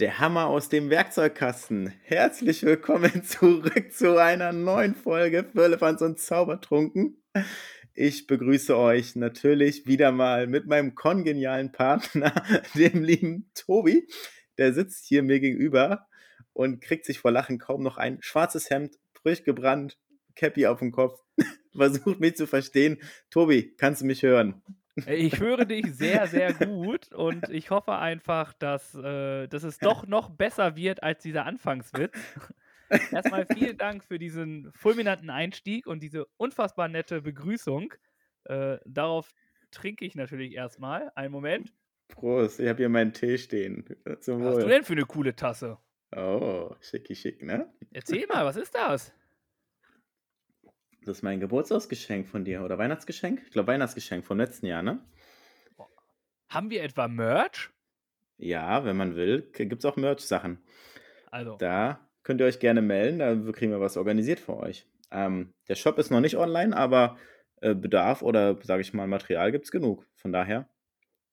Der 0.00 0.18
Hammer 0.18 0.46
aus 0.46 0.70
dem 0.70 0.88
Werkzeugkasten. 0.88 1.92
Herzlich 2.04 2.62
willkommen 2.62 3.22
zurück 3.22 3.92
zu 3.92 4.16
einer 4.16 4.50
neuen 4.50 4.94
Folge 4.94 5.44
Firlefanz 5.52 6.00
und 6.00 6.18
Zaubertrunken. 6.18 7.22
Ich 7.92 8.26
begrüße 8.26 8.78
euch 8.78 9.14
natürlich 9.14 9.86
wieder 9.86 10.10
mal 10.10 10.46
mit 10.46 10.66
meinem 10.66 10.94
kongenialen 10.94 11.70
Partner, 11.70 12.32
dem 12.74 13.04
lieben 13.04 13.50
Tobi. 13.54 14.08
Der 14.56 14.72
sitzt 14.72 15.04
hier 15.04 15.22
mir 15.22 15.38
gegenüber 15.38 16.06
und 16.54 16.80
kriegt 16.80 17.04
sich 17.04 17.18
vor 17.18 17.30
Lachen 17.30 17.58
kaum 17.58 17.82
noch 17.82 17.98
ein 17.98 18.22
schwarzes 18.22 18.70
Hemd, 18.70 18.96
frisch 19.12 19.44
gebrannt, 19.44 19.98
Cappy 20.34 20.66
auf 20.66 20.78
dem 20.78 20.92
Kopf, 20.92 21.20
versucht 21.76 22.20
mich 22.20 22.36
zu 22.36 22.46
verstehen. 22.46 23.02
Tobi, 23.28 23.74
kannst 23.76 24.00
du 24.00 24.06
mich 24.06 24.22
hören? 24.22 24.62
Ich 25.06 25.40
höre 25.40 25.64
dich 25.64 25.94
sehr, 25.94 26.26
sehr 26.26 26.52
gut 26.52 27.12
und 27.12 27.48
ich 27.50 27.70
hoffe 27.70 27.96
einfach, 27.96 28.52
dass, 28.54 28.94
äh, 28.94 29.46
dass 29.48 29.62
es 29.62 29.78
doch 29.78 30.06
noch 30.06 30.30
besser 30.30 30.76
wird 30.76 31.02
als 31.02 31.22
dieser 31.22 31.46
Anfangswitz. 31.46 32.16
Erstmal 33.12 33.46
vielen 33.46 33.78
Dank 33.78 34.04
für 34.04 34.18
diesen 34.18 34.72
fulminanten 34.72 35.30
Einstieg 35.30 35.86
und 35.86 36.02
diese 36.02 36.26
unfassbar 36.36 36.88
nette 36.88 37.22
Begrüßung. 37.22 37.94
Äh, 38.44 38.78
darauf 38.84 39.32
trinke 39.70 40.04
ich 40.04 40.14
natürlich 40.14 40.54
erstmal. 40.54 41.12
Einen 41.14 41.32
Moment. 41.32 41.72
Prost, 42.08 42.58
ich 42.58 42.68
habe 42.68 42.78
hier 42.78 42.88
meinen 42.88 43.12
Tee 43.12 43.38
stehen. 43.38 43.84
Zum 44.20 44.40
was 44.40 44.56
hast 44.56 44.64
du 44.64 44.68
denn 44.68 44.82
für 44.82 44.94
eine 44.94 45.04
coole 45.04 45.36
Tasse? 45.36 45.78
Oh, 46.16 46.74
schicki 46.80 47.14
schick, 47.14 47.42
ne? 47.42 47.72
Erzähl 47.92 48.26
mal, 48.26 48.44
was 48.44 48.56
ist 48.56 48.74
das? 48.74 49.12
Das 51.04 51.18
ist 51.18 51.22
mein 51.22 51.40
Geburtstagsgeschenk 51.40 52.28
von 52.28 52.44
dir 52.44 52.62
oder 52.62 52.78
Weihnachtsgeschenk? 52.78 53.42
Ich 53.46 53.52
glaube 53.52 53.68
Weihnachtsgeschenk 53.68 54.24
vom 54.24 54.38
letzten 54.38 54.66
Jahr, 54.66 54.82
ne? 54.82 55.00
Haben 56.48 56.70
wir 56.70 56.82
etwa 56.82 57.08
Merch? 57.08 57.70
Ja, 58.36 58.84
wenn 58.84 58.96
man 58.96 59.16
will, 59.16 59.50
gibt 59.52 59.78
es 59.78 59.84
auch 59.84 59.96
Merch-Sachen. 59.96 60.58
Also. 61.30 61.56
Da 61.56 62.00
könnt 62.22 62.40
ihr 62.40 62.46
euch 62.46 62.58
gerne 62.58 62.82
melden, 62.82 63.18
da 63.18 63.34
kriegen 63.52 63.72
wir 63.72 63.80
was 63.80 63.96
organisiert 63.96 64.40
für 64.40 64.56
euch. 64.56 64.86
Ähm, 65.10 65.52
der 65.68 65.74
Shop 65.74 65.98
ist 65.98 66.10
noch 66.10 66.20
nicht 66.20 66.36
online, 66.36 66.76
aber 66.76 67.18
äh, 67.60 67.74
Bedarf 67.74 68.22
oder, 68.22 68.58
sage 68.62 68.82
ich 68.82 68.92
mal, 68.92 69.06
Material 69.06 69.52
gibt 69.52 69.66
es 69.66 69.70
genug. 69.70 70.06
Von 70.16 70.32
daher. 70.32 70.68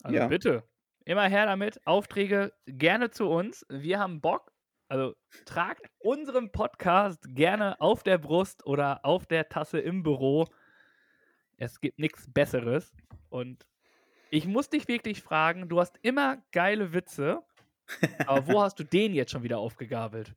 Also 0.04 0.18
ja. 0.18 0.28
bitte, 0.28 0.64
immer 1.06 1.28
her 1.28 1.46
damit. 1.46 1.80
Aufträge 1.86 2.54
gerne 2.66 3.10
zu 3.10 3.28
uns. 3.28 3.66
Wir 3.70 4.00
haben 4.00 4.22
Bock. 4.22 4.52
Also 4.88 5.16
tragt 5.46 5.90
unseren 6.00 6.52
Podcast 6.52 7.36
gerne 7.36 7.80
auf 7.82 8.04
der 8.04 8.18
Brust 8.18 8.66
oder 8.66 9.04
auf 9.04 9.26
der 9.26 9.50
Tasse 9.50 9.80
im 9.80 10.04
Büro. 10.04 10.48
Es 11.58 11.82
gibt 11.82 12.00
nichts 12.00 12.32
Besseres. 12.32 12.94
Und 13.30 13.66
ich 14.30 14.46
muss 14.46 14.70
dich 14.70 14.88
wirklich 14.88 15.22
fragen, 15.22 15.68
du 15.68 15.80
hast 15.80 15.98
immer 16.02 16.38
geile 16.52 16.94
Witze, 16.94 17.42
aber 18.28 18.48
wo 18.48 18.62
hast 18.62 18.80
du 18.80 18.84
den 18.84 19.14
jetzt 19.14 19.32
schon 19.32 19.44
wieder 19.44 19.60
aufgegabelt? 19.60 20.34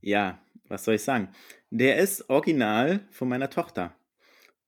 Ja, 0.00 0.40
was 0.68 0.84
soll 0.84 0.94
ich 0.94 1.02
sagen? 1.02 1.28
Der 1.70 1.96
ist 1.96 2.28
original 2.30 3.00
von 3.10 3.28
meiner 3.28 3.50
Tochter. 3.50 3.94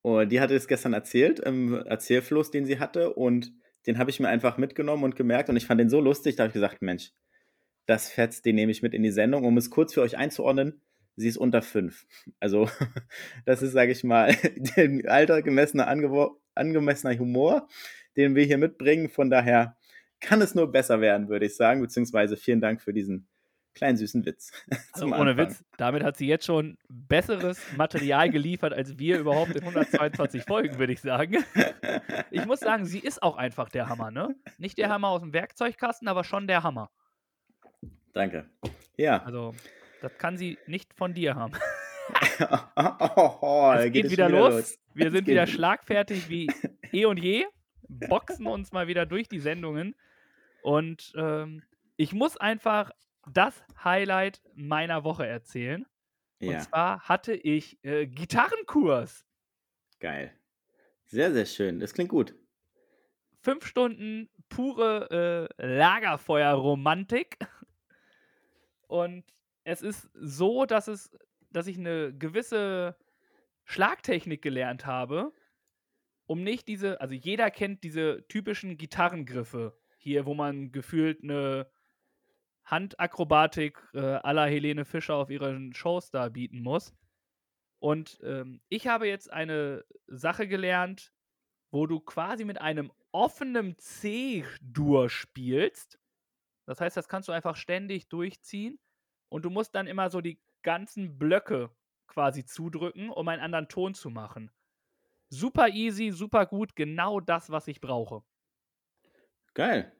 Und 0.02 0.30
die 0.32 0.40
hatte 0.40 0.54
es 0.54 0.66
gestern 0.66 0.94
erzählt, 0.94 1.40
im 1.40 1.74
Erzählfluss, 1.74 2.50
den 2.50 2.64
sie 2.64 2.78
hatte. 2.78 3.12
Und 3.14 3.52
den 3.86 3.98
habe 3.98 4.10
ich 4.10 4.18
mir 4.18 4.28
einfach 4.28 4.56
mitgenommen 4.56 5.04
und 5.04 5.16
gemerkt. 5.16 5.48
Und 5.48 5.56
ich 5.56 5.66
fand 5.66 5.80
den 5.80 5.90
so 5.90 6.00
lustig, 6.00 6.36
da 6.36 6.44
habe 6.44 6.48
ich 6.48 6.54
gesagt, 6.54 6.82
Mensch, 6.82 7.12
das 7.86 8.08
fetzt, 8.08 8.44
den 8.44 8.54
nehme 8.56 8.72
ich 8.72 8.82
mit 8.82 8.94
in 8.94 9.02
die 9.02 9.10
Sendung, 9.10 9.44
um 9.44 9.56
es 9.56 9.70
kurz 9.70 9.94
für 9.94 10.02
euch 10.02 10.16
einzuordnen. 10.16 10.80
Sie 11.16 11.28
ist 11.28 11.36
unter 11.36 11.62
fünf. 11.62 12.06
Also, 12.38 12.68
das 13.44 13.62
ist, 13.62 13.72
sage 13.72 13.92
ich 13.92 14.04
mal, 14.04 14.34
der 14.76 15.10
altergemessener, 15.10 15.88
angemessener 16.54 17.18
Humor, 17.18 17.68
den 18.16 18.34
wir 18.34 18.44
hier 18.44 18.58
mitbringen. 18.58 19.08
Von 19.08 19.30
daher 19.30 19.76
kann 20.20 20.40
es 20.40 20.54
nur 20.54 20.70
besser 20.70 21.00
werden, 21.00 21.28
würde 21.28 21.46
ich 21.46 21.56
sagen. 21.56 21.80
Beziehungsweise 21.80 22.36
vielen 22.36 22.60
Dank 22.60 22.80
für 22.80 22.92
diesen 22.92 23.28
kleinen 23.74 23.96
süßen 23.96 24.24
Witz. 24.24 24.52
Also 24.92 25.06
ohne 25.06 25.36
Witz, 25.36 25.64
damit 25.78 26.02
hat 26.02 26.16
sie 26.16 26.26
jetzt 26.26 26.44
schon 26.44 26.76
besseres 26.88 27.60
Material 27.76 28.28
geliefert 28.28 28.72
als 28.72 28.98
wir 28.98 29.18
überhaupt 29.18 29.52
in 29.52 29.62
122 29.62 30.42
Folgen, 30.42 30.78
würde 30.78 30.92
ich 30.92 31.00
sagen. 31.00 31.44
Ich 32.30 32.44
muss 32.44 32.60
sagen, 32.60 32.84
sie 32.84 32.98
ist 32.98 33.22
auch 33.22 33.36
einfach 33.36 33.68
der 33.68 33.88
Hammer, 33.88 34.10
ne? 34.10 34.34
Nicht 34.58 34.78
der 34.78 34.90
Hammer 34.90 35.08
aus 35.08 35.22
dem 35.22 35.32
Werkzeugkasten, 35.32 36.08
aber 36.08 36.24
schon 36.24 36.48
der 36.48 36.62
Hammer. 36.62 36.90
Danke. 38.12 38.48
Ja. 38.96 39.22
Also, 39.22 39.54
das 40.00 40.16
kann 40.18 40.36
sie 40.36 40.58
nicht 40.66 40.94
von 40.94 41.14
dir 41.14 41.34
haben. 41.34 41.52
oh, 42.76 43.38
oh, 43.40 43.72
es 43.76 43.84
geht, 43.84 43.92
geht 43.92 44.10
wieder, 44.10 44.28
los. 44.28 44.54
los. 44.54 44.78
Wir 44.94 45.10
sind 45.10 45.26
wieder 45.26 45.46
schlagfertig 45.46 46.28
wie 46.28 46.48
eh 46.92 47.04
und 47.04 47.18
je, 47.18 47.46
boxen 47.88 48.46
uns 48.46 48.72
mal 48.72 48.88
wieder 48.88 49.06
durch 49.06 49.28
die 49.28 49.40
Sendungen. 49.40 49.94
Und 50.62 51.12
ähm, 51.16 51.62
ich 51.96 52.12
muss 52.12 52.36
einfach 52.36 52.90
das 53.30 53.62
Highlight 53.82 54.42
meiner 54.54 55.04
Woche 55.04 55.26
erzählen. 55.26 55.86
Ja. 56.38 56.52
Und 56.52 56.62
zwar 56.62 57.00
hatte 57.00 57.34
ich 57.34 57.82
äh, 57.84 58.06
Gitarrenkurs. 58.06 59.26
Geil. 60.00 60.32
Sehr, 61.06 61.32
sehr 61.32 61.46
schön. 61.46 61.80
Das 61.80 61.92
klingt 61.92 62.10
gut. 62.10 62.34
Fünf 63.42 63.66
Stunden 63.66 64.28
pure 64.48 65.48
äh, 65.58 65.66
Lagerfeuer-Romantik. 65.66 67.38
Und 68.90 69.24
es 69.62 69.82
ist 69.82 70.10
so, 70.14 70.66
dass 70.66 70.88
es, 70.88 71.16
dass 71.50 71.68
ich 71.68 71.78
eine 71.78 72.12
gewisse 72.12 72.96
Schlagtechnik 73.64 74.42
gelernt 74.42 74.84
habe, 74.84 75.32
um 76.26 76.42
nicht 76.42 76.66
diese, 76.66 77.00
also 77.00 77.14
jeder 77.14 77.52
kennt 77.52 77.84
diese 77.84 78.26
typischen 78.26 78.76
Gitarrengriffe 78.76 79.78
hier, 79.96 80.26
wo 80.26 80.34
man 80.34 80.72
gefühlt 80.72 81.22
eine 81.22 81.70
Handakrobatik 82.64 83.78
äh, 83.94 84.00
aller 84.00 84.46
Helene 84.46 84.84
Fischer 84.84 85.14
auf 85.14 85.30
ihren 85.30 85.72
Shows 85.72 86.10
da 86.10 86.28
bieten 86.28 86.60
muss. 86.60 86.92
Und 87.78 88.18
ähm, 88.24 88.60
ich 88.68 88.88
habe 88.88 89.06
jetzt 89.06 89.32
eine 89.32 89.84
Sache 90.08 90.48
gelernt, 90.48 91.12
wo 91.70 91.86
du 91.86 92.00
quasi 92.00 92.44
mit 92.44 92.60
einem 92.60 92.90
offenen 93.12 93.78
C-Dur 93.78 95.08
spielst. 95.08 95.99
Das 96.66 96.80
heißt, 96.80 96.96
das 96.96 97.08
kannst 97.08 97.28
du 97.28 97.32
einfach 97.32 97.56
ständig 97.56 98.08
durchziehen 98.08 98.78
und 99.28 99.44
du 99.44 99.50
musst 99.50 99.74
dann 99.74 99.86
immer 99.86 100.10
so 100.10 100.20
die 100.20 100.40
ganzen 100.62 101.18
Blöcke 101.18 101.70
quasi 102.06 102.44
zudrücken, 102.44 103.10
um 103.10 103.28
einen 103.28 103.42
anderen 103.42 103.68
Ton 103.68 103.94
zu 103.94 104.10
machen. 104.10 104.50
Super 105.28 105.68
easy, 105.68 106.10
super 106.10 106.46
gut, 106.46 106.74
genau 106.74 107.20
das, 107.20 107.50
was 107.50 107.68
ich 107.68 107.80
brauche. 107.80 108.22
Geil. 109.54 109.92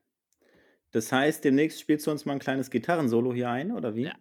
Das 0.90 1.12
heißt, 1.12 1.44
demnächst 1.44 1.80
spielst 1.80 2.06
du 2.06 2.10
uns 2.10 2.24
mal 2.24 2.32
ein 2.32 2.40
kleines 2.40 2.70
Gitarrensolo 2.70 3.32
hier 3.32 3.48
ein, 3.48 3.70
oder 3.72 3.94
wie? 3.94 4.06
Ja. 4.06 4.14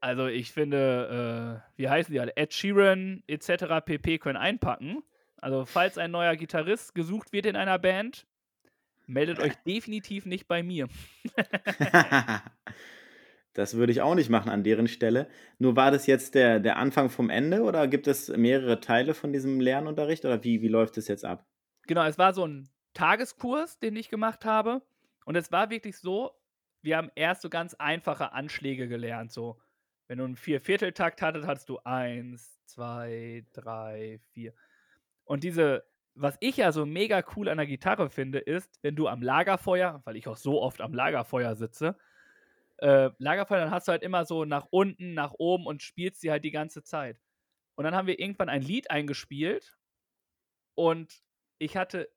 Also 0.00 0.26
ich 0.26 0.52
finde, 0.52 1.62
äh, 1.76 1.78
wie 1.78 1.88
heißen 1.88 2.12
die 2.12 2.20
alle? 2.20 2.36
Ed 2.36 2.52
Sheeran 2.52 3.22
etc. 3.26 3.84
pp. 3.84 4.18
können 4.18 4.36
einpacken. 4.36 5.02
Also 5.36 5.64
falls 5.64 5.98
ein 5.98 6.10
neuer 6.10 6.36
Gitarrist 6.36 6.94
gesucht 6.94 7.32
wird 7.32 7.46
in 7.46 7.56
einer 7.56 7.78
Band, 7.78 8.26
meldet 9.06 9.38
euch 9.38 9.54
definitiv 9.66 10.26
nicht 10.26 10.46
bei 10.48 10.62
mir. 10.62 10.88
das 13.54 13.74
würde 13.74 13.92
ich 13.92 14.02
auch 14.02 14.14
nicht 14.14 14.30
machen 14.30 14.50
an 14.50 14.64
deren 14.64 14.88
Stelle. 14.88 15.28
Nur 15.58 15.76
war 15.76 15.90
das 15.90 16.06
jetzt 16.06 16.34
der, 16.34 16.60
der 16.60 16.76
Anfang 16.76 17.08
vom 17.08 17.30
Ende 17.30 17.62
oder 17.62 17.88
gibt 17.88 18.06
es 18.06 18.28
mehrere 18.28 18.80
Teile 18.80 19.14
von 19.14 19.32
diesem 19.32 19.60
Lernunterricht 19.60 20.24
oder 20.24 20.42
wie, 20.44 20.60
wie 20.62 20.68
läuft 20.68 20.98
es 20.98 21.08
jetzt 21.08 21.24
ab? 21.24 21.46
Genau, 21.86 22.04
es 22.04 22.18
war 22.18 22.34
so 22.34 22.46
ein 22.46 22.68
Tageskurs, 22.94 23.78
den 23.78 23.96
ich 23.96 24.08
gemacht 24.08 24.44
habe. 24.44 24.82
Und 25.24 25.36
es 25.36 25.52
war 25.52 25.70
wirklich 25.70 25.98
so, 25.98 26.32
wir 26.82 26.96
haben 26.96 27.10
erst 27.14 27.42
so 27.42 27.50
ganz 27.50 27.74
einfache 27.74 28.32
Anschläge 28.32 28.88
gelernt. 28.88 29.32
So, 29.32 29.60
wenn 30.06 30.18
du 30.18 30.24
einen 30.24 30.36
Viervierteltakt 30.36 31.20
hattest, 31.22 31.46
hattest 31.46 31.68
du 31.68 31.78
eins, 31.84 32.60
zwei, 32.64 33.44
drei, 33.52 34.20
vier. 34.32 34.54
Und 35.24 35.42
diese 35.42 35.84
was 36.16 36.36
ich 36.40 36.56
ja 36.56 36.72
so 36.72 36.86
mega 36.86 37.22
cool 37.36 37.48
an 37.48 37.58
der 37.58 37.66
Gitarre 37.66 38.08
finde, 38.08 38.38
ist, 38.38 38.78
wenn 38.82 38.96
du 38.96 39.06
am 39.06 39.22
Lagerfeuer, 39.22 40.00
weil 40.04 40.16
ich 40.16 40.26
auch 40.28 40.38
so 40.38 40.62
oft 40.62 40.80
am 40.80 40.94
Lagerfeuer 40.94 41.54
sitze, 41.54 41.96
äh, 42.78 43.10
Lagerfeuer, 43.18 43.60
dann 43.60 43.70
hast 43.70 43.86
du 43.86 43.92
halt 43.92 44.02
immer 44.02 44.24
so 44.24 44.44
nach 44.44 44.66
unten, 44.70 45.14
nach 45.14 45.34
oben 45.38 45.66
und 45.66 45.82
spielst 45.82 46.20
sie 46.20 46.30
halt 46.30 46.44
die 46.44 46.50
ganze 46.50 46.82
Zeit. 46.82 47.20
Und 47.74 47.84
dann 47.84 47.94
haben 47.94 48.06
wir 48.06 48.18
irgendwann 48.18 48.48
ein 48.48 48.62
Lied 48.62 48.90
eingespielt 48.90 49.78
und 50.74 51.22
ich 51.58 51.76
hatte, 51.76 52.08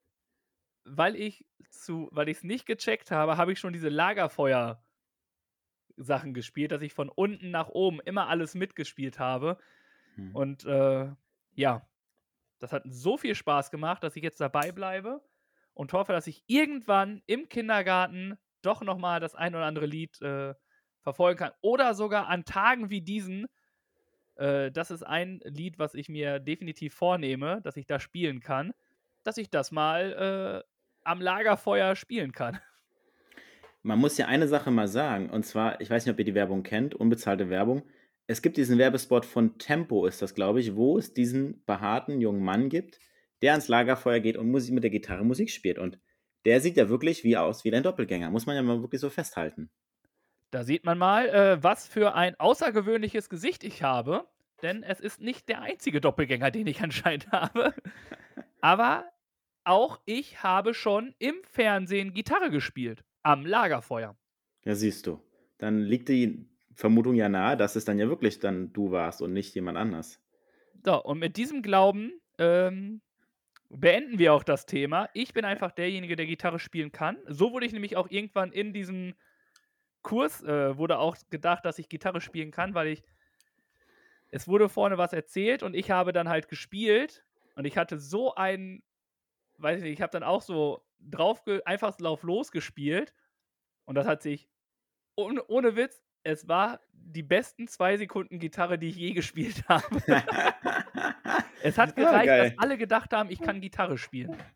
weil 0.84 1.14
ich 1.14 1.46
zu, 1.70 2.08
weil 2.12 2.30
ich 2.30 2.38
es 2.38 2.44
nicht 2.44 2.66
gecheckt 2.66 3.10
habe, 3.10 3.36
habe 3.36 3.52
ich 3.52 3.58
schon 3.58 3.74
diese 3.74 3.90
Lagerfeuer 3.90 4.82
Sachen 5.96 6.32
gespielt, 6.32 6.72
dass 6.72 6.80
ich 6.80 6.94
von 6.94 7.10
unten 7.10 7.50
nach 7.50 7.68
oben 7.68 8.00
immer 8.00 8.28
alles 8.28 8.54
mitgespielt 8.54 9.18
habe. 9.18 9.58
Hm. 10.14 10.34
Und 10.34 10.64
äh, 10.64 11.10
ja, 11.54 11.86
das 12.60 12.72
hat 12.72 12.84
so 12.86 13.16
viel 13.16 13.34
Spaß 13.34 13.70
gemacht, 13.70 14.04
dass 14.04 14.16
ich 14.16 14.22
jetzt 14.22 14.40
dabei 14.40 14.70
bleibe 14.70 15.20
und 15.74 15.92
hoffe, 15.92 16.12
dass 16.12 16.26
ich 16.26 16.44
irgendwann 16.46 17.22
im 17.26 17.48
Kindergarten 17.48 18.38
doch 18.62 18.82
nochmal 18.82 19.20
das 19.20 19.34
ein 19.34 19.54
oder 19.54 19.64
andere 19.64 19.86
Lied 19.86 20.20
äh, 20.20 20.54
verfolgen 21.00 21.38
kann. 21.38 21.52
Oder 21.62 21.94
sogar 21.94 22.28
an 22.28 22.44
Tagen 22.44 22.90
wie 22.90 23.00
diesen. 23.00 23.46
Äh, 24.36 24.70
das 24.70 24.90
ist 24.90 25.02
ein 25.02 25.40
Lied, 25.44 25.78
was 25.78 25.94
ich 25.94 26.08
mir 26.08 26.38
definitiv 26.38 26.94
vornehme, 26.94 27.60
dass 27.62 27.76
ich 27.76 27.86
da 27.86 27.98
spielen 27.98 28.40
kann, 28.40 28.72
dass 29.24 29.38
ich 29.38 29.50
das 29.50 29.72
mal 29.72 30.64
äh, 30.64 30.68
am 31.02 31.20
Lagerfeuer 31.20 31.96
spielen 31.96 32.32
kann. 32.32 32.58
Man 33.82 33.98
muss 33.98 34.18
ja 34.18 34.26
eine 34.26 34.46
Sache 34.46 34.70
mal 34.70 34.88
sagen, 34.88 35.30
und 35.30 35.44
zwar, 35.44 35.80
ich 35.80 35.88
weiß 35.88 36.04
nicht, 36.04 36.12
ob 36.12 36.18
ihr 36.18 36.26
die 36.26 36.34
Werbung 36.34 36.62
kennt, 36.62 36.94
unbezahlte 36.94 37.48
Werbung. 37.48 37.82
Es 38.30 38.42
gibt 38.42 38.56
diesen 38.56 38.78
Werbespot 38.78 39.26
von 39.26 39.58
Tempo, 39.58 40.06
ist 40.06 40.22
das, 40.22 40.36
glaube 40.36 40.60
ich, 40.60 40.76
wo 40.76 40.96
es 40.96 41.12
diesen 41.12 41.64
behaarten 41.64 42.20
jungen 42.20 42.44
Mann 42.44 42.68
gibt, 42.68 43.00
der 43.42 43.54
ans 43.54 43.66
Lagerfeuer 43.66 44.20
geht 44.20 44.36
und 44.36 44.52
Musik 44.52 44.72
mit 44.72 44.84
der 44.84 44.92
Gitarre 44.92 45.24
Musik 45.24 45.50
spielt. 45.50 45.80
Und 45.80 45.98
der 46.44 46.60
sieht 46.60 46.76
ja 46.76 46.88
wirklich 46.88 47.24
wie 47.24 47.36
aus 47.36 47.64
wie 47.64 47.72
dein 47.72 47.82
Doppelgänger, 47.82 48.30
muss 48.30 48.46
man 48.46 48.54
ja 48.54 48.62
mal 48.62 48.82
wirklich 48.82 49.00
so 49.00 49.10
festhalten. 49.10 49.68
Da 50.52 50.62
sieht 50.62 50.84
man 50.84 50.96
mal, 50.96 51.28
äh, 51.28 51.60
was 51.60 51.88
für 51.88 52.14
ein 52.14 52.38
außergewöhnliches 52.38 53.30
Gesicht 53.30 53.64
ich 53.64 53.82
habe. 53.82 54.28
Denn 54.62 54.84
es 54.84 55.00
ist 55.00 55.20
nicht 55.20 55.48
der 55.48 55.62
einzige 55.62 56.00
Doppelgänger, 56.00 56.52
den 56.52 56.68
ich 56.68 56.80
anscheinend 56.82 57.32
habe. 57.32 57.74
Aber 58.60 59.06
auch 59.64 59.98
ich 60.04 60.44
habe 60.44 60.72
schon 60.72 61.16
im 61.18 61.34
Fernsehen 61.42 62.14
Gitarre 62.14 62.50
gespielt. 62.50 63.02
Am 63.24 63.44
Lagerfeuer. 63.44 64.16
Ja, 64.64 64.76
siehst 64.76 65.08
du. 65.08 65.20
Dann 65.58 65.80
liegt 65.80 66.08
die 66.08 66.48
Vermutung 66.74 67.14
ja 67.14 67.28
nahe, 67.28 67.56
dass 67.56 67.76
es 67.76 67.84
dann 67.84 67.98
ja 67.98 68.08
wirklich 68.08 68.38
dann 68.38 68.72
du 68.72 68.90
warst 68.90 69.22
und 69.22 69.32
nicht 69.32 69.54
jemand 69.54 69.78
anders. 69.78 70.20
So, 70.84 71.02
und 71.02 71.18
mit 71.18 71.36
diesem 71.36 71.62
Glauben 71.62 72.12
ähm, 72.38 73.02
beenden 73.68 74.18
wir 74.18 74.34
auch 74.34 74.42
das 74.42 74.66
Thema. 74.66 75.08
Ich 75.14 75.32
bin 75.32 75.44
einfach 75.44 75.72
derjenige, 75.72 76.16
der 76.16 76.26
Gitarre 76.26 76.58
spielen 76.58 76.92
kann. 76.92 77.18
So 77.26 77.52
wurde 77.52 77.66
ich 77.66 77.72
nämlich 77.72 77.96
auch 77.96 78.10
irgendwann 78.10 78.52
in 78.52 78.72
diesem 78.72 79.14
Kurs, 80.02 80.42
äh, 80.42 80.76
wurde 80.76 80.98
auch 80.98 81.16
gedacht, 81.30 81.64
dass 81.64 81.78
ich 81.78 81.88
Gitarre 81.88 82.20
spielen 82.20 82.50
kann, 82.50 82.74
weil 82.74 82.88
ich, 82.88 83.02
es 84.30 84.48
wurde 84.48 84.68
vorne 84.68 84.98
was 84.98 85.12
erzählt 85.12 85.62
und 85.62 85.74
ich 85.74 85.90
habe 85.90 86.12
dann 86.12 86.28
halt 86.28 86.48
gespielt 86.48 87.24
und 87.54 87.64
ich 87.64 87.76
hatte 87.76 87.98
so 87.98 88.34
einen, 88.34 88.82
weiß 89.58 89.78
ich 89.78 89.84
nicht, 89.84 89.92
ich 89.94 90.02
habe 90.02 90.12
dann 90.12 90.22
auch 90.22 90.42
so 90.42 90.84
drauf, 90.98 91.42
einfach 91.64 91.96
drauf 91.96 92.22
losgespielt 92.22 93.12
und 93.84 93.94
das 93.94 94.06
hat 94.06 94.22
sich, 94.22 94.48
ohne, 95.16 95.44
ohne 95.48 95.76
Witz, 95.76 96.02
es 96.22 96.48
war 96.48 96.80
die 96.92 97.22
besten 97.22 97.66
zwei 97.66 97.96
Sekunden 97.96 98.38
Gitarre, 98.38 98.78
die 98.78 98.88
ich 98.88 98.96
je 98.96 99.12
gespielt 99.12 99.64
habe. 99.68 100.00
es 101.62 101.78
hat 101.78 101.96
gereicht, 101.96 102.26
Ja, 102.26 102.44
dass 102.44 102.58
alle 102.58 102.78
gedacht 102.78 103.12
haben, 103.12 103.30
ich 103.30 103.40
kann 103.40 103.60
Gitarre 103.60 103.98
spielen. 103.98 104.36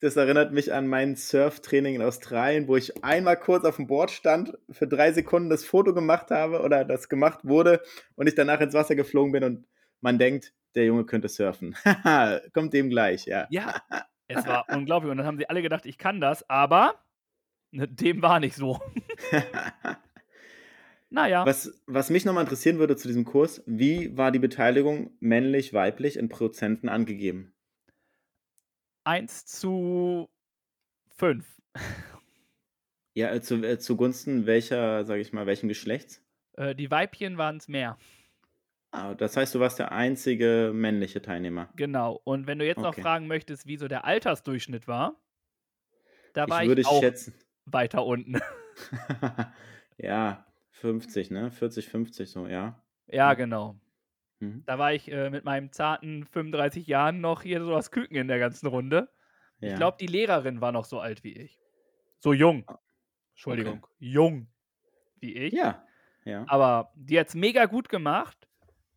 Das 0.00 0.16
erinnert 0.16 0.52
mich 0.52 0.72
an 0.72 0.88
mein 0.88 1.14
Surftraining 1.14 1.94
in 1.94 2.02
Australien, 2.02 2.66
wo 2.66 2.76
ich 2.76 3.04
einmal 3.04 3.36
kurz 3.36 3.64
auf 3.64 3.76
dem 3.76 3.86
Board 3.86 4.10
stand, 4.10 4.58
für 4.70 4.88
drei 4.88 5.12
Sekunden 5.12 5.50
das 5.50 5.64
Foto 5.64 5.94
gemacht 5.94 6.32
habe 6.32 6.62
oder 6.62 6.84
das 6.84 7.08
gemacht 7.08 7.44
wurde 7.44 7.80
und 8.16 8.26
ich 8.26 8.34
danach 8.34 8.60
ins 8.60 8.74
Wasser 8.74 8.96
geflogen 8.96 9.30
bin 9.30 9.44
und 9.44 9.68
man 10.00 10.18
denkt, 10.18 10.52
der 10.74 10.86
Junge 10.86 11.04
könnte 11.04 11.28
surfen. 11.28 11.76
Kommt 12.52 12.72
dem 12.72 12.90
gleich, 12.90 13.26
ja. 13.26 13.46
Ja, 13.50 13.80
es 14.26 14.44
war 14.48 14.66
unglaublich. 14.68 15.12
Und 15.12 15.18
dann 15.18 15.26
haben 15.26 15.38
sie 15.38 15.48
alle 15.48 15.62
gedacht, 15.62 15.86
ich 15.86 15.98
kann 15.98 16.20
das, 16.20 16.48
aber 16.50 16.96
ne, 17.70 17.86
dem 17.86 18.22
war 18.22 18.40
nicht 18.40 18.56
so. 18.56 18.80
Naja, 21.10 21.44
Was, 21.44 21.82
was 21.86 22.08
mich 22.10 22.24
nochmal 22.24 22.44
interessieren 22.44 22.78
würde 22.78 22.96
zu 22.96 23.08
diesem 23.08 23.24
Kurs, 23.24 23.62
wie 23.66 24.16
war 24.16 24.30
die 24.32 24.38
Beteiligung 24.38 25.16
männlich, 25.20 25.72
weiblich 25.74 26.16
in 26.16 26.28
Prozenten 26.28 26.88
angegeben? 26.88 27.52
1 29.04 29.44
zu 29.46 30.28
5. 31.16 31.60
Ja, 33.14 33.32
äh, 33.32 33.40
zu, 33.40 33.62
äh, 33.62 33.78
zugunsten 33.78 34.46
welcher, 34.46 35.04
sage 35.04 35.20
ich 35.20 35.32
mal, 35.32 35.46
welchen 35.46 35.68
Geschlechts? 35.68 36.22
Äh, 36.56 36.74
die 36.76 36.90
Weibchen 36.90 37.38
waren 37.38 37.56
es 37.56 37.66
mehr. 37.68 37.98
Ah, 38.92 39.14
das 39.14 39.36
heißt, 39.36 39.54
du 39.54 39.60
warst 39.60 39.78
der 39.78 39.92
einzige 39.92 40.72
männliche 40.74 41.22
Teilnehmer. 41.22 41.72
Genau. 41.76 42.20
Und 42.24 42.46
wenn 42.46 42.58
du 42.58 42.66
jetzt 42.66 42.82
noch 42.82 42.90
Okay. 42.90 43.02
fragen 43.02 43.26
möchtest, 43.26 43.66
wieso 43.66 43.88
der 43.88 44.04
Altersdurchschnitt 44.04 44.86
war, 44.88 45.20
da 46.32 46.48
war 46.48 46.64
ich 46.64 46.64
ich, 46.64 46.68
würde 46.68 46.86
auch 46.86 47.00
schätzen. 47.00 47.34
weiter 47.66 48.04
unten. 48.04 48.40
ja, 49.98 50.46
50, 50.70 51.30
ne? 51.30 51.50
40, 51.50 51.88
50 51.88 52.30
so, 52.30 52.46
ja. 52.46 52.82
ja, 53.06 53.32
Mhm. 53.32 53.36
genau. 53.36 53.80
Mhm. 54.40 54.62
Da 54.66 54.78
war 54.78 54.92
ich 54.94 55.10
äh, 55.10 55.30
mit 55.30 55.44
meinem 55.44 55.72
zarten 55.72 56.24
35 56.24 56.86
Jahren 56.86 57.20
noch 57.20 57.42
hier 57.42 57.60
so 57.62 57.70
das 57.70 57.90
Küken 57.90 58.16
in 58.16 58.28
der 58.28 58.38
ganzen 58.38 58.66
Runde. 58.68 59.10
ja. 59.60 59.70
Ich 59.70 59.76
glaube, 59.76 59.98
die 60.00 60.06
Lehrerin 60.06 60.60
war 60.60 60.72
noch 60.72 60.84
so 60.86 61.00
alt 61.00 61.22
wie 61.24 61.32
ich. 61.36 61.58
So 62.18 62.32
jung. 62.32 62.64
Entschuldigung. 63.32 63.86
Jung 63.98 64.48
wie 65.20 65.34
ich. 65.34 65.52
Ja, 65.52 65.84
ja. 66.24 66.44
Aber 66.48 66.92
die 66.94 67.18
hat 67.18 67.28
es 67.28 67.34
mega 67.34 67.66
gut 67.66 67.88
gemacht. 67.88 68.48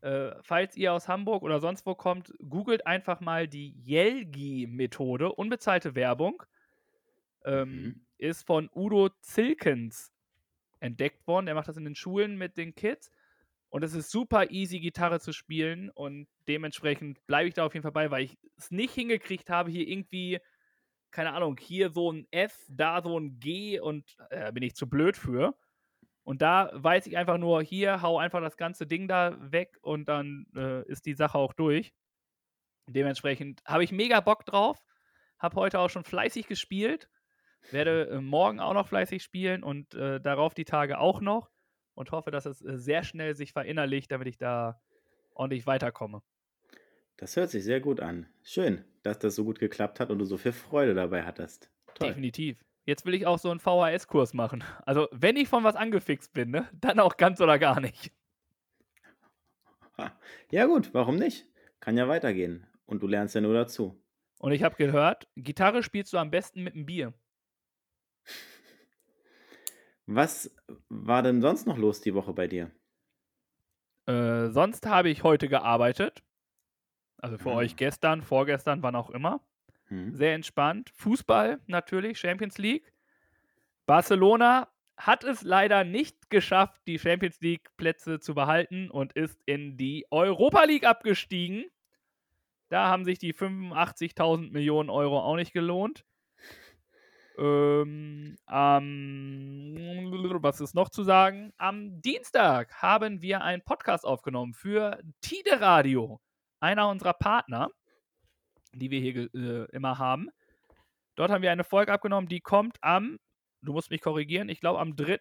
Äh, 0.02 0.32
falls 0.42 0.76
ihr 0.78 0.92
aus 0.94 1.08
Hamburg 1.08 1.44
oder 1.44 1.60
sonst 1.62 1.86
wo 1.86 1.96
kommt, 1.96 2.34
googelt 2.50 2.86
einfach 2.86 3.20
mal 3.22 3.48
die 3.48 3.74
Jelgi-Methode, 3.86 5.32
unbezahlte 5.34 5.96
Werbung. 5.96 6.44
Ähm, 7.46 7.70
Mhm. 7.72 8.06
Ist 8.18 8.46
von 8.46 8.70
Udo 8.74 9.10
Zilkens 9.20 10.13
entdeckt 10.84 11.26
worden. 11.26 11.46
Der 11.46 11.56
macht 11.56 11.68
das 11.68 11.78
in 11.78 11.86
den 11.86 11.96
Schulen 11.96 12.38
mit 12.38 12.58
den 12.58 12.76
Kids. 12.76 13.10
Und 13.70 13.84
es 13.84 13.94
ist 13.94 14.12
super 14.12 14.52
easy, 14.52 14.80
Gitarre 14.80 15.20
zu 15.20 15.32
spielen. 15.32 15.90
Und 15.90 16.28
dementsprechend 16.48 17.26
bleibe 17.26 17.48
ich 17.48 17.56
da 17.56 17.66
auf 17.66 17.74
jeden 17.74 17.84
Fall 17.84 17.92
bei, 17.92 18.12
weil 18.12 18.26
ich 18.26 18.38
es 18.58 18.70
nicht 18.70 18.94
hingekriegt 18.94 19.50
habe, 19.50 19.72
hier 19.72 19.88
irgendwie, 19.88 20.40
keine 21.12 21.34
Ahnung, 21.34 21.58
hier 21.58 21.90
so 21.90 22.12
ein 22.12 22.28
F, 22.32 22.66
da 22.70 23.02
so 23.02 23.18
ein 23.20 23.40
G 23.40 23.80
und 23.80 24.16
äh, 24.30 24.52
bin 24.52 24.62
ich 24.62 24.76
zu 24.76 24.88
blöd 24.88 25.18
für. 25.18 25.56
Und 26.24 26.42
da 26.42 26.70
weiß 26.74 27.08
ich 27.08 27.18
einfach 27.18 27.38
nur, 27.38 27.64
hier 27.64 28.02
hau 28.02 28.18
einfach 28.18 28.42
das 28.42 28.58
ganze 28.58 28.86
Ding 28.86 29.08
da 29.08 29.38
weg 29.52 29.78
und 29.82 30.08
dann 30.08 30.46
äh, 30.56 30.84
ist 30.88 31.06
die 31.06 31.16
Sache 31.16 31.38
auch 31.38 31.54
durch. 31.54 31.94
Dementsprechend 32.88 33.62
habe 33.66 33.84
ich 33.84 33.92
mega 33.92 34.20
Bock 34.20 34.46
drauf. 34.46 34.78
Habe 35.40 35.56
heute 35.56 35.80
auch 35.80 35.90
schon 35.90 36.04
fleißig 36.04 36.48
gespielt. 36.48 37.10
Werde 37.72 38.10
äh, 38.10 38.22
morgen 38.22 38.60
auch 38.60 38.74
noch 38.74 38.88
fleißig 38.88 39.24
spielen 39.24 39.64
und 39.64 39.94
äh, 39.94 40.20
darauf 40.20 40.54
die 40.54 40.66
Tage 40.66 41.00
auch 41.00 41.22
noch. 41.22 41.50
Und 41.96 42.12
hoffe, 42.12 42.32
dass 42.32 42.46
es 42.46 42.62
äh, 42.62 42.78
sehr 42.78 43.04
schnell 43.04 43.36
sich 43.36 43.54
verinnerlicht, 43.54 44.12
damit 44.12 44.28
ich 44.28 44.38
da 44.38 44.82
ordentlich 45.36 45.68
weiterkomme. 45.68 46.22
Das 47.18 47.36
hört 47.36 47.52
sich 47.52 47.64
sehr 47.64 47.80
gut 47.80 48.00
an. 48.00 48.28
Schön, 48.42 48.84
dass 49.04 49.20
das 49.20 49.36
so 49.36 49.44
gut 49.44 49.60
geklappt 49.60 50.00
hat 50.00 50.10
und 50.10 50.20
du 50.20 50.26
so 50.26 50.38
viel 50.38 50.52
Freude 50.52 50.94
dabei 50.96 51.24
hattest. 51.24 51.70
Toll. 51.94 52.08
Definitiv. 52.08 52.64
Jetzt 52.86 53.06
will 53.06 53.14
ich 53.14 53.26
auch 53.28 53.40
so 53.40 53.50
einen 53.50 53.60
VHS-Kurs 53.60 54.34
machen. 54.34 54.64
Also, 54.86 55.08
wenn 55.12 55.38
ich 55.38 55.48
von 55.48 55.64
was 55.64 55.76
angefixt 55.76 56.34
bin, 56.34 56.52
ne, 56.52 56.68
dann 56.74 57.00
auch 57.00 57.16
ganz 57.16 57.40
oder 57.40 57.60
gar 57.60 57.80
nicht. 57.80 58.12
Ja 60.50 60.66
gut, 60.66 60.94
warum 60.94 61.18
nicht? 61.18 61.48
Kann 61.80 61.98
ja 61.98 62.08
weitergehen. 62.08 62.66
Und 62.86 63.04
du 63.04 63.08
lernst 63.08 63.36
ja 63.36 63.42
nur 63.42 63.54
dazu. 63.54 64.04
Und 64.40 64.52
ich 64.52 64.64
habe 64.64 64.76
gehört, 64.76 65.28
Gitarre 65.36 65.84
spielst 65.84 66.12
du 66.14 66.18
am 66.18 66.32
besten 66.32 66.64
mit 66.64 66.74
einem 66.74 66.86
Bier. 66.86 67.14
Was 70.06 70.56
war 70.88 71.24
denn 71.24 71.42
sonst 71.42 71.68
noch 71.68 71.78
los 71.78 72.00
die 72.00 72.14
Woche 72.14 72.32
bei 72.34 72.48
dir? 72.48 72.72
Äh, 74.06 74.50
sonst 74.50 74.86
habe 74.86 75.10
ich 75.10 75.24
heute 75.24 75.48
gearbeitet. 75.48 76.24
Also 77.18 77.38
für 77.38 77.52
Ah. 77.52 77.56
euch 77.58 77.76
gestern, 77.76 78.22
vorgestern, 78.22 78.84
wann 78.84 78.96
auch 78.96 79.10
immer. 79.10 79.42
Hm? 79.90 80.14
Sehr 80.14 80.36
entspannt. 80.36 80.92
Fußball 80.96 81.62
natürlich, 81.68 82.20
Champions 82.20 82.58
League. 82.58 82.94
Barcelona 83.86 84.70
hat 84.98 85.24
es 85.24 85.42
leider 85.44 85.84
nicht 85.84 86.30
geschafft, 86.30 86.82
die 86.88 87.00
Champions 87.00 87.42
League 87.42 87.76
Plätze 87.78 88.20
zu 88.20 88.36
behalten 88.36 88.90
und 88.92 89.14
ist 89.14 89.42
in 89.46 89.78
die 89.78 90.06
Europa 90.12 90.64
League 90.66 90.86
abgestiegen. 90.86 91.66
Da 92.70 92.88
haben 92.88 93.06
sich 93.06 93.20
die 93.20 93.34
85.000 93.34 94.52
Millionen 94.52 94.90
Euro 94.90 95.20
auch 95.22 95.36
nicht 95.36 95.54
gelohnt. 95.54 96.06
Ähm, 97.38 98.38
am, 98.46 99.76
was 100.42 100.62
ist 100.62 100.76
noch 100.76 100.90
zu 100.90 101.04
sagen? 101.04 101.52
Am 101.58 102.02
Dienstag 102.02 102.82
haben 102.82 103.22
wir 103.22 103.42
einen 103.42 103.64
Podcast 103.64 104.06
aufgenommen 104.06 104.54
für 104.54 105.00
Tide 105.22 105.60
Radio, 105.60 106.20
einer 106.60 106.90
unserer 106.90 107.14
Partner, 107.14 107.70
die 108.74 108.92
wir 108.92 109.00
hier 109.00 109.34
äh, 109.34 109.76
immer 109.76 109.98
haben. 109.98 110.30
Dort 111.16 111.32
haben 111.32 111.42
wir 111.42 111.52
eine 111.52 111.64
Folge 111.64 111.92
abgenommen, 111.92 112.28
die 112.28 112.40
kommt 112.40 112.78
am, 112.82 113.20
du 113.62 113.74
musst 113.74 113.92
mich 113.92 114.02
korrigieren, 114.02 114.50
ich 114.50 114.60
glaube 114.60 114.80
am 114.80 114.96
3. 114.96 115.20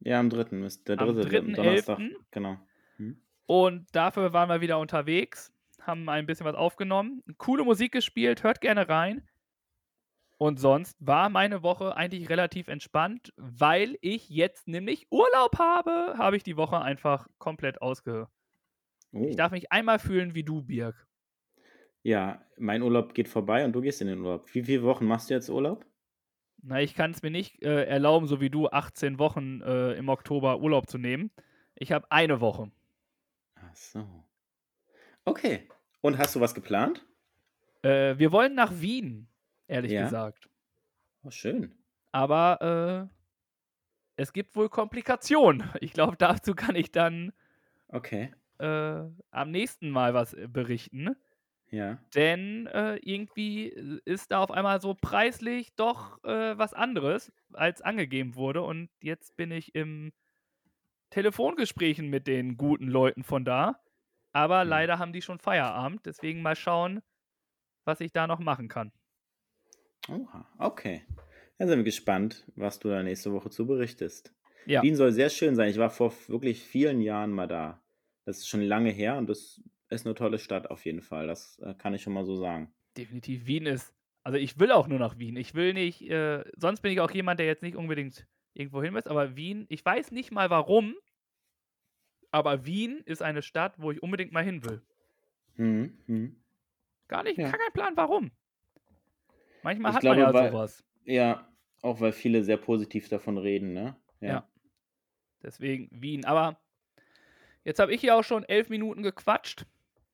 Ja, 0.00 0.20
am 0.20 0.30
dritten 0.30 0.62
ist 0.62 0.88
der 0.88 1.00
Am 1.00 1.14
dritte 1.14 1.28
3.11.. 1.28 1.54
Donnerstag. 1.54 1.98
Genau. 2.30 2.58
Hm? 2.96 3.20
Und 3.46 3.86
dafür 3.92 4.32
waren 4.32 4.48
wir 4.48 4.60
wieder 4.60 4.78
unterwegs, 4.78 5.52
haben 5.80 6.08
ein 6.08 6.26
bisschen 6.26 6.46
was 6.46 6.54
aufgenommen, 6.54 7.22
coole 7.38 7.64
Musik 7.64 7.92
gespielt, 7.92 8.42
hört 8.42 8.60
gerne 8.60 8.88
rein. 8.88 9.26
Und 10.38 10.60
sonst 10.60 10.96
war 11.00 11.30
meine 11.30 11.62
Woche 11.62 11.96
eigentlich 11.96 12.28
relativ 12.28 12.68
entspannt, 12.68 13.32
weil 13.36 13.96
ich 14.02 14.28
jetzt 14.28 14.68
nämlich 14.68 15.06
Urlaub 15.10 15.58
habe, 15.58 16.14
habe 16.18 16.36
ich 16.36 16.42
die 16.42 16.58
Woche 16.58 16.80
einfach 16.80 17.26
komplett 17.38 17.80
ausge. 17.80 18.28
Oh. 19.12 19.24
Ich 19.26 19.36
darf 19.36 19.52
mich 19.52 19.72
einmal 19.72 19.98
fühlen 19.98 20.34
wie 20.34 20.44
du, 20.44 20.62
Birg. 20.62 21.06
Ja, 22.02 22.44
mein 22.58 22.82
Urlaub 22.82 23.14
geht 23.14 23.28
vorbei 23.28 23.64
und 23.64 23.72
du 23.72 23.80
gehst 23.80 24.00
in 24.00 24.08
den 24.08 24.20
Urlaub. 24.20 24.54
Wie 24.54 24.62
viele 24.62 24.82
Wochen 24.82 25.06
machst 25.06 25.30
du 25.30 25.34
jetzt 25.34 25.48
Urlaub? 25.48 25.86
Na, 26.62 26.80
ich 26.80 26.94
kann 26.94 27.12
es 27.12 27.22
mir 27.22 27.30
nicht 27.30 27.62
äh, 27.62 27.84
erlauben, 27.84 28.26
so 28.26 28.40
wie 28.40 28.50
du 28.50 28.68
18 28.68 29.18
Wochen 29.18 29.62
äh, 29.62 29.92
im 29.94 30.08
Oktober 30.08 30.60
Urlaub 30.60 30.88
zu 30.88 30.98
nehmen. 30.98 31.30
Ich 31.74 31.92
habe 31.92 32.10
eine 32.10 32.40
Woche. 32.40 32.70
Ach 33.54 33.74
so. 33.74 34.06
Okay. 35.24 35.68
Und 36.00 36.18
hast 36.18 36.36
du 36.36 36.40
was 36.40 36.54
geplant? 36.54 37.04
Äh, 37.82 38.18
wir 38.18 38.32
wollen 38.32 38.54
nach 38.54 38.80
Wien, 38.80 39.28
ehrlich 39.68 39.94
Ja. 39.94 39.96
gesagt. 39.96 40.48
Oh, 41.22 41.30
schön. 41.30 41.76
Aber 42.12 42.60
äh, 42.60 43.14
es 44.16 44.32
gibt 44.34 44.56
wohl 44.56 44.68
Komplikationen. 44.68 45.70
Ich 45.80 45.92
glaube, 45.94 46.16
dazu 46.18 46.54
kann 46.54 46.76
ich 46.76 46.92
dann 46.92 47.32
Okay. 47.92 48.32
äh, 48.58 49.02
am 49.30 49.50
nächsten 49.50 49.90
Mal 49.90 50.14
was 50.14 50.34
äh, 50.34 50.48
berichten. 50.48 51.16
Ja. 51.70 52.00
Denn 52.14 52.66
äh, 52.68 52.96
irgendwie 52.96 53.70
äh, 53.72 54.00
ist 54.04 54.32
da 54.32 54.40
auf 54.40 54.50
einmal 54.50 54.80
so 54.80 54.94
preislich 54.94 55.74
doch 55.76 56.22
äh, 56.24 56.56
was 56.58 56.74
anderes, 56.74 57.32
als 57.52 57.82
angegeben 57.82 58.34
wurde. 58.36 58.62
Und 58.62 58.90
jetzt 59.02 59.36
bin 59.36 59.50
ich 59.50 59.74
im 59.74 60.12
Telefongesprächen 61.10 62.08
mit 62.10 62.26
den 62.26 62.56
guten 62.56 62.88
Leuten 62.88 63.24
von 63.24 63.44
da. 63.44 63.80
Aber 64.32 64.64
Hm. 64.64 64.66
leider 64.66 64.98
haben 64.98 65.12
die 65.12 65.22
schon 65.22 65.38
Feierabend. 65.38 66.06
Deswegen 66.06 66.42
mal 66.42 66.56
schauen, 66.56 67.02
was 67.84 68.00
ich 68.00 68.12
da 68.12 68.26
noch 68.26 68.40
machen 68.40 68.68
kann. 68.68 68.92
Oha. 70.08 70.46
Okay. 70.58 71.02
Dann 71.58 71.68
sind 71.68 71.78
wir 71.78 71.84
gespannt, 71.84 72.44
was 72.54 72.78
du 72.78 72.88
da 72.88 73.02
nächste 73.02 73.32
Woche 73.32 73.50
zu 73.50 73.66
berichtest. 73.66 74.34
Ja, 74.66 74.82
Wien 74.82 74.96
soll 74.96 75.12
sehr 75.12 75.30
schön 75.30 75.54
sein. 75.54 75.70
Ich 75.70 75.78
war 75.78 75.90
vor 75.90 76.12
wirklich 76.28 76.62
vielen 76.62 77.00
Jahren 77.00 77.30
mal 77.32 77.46
da. 77.46 77.82
Das 78.24 78.38
ist 78.38 78.48
schon 78.48 78.62
lange 78.62 78.90
her 78.90 79.16
und 79.16 79.28
das 79.28 79.62
ist 79.88 80.04
eine 80.06 80.14
tolle 80.14 80.38
Stadt 80.38 80.70
auf 80.70 80.84
jeden 80.84 81.02
Fall. 81.02 81.26
Das 81.28 81.58
äh, 81.60 81.74
kann 81.74 81.94
ich 81.94 82.02
schon 82.02 82.12
mal 82.12 82.24
so 82.24 82.36
sagen. 82.36 82.74
definitiv. 82.96 83.46
Wien 83.46 83.66
ist. 83.66 83.94
Also 84.24 84.38
ich 84.38 84.58
will 84.58 84.72
auch 84.72 84.88
nur 84.88 84.98
nach 84.98 85.18
Wien. 85.18 85.36
Ich 85.36 85.54
will 85.54 85.72
nicht. 85.72 86.02
Äh, 86.02 86.44
sonst 86.56 86.80
bin 86.80 86.90
ich 86.92 87.00
auch 87.00 87.12
jemand, 87.12 87.38
der 87.38 87.46
jetzt 87.46 87.62
nicht 87.62 87.76
unbedingt 87.76 88.26
irgendwo 88.54 88.82
hin 88.82 88.92
muss. 88.92 89.06
Aber 89.06 89.36
Wien, 89.36 89.66
ich 89.68 89.84
weiß 89.84 90.10
nicht 90.10 90.32
mal 90.32 90.50
warum. 90.50 90.96
Aber 92.32 92.66
Wien 92.66 93.02
ist 93.06 93.22
eine 93.22 93.42
Stadt, 93.42 93.74
wo 93.78 93.92
ich 93.92 94.02
unbedingt 94.02 94.32
mal 94.32 94.42
hin 94.44 94.64
will. 94.64 94.82
Mhm. 95.54 95.98
Mhm. 96.06 96.44
Gar 97.08 97.22
nicht, 97.22 97.38
Ja. 97.38 97.50
gar 97.50 97.58
kein 97.58 97.72
Plan, 97.72 97.96
warum. 97.96 98.32
Manchmal 99.66 99.90
Ich 99.90 99.94
hat 99.96 100.00
glaube, 100.02 100.20
man 100.22 100.28
ja 100.28 100.32
weil- 100.32 100.52
sowas. 100.52 100.84
Ja, 101.06 101.48
auch 101.82 102.00
weil 102.00 102.12
viele 102.12 102.44
sehr 102.44 102.56
positiv 102.56 103.08
davon 103.08 103.36
reden, 103.36 103.72
ne? 103.72 103.96
Ja. 104.20 104.48
Deswegen 105.42 105.88
Wien. 105.90 106.24
Aber 106.24 106.60
jetzt 107.64 107.80
habe 107.80 107.92
ich 107.92 108.00
hier 108.00 108.14
auch 108.14 108.22
schon 108.22 108.44
elf 108.44 108.68
Minuten 108.68 109.02
gequatscht 109.02 109.66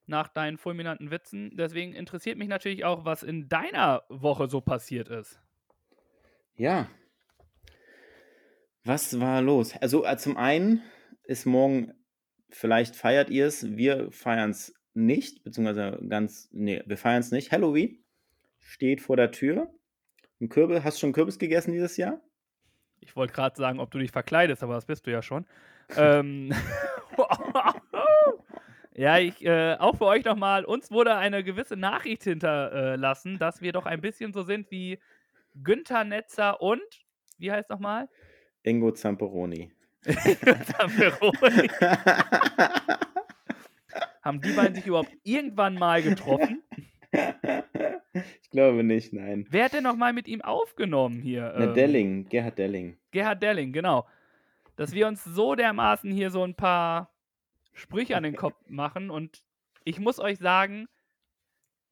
nach 0.07 0.27
deinen 0.27 0.57
fulminanten 0.57 1.11
Witzen. 1.11 1.55
Deswegen 1.55 1.93
interessiert 1.93 2.39
mich 2.39 2.47
natürlich 2.47 2.83
auch, 2.83 3.05
was 3.05 3.21
in 3.21 3.47
deiner 3.47 4.01
Woche 4.09 4.49
so 4.49 4.59
passiert 4.59 5.09
ist. 5.09 5.39
Ja. 6.55 6.89
Was 8.83 9.19
war 9.19 9.43
los? 9.43 9.77
Also 9.77 10.03
äh, 10.03 10.17
zum 10.17 10.35
einen 10.35 10.81
ist 11.25 11.45
morgen, 11.45 11.93
vielleicht 12.49 12.95
feiert 12.95 13.29
ihr 13.29 13.45
es, 13.45 13.77
wir 13.77 14.11
feiern 14.11 14.49
es 14.49 14.73
nicht, 14.95 15.43
beziehungsweise 15.43 15.99
ganz, 16.09 16.49
nee, 16.51 16.81
wir 16.87 16.97
feiern 16.97 17.19
es 17.19 17.29
nicht. 17.31 17.51
Halloween 17.51 18.02
steht 18.63 19.01
vor 19.01 19.15
der 19.17 19.31
Tür. 19.31 19.69
Ein 20.41 20.49
Kürbis, 20.49 20.83
hast 20.83 20.97
du 20.97 21.01
schon 21.01 21.13
Kürbis 21.13 21.37
gegessen 21.37 21.71
dieses 21.71 21.97
Jahr? 21.97 22.19
Ich 22.99 23.15
wollte 23.15 23.33
gerade 23.33 23.55
sagen, 23.55 23.79
ob 23.79 23.91
du 23.91 23.99
dich 23.99 24.11
verkleidest, 24.11 24.63
aber 24.63 24.73
das 24.75 24.85
bist 24.85 25.05
du 25.05 25.11
ja 25.11 25.21
schon. 25.21 25.45
ähm, 25.95 26.53
ja, 28.95 29.19
ich, 29.19 29.45
äh, 29.45 29.75
auch 29.75 29.97
für 29.97 30.05
euch 30.05 30.23
nochmal, 30.25 30.65
uns 30.65 30.89
wurde 30.89 31.15
eine 31.15 31.43
gewisse 31.43 31.75
Nachricht 31.75 32.23
hinterlassen, 32.23 33.37
dass 33.37 33.61
wir 33.61 33.73
doch 33.73 33.85
ein 33.85 34.01
bisschen 34.01 34.33
so 34.33 34.43
sind 34.43 34.71
wie 34.71 34.99
Günther 35.61 36.03
Netzer 36.03 36.61
und, 36.61 36.81
wie 37.37 37.51
heißt 37.51 37.69
nochmal? 37.69 38.09
Ingo 38.63 38.91
Zamperoni. 38.91 39.71
Zamperoni. 40.03 41.69
Haben 44.21 44.41
die 44.41 44.53
beiden 44.53 44.75
sich 44.75 44.87
überhaupt 44.87 45.11
irgendwann 45.23 45.75
mal 45.75 46.01
getroffen? 46.01 46.62
Ich 48.53 48.55
glaube 48.55 48.83
nicht, 48.83 49.13
nein. 49.13 49.47
Wer 49.49 49.65
hat 49.65 49.73
denn 49.73 49.83
nochmal 49.83 50.13
mit 50.13 50.27
ihm 50.27 50.43
aufgenommen 50.43 51.23
hier? 51.23 51.51
Na, 51.57 51.65
Ähm, 51.65 51.73
Delling, 51.73 52.29
Gerhard 52.29 52.59
Delling. 52.59 52.99
Gerhard 53.09 53.41
Delling, 53.41 53.73
genau. 53.73 54.07
Dass 54.75 54.93
wir 54.93 55.07
uns 55.07 55.23
so 55.23 55.55
dermaßen 55.55 56.11
hier 56.11 56.29
so 56.29 56.43
ein 56.43 56.53
paar 56.53 57.11
Sprüche 57.73 58.15
an 58.15 58.21
den 58.21 58.35
Kopf 58.35 58.55
machen 58.67 59.09
und 59.09 59.43
ich 59.85 59.99
muss 59.99 60.19
euch 60.19 60.37
sagen, 60.37 60.87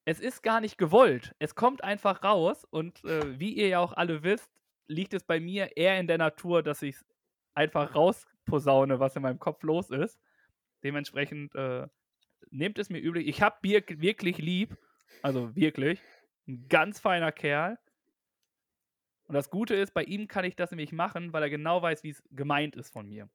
es 0.04 0.20
ist 0.20 0.44
gar 0.44 0.60
nicht 0.60 0.78
gewollt. 0.78 1.34
Es 1.40 1.56
kommt 1.56 1.82
einfach 1.82 2.22
raus 2.22 2.64
und 2.70 3.04
äh, 3.04 3.40
wie 3.40 3.54
ihr 3.54 3.66
ja 3.66 3.80
auch 3.80 3.92
alle 3.94 4.22
wisst, 4.22 4.48
liegt 4.86 5.14
es 5.14 5.24
bei 5.24 5.40
mir 5.40 5.76
eher 5.76 5.98
in 5.98 6.06
der 6.06 6.18
Natur, 6.18 6.62
dass 6.62 6.80
ich 6.82 6.94
einfach 7.54 7.96
rausposaune, 7.96 9.00
was 9.00 9.16
in 9.16 9.22
meinem 9.22 9.40
Kopf 9.40 9.64
los 9.64 9.90
ist. 9.90 10.20
Dementsprechend 10.84 11.56
äh, 11.56 11.88
nehmt 12.50 12.78
es 12.78 12.88
mir 12.88 13.00
üblich. 13.00 13.26
Ich 13.26 13.42
habe 13.42 13.56
Birk 13.62 14.00
wirklich 14.00 14.38
lieb, 14.38 14.76
also 15.22 15.56
wirklich, 15.56 16.00
ein 16.46 16.66
ganz 16.68 17.00
feiner 17.00 17.32
Kerl. 17.32 17.78
Und 19.24 19.34
das 19.34 19.50
Gute 19.50 19.74
ist, 19.74 19.94
bei 19.94 20.04
ihm 20.04 20.28
kann 20.28 20.44
ich 20.44 20.56
das 20.56 20.70
nämlich 20.70 20.92
machen, 20.92 21.32
weil 21.32 21.42
er 21.42 21.50
genau 21.50 21.80
weiß, 21.80 22.02
wie 22.02 22.10
es 22.10 22.22
gemeint 22.30 22.76
ist 22.76 22.92
von 22.92 23.08
mir. 23.08 23.28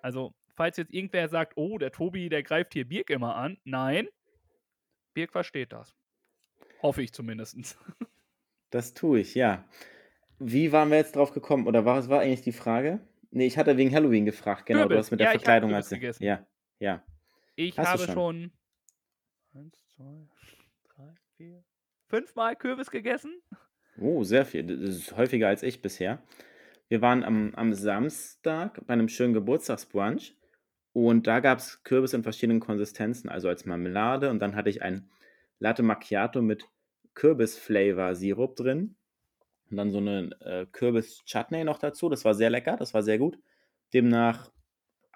Also, 0.00 0.34
falls 0.54 0.76
jetzt 0.76 0.92
irgendwer 0.92 1.28
sagt, 1.28 1.54
oh, 1.56 1.78
der 1.78 1.92
Tobi, 1.92 2.28
der 2.28 2.42
greift 2.42 2.72
hier 2.72 2.88
Birk 2.88 3.10
immer 3.10 3.36
an. 3.36 3.58
Nein, 3.64 4.08
Birk 5.14 5.32
versteht 5.32 5.72
das. 5.72 5.94
Hoffe 6.80 7.02
ich 7.02 7.12
zumindest. 7.12 7.56
Das 8.70 8.94
tue 8.94 9.20
ich, 9.20 9.34
ja. 9.34 9.68
Wie 10.38 10.72
waren 10.72 10.88
wir 10.88 10.96
jetzt 10.96 11.14
drauf 11.14 11.32
gekommen? 11.32 11.66
Oder 11.66 11.84
was 11.84 12.08
war 12.08 12.20
eigentlich 12.20 12.40
die 12.40 12.52
Frage? 12.52 13.00
Nee, 13.30 13.44
ich 13.44 13.58
hatte 13.58 13.76
wegen 13.76 13.94
Halloween 13.94 14.24
gefragt, 14.24 14.64
genau. 14.64 14.88
Du 14.88 14.96
hast 14.96 15.10
mit 15.10 15.20
der 15.20 15.26
Ja, 15.26 15.32
ich 15.34 15.42
Verkleidung 15.42 15.70
gegessen. 15.70 16.24
Ja, 16.24 16.46
ja. 16.78 17.04
Ich 17.54 17.78
Hast 17.78 17.88
habe 17.88 18.04
schon? 18.04 18.14
schon 18.14 18.52
eins, 19.52 19.86
zwei, 19.88 20.26
drei, 20.84 21.14
vier, 21.36 21.62
fünfmal 22.12 22.56
Kürbis 22.56 22.90
gegessen. 22.90 23.40
Oh, 23.98 24.22
sehr 24.22 24.44
viel. 24.44 24.64
Das 24.64 24.80
ist 24.80 25.16
häufiger 25.16 25.48
als 25.48 25.62
ich 25.62 25.80
bisher. 25.80 26.22
Wir 26.88 27.00
waren 27.00 27.24
am, 27.24 27.54
am 27.54 27.72
Samstag 27.72 28.86
bei 28.86 28.92
einem 28.92 29.08
schönen 29.08 29.32
Geburtstagsbrunch 29.32 30.36
und 30.92 31.26
da 31.26 31.40
gab 31.40 31.58
es 31.58 31.82
Kürbis 31.84 32.12
in 32.12 32.22
verschiedenen 32.22 32.60
Konsistenzen, 32.60 33.30
also 33.30 33.48
als 33.48 33.64
Marmelade 33.64 34.28
und 34.28 34.40
dann 34.40 34.56
hatte 34.56 34.68
ich 34.68 34.82
ein 34.82 35.10
Latte 35.58 35.82
Macchiato 35.82 36.42
mit 36.42 36.68
Kürbis-Flavor-Sirup 37.14 38.56
drin 38.56 38.96
und 39.70 39.76
dann 39.78 39.90
so 39.90 39.98
eine 39.98 40.30
äh, 40.40 40.66
Kürbis-Chutney 40.66 41.64
noch 41.64 41.78
dazu. 41.78 42.10
Das 42.10 42.26
war 42.26 42.34
sehr 42.34 42.50
lecker, 42.50 42.76
das 42.76 42.92
war 42.92 43.02
sehr 43.02 43.16
gut. 43.16 43.38
Demnach 43.94 44.52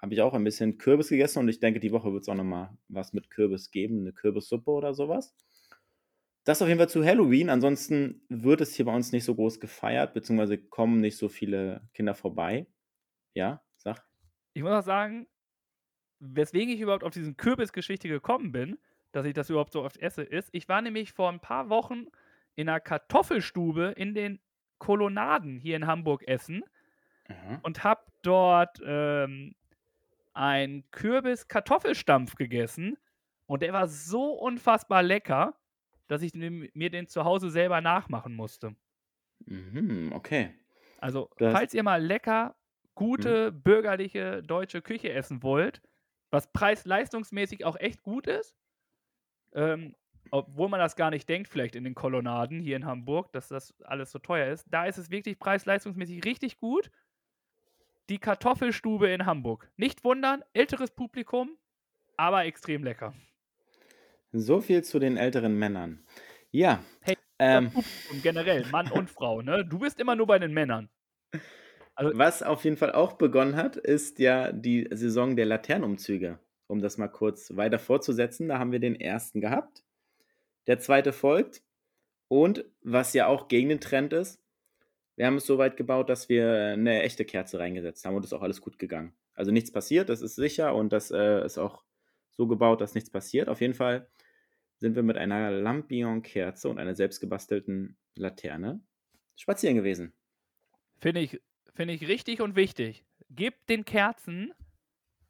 habe 0.01 0.15
ich 0.15 0.21
auch 0.21 0.33
ein 0.33 0.43
bisschen 0.43 0.79
Kürbis 0.79 1.09
gegessen 1.09 1.39
und 1.39 1.49
ich 1.49 1.59
denke, 1.59 1.79
die 1.79 1.91
Woche 1.91 2.11
wird 2.11 2.23
es 2.23 2.29
auch 2.29 2.35
nochmal 2.35 2.75
was 2.87 3.13
mit 3.13 3.29
Kürbis 3.29 3.69
geben, 3.69 3.99
eine 3.99 4.13
Kürbissuppe 4.13 4.71
oder 4.71 4.95
sowas. 4.95 5.35
Das 6.47 6.61
auf 6.61 6.69
jeden 6.69 6.79
Fall 6.79 6.87
zu 6.87 7.03
Halloween. 7.03 7.49
Ansonsten 7.49 8.21
wird 8.29 8.61
es 8.61 8.73
hier 8.73 8.85
bei 8.85 8.95
uns 8.95 9.11
nicht 9.11 9.25
so 9.25 9.35
groß 9.35 9.59
gefeiert, 9.59 10.13
beziehungsweise 10.13 10.57
kommen 10.57 11.01
nicht 11.01 11.17
so 11.17 11.27
viele 11.27 11.81
Kinder 11.93 12.15
vorbei. 12.15 12.67
Ja, 13.33 13.61
sag. 13.75 14.05
Ich 14.53 14.63
muss 14.63 14.71
auch 14.71 14.81
sagen, 14.81 15.27
weswegen 16.19 16.73
ich 16.73 16.79
überhaupt 16.79 17.03
auf 17.03 17.11
diesen 17.11 17.35
Kürbisgeschichte 17.35 18.07
gekommen 18.07 18.53
bin, 18.53 18.79
dass 19.11 19.25
ich 19.25 19.33
das 19.33 19.49
überhaupt 19.49 19.73
so 19.73 19.83
oft 19.83 19.97
esse, 19.97 20.23
ist, 20.23 20.47
ich 20.53 20.69
war 20.69 20.81
nämlich 20.81 21.11
vor 21.11 21.29
ein 21.29 21.41
paar 21.41 21.69
Wochen 21.69 22.05
in 22.55 22.69
einer 22.69 22.79
Kartoffelstube 22.79 23.93
in 23.97 24.13
den 24.13 24.39
Kolonnaden 24.77 25.57
hier 25.57 25.75
in 25.75 25.85
Hamburg 25.85 26.25
essen 26.29 26.63
Aha. 27.27 27.59
und 27.63 27.83
habe 27.83 28.05
dort 28.21 28.79
ähm, 28.85 29.53
einen 30.33 30.89
Kürbis-Kartoffelstampf 30.91 32.35
gegessen 32.35 32.95
und 33.47 33.63
der 33.63 33.73
war 33.73 33.89
so 33.89 34.31
unfassbar 34.31 35.03
lecker, 35.03 35.53
dass 36.07 36.21
ich 36.21 36.33
mir 36.33 36.89
den 36.89 37.07
zu 37.07 37.23
Hause 37.25 37.49
selber 37.49 37.81
nachmachen 37.81 38.35
musste. 38.35 38.75
Mhm, 39.45 40.11
okay. 40.13 40.53
Also, 40.99 41.29
Das- 41.37 41.53
falls 41.53 41.73
ihr 41.73 41.83
mal 41.83 42.03
lecker, 42.03 42.55
gute, 42.95 43.51
bürgerliche 43.51 44.41
deutsche 44.41 44.81
Küche 44.81 45.11
essen 45.13 45.43
wollt, 45.43 45.81
was 46.31 46.51
preis-leistungsmäßig 46.51 47.63
auch 47.65 47.75
echt 47.79 48.01
gut 48.03 48.25
ist, 48.27 48.55
ähm, 49.53 49.95
obwohl 50.31 50.67
man 50.67 50.79
das 50.79 50.95
gar 50.95 51.09
nicht 51.11 51.29
denkt, 51.29 51.47
vielleicht 51.47 51.75
in 51.75 51.83
den 51.85 51.95
Kolonnaden 51.95 52.59
hier 52.59 52.75
in 52.75 52.85
Hamburg, 52.85 53.31
dass 53.31 53.47
das 53.47 53.79
alles 53.83 54.11
so 54.11 54.19
teuer 54.19 54.51
ist, 54.51 54.65
da 54.69 54.85
ist 54.85 54.97
es 54.97 55.09
wirklich 55.11 55.39
preis-leistungsmäßig 55.39 56.25
richtig 56.25 56.57
gut. 56.57 56.89
Die 58.09 58.17
Kartoffelstube 58.19 59.09
in 59.09 59.25
Hamburg. 59.25 59.69
Nicht 59.77 60.03
wundern, 60.03 60.43
älteres 60.53 60.91
Publikum, 60.91 61.57
aber 62.17 62.45
extrem 62.45 62.83
lecker. 62.83 63.13
So 64.31 64.61
viel 64.61 64.83
zu 64.83 64.99
den 64.99 65.17
älteren 65.17 65.57
Männern. 65.57 66.05
Ja, 66.51 66.83
Hey. 67.01 67.15
Ähm, 67.39 67.71
Und 68.11 68.23
generell, 68.23 68.65
Mann 68.71 68.91
und 68.91 69.09
Frau, 69.09 69.41
ne? 69.41 69.63
Du 69.63 69.79
bist 69.79 69.99
immer 69.99 70.15
nur 70.15 70.27
bei 70.27 70.39
den 70.39 70.53
Männern. 70.53 70.89
Also 71.95 72.17
was 72.17 72.43
auf 72.43 72.63
jeden 72.63 72.77
Fall 72.77 72.91
auch 72.91 73.13
begonnen 73.13 73.55
hat, 73.55 73.75
ist 73.75 74.19
ja 74.19 74.51
die 74.51 74.87
Saison 74.91 75.35
der 75.35 75.45
Laternenumzüge. 75.45 76.39
Um 76.67 76.81
das 76.81 76.97
mal 76.97 77.07
kurz 77.07 77.55
weiter 77.55 77.79
fortzusetzen, 77.79 78.47
da 78.49 78.59
haben 78.59 78.71
wir 78.71 78.79
den 78.79 78.99
ersten 78.99 79.39
gehabt. 79.39 79.83
Der 80.67 80.79
zweite 80.79 81.13
folgt. 81.13 81.63
Und 82.27 82.65
was 82.81 83.13
ja 83.13 83.27
auch 83.27 83.47
gegen 83.47 83.69
den 83.69 83.79
Trend 83.79 84.13
ist, 84.13 84.41
wir 85.15 85.25
haben 85.25 85.37
es 85.37 85.45
so 85.45 85.57
weit 85.57 85.77
gebaut, 85.77 86.09
dass 86.09 86.29
wir 86.29 86.73
eine 86.73 87.01
echte 87.03 87.23
Kerze 87.25 87.57
reingesetzt 87.57 88.05
haben 88.05 88.15
und 88.15 88.25
ist 88.25 88.33
auch 88.33 88.41
alles 88.41 88.61
gut 88.61 88.77
gegangen. 88.77 89.13
Also 89.33 89.51
nichts 89.51 89.71
passiert, 89.71 90.09
das 90.09 90.21
ist 90.21 90.35
sicher 90.35 90.75
und 90.75 90.91
das 90.91 91.09
äh, 91.09 91.43
ist 91.45 91.57
auch 91.57 91.83
so 92.37 92.47
gebaut, 92.47 92.81
dass 92.81 92.93
nichts 92.93 93.09
passiert. 93.09 93.49
Auf 93.49 93.61
jeden 93.61 93.73
Fall 93.73 94.07
sind 94.79 94.95
wir 94.95 95.03
mit 95.03 95.17
einer 95.17 95.51
Lampion-Kerze 95.51 96.69
und 96.69 96.77
einer 96.79 96.95
selbstgebastelten 96.95 97.97
Laterne 98.15 98.81
spazieren 99.35 99.75
gewesen. 99.75 100.13
finde 100.99 101.21
ich, 101.21 101.41
finde 101.73 101.93
ich 101.93 102.07
richtig 102.07 102.41
und 102.41 102.55
wichtig. 102.55 103.03
Gebt 103.29 103.69
den 103.69 103.85
Kerzen 103.85 104.53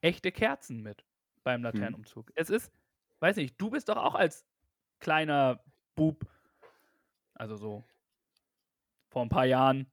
echte 0.02 0.32
Kerzen 0.32 0.82
mit 0.82 1.04
beim 1.44 1.64
Laternenumzug. 1.64 2.32
Es 2.36 2.50
ist, 2.50 2.72
weiß 3.20 3.38
nicht, 3.38 3.60
du 3.60 3.70
bist 3.70 3.90
doch 3.90 3.98
auch 3.98 4.16
als 4.16 4.46
kleiner 5.00 5.64
Bub, 5.96 6.26
also 7.34 7.56
so 7.56 7.84
vor 9.10 9.24
ein 9.24 9.30
paar 9.30 9.46
Jahren, 9.46 9.92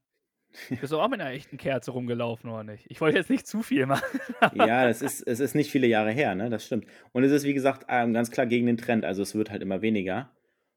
bist 0.81 0.91
du 0.91 0.99
auch 0.99 1.09
mit 1.09 1.19
einer 1.19 1.31
echten 1.31 1.57
Kerze 1.57 1.91
rumgelaufen, 1.91 2.49
oder 2.49 2.63
nicht? 2.63 2.85
Ich 2.89 3.01
wollte 3.01 3.17
jetzt 3.17 3.29
nicht 3.29 3.47
zu 3.47 3.61
viel 3.61 3.85
machen. 3.85 4.19
Ja, 4.55 4.87
es 4.87 5.01
ist, 5.01 5.21
es 5.21 5.39
ist 5.39 5.55
nicht 5.55 5.71
viele 5.71 5.87
Jahre 5.87 6.11
her, 6.11 6.35
ne? 6.35 6.49
Das 6.49 6.65
stimmt. 6.65 6.85
Und 7.11 7.23
es 7.23 7.31
ist, 7.31 7.43
wie 7.43 7.53
gesagt, 7.53 7.85
ähm, 7.89 8.13
ganz 8.13 8.31
klar 8.31 8.45
gegen 8.45 8.65
den 8.65 8.77
Trend. 8.77 9.05
Also 9.05 9.21
es 9.21 9.35
wird 9.35 9.51
halt 9.51 9.61
immer 9.61 9.81
weniger. 9.81 10.31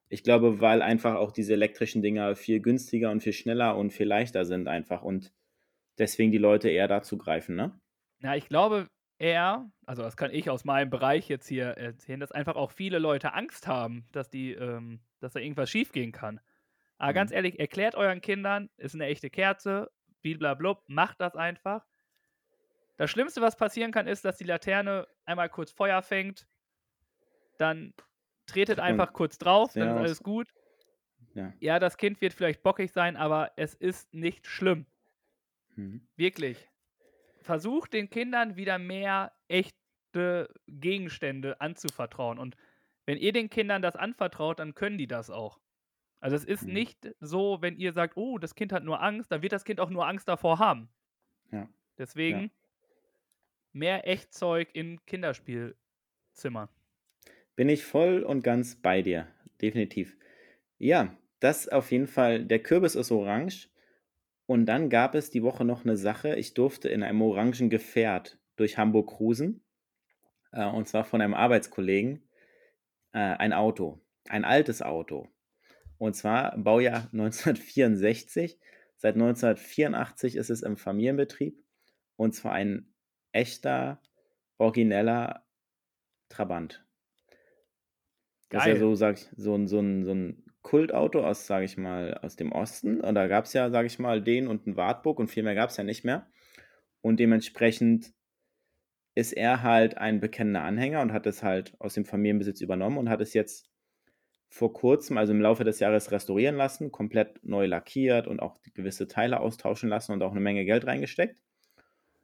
Ich 0.09 0.23
glaube, 0.23 0.61
weil 0.61 0.83
einfach 0.83 1.17
auch 1.17 1.33
diese 1.33 1.53
elektrischen 1.53 2.03
Dinger 2.03 2.35
viel 2.35 2.61
günstiger 2.61 3.11
und 3.11 3.23
viel 3.23 3.35
schneller 3.35 3.77
und 3.77 3.93
viel 3.93 4.07
leichter 4.07 4.45
sind 4.45 4.69
einfach 4.69 5.03
und 5.03 5.33
deswegen 5.99 6.33
die 6.33 6.39
Leute 6.39 6.71
eher 6.71 6.89
dazu 6.89 7.19
greifen, 7.19 7.57
ne? 7.57 7.79
Ja, 8.21 8.35
ich 8.35 8.49
glaube 8.49 8.89
eher, 9.19 9.71
also 9.87 10.03
das 10.03 10.17
kann 10.17 10.33
ich 10.33 10.49
aus 10.49 10.65
meinem 10.65 10.91
Bereich 10.91 11.29
jetzt 11.29 11.47
hier 11.47 11.67
erzählen, 11.67 12.21
dass 12.21 12.33
einfach 12.33 12.57
auch 12.57 12.71
viele 12.71 12.99
Leute 12.99 13.35
Angst 13.35 13.67
haben, 13.67 14.07
dass 14.13 14.31
die, 14.31 14.53
ähm, 14.53 15.01
dass 15.21 15.33
da 15.33 15.41
irgendwas 15.41 15.71
schiefgehen 15.71 16.13
kann. 16.13 16.41
Aber 16.99 17.12
Mhm. 17.12 17.14
ganz 17.14 17.31
ehrlich, 17.33 17.59
erklärt 17.59 17.95
euren 17.95 18.21
Kindern, 18.21 18.71
ist 18.76 18.95
eine 18.95 19.07
echte 19.07 19.31
Kerze, 19.31 19.90
blablabla, 20.23 20.83
macht 20.88 21.21
das 21.21 21.37
einfach. 21.37 21.87
Das 22.97 23.11
Schlimmste, 23.11 23.40
was 23.40 23.57
passieren 23.57 23.93
kann, 23.93 24.07
ist, 24.09 24.25
dass 24.25 24.37
die 24.38 24.45
Laterne 24.45 25.07
einmal 25.25 25.49
kurz 25.49 25.71
Feuer 25.71 26.02
fängt, 26.02 26.49
dann 27.59 27.95
tretet 28.47 28.81
einfach 28.81 29.12
kurz 29.12 29.38
drauf, 29.38 29.73
dann 29.75 29.88
ist 29.90 29.95
alles 29.97 30.23
gut. 30.23 30.49
Ja. 31.35 31.52
Ja, 31.61 31.78
das 31.78 31.97
Kind 31.97 32.21
wird 32.21 32.33
vielleicht 32.33 32.62
bockig 32.62 32.90
sein, 32.93 33.17
aber 33.17 33.52
es 33.57 33.75
ist 33.75 34.12
nicht 34.14 34.47
schlimm. 34.47 34.87
Mhm. 35.76 36.09
Wirklich. 36.17 36.69
Versucht 37.40 37.93
den 37.93 38.11
Kindern 38.11 38.57
wieder 38.57 38.78
mehr 38.78 39.33
echte 39.49 40.49
Gegenstände 40.67 41.61
anzuvertrauen. 41.61 42.38
Und 42.38 42.57
wenn 43.07 43.19
ihr 43.19 43.33
den 43.33 43.50
Kindern 43.50 43.83
das 43.83 43.95
anvertraut, 43.97 44.59
dann 44.59 44.75
können 44.75 44.99
die 44.99 45.07
das 45.07 45.31
auch. 45.31 45.61
Also 46.21 46.37
es 46.37 46.45
ist 46.45 46.67
Mhm. 46.67 46.73
nicht 46.73 47.15
so, 47.21 47.59
wenn 47.61 47.77
ihr 47.77 47.93
sagt, 47.93 48.17
oh, 48.17 48.39
das 48.39 48.55
Kind 48.55 48.73
hat 48.73 48.85
nur 48.85 49.03
Angst, 49.03 49.31
dann 49.33 49.43
wird 49.43 49.53
das 49.53 49.65
Kind 49.65 49.81
auch 49.81 49.91
nur 49.91 50.07
Angst 50.07 50.29
davor 50.29 50.59
haben. 50.59 50.89
Ja. 51.53 51.69
Deswegen 51.99 52.51
mehr 53.73 54.07
Echtzeug 54.07 54.71
in 54.75 55.05
Kinderspielzimmern. 55.07 56.69
Bin 57.57 57.69
ich 57.69 57.85
voll 57.85 58.23
und 58.23 58.43
ganz 58.43 58.77
bei 58.77 59.03
dir. 59.03 59.29
Definitiv. 59.61 60.17
Ja, 60.79 61.17
das 61.41 61.69
auf 61.69 61.91
jeden 61.91 62.07
Fall. 62.07 62.45
Der 62.45 62.63
Kürbis 62.63 62.95
ist 62.95 63.11
orange. 63.11 63.69
Und 64.47 64.67
dann 64.67 64.89
gab 64.91 65.15
es 65.15 65.31
die 65.31 65.43
Woche 65.43 65.65
noch 65.65 65.85
eine 65.85 65.97
Sache. 65.97 66.37
Ich 66.37 66.55
durfte 66.55 66.89
in 66.89 67.03
einem 67.03 67.21
orangen 67.23 67.71
Gefährt 67.71 68.39
durch 68.57 68.79
Hamburg 68.79 69.11
cruisen. 69.11 69.63
Äh, 70.53 70.67
und 70.67 70.89
zwar 70.89 71.05
von 71.05 71.21
einem 71.21 71.35
Arbeitskollegen. 71.35 72.29
Äh, 73.12 73.19
ein 73.19 73.53
Auto. 73.53 74.01
Ein 74.29 74.45
altes 74.45 74.83
Auto. 74.83 75.29
Und 75.99 76.15
zwar 76.15 76.57
Baujahr 76.57 77.09
1964. 77.13 78.59
Seit 78.97 79.15
1984 79.15 80.37
ist 80.37 80.51
es 80.51 80.63
im 80.63 80.77
Familienbetrieb. 80.77 81.63
Und 82.17 82.35
zwar 82.35 82.53
ein 82.53 82.93
echter, 83.33 84.01
origineller 84.57 85.45
Trabant. 86.29 86.85
Das 88.49 88.63
ist 88.63 88.67
ja 88.67 88.73
Geil. 88.75 88.81
so, 88.81 88.95
sag 88.95 89.17
ich, 89.17 89.29
so 89.37 89.55
ein, 89.55 89.69
so 89.69 89.79
ein, 89.79 90.05
so 90.05 90.13
ein 90.13 90.45
Kultauto 90.63 91.25
aus, 91.25 91.47
sage 91.47 91.65
ich 91.65 91.77
mal, 91.77 92.15
aus 92.15 92.37
dem 92.37 92.53
Osten. 92.53 93.01
Und 93.01 93.15
da 93.15 93.27
gab 93.27 93.45
es 93.45 93.53
ja, 93.53 93.71
sage 93.71 93.87
ich 93.87 93.99
mal, 93.99 94.23
den 94.23 94.49
und 94.49 94.67
einen 94.67 94.77
Wartburg 94.77 95.19
und 95.19 95.29
viel 95.29 95.43
mehr 95.43 95.55
gab 95.55 95.71
es 95.71 95.77
ja 95.77 95.85
nicht 95.85 96.05
mehr. 96.05 96.29
Und 97.01 97.21
dementsprechend 97.21 98.13
ist 99.15 99.33
er 99.33 99.63
halt 99.63 99.99
ein 99.99 100.21
bekennender 100.21 100.63
Anhänger 100.63 101.01
und 101.01 101.13
hat 101.13 101.27
es 101.27 101.43
halt 101.43 101.75
aus 101.79 101.95
dem 101.95 102.05
Familienbesitz 102.05 102.61
übernommen 102.61 102.99
und 102.99 103.09
hat 103.09 103.21
es 103.21 103.35
jetzt 103.35 103.69
vor 104.49 104.73
kurzem, 104.73 105.19
also 105.19 105.33
im 105.33 105.41
Laufe 105.41 105.65
des 105.65 105.81
Jahres, 105.81 106.11
restaurieren 106.11 106.57
lassen, 106.57 106.91
komplett 106.91 107.45
neu 107.45 107.67
lackiert 107.67 108.27
und 108.27 108.41
auch 108.41 108.61
gewisse 108.75 109.07
Teile 109.07 109.41
austauschen 109.41 109.89
lassen 109.89 110.13
und 110.13 110.23
auch 110.23 110.31
eine 110.31 110.41
Menge 110.41 110.65
Geld 110.65 110.87
reingesteckt. 110.87 111.41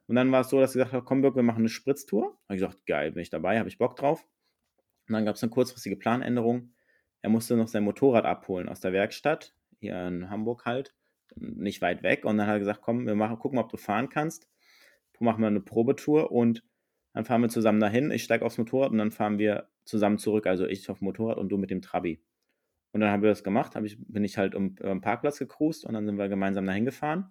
Und 0.06 0.16
dann 0.16 0.30
war 0.32 0.42
es 0.42 0.48
so, 0.48 0.60
dass 0.60 0.74
er 0.74 0.80
gesagt 0.80 0.92
hat, 0.92 1.04
komm 1.04 1.22
Birk, 1.22 1.36
wir 1.36 1.42
machen 1.42 1.60
eine 1.60 1.68
Spritztour. 1.68 2.38
Habe 2.48 2.56
ich 2.56 2.60
gesagt, 2.60 2.86
geil, 2.86 3.12
bin 3.12 3.22
ich 3.22 3.30
dabei, 3.30 3.58
habe 3.58 3.68
ich 3.68 3.78
Bock 3.78 3.96
drauf. 3.96 4.26
Und 5.08 5.12
dann 5.12 5.24
gab 5.24 5.36
es 5.36 5.42
eine 5.42 5.50
kurzfristige 5.50 5.96
Planänderung. 5.96 6.74
Er 7.22 7.30
musste 7.30 7.56
noch 7.56 7.68
sein 7.68 7.84
Motorrad 7.84 8.24
abholen 8.24 8.68
aus 8.68 8.80
der 8.80 8.92
Werkstatt, 8.92 9.54
hier 9.80 10.06
in 10.06 10.28
Hamburg 10.30 10.66
halt, 10.66 10.94
nicht 11.36 11.80
weit 11.80 12.02
weg. 12.02 12.24
Und 12.24 12.36
dann 12.36 12.46
hat 12.46 12.56
er 12.56 12.58
gesagt, 12.58 12.82
komm, 12.82 13.06
wir 13.06 13.14
machen, 13.14 13.38
gucken, 13.38 13.58
ob 13.58 13.70
du 13.70 13.76
fahren 13.76 14.08
kannst. 14.08 14.48
Machen 15.20 15.40
wir 15.40 15.46
eine 15.46 15.60
Probetour 15.60 16.32
und 16.32 16.64
dann 17.14 17.24
fahren 17.24 17.40
wir 17.40 17.48
zusammen 17.48 17.80
dahin. 17.80 18.10
Ich 18.10 18.24
steige 18.24 18.44
aufs 18.44 18.58
Motorrad 18.58 18.90
und 18.90 18.98
dann 18.98 19.10
fahren 19.10 19.38
wir 19.38 19.70
zusammen 19.84 20.18
zurück. 20.18 20.46
Also 20.46 20.66
ich 20.66 20.88
auf 20.90 20.98
dem 20.98 21.06
Motorrad 21.06 21.38
und 21.38 21.48
du 21.48 21.58
mit 21.58 21.70
dem 21.70 21.82
Trabi. 21.82 22.22
Und 22.92 23.00
dann 23.00 23.10
haben 23.10 23.22
wir 23.22 23.30
das 23.30 23.42
gemacht. 23.42 23.74
Hab 23.74 23.84
ich, 23.84 23.98
bin 24.06 24.24
ich 24.24 24.38
halt 24.38 24.54
um, 24.54 24.76
um 24.80 25.00
Parkplatz 25.00 25.38
gecruised 25.38 25.84
und 25.84 25.94
dann 25.94 26.06
sind 26.06 26.16
wir 26.16 26.28
gemeinsam 26.28 26.64
dahin 26.64 26.84
gefahren. 26.84 27.28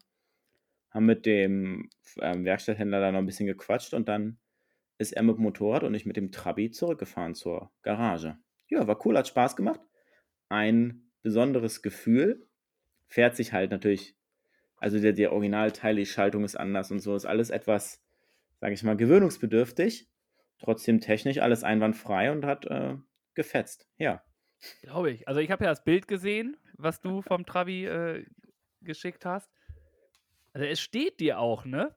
Haben 0.89 1.05
mit 1.05 1.25
dem 1.25 1.89
ähm, 2.19 2.45
Werkstatthändler 2.45 2.99
da 2.99 3.11
noch 3.11 3.19
ein 3.19 3.25
bisschen 3.25 3.47
gequatscht 3.47 3.93
und 3.93 4.07
dann 4.09 4.39
ist 4.97 5.13
er 5.13 5.23
mit 5.23 5.37
dem 5.37 5.43
Motorrad 5.43 5.83
und 5.83 5.93
ich 5.95 6.05
mit 6.05 6.17
dem 6.17 6.31
Trabi 6.31 6.69
zurückgefahren 6.69 7.33
zur 7.33 7.71
Garage. 7.81 8.37
Ja, 8.67 8.87
war 8.87 9.05
cool, 9.05 9.17
hat 9.17 9.27
Spaß 9.27 9.55
gemacht. 9.55 9.79
Ein 10.49 11.11
besonderes 11.21 11.81
Gefühl. 11.81 12.47
Fährt 13.07 13.35
sich 13.35 13.53
halt 13.53 13.71
natürlich, 13.71 14.15
also 14.77 14.99
der, 14.99 15.13
der 15.13 15.31
Originalteil, 15.31 15.95
die 15.95 16.05
Schaltung 16.05 16.43
ist 16.43 16.55
anders 16.55 16.91
und 16.91 16.99
so, 16.99 17.15
ist 17.15 17.25
alles 17.25 17.51
etwas, 17.51 18.03
sage 18.59 18.73
ich 18.73 18.83
mal, 18.83 18.97
gewöhnungsbedürftig. 18.97 20.09
Trotzdem 20.63 21.01
technisch 21.01 21.39
alles 21.39 21.63
einwandfrei 21.63 22.31
und 22.31 22.45
hat 22.45 22.65
äh, 22.65 22.95
gefetzt. 23.33 23.87
Ja. 23.97 24.23
Glaube 24.81 25.11
ich. 25.11 25.27
Also 25.27 25.41
ich 25.41 25.51
habe 25.51 25.65
ja 25.65 25.69
das 25.69 25.83
Bild 25.83 26.07
gesehen, 26.07 26.55
was 26.77 27.01
du 27.01 27.21
vom 27.21 27.45
Trabi 27.45 27.85
äh, 27.85 28.25
geschickt 28.81 29.25
hast. 29.25 29.51
Also 30.53 30.65
es 30.65 30.79
steht 30.79 31.19
dir 31.19 31.39
auch, 31.39 31.65
ne? 31.65 31.93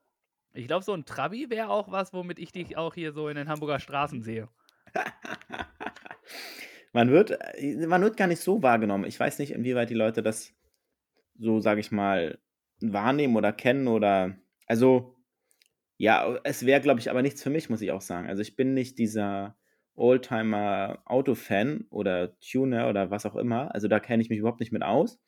Ich 0.52 0.66
glaube, 0.66 0.84
so 0.84 0.94
ein 0.94 1.04
Trabi 1.04 1.48
wäre 1.50 1.68
auch 1.68 1.92
was, 1.92 2.12
womit 2.12 2.38
ich 2.38 2.50
dich 2.50 2.76
auch 2.76 2.94
hier 2.94 3.12
so 3.12 3.28
in 3.28 3.36
den 3.36 3.48
Hamburger 3.48 3.78
Straßen 3.78 4.22
sehe. 4.22 4.48
man, 6.92 7.10
wird, 7.10 7.38
äh, 7.54 7.86
man 7.86 8.02
wird 8.02 8.16
gar 8.16 8.26
nicht 8.26 8.40
so 8.40 8.62
wahrgenommen. 8.62 9.04
Ich 9.04 9.20
weiß 9.20 9.38
nicht, 9.38 9.52
inwieweit 9.52 9.90
die 9.90 9.94
Leute 9.94 10.22
das 10.22 10.52
so, 11.38 11.60
sage 11.60 11.80
ich 11.80 11.92
mal, 11.92 12.38
wahrnehmen 12.80 13.36
oder 13.36 13.52
kennen 13.52 13.86
oder. 13.86 14.36
Also, 14.66 15.15
ja, 15.98 16.38
es 16.44 16.66
wäre, 16.66 16.80
glaube 16.80 17.00
ich, 17.00 17.10
aber 17.10 17.22
nichts 17.22 17.42
für 17.42 17.50
mich, 17.50 17.70
muss 17.70 17.80
ich 17.82 17.92
auch 17.92 18.00
sagen. 18.00 18.28
Also, 18.28 18.42
ich 18.42 18.56
bin 18.56 18.74
nicht 18.74 18.98
dieser 18.98 19.56
Oldtimer-Auto-Fan 19.94 21.86
oder 21.90 22.38
Tuner 22.40 22.88
oder 22.88 23.10
was 23.10 23.26
auch 23.26 23.36
immer. 23.36 23.74
Also, 23.74 23.88
da 23.88 24.00
kenne 24.00 24.22
ich 24.22 24.28
mich 24.28 24.38
überhaupt 24.38 24.60
nicht 24.60 24.72
mit 24.72 24.82
aus. 24.82 25.18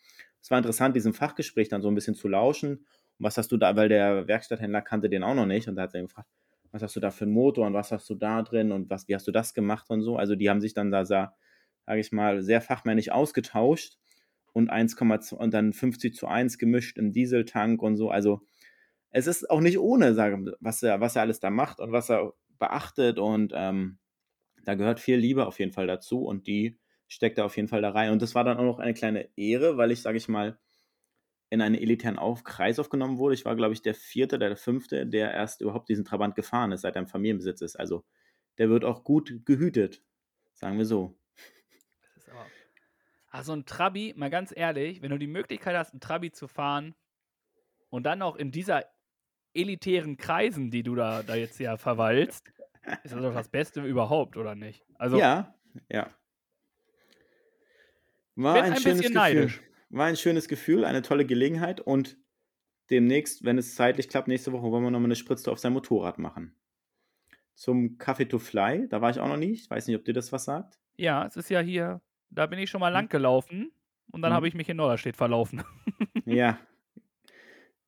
Es 0.41 0.51
war 0.51 0.59
interessant, 0.59 0.95
diesem 0.97 1.15
Fachgespräch 1.15 1.69
dann 1.69 1.83
so 1.83 1.89
ein 1.89 1.95
bisschen 1.95 2.15
zu 2.15 2.29
lauschen. 2.29 2.71
Und 3.19 3.25
was 3.25 3.37
hast 3.37 3.51
du 3.53 3.57
da, 3.57 3.77
weil 3.77 3.89
der 3.89 4.29
Werkstatthändler 4.29 4.83
kannte 4.83 5.09
den 5.09 5.23
auch 5.23 5.35
noch 5.35 5.47
nicht 5.47 5.69
und 5.69 5.77
da 5.77 5.83
hat 5.83 5.95
er 5.95 6.03
gefragt, 6.03 6.29
was 6.71 6.83
hast 6.83 6.97
du 6.97 7.01
da 7.01 7.11
für 7.11 7.25
einen 7.25 7.33
Motor 7.33 7.67
und 7.67 7.75
was 7.75 7.93
hast 7.93 8.09
du 8.11 8.15
da 8.15 8.43
drin 8.43 8.73
und 8.73 8.91
was, 8.91 9.09
wie 9.09 9.15
hast 9.15 9.27
du 9.27 9.33
das 9.33 9.55
gemacht 9.55 9.91
und 9.91 10.03
so. 10.03 10.17
Also 10.17 10.37
die 10.37 10.51
haben 10.51 10.61
sich 10.61 10.75
dann 10.75 10.91
da, 10.91 11.05
sage 11.05 11.33
ich 11.89 12.13
mal, 12.13 12.43
sehr 12.43 12.61
fachmännisch 12.61 13.11
ausgetauscht 13.11 13.99
und 14.53 14.71
1,2 14.71 15.35
und 15.35 15.55
dann 15.55 15.73
50 15.73 16.15
zu 16.15 16.27
1 16.27 16.59
gemischt 16.59 16.99
im 16.99 17.13
Dieseltank 17.13 17.83
und 17.83 17.97
so. 17.97 18.11
Also 18.11 18.43
es 19.11 19.27
ist 19.27 19.51
auch 19.51 19.61
nicht 19.61 19.79
ohne, 19.79 20.15
sage, 20.15 20.57
was 20.61 20.83
er, 20.83 21.01
was 21.01 21.17
er 21.17 21.23
alles 21.23 21.41
da 21.41 21.51
macht 21.51 21.81
und 21.81 21.93
was 21.93 22.11
er 22.11 22.35
beachtet 22.59 23.19
und 23.19 23.53
ähm, 23.55 23.99
da 24.65 24.75
gehört 24.75 25.01
viel 25.01 25.17
Liebe 25.17 25.47
auf 25.47 25.59
jeden 25.59 25.73
Fall 25.73 25.87
dazu 25.87 26.25
und 26.25 26.47
die 26.47 26.79
steckt 27.07 27.39
er 27.39 27.47
auf 27.47 27.57
jeden 27.57 27.69
Fall 27.69 27.81
da 27.81 27.91
rein. 27.91 28.13
Und 28.13 28.21
das 28.21 28.35
war 28.35 28.45
dann 28.45 28.59
auch 28.59 28.65
noch 28.65 28.79
eine 28.79 28.95
kleine 28.95 29.31
Ehre, 29.37 29.79
weil 29.79 29.91
ich, 29.91 30.03
sage 30.03 30.19
ich 30.19 30.29
mal, 30.29 30.59
in 31.51 31.63
einen 31.63 31.75
elitären 31.75 32.19
Kreis 32.45 32.79
aufgenommen 32.79 33.17
wurde. 33.17 33.35
Ich 33.35 33.47
war, 33.47 33.57
glaube 33.57 33.73
ich, 33.73 33.81
der 33.81 33.95
vierte 33.95 34.37
oder 34.37 34.49
der 34.49 34.57
fünfte, 34.57 35.07
der 35.07 35.33
erst 35.33 35.63
überhaupt 35.63 35.89
diesen 35.89 36.05
Trabant 36.05 36.35
gefahren 36.35 36.73
ist, 36.73 36.83
seit 36.83 36.97
er 36.97 37.03
im 37.03 37.09
Familienbesitz 37.09 37.63
ist. 37.63 37.77
Also 37.77 38.05
der 38.59 38.69
wird 38.69 38.85
auch 38.85 39.05
gut 39.05 39.47
gehütet, 39.47 40.03
sagen 40.53 40.77
wir 40.77 40.85
so. 40.85 41.19
Das 42.03 42.25
ist 42.25 42.29
aber. 42.29 42.47
Also 43.31 43.53
ein 43.53 43.65
Trabi, 43.65 44.13
mal 44.17 44.31
ganz 44.31 44.53
ehrlich, 44.55 45.01
wenn 45.01 45.11
du 45.11 45.19
die 45.19 45.27
Möglichkeit 45.27 45.77
hast, 45.77 45.95
ein 45.95 46.01
Trabi 46.01 46.31
zu 46.31 46.49
fahren 46.49 46.95
und 47.89 48.05
dann 48.05 48.21
auch 48.21 48.37
in 48.37 48.51
dieser 48.51 48.85
elitären 49.61 50.17
Kreisen, 50.17 50.71
die 50.71 50.83
du 50.83 50.95
da, 50.95 51.23
da 51.23 51.35
jetzt 51.35 51.59
ja 51.61 51.77
verwaltest, 51.77 52.47
ist 53.05 53.15
das 53.15 53.21
doch 53.23 53.35
das 53.35 53.49
Beste 53.49 53.83
überhaupt, 53.83 54.37
oder 54.37 54.55
nicht? 54.55 54.85
Also, 54.95 55.19
ja, 55.19 55.55
ja. 55.91 56.09
War 58.37 58.55
ein, 58.63 58.73
ein 58.75 58.81
schönes 58.81 59.01
Gefühl. 59.01 59.15
neidisch. 59.15 59.63
War 59.91 60.07
ein 60.07 60.17
schönes 60.17 60.49
Gefühl, 60.49 60.85
eine 60.85 61.03
tolle 61.03 61.25
Gelegenheit 61.27 61.81
und 61.81 62.17
demnächst, 62.91 63.45
wenn 63.45 63.59
es 63.59 63.75
zeitlich 63.75 64.09
klappt, 64.09 64.29
nächste 64.29 64.53
Woche 64.53 64.71
wollen 64.71 64.85
wir 64.85 64.91
nochmal 64.91 65.07
eine 65.09 65.17
Spritze 65.17 65.51
auf 65.51 65.59
sein 65.59 65.73
Motorrad 65.73 66.19
machen. 66.19 66.55
Zum 67.55 67.97
Café 67.99 68.29
to 68.29 68.39
Fly, 68.39 68.87
da 68.89 69.01
war 69.01 69.11
ich 69.11 69.19
auch 69.19 69.27
noch 69.29 69.37
nie. 69.37 69.53
Ich 69.53 69.69
weiß 69.69 69.87
nicht, 69.89 69.97
ob 69.97 70.05
dir 70.05 70.13
das 70.15 70.31
was 70.33 70.45
sagt. 70.45 70.79
ja, 70.97 71.27
es 71.27 71.37
ist 71.37 71.51
ja 71.51 71.61
hier, 71.61 72.01
da 72.31 72.47
bin 72.47 72.59
ich 72.59 72.71
schon 72.71 72.81
mal 72.81 72.91
lang 72.91 73.09
gelaufen 73.09 73.73
und 74.13 74.23
dann 74.23 74.31
Mhm. 74.31 74.37
habe 74.37 74.49
ich 74.49 74.55
mich 74.55 74.69
in 74.69 74.77
Norderstedt 74.77 75.17
verlaufen. 75.17 75.63
Ja. 76.25 76.59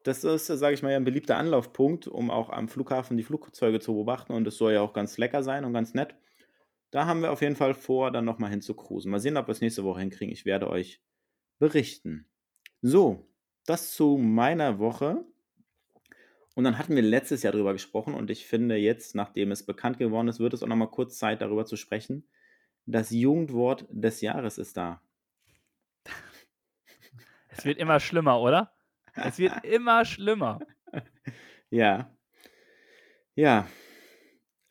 Das 0.03 0.25
ist, 0.25 0.47
sage 0.47 0.75
ich 0.75 0.83
mal, 0.83 0.95
ein 0.95 1.05
beliebter 1.05 1.37
Anlaufpunkt, 1.37 2.07
um 2.07 2.31
auch 2.31 2.49
am 2.51 2.69
Flughafen 2.69 3.17
die 3.17 3.23
Flugzeuge 3.23 3.81
zu 3.81 3.93
beobachten. 3.93 4.33
Und 4.33 4.47
es 4.47 4.57
soll 4.57 4.73
ja 4.73 4.81
auch 4.81 4.95
ganz 4.95 5.19
lecker 5.19 5.43
sein 5.43 5.65
und 5.65 5.75
ganz 5.75 5.93
nett. 5.93 6.15
Da 6.91 7.07
haben 7.07 7.23
wir 7.23 7.31
auf 7.31 7.43
jeden 7.43 7.57
Fall 7.57 7.75
vor, 7.75 8.11
dann 8.11 8.25
nochmal 8.25 8.51
hin 8.51 8.63
zu 8.63 8.75
cruisen. 8.75 9.11
Mal 9.11 9.21
sehen, 9.21 9.37
ob 9.37 9.47
wir 9.47 9.53
es 9.53 9.61
nächste 9.61 9.85
Woche 9.85 10.01
hinkriegen. 10.01 10.33
Ich 10.33 10.45
werde 10.45 10.71
euch 10.71 11.01
berichten. 11.59 12.27
So, 12.83 13.29
das 13.67 13.93
zu 13.93 14.17
meiner 14.17 14.79
Woche. 14.79 15.25
Und 16.55 16.65
dann 16.65 16.79
hatten 16.79 16.97
wir 16.97 17.03
letztes 17.03 17.43
Jahr 17.43 17.53
darüber 17.53 17.75
gesprochen. 17.75 18.15
Und 18.15 18.31
ich 18.31 18.47
finde 18.47 18.77
jetzt, 18.77 19.15
nachdem 19.15 19.53
es 19.53 19.65
bekannt 19.65 19.99
geworden 19.99 20.29
ist, 20.29 20.41
wird 20.41 20.55
es 20.55 20.63
auch 20.63 20.67
nochmal 20.67 20.91
kurz 20.91 21.19
Zeit, 21.19 21.43
darüber 21.43 21.67
zu 21.67 21.77
sprechen. 21.77 22.27
Das 22.87 23.11
Jugendwort 23.11 23.87
des 23.91 24.21
Jahres 24.23 24.59
ist 24.59 24.77
da. 24.77 25.03
Es 27.49 27.65
wird 27.65 27.79
immer 27.79 28.01
schlimmer, 28.01 28.41
oder? 28.41 28.73
Es 29.15 29.39
wird 29.39 29.65
immer 29.65 30.05
schlimmer. 30.05 30.61
Ja. 31.71 32.11
Ja, 33.37 33.69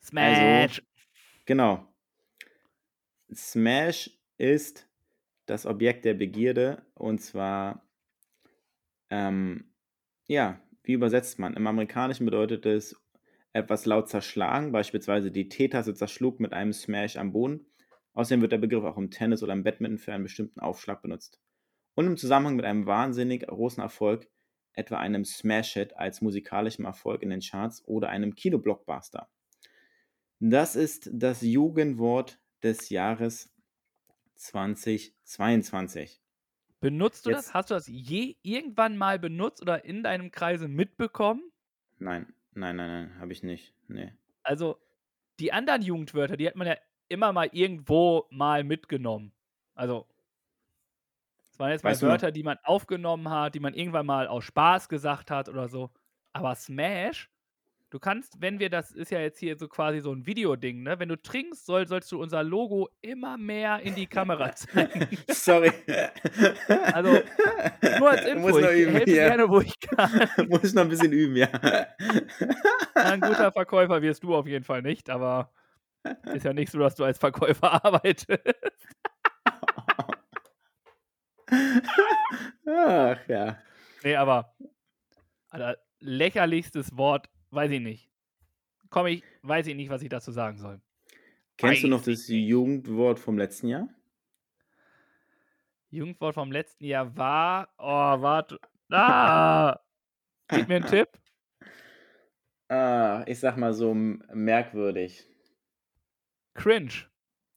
Smash! 0.02 0.82
Genau. 1.46 1.86
Smash 3.32 4.10
ist 4.38 4.88
das 5.46 5.66
Objekt 5.66 6.04
der 6.04 6.14
Begierde 6.14 6.82
und 6.94 7.20
zwar, 7.20 7.86
ähm, 9.10 9.72
ja, 10.26 10.60
wie 10.82 10.94
übersetzt 10.94 11.38
man? 11.38 11.54
Im 11.54 11.66
Amerikanischen 11.66 12.24
bedeutet 12.24 12.66
es 12.66 13.00
etwas 13.52 13.84
laut 13.84 14.08
zerschlagen, 14.08 14.72
beispielsweise 14.72 15.30
die 15.30 15.48
Teetasse 15.48 15.94
zerschlug 15.94 16.40
mit 16.40 16.52
einem 16.52 16.72
Smash 16.72 17.16
am 17.16 17.32
Boden. 17.32 17.66
Außerdem 18.14 18.40
wird 18.40 18.52
der 18.52 18.58
Begriff 18.58 18.84
auch 18.84 18.96
im 18.96 19.10
Tennis 19.10 19.42
oder 19.42 19.52
im 19.52 19.62
Badminton 19.62 19.98
für 19.98 20.12
einen 20.12 20.24
bestimmten 20.24 20.60
Aufschlag 20.60 21.02
benutzt. 21.02 21.40
Und 22.00 22.06
im 22.06 22.16
Zusammenhang 22.16 22.56
mit 22.56 22.64
einem 22.64 22.86
wahnsinnig 22.86 23.46
großen 23.46 23.82
Erfolg, 23.82 24.26
etwa 24.72 24.96
einem 24.96 25.26
Smash-Hit 25.26 25.98
als 25.98 26.22
musikalischem 26.22 26.86
Erfolg 26.86 27.22
in 27.22 27.28
den 27.28 27.40
Charts 27.40 27.86
oder 27.86 28.08
einem 28.08 28.34
Kinoblockbuster. 28.34 29.28
Das 30.38 30.76
ist 30.76 31.10
das 31.12 31.42
Jugendwort 31.42 32.40
des 32.62 32.88
Jahres 32.88 33.52
2022. 34.36 36.22
Benutzt 36.80 37.26
du 37.26 37.30
Jetzt- 37.32 37.48
das? 37.48 37.52
Hast 37.54 37.68
du 37.70 37.74
das 37.74 37.86
je 37.86 38.36
irgendwann 38.40 38.96
mal 38.96 39.18
benutzt 39.18 39.60
oder 39.60 39.84
in 39.84 40.02
deinem 40.02 40.30
Kreise 40.30 40.68
mitbekommen? 40.68 41.52
Nein, 41.98 42.32
nein, 42.52 42.76
nein, 42.76 42.88
nein, 43.08 43.20
habe 43.20 43.34
ich 43.34 43.42
nicht. 43.42 43.74
Nee. 43.88 44.14
Also, 44.42 44.78
die 45.38 45.52
anderen 45.52 45.82
Jugendwörter, 45.82 46.38
die 46.38 46.46
hat 46.46 46.56
man 46.56 46.66
ja 46.66 46.76
immer 47.08 47.34
mal 47.34 47.50
irgendwo 47.52 48.24
mal 48.30 48.64
mitgenommen. 48.64 49.32
Also, 49.74 50.06
waren 51.60 51.70
jetzt 51.70 51.84
mal 51.84 51.90
Weißt 51.90 52.02
noch- 52.02 52.08
Wörter, 52.08 52.32
die 52.32 52.42
man 52.42 52.58
aufgenommen 52.64 53.30
hat, 53.30 53.54
die 53.54 53.60
man 53.60 53.74
irgendwann 53.74 54.06
mal 54.06 54.26
aus 54.26 54.44
Spaß 54.44 54.88
gesagt 54.88 55.30
hat 55.30 55.48
oder 55.48 55.68
so. 55.68 55.90
Aber 56.32 56.54
Smash, 56.56 57.30
du 57.90 57.98
kannst, 57.98 58.40
wenn 58.40 58.58
wir, 58.60 58.70
das 58.70 58.92
ist 58.92 59.10
ja 59.10 59.20
jetzt 59.20 59.38
hier 59.38 59.56
so 59.56 59.66
quasi 59.68 60.00
so 60.00 60.12
ein 60.12 60.26
Videoding, 60.26 60.82
ne? 60.84 60.98
Wenn 60.98 61.08
du 61.08 61.16
trinkst, 61.20 61.66
soll, 61.66 61.86
sollst 61.88 62.10
du 62.12 62.20
unser 62.20 62.42
Logo 62.42 62.88
immer 63.00 63.36
mehr 63.36 63.80
in 63.80 63.94
die 63.94 64.06
Kamera 64.06 64.52
zeigen. 64.54 65.08
Sorry. 65.28 65.72
Also, 66.92 67.18
Nur 67.98 68.10
als 68.10 68.24
Info, 68.26 68.48
Muss 68.48 68.60
noch 68.60 68.70
ich 68.70 68.86
üben, 68.86 68.96
ja. 68.98 69.04
gerne, 69.04 69.48
wo 69.48 69.60
ich 69.60 69.78
kann. 69.80 70.28
Muss 70.48 70.64
ich 70.64 70.72
noch 70.74 70.82
ein 70.82 70.88
bisschen 70.88 71.12
üben, 71.12 71.36
ja. 71.36 71.48
Ein 72.94 73.20
guter 73.20 73.50
Verkäufer 73.52 74.00
wirst 74.02 74.22
du 74.22 74.34
auf 74.34 74.46
jeden 74.46 74.64
Fall 74.64 74.82
nicht, 74.82 75.10
aber 75.10 75.52
ist 76.32 76.44
ja 76.44 76.52
nicht 76.52 76.70
so, 76.72 76.78
dass 76.78 76.94
du 76.94 77.04
als 77.04 77.18
Verkäufer 77.18 77.84
arbeitest. 77.84 78.28
Ach 82.66 83.28
ja. 83.28 83.58
Nee, 84.04 84.16
aber 84.16 84.54
Alter, 85.50 85.76
lächerlichstes 86.00 86.96
Wort, 86.96 87.28
weiß 87.50 87.70
ich 87.72 87.80
nicht. 87.80 88.10
Komm 88.90 89.06
ich, 89.06 89.22
weiß 89.42 89.66
ich 89.66 89.74
nicht, 89.74 89.90
was 89.90 90.02
ich 90.02 90.08
dazu 90.08 90.32
sagen 90.32 90.58
soll. 90.58 90.80
Kennst 91.56 91.82
du 91.82 91.88
noch 91.88 91.98
Weiß 92.06 92.18
das 92.18 92.28
Jugendwort 92.28 93.18
vom 93.18 93.36
letzten 93.38 93.68
Jahr? 93.68 93.88
Jugendwort 95.90 96.34
vom 96.34 96.52
letzten 96.52 96.84
Jahr 96.84 97.16
war, 97.16 97.68
oh, 97.78 97.84
warte, 98.22 98.60
ah, 98.90 99.78
gib 100.48 100.68
mir 100.68 100.76
einen 100.76 100.86
Tipp. 100.86 101.08
Ah, 102.68 103.24
ich 103.26 103.40
sag 103.40 103.56
mal 103.56 103.74
so 103.74 103.92
merkwürdig. 103.94 105.26
Cringe. 106.54 106.92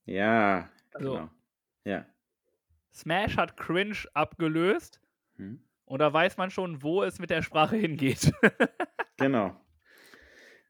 Ja, 0.06 0.69
Also- 0.93 1.13
genau. 1.13 1.29
Ja. 1.86 2.06
Smash 2.93 3.38
hat 3.38 3.58
Cringe 3.58 3.97
abgelöst 4.13 4.99
Hm. 5.38 5.62
und 5.86 5.99
da 5.99 6.13
weiß 6.13 6.38
man 6.38 6.51
schon, 6.51 6.84
wo 6.84 7.03
es 7.03 7.19
mit 7.19 7.29
der 7.29 7.41
Sprache 7.41 7.75
hingeht. 7.75 8.32
Genau. 9.17 9.56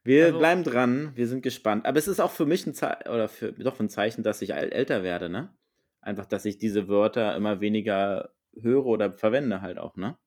Wir 0.03 0.25
Also- 0.25 0.37
bleiben 0.39 0.63
dran, 0.65 1.11
wir 1.15 1.27
sind 1.27 1.41
gespannt. 1.43 1.85
Aber 1.85 1.97
es 1.97 2.07
ist 2.09 2.19
auch 2.19 2.31
für 2.31 2.45
mich 2.45 2.67
ein 2.67 2.73
Zeichen, 2.73 3.07
oder 3.09 3.29
für, 3.29 3.53
doch 3.53 3.79
ein 3.79 3.89
Zeichen, 3.89 4.21
dass 4.21 4.41
ich 4.41 4.53
äl- 4.53 4.69
älter 4.71 5.01
werde, 5.01 5.29
ne? 5.29 5.53
Einfach, 6.01 6.25
dass 6.25 6.43
ich 6.43 6.57
diese 6.57 6.89
Wörter 6.89 7.35
immer 7.37 7.61
weniger 7.61 8.33
höre 8.59 8.85
oder 8.85 9.13
verwende 9.13 9.61
halt 9.61 9.77
auch, 9.79 9.95
ne? 9.95 10.17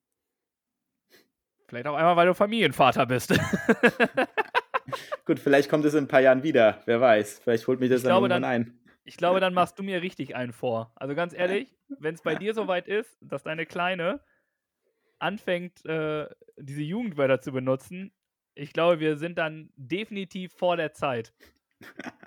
Vielleicht 1.68 1.87
auch 1.87 1.94
einmal, 1.94 2.16
weil 2.16 2.26
du 2.26 2.35
Familienvater 2.35 3.04
bist. 3.06 3.35
Gut, 5.26 5.38
vielleicht 5.38 5.68
kommt 5.68 5.85
es 5.85 5.94
in 5.94 6.04
ein 6.04 6.09
paar 6.09 6.20
Jahren 6.22 6.42
wieder, 6.42 6.80
wer 6.87 7.00
weiß. 7.00 7.40
Vielleicht 7.40 7.66
holt 7.66 7.80
mich 7.80 7.90
das 7.90 7.98
Ich 7.98 8.04
dann 8.04 8.11
glaube, 8.12 8.26
irgendwann 8.28 8.42
dann- 8.42 8.50
ein. 8.50 8.78
Ich 9.07 9.16
glaube, 9.16 9.40
dann 9.40 9.55
machst 9.55 9.79
du 9.79 9.83
mir 9.83 10.03
richtig 10.03 10.35
einen 10.37 10.53
vor. 10.53 10.92
Also 10.97 11.14
ganz 11.14 11.33
ehrlich, 11.33 11.75
wenn 12.01 12.14
es 12.14 12.23
bei 12.23 12.35
dir 12.35 12.55
soweit 12.55 12.88
ist, 12.88 13.16
dass 13.21 13.45
deine 13.45 13.64
Kleine 13.64 14.21
anfängt, 15.19 15.85
äh, 15.87 16.29
diese 16.59 16.83
Jugendwörter 16.83 17.40
zu 17.40 17.53
benutzen, 17.53 18.12
ich 18.55 18.73
glaube, 18.73 19.01
wir 19.01 19.16
sind 19.16 19.38
dann 19.38 19.71
definitiv 19.77 20.53
vor 20.55 20.77
der 20.77 20.92
Zeit. 20.92 21.33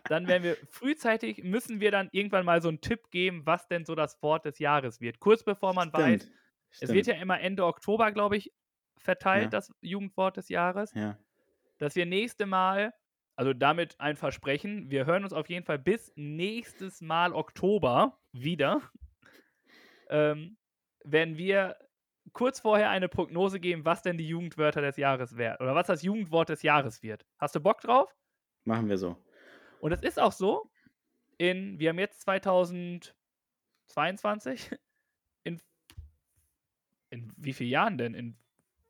Dann 0.08 0.28
werden 0.28 0.44
wir 0.44 0.58
frühzeitig, 0.70 1.44
müssen 1.44 1.80
wir 1.80 1.92
dann 1.92 2.10
irgendwann 2.12 2.46
mal 2.46 2.62
so 2.62 2.70
einen 2.70 2.82
Tipp 2.82 3.10
geben, 3.10 3.46
was 3.46 3.68
denn 3.68 3.84
so 3.86 3.96
das 3.96 4.22
Wort 4.22 4.46
des 4.46 4.60
Jahres 4.60 5.02
wird. 5.02 5.20
Kurz 5.20 5.44
bevor 5.44 5.74
man 5.74 5.92
weiß, 5.92 6.22
Stimmt. 6.24 6.34
es 6.82 6.94
wird 6.94 7.08
ja 7.08 7.16
immer 7.16 7.40
Ende 7.40 7.66
Oktober, 7.66 8.12
glaube 8.12 8.38
ich, 8.38 8.52
verteilt, 8.98 9.46
Ja. 9.46 9.50
das 9.50 9.72
Jugendwort 9.82 10.38
des 10.38 10.50
Jahres 10.50 10.94
ja. 10.94 11.18
dass 11.80 11.96
wir 11.96 12.06
nächste 12.06 12.46
Mal, 12.46 12.94
also 13.40 13.54
damit 13.54 14.00
ein 14.02 14.18
Versprechen, 14.18 14.92
wir 14.92 15.06
hören 15.06 15.24
uns 15.24 15.32
auf 15.32 15.48
jeden 15.48 15.66
Fall 15.66 15.80
bis 15.80 16.12
nächstes 16.18 17.00
Mal 17.00 17.32
Oktober 17.32 18.20
wieder, 18.34 18.82
ähm, 20.10 20.58
werden 21.06 21.38
wir 21.38 21.78
kurz 22.34 22.60
vorher 22.60 22.90
eine 22.90 23.08
Prognose 23.08 23.62
geben, 23.62 23.86
was 23.86 24.02
denn 24.02 24.18
die 24.18 24.28
Jugendwörter 24.28 24.82
des 24.82 24.98
Jahres 24.98 25.38
werden 25.38 25.56
oder 25.62 25.74
was 25.74 25.88
das 25.88 26.02
Jugendwort 26.02 26.50
des 26.50 26.64
Jahres 26.64 27.02
wird. 27.02 27.26
Hast 27.38 27.56
du 27.56 27.62
Bock 27.62 27.80
drauf? 27.80 28.14
Machen 28.66 28.90
wir 28.90 28.98
so. 28.98 29.16
Und 29.80 29.94
es 29.94 30.02
ist 30.02 30.20
auch 30.20 30.34
so, 30.34 30.70
in, 31.38 31.80
wir 31.80 31.92
haben 31.92 32.00
jetzt 32.00 32.20
2022, 32.24 34.70
in, 35.46 35.62
in 37.10 37.32
wie 37.38 37.54
vielen 37.54 37.70
Jahren 37.70 37.98
denn? 37.98 38.16
In 38.16 38.36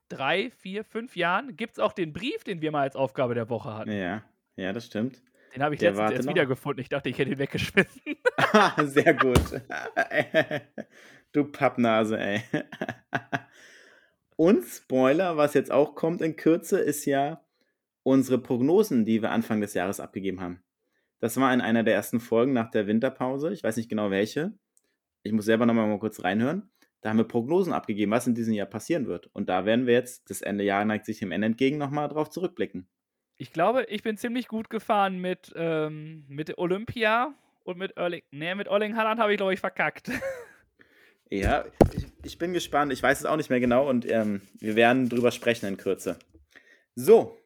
drei, 0.08 0.50
vier, 0.50 0.84
fünf 0.84 1.16
Jahren 1.16 1.56
gibt 1.56 1.74
es 1.74 1.80
auch 1.80 1.94
den 1.94 2.14
Brief, 2.14 2.44
den 2.44 2.62
wir 2.62 2.72
mal 2.72 2.82
als 2.82 2.96
Aufgabe 2.96 3.36
der 3.36 3.48
Woche 3.48 3.76
hatten. 3.76 3.92
Ja, 3.92 4.24
ja, 4.60 4.74
das 4.74 4.86
stimmt. 4.86 5.22
Den 5.56 5.64
habe 5.64 5.74
ich 5.74 5.80
Der 5.80 5.92
letztens 5.92 6.12
erst 6.12 6.26
noch. 6.26 6.34
wiedergefunden. 6.36 6.82
Ich 6.82 6.90
dachte, 6.90 7.10
ich 7.10 7.18
hätte 7.18 7.32
ihn 7.32 7.40
weggeschmissen. 7.40 8.02
Ah, 8.38 8.74
Sehr 8.86 9.14
gut. 9.14 9.42
du 11.32 11.46
Pappnase, 11.46 12.20
ey. 12.20 12.42
Und 14.36 14.64
Spoiler, 14.66 15.38
was 15.38 15.54
jetzt 15.54 15.72
auch 15.72 15.96
kommt 15.96 16.22
in 16.22 16.36
Kürze, 16.36 16.80
ist 16.80 17.06
ja 17.06 17.44
unsere 18.04 18.38
Prognosen, 18.40 19.06
die 19.06 19.22
wir 19.22 19.32
Anfang 19.32 19.60
des 19.60 19.74
Jahres 19.74 20.00
abgegeben 20.00 20.40
haben. 20.40 20.64
Das 21.20 21.36
war 21.38 21.54
in 21.54 21.62
einer 21.62 21.84
der 21.84 21.96
ersten 21.96 22.20
Folgen 22.20 22.54
nach 22.54 22.72
der 22.72 22.88
Winterpause. 22.88 23.52
Ich 23.52 23.64
weiß 23.64 23.76
nicht 23.78 23.90
genau 23.90 24.12
welche. 24.12 24.54
Ich 25.24 25.34
muss 25.34 25.46
selber 25.46 25.66
nochmal 25.66 25.88
mal 25.88 26.00
kurz 26.00 26.24
reinhören. 26.24 26.72
Da 27.02 27.10
haben 27.10 27.18
wir 27.18 27.26
Prognosen 27.28 27.74
abgegeben, 27.74 28.12
was 28.12 28.28
in 28.28 28.36
diesem 28.36 28.54
Jahr 28.54 28.68
passieren 28.68 29.08
wird. 29.08 29.28
Und 29.28 29.50
da 29.50 29.66
werden 29.66 29.86
wir 29.86 29.94
jetzt, 29.94 30.30
das 30.30 30.42
Ende 30.42 30.64
Jahr 30.64 30.86
neigt 30.86 31.06
sich 31.06 31.20
dem 31.20 31.32
Ende 31.32 31.48
entgegen, 31.48 31.78
nochmal 31.78 32.08
drauf 32.08 32.30
zurückblicken. 32.30 32.88
Ich 33.42 33.54
glaube, 33.54 33.86
ich 33.86 34.04
bin 34.04 34.18
ziemlich 34.18 34.50
gut 34.50 34.70
gefahren 34.70 35.20
mit, 35.20 35.54
ähm, 35.56 36.26
mit 36.28 36.58
Olympia 36.58 37.34
und 37.64 37.78
mit 37.78 37.96
Erling. 37.96 38.22
Nee, 38.32 38.54
mit 38.54 38.68
Erling 38.68 38.98
Haaland 38.98 39.18
habe 39.22 39.32
ich, 39.32 39.38
glaube 39.38 39.54
ich, 39.54 39.60
verkackt. 39.60 40.12
Ja, 41.32 41.64
ich, 41.94 42.08
ich 42.24 42.38
bin 42.40 42.54
gespannt. 42.54 42.92
Ich 42.92 43.04
weiß 43.04 43.20
es 43.20 43.26
auch 43.28 43.38
nicht 43.38 43.52
mehr 43.52 43.60
genau 43.60 43.88
und 43.88 44.04
ähm, 44.10 44.42
wir 44.58 44.76
werden 44.76 45.10
drüber 45.10 45.32
sprechen 45.32 45.68
in 45.68 45.78
Kürze. 45.78 46.18
So, 46.96 47.38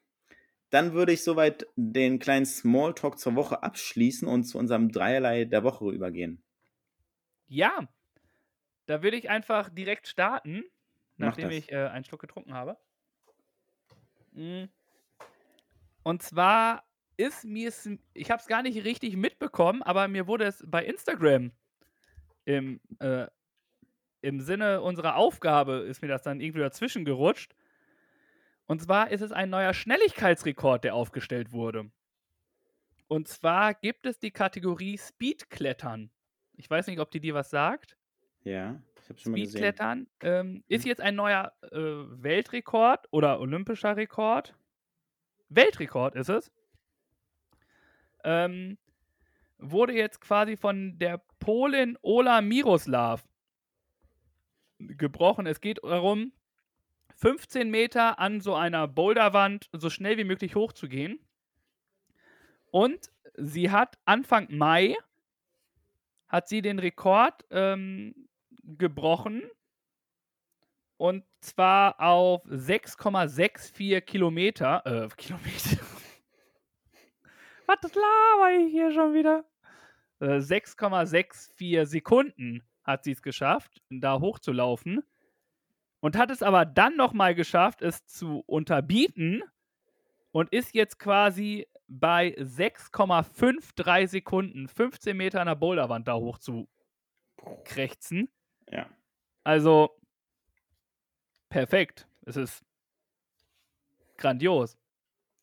dann 0.70 0.94
würde 0.94 1.12
ich 1.12 1.22
soweit 1.22 1.66
den 1.76 2.18
kleinen 2.18 2.46
Smalltalk 2.46 3.18
zur 3.18 3.34
Woche 3.34 3.62
abschließen 3.62 4.26
und 4.26 4.44
zu 4.44 4.56
unserem 4.56 4.90
Dreierlei 4.90 5.44
der 5.44 5.64
Woche 5.64 5.90
übergehen. 5.90 6.42
Ja, 7.46 7.86
da 8.86 9.02
würde 9.02 9.18
ich 9.18 9.28
einfach 9.28 9.68
direkt 9.68 10.08
starten, 10.08 10.64
nachdem 11.18 11.50
ich 11.50 11.70
äh, 11.70 11.88
einen 11.88 12.06
Schluck 12.06 12.22
getrunken 12.22 12.54
habe. 12.54 12.78
Mm. 14.32 14.64
Und 16.04 16.22
zwar 16.22 16.84
ist 17.16 17.44
mir 17.44 17.68
es, 17.68 17.88
ich 18.14 18.30
habe 18.30 18.40
es 18.40 18.48
gar 18.48 18.62
nicht 18.62 18.84
richtig 18.84 19.16
mitbekommen, 19.16 19.82
aber 19.82 20.08
mir 20.08 20.28
wurde 20.28 20.44
es 20.46 20.64
bei 20.66 20.84
Instagram 20.84 21.52
im, 22.46 22.80
äh, 23.00 23.26
im 24.22 24.40
Sinne 24.40 24.82
unserer 24.82 25.16
Aufgabe 25.16 25.78
ist 25.78 26.02
mir 26.02 26.08
das 26.08 26.22
dann 26.22 26.40
irgendwie 26.40 26.60
dazwischen 26.60 27.04
gerutscht. 27.06 27.54
Und 28.66 28.82
zwar 28.82 29.10
ist 29.10 29.22
es 29.22 29.32
ein 29.32 29.50
neuer 29.50 29.74
Schnelligkeitsrekord, 29.74 30.84
der 30.84 30.94
aufgestellt 30.94 31.52
wurde. 31.52 31.90
Und 33.08 33.28
zwar 33.28 33.74
gibt 33.74 34.06
es 34.06 34.18
die 34.18 34.30
Kategorie 34.30 34.98
Speedklettern. 34.98 36.10
Ich 36.56 36.68
weiß 36.70 36.86
nicht, 36.86 37.00
ob 37.00 37.10
die 37.10 37.20
dir 37.20 37.34
was 37.34 37.50
sagt. 37.50 37.96
Ja, 38.44 38.82
ich 39.02 39.08
habe 39.08 39.18
schon 39.18 39.32
mal 39.32 39.40
gesehen. 39.40 39.72
Speedklettern 39.72 40.08
ähm, 40.20 40.64
ist 40.68 40.84
Mhm. 40.84 40.88
jetzt 40.88 41.00
ein 41.00 41.14
neuer 41.16 41.52
äh, 41.62 41.76
Weltrekord 41.78 43.06
oder 43.12 43.40
olympischer 43.40 43.96
Rekord. 43.96 44.54
Weltrekord 45.54 46.14
ist 46.14 46.28
es. 46.28 46.50
Ähm, 48.24 48.78
wurde 49.58 49.92
jetzt 49.92 50.20
quasi 50.20 50.56
von 50.56 50.98
der 50.98 51.18
Polin 51.38 51.98
Ola 52.02 52.40
Miroslav 52.40 53.24
gebrochen. 54.78 55.46
Es 55.46 55.60
geht 55.60 55.78
darum, 55.82 56.32
15 57.16 57.70
Meter 57.70 58.18
an 58.18 58.40
so 58.40 58.54
einer 58.54 58.88
Boulderwand 58.88 59.68
so 59.72 59.90
schnell 59.90 60.16
wie 60.16 60.24
möglich 60.24 60.54
hochzugehen. 60.54 61.18
Und 62.70 63.10
sie 63.36 63.70
hat 63.70 63.98
Anfang 64.04 64.48
Mai 64.50 64.96
hat 66.28 66.48
sie 66.48 66.62
den 66.62 66.80
Rekord 66.80 67.44
ähm, 67.50 68.28
gebrochen. 68.64 69.42
Und 70.96 71.24
zwar 71.40 72.00
auf 72.00 72.44
6,64 72.46 74.00
Kilometer. 74.02 74.82
Äh, 74.86 75.08
Kilometer. 75.16 75.78
Was 77.66 77.94
laber 77.94 78.52
ich 78.58 78.70
hier 78.70 78.92
schon 78.92 79.14
wieder? 79.14 79.44
Äh, 80.20 80.38
6,64 80.38 81.86
Sekunden 81.86 82.62
hat 82.82 83.04
sie 83.04 83.12
es 83.12 83.22
geschafft, 83.22 83.82
da 83.90 84.20
hochzulaufen. 84.20 85.02
Und 86.00 86.16
hat 86.18 86.30
es 86.30 86.42
aber 86.42 86.66
dann 86.66 86.96
nochmal 86.96 87.34
geschafft, 87.34 87.80
es 87.80 88.04
zu 88.06 88.42
unterbieten. 88.46 89.42
Und 90.32 90.52
ist 90.52 90.74
jetzt 90.74 90.98
quasi 90.98 91.66
bei 91.86 92.34
6,53 92.38 94.08
Sekunden, 94.08 94.68
15 94.68 95.16
Meter 95.16 95.40
an 95.40 95.46
der 95.46 95.54
Boulderwand 95.54 96.08
da 96.08 96.14
hoch 96.14 96.38
zu 96.38 96.68
krächzen. 97.64 98.28
Ja. 98.70 98.86
Also 99.44 99.96
perfekt. 101.54 102.08
Es 102.26 102.36
ist 102.36 102.64
grandios. 104.16 104.76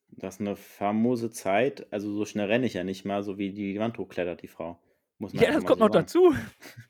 Das 0.09 0.35
ist 0.35 0.41
eine 0.41 0.57
famose 0.57 1.31
Zeit. 1.31 1.87
Also 1.93 2.13
so 2.13 2.25
schnell 2.25 2.47
renne 2.47 2.65
ich 2.65 2.73
ja 2.73 2.83
nicht 2.83 3.05
mal, 3.05 3.23
so 3.23 3.37
wie 3.37 3.53
die 3.53 3.79
Wand 3.79 3.97
hochklettert, 3.97 4.41
die 4.41 4.49
Frau. 4.49 4.77
Muss 5.19 5.33
man 5.33 5.41
Ja, 5.43 5.53
das 5.53 5.63
kommt 5.63 5.79
so 5.79 5.85
noch 5.87 5.93
sagen. 5.93 6.05
dazu. 6.05 6.35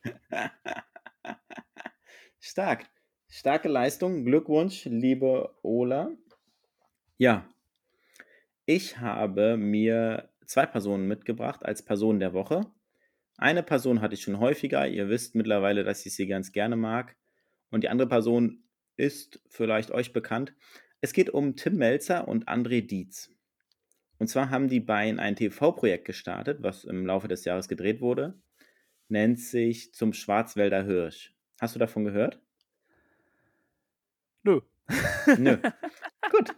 Stark. 2.39 2.89
Starke 3.29 3.69
Leistung. 3.69 4.25
Glückwunsch, 4.25 4.86
liebe 4.86 5.55
Ola. 5.62 6.12
Ja. 7.19 7.47
Ich 8.65 8.97
habe 8.97 9.55
mir 9.55 10.29
zwei 10.47 10.65
Personen 10.65 11.07
mitgebracht 11.07 11.63
als 11.63 11.84
Person 11.86 12.19
der 12.19 12.34
Woche. 12.34 12.65
Eine 13.38 13.62
Person 13.62 14.01
hatte 14.01 14.15
ich 14.15 14.23
schon 14.23 14.39
häufiger. 14.39 14.88
Ihr 14.88 15.10
wisst 15.10 15.36
mittlerweile, 15.36 15.84
dass 15.84 16.05
ich 16.07 16.15
sie 16.15 16.25
ganz 16.25 16.51
gerne 16.51 16.75
mag. 16.75 17.15
Und 17.69 17.84
die 17.84 17.89
andere 17.89 18.10
Person 18.10 18.63
ist 18.97 19.41
vielleicht 19.47 19.91
euch 19.91 20.13
bekannt. 20.13 20.54
Es 21.01 21.13
geht 21.13 21.30
um 21.30 21.56
Tim 21.56 21.77
Melzer 21.77 22.27
und 22.27 22.47
André 22.47 22.86
Dietz. 22.86 23.32
Und 24.17 24.27
zwar 24.27 24.51
haben 24.51 24.69
die 24.69 24.80
beiden 24.80 25.19
ein 25.19 25.36
TV-Projekt 25.36 26.06
gestartet, 26.06 26.62
was 26.62 26.84
im 26.84 27.06
Laufe 27.08 27.27
des 27.27 27.43
Jahres 27.43 27.67
gedreht 27.67 28.01
wurde. 28.01 28.39
Nennt 29.08 29.39
sich 29.39 29.93
Zum 29.93 30.13
Schwarzwälder 30.13 30.84
Hirsch. 30.84 31.34
Hast 31.60 31.75
du 31.75 31.80
davon 31.80 32.06
gehört? 32.06 32.39
Nö. 34.43 34.62
Nö. 35.38 35.58
Gut. 36.32 36.56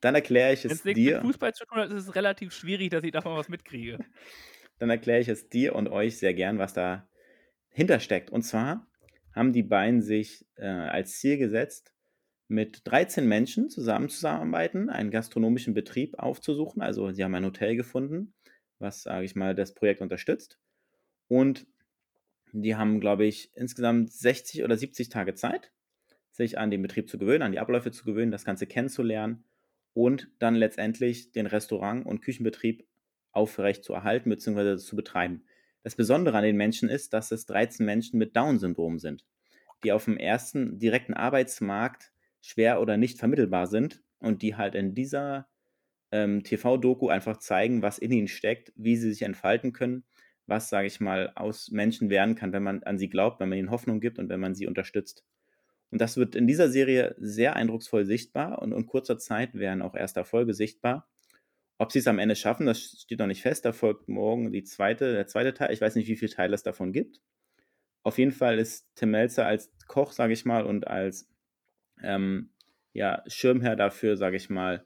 Dann 0.00 0.14
erkläre 0.14 0.52
ich 0.52 0.64
Wenn 0.64 0.72
es 0.72 0.80
es 0.80 0.84
nichts 0.84 0.84
mit 0.84 0.96
dir. 0.96 1.20
Fußball 1.20 1.54
zu 1.54 1.64
tun 1.64 1.78
hat, 1.78 1.90
ist 1.90 2.08
es 2.08 2.14
relativ 2.14 2.52
schwierig, 2.52 2.90
dass 2.90 3.04
ich 3.04 3.12
davon 3.12 3.36
was 3.36 3.48
mitkriege. 3.48 3.98
Dann 4.78 4.90
erkläre 4.90 5.20
ich 5.20 5.28
es 5.28 5.48
dir 5.48 5.74
und 5.74 5.88
euch 5.88 6.18
sehr 6.18 6.34
gern, 6.34 6.58
was 6.58 6.74
da 6.74 7.08
hintersteckt. 7.70 8.30
Und 8.30 8.42
zwar 8.42 8.86
haben 9.34 9.52
die 9.52 9.62
beiden 9.62 10.02
sich 10.02 10.46
äh, 10.56 10.66
als 10.66 11.18
Ziel 11.18 11.38
gesetzt, 11.38 11.92
mit 12.48 12.82
13 12.84 13.26
Menschen 13.26 13.70
zusammenzuarbeiten, 13.70 14.90
einen 14.90 15.10
gastronomischen 15.10 15.74
Betrieb 15.74 16.18
aufzusuchen. 16.18 16.82
Also 16.82 17.10
sie 17.10 17.24
haben 17.24 17.34
ein 17.34 17.46
Hotel 17.46 17.76
gefunden, 17.76 18.34
was, 18.78 19.02
sage 19.02 19.24
ich 19.24 19.34
mal, 19.34 19.54
das 19.54 19.74
Projekt 19.74 20.02
unterstützt. 20.02 20.58
Und 21.28 21.66
die 22.52 22.76
haben, 22.76 23.00
glaube 23.00 23.24
ich, 23.24 23.50
insgesamt 23.54 24.12
60 24.12 24.64
oder 24.64 24.76
70 24.76 25.08
Tage 25.08 25.34
Zeit, 25.34 25.72
sich 26.30 26.58
an 26.58 26.70
den 26.70 26.82
Betrieb 26.82 27.08
zu 27.08 27.18
gewöhnen, 27.18 27.42
an 27.42 27.52
die 27.52 27.58
Abläufe 27.58 27.90
zu 27.90 28.04
gewöhnen, 28.04 28.30
das 28.30 28.44
Ganze 28.44 28.66
kennenzulernen 28.66 29.44
und 29.94 30.28
dann 30.38 30.54
letztendlich 30.54 31.32
den 31.32 31.46
Restaurant- 31.46 32.04
und 32.04 32.20
Küchenbetrieb 32.20 32.86
aufrecht 33.32 33.84
zu 33.84 33.94
erhalten 33.94 34.28
bzw. 34.28 34.76
zu 34.76 34.94
betreiben. 34.96 35.44
Das 35.82 35.96
Besondere 35.96 36.36
an 36.36 36.44
den 36.44 36.56
Menschen 36.56 36.88
ist, 36.88 37.12
dass 37.12 37.32
es 37.32 37.46
13 37.46 37.84
Menschen 37.84 38.18
mit 38.18 38.36
Down-Syndrom 38.36 38.98
sind, 38.98 39.24
die 39.84 39.92
auf 39.92 40.04
dem 40.04 40.16
ersten 40.16 40.78
direkten 40.78 41.14
Arbeitsmarkt 41.14 42.12
schwer 42.40 42.80
oder 42.80 42.96
nicht 42.96 43.18
vermittelbar 43.18 43.66
sind 43.66 44.02
und 44.18 44.42
die 44.42 44.56
halt 44.56 44.74
in 44.74 44.94
dieser 44.94 45.48
ähm, 46.12 46.44
TV-Doku 46.44 47.08
einfach 47.08 47.38
zeigen, 47.38 47.82
was 47.82 47.98
in 47.98 48.12
ihnen 48.12 48.28
steckt, 48.28 48.72
wie 48.76 48.96
sie 48.96 49.10
sich 49.12 49.22
entfalten 49.22 49.72
können, 49.72 50.04
was, 50.46 50.68
sage 50.68 50.86
ich 50.86 51.00
mal, 51.00 51.32
aus 51.34 51.70
Menschen 51.70 52.10
werden 52.10 52.34
kann, 52.34 52.52
wenn 52.52 52.62
man 52.62 52.82
an 52.82 52.98
sie 52.98 53.08
glaubt, 53.08 53.40
wenn 53.40 53.48
man 53.48 53.58
ihnen 53.58 53.70
Hoffnung 53.70 54.00
gibt 54.00 54.18
und 54.18 54.28
wenn 54.28 54.40
man 54.40 54.54
sie 54.54 54.66
unterstützt. 54.66 55.24
Und 55.90 56.00
das 56.00 56.16
wird 56.16 56.34
in 56.36 56.46
dieser 56.46 56.70
Serie 56.70 57.14
sehr 57.18 57.56
eindrucksvoll 57.56 58.04
sichtbar 58.06 58.62
und 58.62 58.72
in 58.72 58.86
kurzer 58.86 59.18
Zeit 59.18 59.54
werden 59.54 59.82
auch 59.82 59.94
erste 59.94 60.20
Erfolge 60.20 60.54
sichtbar. 60.54 61.08
Ob 61.78 61.90
sie 61.92 61.98
es 61.98 62.06
am 62.06 62.18
Ende 62.18 62.36
schaffen, 62.36 62.66
das 62.66 63.02
steht 63.02 63.18
noch 63.18 63.26
nicht 63.26 63.42
fest. 63.42 63.64
Da 63.64 63.72
folgt 63.72 64.08
morgen 64.08 64.52
die 64.52 64.62
zweite, 64.62 65.12
der 65.12 65.26
zweite 65.26 65.54
Teil. 65.54 65.72
Ich 65.72 65.80
weiß 65.80 65.96
nicht, 65.96 66.08
wie 66.08 66.16
viele 66.16 66.30
Teile 66.30 66.54
es 66.54 66.62
davon 66.62 66.92
gibt. 66.92 67.20
Auf 68.02 68.18
jeden 68.18 68.32
Fall 68.32 68.58
ist 68.58 68.88
Tim 68.94 69.10
Melzer 69.10 69.46
als 69.46 69.72
Koch, 69.86 70.12
sage 70.12 70.32
ich 70.32 70.44
mal, 70.44 70.64
und 70.64 70.86
als 70.86 71.28
ähm, 72.02 72.50
ja, 72.92 73.22
Schirmherr 73.26 73.76
dafür, 73.76 74.16
sage 74.16 74.36
ich 74.36 74.50
mal, 74.50 74.84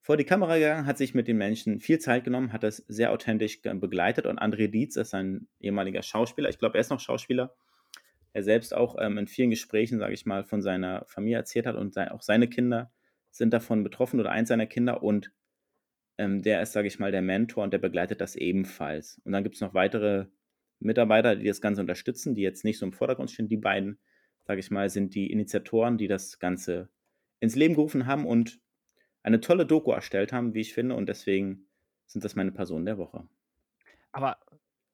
vor 0.00 0.16
die 0.16 0.24
Kamera 0.24 0.56
gegangen, 0.56 0.86
hat 0.86 0.98
sich 0.98 1.14
mit 1.14 1.28
den 1.28 1.38
Menschen 1.38 1.78
viel 1.78 2.00
Zeit 2.00 2.24
genommen, 2.24 2.52
hat 2.52 2.64
das 2.64 2.78
sehr 2.88 3.12
authentisch 3.12 3.62
begleitet. 3.62 4.26
Und 4.26 4.40
André 4.40 4.68
Dietz 4.68 4.96
ist 4.96 5.14
ein 5.14 5.46
ehemaliger 5.60 6.02
Schauspieler. 6.02 6.48
Ich 6.48 6.58
glaube, 6.58 6.76
er 6.76 6.80
ist 6.80 6.90
noch 6.90 6.98
Schauspieler. 6.98 7.54
Er 8.32 8.42
selbst 8.42 8.74
auch 8.74 8.96
ähm, 8.98 9.18
in 9.18 9.28
vielen 9.28 9.50
Gesprächen, 9.50 9.98
sage 9.98 10.14
ich 10.14 10.26
mal, 10.26 10.42
von 10.42 10.60
seiner 10.60 11.04
Familie 11.06 11.36
erzählt 11.36 11.66
hat 11.66 11.76
und 11.76 11.94
sein, 11.94 12.08
auch 12.08 12.22
seine 12.22 12.48
Kinder 12.48 12.90
sind 13.30 13.52
davon 13.52 13.84
betroffen 13.84 14.18
oder 14.18 14.32
eins 14.32 14.48
seiner 14.48 14.66
Kinder. 14.66 15.02
Und 15.04 15.30
ähm, 16.18 16.42
der 16.42 16.62
ist, 16.62 16.72
sage 16.72 16.88
ich 16.88 16.98
mal, 16.98 17.12
der 17.12 17.22
Mentor 17.22 17.64
und 17.64 17.72
der 17.72 17.78
begleitet 17.78 18.20
das 18.20 18.36
ebenfalls. 18.36 19.20
Und 19.24 19.32
dann 19.32 19.42
gibt 19.42 19.54
es 19.56 19.60
noch 19.60 19.74
weitere 19.74 20.26
Mitarbeiter, 20.78 21.36
die 21.36 21.46
das 21.46 21.60
Ganze 21.60 21.80
unterstützen, 21.80 22.34
die 22.34 22.42
jetzt 22.42 22.64
nicht 22.64 22.78
so 22.78 22.86
im 22.86 22.92
Vordergrund 22.92 23.30
stehen. 23.30 23.48
Die 23.48 23.56
beiden, 23.56 23.98
sage 24.44 24.60
ich 24.60 24.70
mal, 24.70 24.88
sind 24.90 25.14
die 25.14 25.30
Initiatoren, 25.30 25.98
die 25.98 26.08
das 26.08 26.38
Ganze 26.38 26.88
ins 27.40 27.56
Leben 27.56 27.74
gerufen 27.74 28.06
haben 28.06 28.26
und 28.26 28.60
eine 29.22 29.40
tolle 29.40 29.66
Doku 29.66 29.92
erstellt 29.92 30.32
haben, 30.32 30.54
wie 30.54 30.60
ich 30.60 30.74
finde. 30.74 30.94
Und 30.96 31.08
deswegen 31.08 31.66
sind 32.06 32.24
das 32.24 32.34
meine 32.34 32.52
Personen 32.52 32.84
der 32.84 32.98
Woche. 32.98 33.26
Aber, 34.10 34.38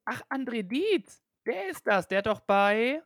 ach, 0.04 0.22
André 0.30 0.62
Dietz, 0.62 1.22
der 1.46 1.70
ist 1.70 1.86
das. 1.86 2.06
Der 2.08 2.18
hat 2.18 2.26
doch 2.26 2.40
bei 2.40 3.02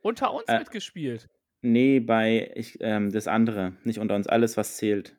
Unter 0.00 0.32
uns 0.34 0.48
Äh. 0.48 0.58
mitgespielt. 0.58 1.28
Nee, 1.62 2.00
bei 2.00 2.52
ich, 2.56 2.76
ähm, 2.80 3.10
das 3.10 3.26
andere, 3.26 3.74
nicht 3.84 3.98
unter 3.98 4.14
uns, 4.16 4.26
alles, 4.26 4.56
was 4.58 4.76
zählt. 4.76 5.16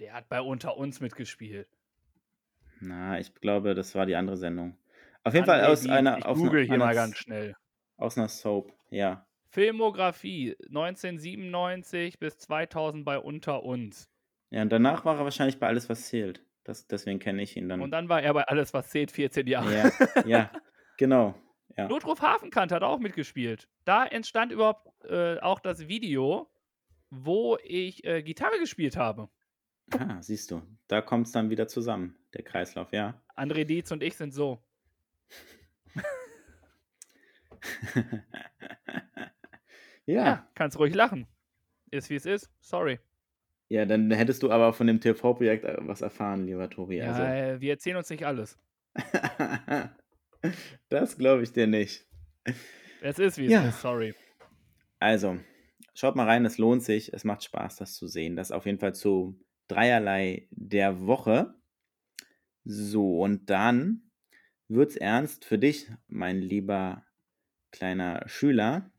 Der 0.00 0.14
hat 0.14 0.30
bei 0.30 0.40
Unter 0.40 0.78
uns 0.78 1.00
mitgespielt. 1.00 1.68
Na, 2.80 3.20
ich 3.20 3.34
glaube, 3.34 3.74
das 3.74 3.94
war 3.94 4.06
die 4.06 4.16
andere 4.16 4.38
Sendung. 4.38 4.78
Auf 5.24 5.34
jeden 5.34 5.44
Fall 5.44 5.60
André 5.60 5.66
aus 5.66 5.82
Dietz, 5.82 5.90
einer, 5.90 6.16
ich 6.16 6.24
aus 6.24 6.38
google 6.38 6.64
hier 6.64 6.78
mal 6.78 6.94
ganz 6.94 7.18
schnell. 7.18 7.54
aus 7.98 8.16
einer 8.16 8.28
Soap, 8.28 8.72
ja. 8.88 9.26
Filmografie 9.50 10.56
1997 10.68 12.18
bis 12.18 12.38
2000 12.38 13.04
bei 13.04 13.18
Unter 13.18 13.62
uns. 13.62 14.08
Ja, 14.48 14.62
und 14.62 14.72
danach 14.72 15.04
war 15.04 15.18
er 15.18 15.24
wahrscheinlich 15.24 15.58
bei 15.58 15.66
alles, 15.66 15.90
was 15.90 16.08
zählt. 16.08 16.42
Das, 16.64 16.86
deswegen 16.86 17.18
kenne 17.18 17.42
ich 17.42 17.58
ihn 17.58 17.68
dann. 17.68 17.82
Und 17.82 17.90
dann 17.90 18.08
war 18.08 18.22
er 18.22 18.32
bei 18.32 18.44
Alles, 18.44 18.72
was 18.72 18.88
zählt, 18.88 19.10
14 19.10 19.46
Jahre. 19.46 19.74
Ja, 19.74 20.24
ja, 20.24 20.50
genau. 20.96 21.34
Ja. 21.76 21.88
Notruf 21.88 22.22
Hafenkante 22.22 22.74
hat 22.74 22.82
auch 22.82 23.00
mitgespielt. 23.00 23.68
Da 23.84 24.06
entstand 24.06 24.50
überhaupt 24.50 24.88
äh, 25.04 25.38
auch 25.40 25.60
das 25.60 25.88
Video, 25.88 26.50
wo 27.10 27.58
ich 27.62 28.02
äh, 28.04 28.22
Gitarre 28.22 28.58
gespielt 28.58 28.96
habe. 28.96 29.28
Ah, 29.98 30.22
siehst 30.22 30.50
du. 30.50 30.62
Da 30.88 31.00
kommt 31.02 31.26
es 31.26 31.32
dann 31.32 31.50
wieder 31.50 31.66
zusammen, 31.68 32.16
der 32.34 32.42
Kreislauf, 32.42 32.92
ja. 32.92 33.20
André 33.36 33.64
Dietz 33.64 33.90
und 33.90 34.02
ich 34.02 34.16
sind 34.16 34.32
so. 34.32 34.62
ja. 40.06 40.24
Ja, 40.24 40.48
kannst 40.54 40.78
ruhig 40.78 40.94
lachen. 40.94 41.26
Ist 41.90 42.10
wie 42.10 42.14
es 42.16 42.26
ist. 42.26 42.50
Sorry. 42.60 42.98
Ja, 43.68 43.84
dann 43.84 44.10
hättest 44.10 44.42
du 44.42 44.50
aber 44.50 44.72
von 44.72 44.86
dem 44.86 45.00
TV-Projekt 45.00 45.64
äh, 45.64 45.76
was 45.80 46.00
erfahren, 46.02 46.46
lieber 46.46 46.68
Tobi. 46.68 46.96
Ja, 46.96 47.12
Also. 47.12 47.22
äh, 47.22 47.60
wir 47.60 47.70
erzählen 47.72 47.96
uns 47.96 48.10
nicht 48.10 48.24
alles. 48.24 48.58
das 50.88 51.16
glaube 51.18 51.42
ich 51.42 51.52
dir 51.52 51.66
nicht. 51.66 52.06
Es 53.00 53.18
ist 53.18 53.38
wie 53.38 53.46
es 53.46 53.52
Ja. 53.52 53.68
ist. 53.68 53.80
Sorry. 53.80 54.14
Also, 54.98 55.38
schaut 55.94 56.16
mal 56.16 56.26
rein, 56.26 56.44
es 56.44 56.58
lohnt 56.58 56.82
sich. 56.82 57.12
Es 57.12 57.24
macht 57.24 57.44
Spaß, 57.44 57.76
das 57.76 57.94
zu 57.94 58.06
sehen. 58.08 58.34
Das 58.36 58.50
auf 58.50 58.66
jeden 58.66 58.78
Fall 58.78 58.94
zu 58.94 59.40
dreierlei 59.70 60.48
der 60.50 61.06
Woche. 61.06 61.54
So, 62.64 63.20
und 63.20 63.48
dann 63.50 64.10
wird's 64.68 64.96
ernst 64.96 65.44
für 65.44 65.58
dich, 65.58 65.90
mein 66.08 66.40
lieber 66.40 67.04
kleiner 67.70 68.22
Schüler, 68.26 68.90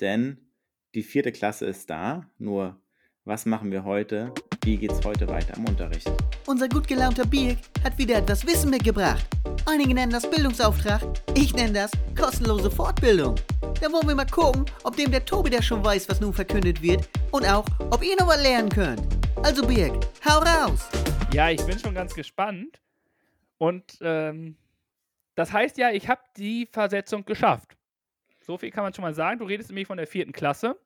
denn 0.00 0.52
die 0.94 1.02
vierte 1.02 1.32
Klasse 1.32 1.66
ist 1.66 1.90
da. 1.90 2.30
Nur, 2.38 2.80
was 3.24 3.44
machen 3.44 3.70
wir 3.70 3.84
heute? 3.84 4.32
Wie 4.64 4.76
geht's 4.76 5.04
heute 5.04 5.28
weiter 5.28 5.56
im 5.56 5.66
Unterricht? 5.66 6.10
Unser 6.46 6.68
gut 6.68 6.86
gelaunter 6.86 7.26
Birk 7.26 7.58
hat 7.84 7.98
wieder 7.98 8.16
etwas 8.16 8.46
Wissen 8.46 8.70
mitgebracht. 8.70 9.26
Einige 9.66 9.94
nennen 9.94 10.12
das 10.12 10.28
Bildungsauftrag, 10.28 11.02
ich 11.34 11.54
nenne 11.54 11.72
das 11.72 11.90
kostenlose 12.16 12.70
Fortbildung. 12.70 13.34
Da 13.80 13.92
wollen 13.92 14.08
wir 14.08 14.14
mal 14.14 14.26
gucken, 14.26 14.64
ob 14.84 14.96
dem 14.96 15.10
der 15.10 15.24
Tobi 15.24 15.50
der 15.50 15.62
schon 15.62 15.84
weiß, 15.84 16.08
was 16.08 16.20
nun 16.20 16.32
verkündet 16.32 16.80
wird 16.80 17.08
und 17.32 17.44
auch, 17.44 17.66
ob 17.90 18.02
ihr 18.02 18.16
noch 18.18 18.28
was 18.28 18.42
lernen 18.42 18.70
könnt. 18.70 19.17
Also 19.42 19.66
Birk, 19.66 20.06
hau 20.24 20.38
raus! 20.40 20.88
Ja, 21.32 21.50
ich 21.50 21.64
bin 21.64 21.78
schon 21.78 21.94
ganz 21.94 22.14
gespannt. 22.14 22.80
Und 23.58 23.98
ähm, 24.00 24.56
das 25.34 25.52
heißt 25.52 25.78
ja, 25.78 25.90
ich 25.90 26.08
habe 26.08 26.20
die 26.36 26.68
Versetzung 26.70 27.24
geschafft. 27.24 27.76
So 28.40 28.58
viel 28.58 28.70
kann 28.70 28.84
man 28.84 28.94
schon 28.94 29.02
mal 29.02 29.14
sagen. 29.14 29.38
Du 29.38 29.44
redest 29.44 29.70
nämlich 29.70 29.86
von 29.86 29.98
der 29.98 30.06
vierten 30.06 30.32
Klasse. 30.32 30.78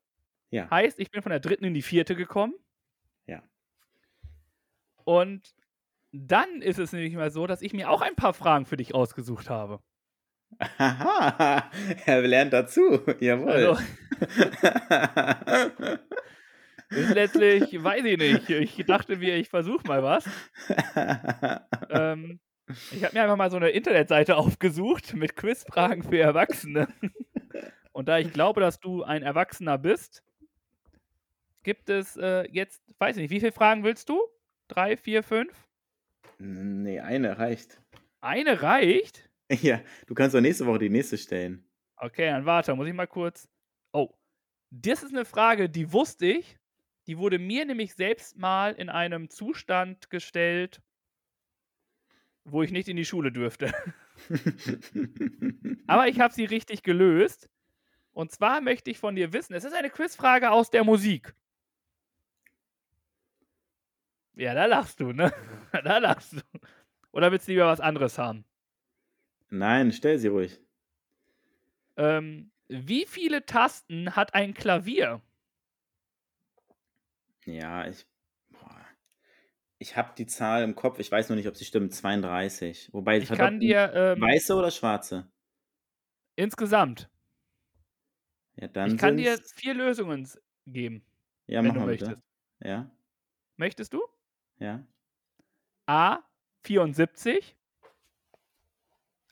Ja. 0.51 0.71
Heißt, 0.71 0.99
ich 0.99 1.11
bin 1.11 1.23
von 1.23 1.31
der 1.31 1.41
dritten 1.41 1.65
in 1.65 1.75
die 1.75 1.83
vierte 1.83 2.15
gekommen. 2.15 2.55
Ja. 3.27 3.43
Und 5.05 5.55
dann 6.13 6.61
ist 6.61 6.79
es 6.79 6.93
nämlich 6.93 7.15
mal 7.15 7.31
so, 7.31 7.47
dass 7.47 7.63
ich 7.63 7.73
mir 7.73 7.89
auch 7.89 8.03
ein 8.03 8.17
paar 8.17 8.35
Fragen 8.35 8.67
für 8.67 8.77
dich 8.77 8.95
ausgesucht 8.95 9.49
habe. 9.49 9.81
Haha, 10.79 11.71
er 12.07 12.23
lernt 12.23 12.53
dazu. 12.53 13.01
Jawohl. 13.21 13.51
Also, 13.51 13.79
ist 16.97 17.15
letztlich, 17.15 17.83
weiß 17.83 18.05
ich 18.05 18.19
nicht. 18.19 18.51
Ich 18.51 18.87
dachte 18.87 19.17
mir, 19.17 19.37
ich 19.37 19.49
versuche 19.49 19.87
mal 19.87 20.03
was. 20.03 20.25
Ähm, 21.91 22.41
ich 22.91 23.05
habe 23.05 23.15
mir 23.15 23.23
einfach 23.23 23.37
mal 23.37 23.51
so 23.51 23.59
eine 23.59 23.69
Internetseite 23.69 24.37
aufgesucht 24.37 25.15
mit 25.15 25.37
Quizfragen 25.37 26.03
für 26.03 26.19
Erwachsene. 26.19 26.89
Und 27.93 28.09
da 28.09 28.19
ich 28.19 28.33
glaube, 28.33 28.61
dass 28.61 28.81
du 28.81 29.03
ein 29.03 29.23
Erwachsener 29.23 29.77
bist, 29.77 30.23
gibt 31.63 31.91
es 31.91 32.17
äh, 32.17 32.49
jetzt, 32.51 32.83
weiß 32.99 33.17
ich 33.17 33.23
nicht, 33.23 33.31
wie 33.31 33.41
viele 33.41 33.53
Fragen 33.53 33.85
willst 33.85 34.09
du? 34.09 34.21
Drei, 34.69 34.97
vier, 34.97 35.23
fünf? 35.23 35.53
nee, 36.39 36.99
eine 36.99 37.39
reicht. 37.39 37.81
Eine 38.21 38.63
reicht? 38.63 39.29
Ja, 39.61 39.83
du 40.07 40.15
kannst 40.15 40.35
doch 40.35 40.41
nächste 40.41 40.65
Woche 40.65 40.79
die 40.79 40.89
nächste 40.89 41.19
stellen. 41.19 41.69
Okay, 41.97 42.31
dann 42.31 42.47
warte, 42.47 42.75
muss 42.75 42.89
ich 42.89 42.95
mal 42.95 43.07
kurz. 43.07 43.47
Oh, 43.93 44.09
das 44.71 45.03
ist 45.03 45.13
eine 45.13 45.27
Frage, 45.27 45.69
die 45.69 45.93
wusste 45.93 46.25
ich. 46.25 46.59
Die 47.07 47.19
wurde 47.19 47.39
mir 47.39 47.65
nämlich 47.65 47.95
selbst 47.95 48.37
mal 48.37 48.73
in 48.75 48.89
einem 48.89 49.29
Zustand 49.29 50.11
gestellt, 50.11 50.81
wo 52.45 52.63
ich 52.63 52.71
nicht 52.71 52.89
in 52.89 52.97
die 52.97 53.05
Schule 53.05 53.33
dürfte. 53.33 53.73
Aber 55.87 56.09
ich 56.09 56.21
habe 56.21 56.33
sie 56.33 56.45
richtig 56.45 56.83
gelöst. 56.83 57.49
Und 58.13 58.31
zwar 58.31 58.61
möchte 58.61 58.91
ich 58.91 58.99
von 58.99 59.17
dir 59.17 59.33
wissen, 59.33 59.55
es 59.55 59.65
ist 59.65 59.75
eine 59.75 59.91
Quizfrage 59.91 60.51
aus 60.51 60.71
der 60.71 60.85
Musik. 60.85 61.35
Ja, 64.35 64.55
da 64.55 64.67
lachst 64.67 65.01
du, 65.01 65.13
ne? 65.13 65.33
Da 65.73 65.99
lachst 65.99 66.35
du. 66.35 66.41
Oder 67.13 67.33
willst 67.33 67.49
du 67.49 67.53
lieber 67.53 67.67
was 67.67 67.81
anderes 67.81 68.19
haben? 68.19 68.45
Nein, 69.51 69.93
stell 69.93 70.19
sie 70.19 70.29
ruhig. 70.29 70.61
Ähm, 71.97 72.51
wie 72.69 73.07
viele 73.07 73.45
Tasten 73.45 74.17
hat 74.17 74.35
ein 74.35 74.55
Klavier? 74.55 75.21
Ja, 77.47 77.87
ich. 77.89 78.07
Boah. 78.51 78.81
Ich 79.79 79.97
habe 79.97 80.13
die 80.17 80.27
Zahl 80.27 80.63
im 80.63 80.75
Kopf, 80.77 80.99
ich 81.01 81.11
weiß 81.11 81.29
nur 81.29 81.37
nicht, 81.37 81.49
ob 81.49 81.57
sie 81.57 81.65
stimmt. 81.65 81.93
32. 81.95 82.91
Wobei 82.93 83.19
Ich 83.19 83.29
kann 83.29 83.59
dir 83.59 83.93
ähm, 83.95 84.21
Weiße 84.21 84.55
oder 84.55 84.71
schwarze? 84.71 85.29
insgesamt, 86.37 87.11
Ja, 88.57 88.69
dann 88.69 88.93
ich 88.93 88.99
kann 88.99 89.17
dir 89.17 89.35
sind's- 89.37 89.53
vier 89.53 89.75
Lösungen 89.75 90.23
s- 90.23 90.41
geben, 90.67 91.05
Ja, 91.47 91.59
wenn 91.61 91.67
mach 91.69 91.75
du 91.75 91.81
mal 91.81 91.87
bitte. 91.87 92.05
möchtest. 92.07 92.27
Ja, 92.61 92.91
Möchtest 93.57 93.93
du? 93.93 94.03
ja. 94.59 94.83
A 95.87 96.21
74. 96.63 97.57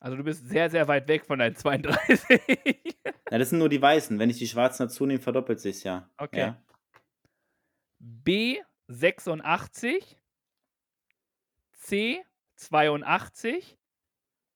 Also 0.00 0.16
du 0.16 0.24
bist 0.24 0.48
sehr, 0.48 0.68
sehr 0.68 0.88
weit 0.88 1.06
weg 1.08 1.24
von 1.26 1.38
deinen 1.38 1.54
32. 1.56 2.20
Ja, 3.30 3.38
das 3.38 3.50
sind 3.50 3.58
nur 3.60 3.68
die 3.68 3.80
Weißen. 3.80 4.18
Wenn 4.18 4.30
ich 4.30 4.38
die 4.38 4.48
Schwarzen 4.48 4.84
dazu 4.84 5.06
nehme, 5.06 5.20
verdoppelt 5.20 5.60
sich's 5.60 5.84
ja. 5.84 6.10
Okay. 6.18 6.40
Ja. 6.40 6.62
B 8.00 8.60
86. 8.88 10.18
C 11.74 12.24
82. 12.56 13.78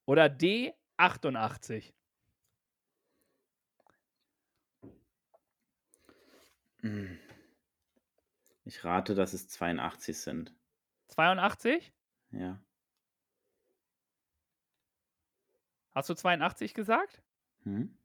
Oder 0.07 0.29
D 0.29 0.75
88. 0.97 1.95
Hm. 6.81 7.19
Ich 8.65 8.85
rate, 8.85 9.15
dass 9.15 9.33
es 9.33 9.49
82 9.49 10.19
sind. 10.19 10.55
82? 11.09 11.93
Ja. 12.31 12.61
Hast 15.95 16.09
du 16.09 16.15
82 16.15 16.75
gesagt? 16.75 17.23
Hm? 17.63 17.97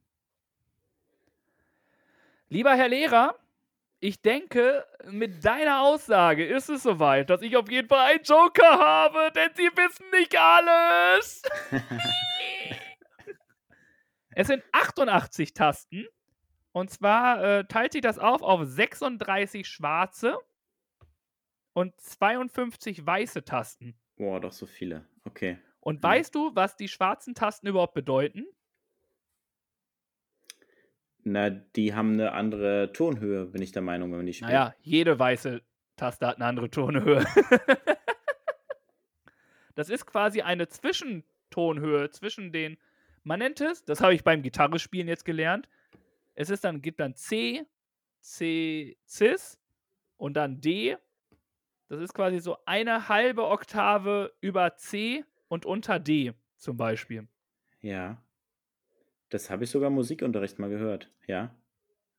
Lieber 2.50 2.76
Herr 2.76 2.88
Lehrer, 2.90 3.40
ich 4.00 4.22
denke, 4.22 4.86
mit 5.10 5.44
deiner 5.44 5.82
Aussage 5.82 6.46
ist 6.46 6.70
es 6.70 6.84
soweit, 6.84 7.30
dass 7.30 7.42
ich 7.42 7.56
auf 7.58 7.70
jeden 7.70 7.88
Fall 7.88 8.12
einen 8.14 8.24
Joker 8.24 8.80
habe, 8.80 9.32
denn 9.36 9.50
Sie 9.56 9.70
wissen 9.76 10.06
nicht 10.12 10.38
alles. 10.40 11.42
es 14.36 14.48
sind 14.48 14.64
88 14.72 15.54
Tasten. 15.54 16.08
Und 16.72 16.92
zwar 16.92 17.44
äh, 17.44 17.66
teilt 17.66 17.94
sich 17.94 18.02
das 18.02 18.20
auf 18.20 18.42
auf 18.42 18.62
36 18.64 19.68
schwarze 19.68 20.38
und 21.74 22.00
52 22.00 23.06
weiße 23.06 23.44
Tasten. 23.44 24.00
Boah, 24.18 24.40
doch 24.40 24.52
so 24.52 24.66
viele. 24.66 25.06
Okay. 25.26 25.58
Und 25.80 25.98
Mhm. 26.00 26.04
weißt 26.04 26.36
du, 26.36 26.56
was 26.56 26.76
die 26.76 26.88
schwarzen 26.88 27.34
Tasten 27.34 27.68
überhaupt 27.68 27.94
bedeuten? 27.96 28.46
Na, 31.24 31.50
die 31.50 31.94
haben 31.94 32.14
eine 32.14 32.32
andere 32.32 32.92
Tonhöhe, 32.94 33.46
bin 33.46 33.62
ich 33.62 33.72
der 33.72 33.82
Meinung, 33.82 34.12
wenn 34.12 34.20
man 34.20 34.26
die 34.26 34.34
spielt. 34.34 34.52
Naja, 34.52 34.74
jede 34.82 35.20
weiße 35.20 35.62
Taste 35.96 36.28
hat 36.28 36.38
eine 36.38 36.46
andere 36.46 36.70
Tonhöhe. 36.70 37.26
das 39.76 39.90
ist 39.90 40.06
quasi 40.06 40.42
eine 40.42 40.68
Zwischentonhöhe 40.68 42.10
zwischen 42.12 42.52
den. 42.52 42.78
Man 43.24 43.40
nennt 43.40 43.60
es, 43.60 43.84
das 43.84 44.02
habe 44.02 44.14
ich 44.14 44.24
beim 44.24 44.42
Gitarrespielen 44.42 45.08
jetzt 45.08 45.26
gelernt. 45.26 45.68
Es 46.36 46.50
ist 46.50 46.64
dann, 46.64 46.82
gibt 46.82 47.02
dann 47.02 47.16
C, 47.16 47.66
C, 48.22 48.98
Cis 49.06 49.60
und 50.16 50.36
dann 50.36 50.62
D. 50.62 50.96
Das 51.90 52.00
ist 52.00 52.14
quasi 52.14 52.40
so 52.40 52.58
eine 52.66 53.10
halbe 53.10 53.48
Oktave 53.48 54.32
über 54.40 54.78
C 54.78 55.26
und 55.50 55.66
unter 55.66 56.00
D 56.00 56.34
zum 56.56 56.78
Beispiel. 56.78 57.28
Ja. 57.82 58.22
Das 59.30 59.50
habe 59.50 59.64
ich 59.64 59.70
sogar 59.70 59.88
im 59.88 59.96
Musikunterricht 59.96 60.60
mal 60.60 60.70
gehört. 60.70 61.12
Ja. 61.28 61.56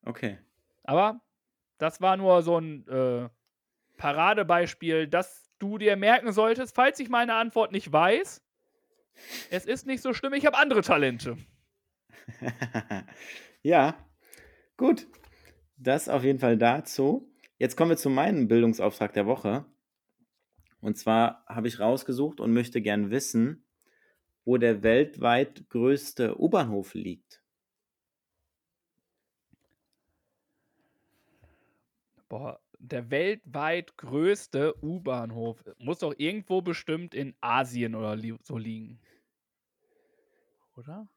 Okay. 0.05 0.37
Aber 0.83 1.21
das 1.77 2.01
war 2.01 2.17
nur 2.17 2.41
so 2.41 2.57
ein 2.57 2.87
äh, 2.87 3.29
Paradebeispiel, 3.97 5.07
das 5.07 5.51
du 5.59 5.77
dir 5.77 5.95
merken 5.95 6.31
solltest, 6.31 6.75
falls 6.75 6.99
ich 6.99 7.09
meine 7.09 7.35
Antwort 7.35 7.71
nicht 7.71 7.91
weiß. 7.91 8.41
Es 9.49 9.65
ist 9.65 9.85
nicht 9.85 10.01
so 10.01 10.13
schlimm, 10.13 10.33
ich 10.33 10.45
habe 10.45 10.57
andere 10.57 10.81
Talente. 10.81 11.37
ja. 13.61 13.95
Gut. 14.77 15.07
Das 15.77 16.09
auf 16.09 16.23
jeden 16.23 16.39
Fall 16.39 16.57
dazu. 16.57 17.31
Jetzt 17.57 17.75
kommen 17.75 17.91
wir 17.91 17.97
zu 17.97 18.09
meinem 18.09 18.47
Bildungsauftrag 18.47 19.13
der 19.13 19.27
Woche. 19.27 19.65
Und 20.79 20.97
zwar 20.97 21.45
habe 21.47 21.67
ich 21.67 21.79
rausgesucht 21.79 22.39
und 22.39 22.53
möchte 22.53 22.81
gern 22.81 23.11
wissen, 23.11 23.65
wo 24.45 24.57
der 24.57 24.83
weltweit 24.83 25.69
größte 25.69 26.39
U-Bahnhof 26.39 26.93
liegt. 26.93 27.43
Boah, 32.27 32.59
der 32.79 33.11
weltweit 33.11 33.97
größte 33.97 34.75
U-Bahnhof 34.81 35.63
muss 35.77 35.99
doch 35.99 36.13
irgendwo 36.17 36.61
bestimmt 36.61 37.13
in 37.13 37.35
Asien 37.41 37.93
oder 37.93 38.17
so 38.43 38.57
liegen. 38.57 38.99
Oder? 40.75 41.07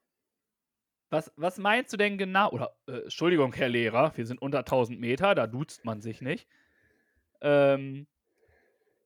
Was, 1.11 1.33
was 1.37 1.59
meinst 1.59 1.93
du 1.93 1.97
denn 1.97 2.19
genau? 2.19 2.51
Oder, 2.51 2.77
äh, 2.87 3.03
Entschuldigung, 3.03 3.53
Herr 3.53 3.69
Lehrer, 3.69 4.17
wir 4.17 4.27
sind 4.27 4.43
unter 4.43 4.65
1000 4.65 4.99
Meter, 4.99 5.35
da 5.35 5.47
duzt 5.47 5.85
man 5.85 6.01
sich 6.01 6.21
nicht. 6.21 6.49
Ähm, 7.41 8.07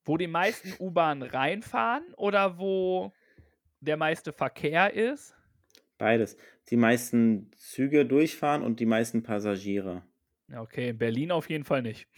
wo 0.04 0.16
die 0.16 0.26
meisten 0.26 0.72
U-Bahnen 0.78 1.22
reinfahren 1.22 2.14
oder 2.14 2.58
wo 2.58 3.12
der 3.80 3.96
meiste 3.96 4.32
Verkehr 4.32 4.92
ist? 4.92 5.34
Beides. 5.98 6.36
Die 6.70 6.76
meisten 6.76 7.50
Züge 7.56 8.06
durchfahren 8.06 8.62
und 8.62 8.80
die 8.80 8.86
meisten 8.86 9.22
Passagiere. 9.22 10.02
Okay, 10.54 10.90
in 10.90 10.98
Berlin 10.98 11.30
auf 11.32 11.48
jeden 11.50 11.64
Fall 11.64 11.82
nicht. 11.82 12.08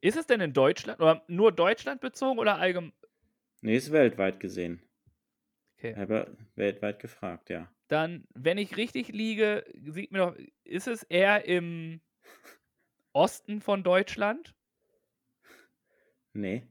Ist 0.00 0.16
es 0.16 0.26
denn 0.26 0.40
in 0.40 0.52
Deutschland 0.52 1.00
oder 1.00 1.22
nur 1.28 1.52
Deutschland 1.52 2.00
bezogen 2.00 2.38
oder 2.38 2.56
allgemein? 2.56 2.92
Nee, 3.60 3.76
ist 3.76 3.92
weltweit 3.92 4.40
gesehen. 4.40 4.82
Okay. 5.76 5.94
Aber 5.94 6.30
weltweit 6.54 6.98
gefragt, 6.98 7.50
ja. 7.50 7.70
Dann, 7.88 8.26
wenn 8.34 8.56
ich 8.56 8.76
richtig 8.76 9.08
liege, 9.08 9.64
sieht 9.74 10.12
mir 10.12 10.18
doch, 10.18 10.36
ist 10.64 10.86
es 10.86 11.02
eher 11.02 11.44
im 11.44 12.00
Osten 13.12 13.60
von 13.60 13.82
Deutschland? 13.82 14.54
Nee, 16.32 16.66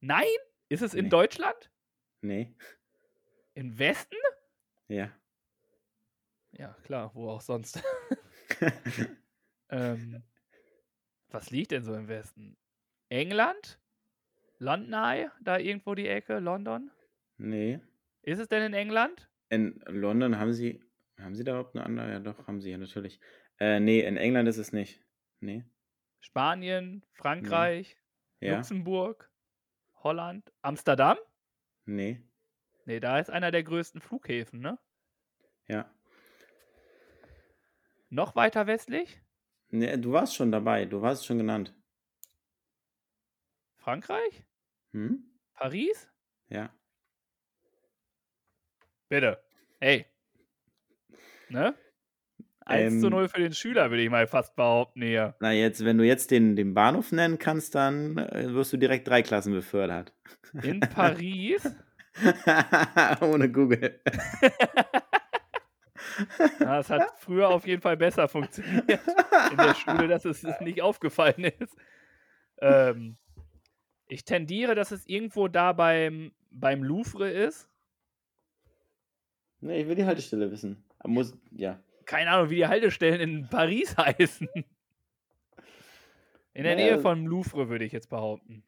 Nein? 0.00 0.24
Ist 0.68 0.82
es 0.82 0.92
in 0.92 1.04
Nee. 1.04 1.10
Deutschland? 1.10 1.70
Nee, 2.24 2.54
Im 3.54 3.78
Westen? 3.78 4.16
ja. 4.88 5.10
Ja, 6.56 6.72
klar, 6.84 7.12
wo 7.14 7.30
auch 7.30 7.40
sonst. 7.40 7.82
ähm, 9.70 10.22
was 11.28 11.50
liegt 11.50 11.72
denn 11.72 11.82
so 11.82 11.94
im 11.94 12.06
Westen? 12.06 12.56
England? 13.08 13.80
London? 14.58 15.30
Da 15.40 15.58
irgendwo 15.58 15.96
die 15.96 16.06
Ecke? 16.06 16.38
London? 16.38 16.90
nee. 17.38 17.80
Ist 18.22 18.38
es 18.38 18.48
denn 18.48 18.62
in 18.62 18.72
England? 18.72 19.28
In 19.50 19.82
London 19.86 20.38
haben 20.38 20.52
sie. 20.52 20.80
Haben 21.18 21.34
sie 21.34 21.44
da 21.44 21.52
überhaupt 21.52 21.76
eine 21.76 21.84
andere? 21.84 22.10
Ja, 22.10 22.18
doch, 22.20 22.46
haben 22.46 22.60
sie 22.60 22.70
ja 22.70 22.78
natürlich. 22.78 23.20
Äh, 23.58 23.80
nee, 23.80 24.00
in 24.00 24.16
England 24.16 24.48
ist 24.48 24.56
es 24.58 24.72
nicht. 24.72 25.04
Nee. 25.40 25.64
Spanien, 26.20 27.04
Frankreich, 27.12 27.96
Ja. 28.40 28.56
Luxemburg, 28.56 29.30
Holland, 29.96 30.50
Amsterdam? 30.62 31.18
Nee. 31.86 32.22
Nee, 32.86 33.00
da 33.00 33.18
ist 33.18 33.30
einer 33.30 33.50
der 33.50 33.62
größten 33.62 34.00
Flughäfen, 34.00 34.60
ne? 34.60 34.78
Ja. 35.66 35.90
Noch 38.10 38.36
weiter 38.36 38.66
westlich? 38.66 39.20
Nee, 39.70 39.96
du 39.96 40.12
warst 40.12 40.36
schon 40.36 40.52
dabei. 40.52 40.84
Du 40.84 41.02
warst 41.02 41.26
schon 41.26 41.38
genannt. 41.38 41.74
Frankreich? 43.76 44.44
Hm? 44.92 45.24
Paris? 45.54 46.10
Ja. 46.48 46.74
Bitte. 49.08 49.42
Hey. 49.80 50.06
Ne? 51.48 51.74
1 52.66 53.00
zu 53.00 53.06
Ähm. 53.06 53.12
0 53.12 53.28
für 53.28 53.40
den 53.40 53.52
Schüler, 53.52 53.90
würde 53.90 54.02
ich 54.02 54.10
mal 54.10 54.26
fast 54.26 54.56
behaupten 54.56 55.02
hier. 55.02 55.34
Na, 55.40 55.52
jetzt, 55.52 55.84
wenn 55.84 55.98
du 55.98 56.04
jetzt 56.04 56.30
den, 56.30 56.56
den 56.56 56.74
Bahnhof 56.74 57.12
nennen 57.12 57.38
kannst, 57.38 57.74
dann 57.74 58.18
äh, 58.18 58.52
wirst 58.52 58.72
du 58.72 58.76
direkt 58.76 59.06
drei 59.06 59.22
Klassen 59.22 59.52
befördert. 59.52 60.12
In 60.62 60.80
Paris? 60.94 61.68
Ohne 63.20 63.50
Google. 63.50 64.00
Na, 66.60 66.76
das 66.76 66.90
hat 66.90 67.10
früher 67.18 67.48
auf 67.48 67.66
jeden 67.66 67.82
Fall 67.82 67.96
besser 67.96 68.28
funktioniert 68.28 69.00
in 69.50 69.56
der 69.56 69.74
Schule, 69.74 70.06
dass 70.06 70.24
es 70.24 70.44
nicht 70.60 70.80
aufgefallen 70.80 71.44
ist. 71.44 71.74
Ähm, 72.58 73.16
ich 74.06 74.24
tendiere, 74.24 74.76
dass 74.76 74.92
es 74.92 75.06
irgendwo 75.06 75.48
da 75.48 75.72
beim, 75.72 76.32
beim 76.50 76.84
Louvre 76.84 77.28
ist. 77.28 77.68
Nee, 79.60 79.82
ich 79.82 79.88
will 79.88 79.96
die 79.96 80.04
Haltestelle 80.04 80.50
wissen. 80.52 80.84
Muss, 81.04 81.36
ja. 81.50 81.80
Keine 82.06 82.30
Ahnung, 82.30 82.50
wie 82.50 82.56
die 82.56 82.66
Haltestellen 82.66 83.20
in 83.20 83.48
Paris 83.48 83.96
heißen. 84.06 84.48
In 86.54 86.64
der 86.64 86.76
Nähe 86.76 86.92
Ja. 86.92 86.98
vom 86.98 87.26
Louvre, 87.26 87.68
würde 87.68 87.84
ich 87.84 87.92
jetzt 87.92 88.08
behaupten. 88.08 88.64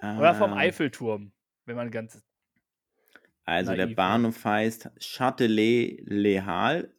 Oder 0.00 0.34
vom 0.34 0.52
Ah, 0.52 0.58
Eiffelturm, 0.58 1.32
wenn 1.64 1.76
man 1.76 1.90
ganz. 1.90 2.22
Also 3.46 3.70
der 3.72 3.86
naiv 3.86 3.90
ist. 3.92 3.96
Bahnhof 3.96 4.44
heißt 4.44 4.90
Châtelet-Les 5.00 6.44
Halles 6.44 6.90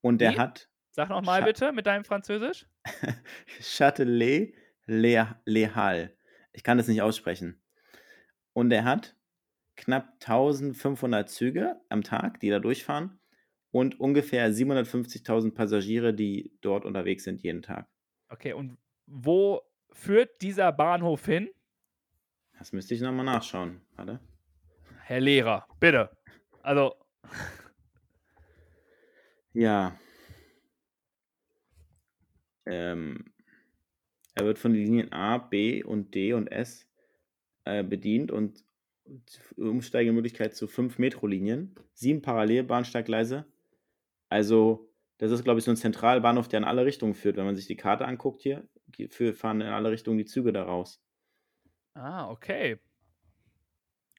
und 0.00 0.20
der 0.20 0.32
Wie? 0.34 0.38
hat 0.38 0.68
Sag 0.90 1.08
noch 1.08 1.22
mal 1.22 1.40
Scha- 1.40 1.44
bitte 1.46 1.72
mit 1.72 1.86
deinem 1.86 2.04
Französisch. 2.04 2.66
Châtelet-Les 3.60 5.74
Halles. 5.74 6.10
Ich 6.52 6.62
kann 6.64 6.78
das 6.78 6.88
nicht 6.88 7.00
aussprechen. 7.02 7.62
Und 8.52 8.70
der 8.70 8.84
hat 8.84 9.16
knapp 9.76 10.08
1500 10.20 11.30
Züge 11.30 11.80
am 11.88 12.02
Tag, 12.02 12.40
die 12.40 12.50
da 12.50 12.58
durchfahren 12.58 13.18
und 13.72 13.98
ungefähr 13.98 14.50
750.000 14.52 15.52
Passagiere, 15.52 16.14
die 16.14 16.52
dort 16.60 16.84
unterwegs 16.84 17.24
sind 17.24 17.42
jeden 17.42 17.62
Tag. 17.62 17.88
Okay, 18.28 18.52
und 18.52 18.78
wo 19.06 19.62
führt 19.90 20.40
dieser 20.40 20.70
Bahnhof 20.70 21.26
hin? 21.26 21.50
Das 22.58 22.72
müsste 22.72 22.94
ich 22.94 23.00
nochmal 23.00 23.24
nachschauen. 23.24 23.80
Warte. 23.96 24.20
Herr 25.00 25.20
Lehrer, 25.20 25.66
bitte. 25.80 26.10
Also, 26.62 26.94
Ja. 29.54 29.98
Ähm, 32.64 33.24
er 34.34 34.46
wird 34.46 34.58
von 34.58 34.72
den 34.72 34.84
Linien 34.84 35.12
A, 35.12 35.38
B 35.38 35.82
und 35.82 36.14
D 36.14 36.32
und 36.32 36.46
S 36.48 36.86
äh, 37.64 37.82
bedient 37.82 38.30
und 38.30 38.64
Umsteigemöglichkeit 39.56 40.54
zu 40.54 40.68
fünf 40.68 40.98
Metrolinien, 40.98 41.74
sieben 41.92 42.22
Parallelbahnsteiggleise. 42.22 43.44
Also, 44.32 44.88
das 45.18 45.30
ist, 45.30 45.44
glaube 45.44 45.58
ich, 45.58 45.64
so 45.64 45.70
ein 45.70 45.76
Zentralbahnhof, 45.76 46.48
der 46.48 46.58
in 46.58 46.64
alle 46.64 46.86
Richtungen 46.86 47.12
führt. 47.12 47.36
Wenn 47.36 47.44
man 47.44 47.54
sich 47.54 47.66
die 47.66 47.76
Karte 47.76 48.06
anguckt 48.06 48.40
hier, 48.40 48.66
fahren 49.34 49.60
in 49.60 49.68
alle 49.68 49.90
Richtungen 49.90 50.16
die 50.16 50.24
Züge 50.24 50.54
da 50.54 50.62
raus. 50.62 51.02
ah, 51.92 52.30
okay. 52.30 52.78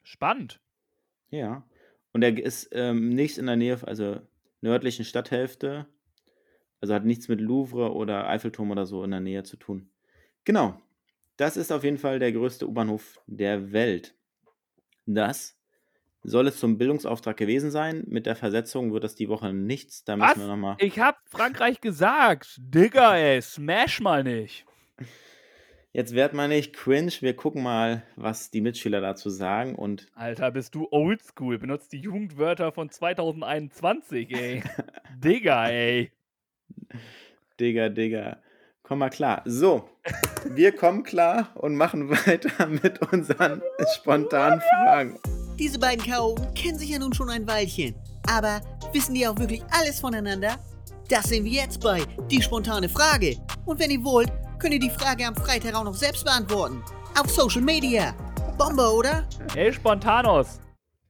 Spannend. 0.03 0.61
Ja. 1.31 1.67
Und 2.11 2.21
er 2.21 2.37
ist 2.37 2.69
ähm, 2.73 3.09
nicht 3.09 3.39
in 3.39 3.47
der 3.47 3.55
Nähe, 3.55 3.79
also 3.87 4.21
nördlichen 4.61 5.03
Stadthälfte. 5.03 5.87
Also 6.79 6.93
hat 6.93 7.05
nichts 7.05 7.27
mit 7.27 7.41
Louvre 7.41 7.93
oder 7.93 8.29
Eiffelturm 8.29 8.69
oder 8.69 8.85
so 8.85 9.03
in 9.03 9.11
der 9.11 9.19
Nähe 9.19 9.43
zu 9.43 9.57
tun. 9.57 9.89
Genau. 10.43 10.79
Das 11.37 11.57
ist 11.57 11.71
auf 11.71 11.83
jeden 11.83 11.97
Fall 11.97 12.19
der 12.19 12.33
größte 12.33 12.67
U-Bahnhof 12.67 13.19
der 13.25 13.71
Welt. 13.71 14.15
Das 15.07 15.57
soll 16.23 16.47
es 16.47 16.57
zum 16.57 16.77
Bildungsauftrag 16.77 17.37
gewesen 17.37 17.71
sein. 17.71 18.03
Mit 18.07 18.25
der 18.25 18.35
Versetzung 18.35 18.93
wird 18.93 19.03
das 19.03 19.15
die 19.15 19.29
Woche 19.29 19.53
nichts. 19.53 20.03
Da 20.03 20.15
müssen 20.15 20.29
Was? 20.29 20.37
wir 20.37 20.47
nochmal. 20.47 20.75
Ich 20.79 20.99
hab 20.99 21.17
Frankreich 21.29 21.81
gesagt. 21.81 22.59
Digga, 22.59 23.17
ey, 23.17 23.41
smash 23.41 23.99
mal 23.99 24.23
nicht. 24.23 24.65
Jetzt 25.91 26.15
werd 26.15 26.33
mal 26.33 26.47
nicht 26.47 26.73
cringe. 26.73 27.11
Wir 27.19 27.35
gucken 27.35 27.61
mal, 27.61 28.01
was 28.15 28.49
die 28.49 28.61
Mitschüler 28.61 28.99
dazu 28.99 29.29
sagen. 29.29 29.75
Und 29.75 30.07
Alter, 30.15 30.49
bist 30.49 30.73
du 30.73 30.87
oldschool. 30.89 31.59
Benutzt 31.59 31.93
die 31.93 31.99
Jugendwörter 31.99 32.71
von 32.71 32.89
2021, 32.89 34.31
ey. 34.33 34.63
Digga, 35.23 35.67
ey. 35.67 36.11
Digga, 37.59 37.89
Digga. 37.89 38.37
Komm 38.81 38.99
mal 38.99 39.09
klar. 39.11 39.43
So, 39.45 39.87
wir 40.45 40.71
kommen 40.71 41.03
klar 41.03 41.51
und 41.55 41.75
machen 41.75 42.09
weiter 42.25 42.65
mit 42.65 42.99
unseren 43.13 43.61
spontanen 43.93 44.61
Fragen. 44.61 45.19
Diese 45.59 45.79
beiden 45.79 46.03
Chaoten 46.03 46.51
kennen 46.55 46.79
sich 46.79 46.89
ja 46.89 46.99
nun 46.99 47.13
schon 47.13 47.29
ein 47.29 47.47
Weilchen. 47.47 47.95
Aber 48.27 48.61
wissen 48.91 49.13
die 49.13 49.27
auch 49.27 49.37
wirklich 49.37 49.63
alles 49.71 49.99
voneinander? 49.99 50.57
Das 51.09 51.25
sehen 51.25 51.45
wir 51.45 51.51
jetzt 51.51 51.81
bei 51.81 52.01
Die 52.31 52.41
spontane 52.41 52.89
Frage. 52.89 53.37
Und 53.65 53.79
wenn 53.79 53.91
ihr 53.91 54.03
wollt, 54.03 54.31
könnt 54.59 54.73
ihr 54.73 54.79
die 54.79 54.89
Frage 54.89 55.27
am 55.27 55.35
Freitag 55.35 55.75
auch 55.75 55.83
noch 55.83 55.93
selbst 55.93 56.23
beantworten. 56.25 56.81
Auf 57.19 57.29
Social 57.29 57.61
Media. 57.61 58.13
Bombe, 58.57 58.91
oder? 58.91 59.27
Ey, 59.55 59.71
Spontanos. 59.71 60.59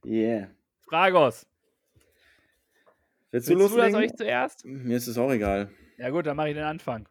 Yeah. 0.04 0.48
Fragos. 0.88 1.46
Willst 3.30 3.48
du 3.48 3.58
Willst 3.58 3.72
du 3.72 3.76
das 3.78 3.92
loslegen? 3.92 3.96
euch 3.96 4.16
zuerst? 4.16 4.64
Mir 4.64 4.96
ist 4.96 5.06
es 5.06 5.16
auch 5.16 5.30
egal. 5.30 5.70
Ja 5.96 6.10
gut, 6.10 6.26
dann 6.26 6.36
mache 6.36 6.50
ich 6.50 6.54
den 6.54 6.64
Anfang. 6.64 7.08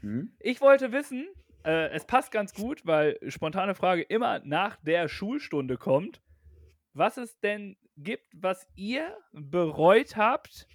Hm? 0.00 0.32
Ich 0.40 0.60
wollte 0.60 0.92
wissen, 0.92 1.28
äh, 1.64 1.90
es 1.90 2.04
passt 2.06 2.30
ganz 2.32 2.54
gut, 2.54 2.86
weil 2.86 3.18
spontane 3.28 3.74
Frage 3.74 4.02
immer 4.02 4.40
nach 4.44 4.76
der 4.82 5.08
Schulstunde 5.08 5.76
kommt, 5.76 6.20
was 6.92 7.16
es 7.16 7.38
denn 7.40 7.76
gibt, 7.96 8.26
was 8.34 8.66
ihr 8.74 9.16
bereut 9.32 10.16
habt, 10.16 10.66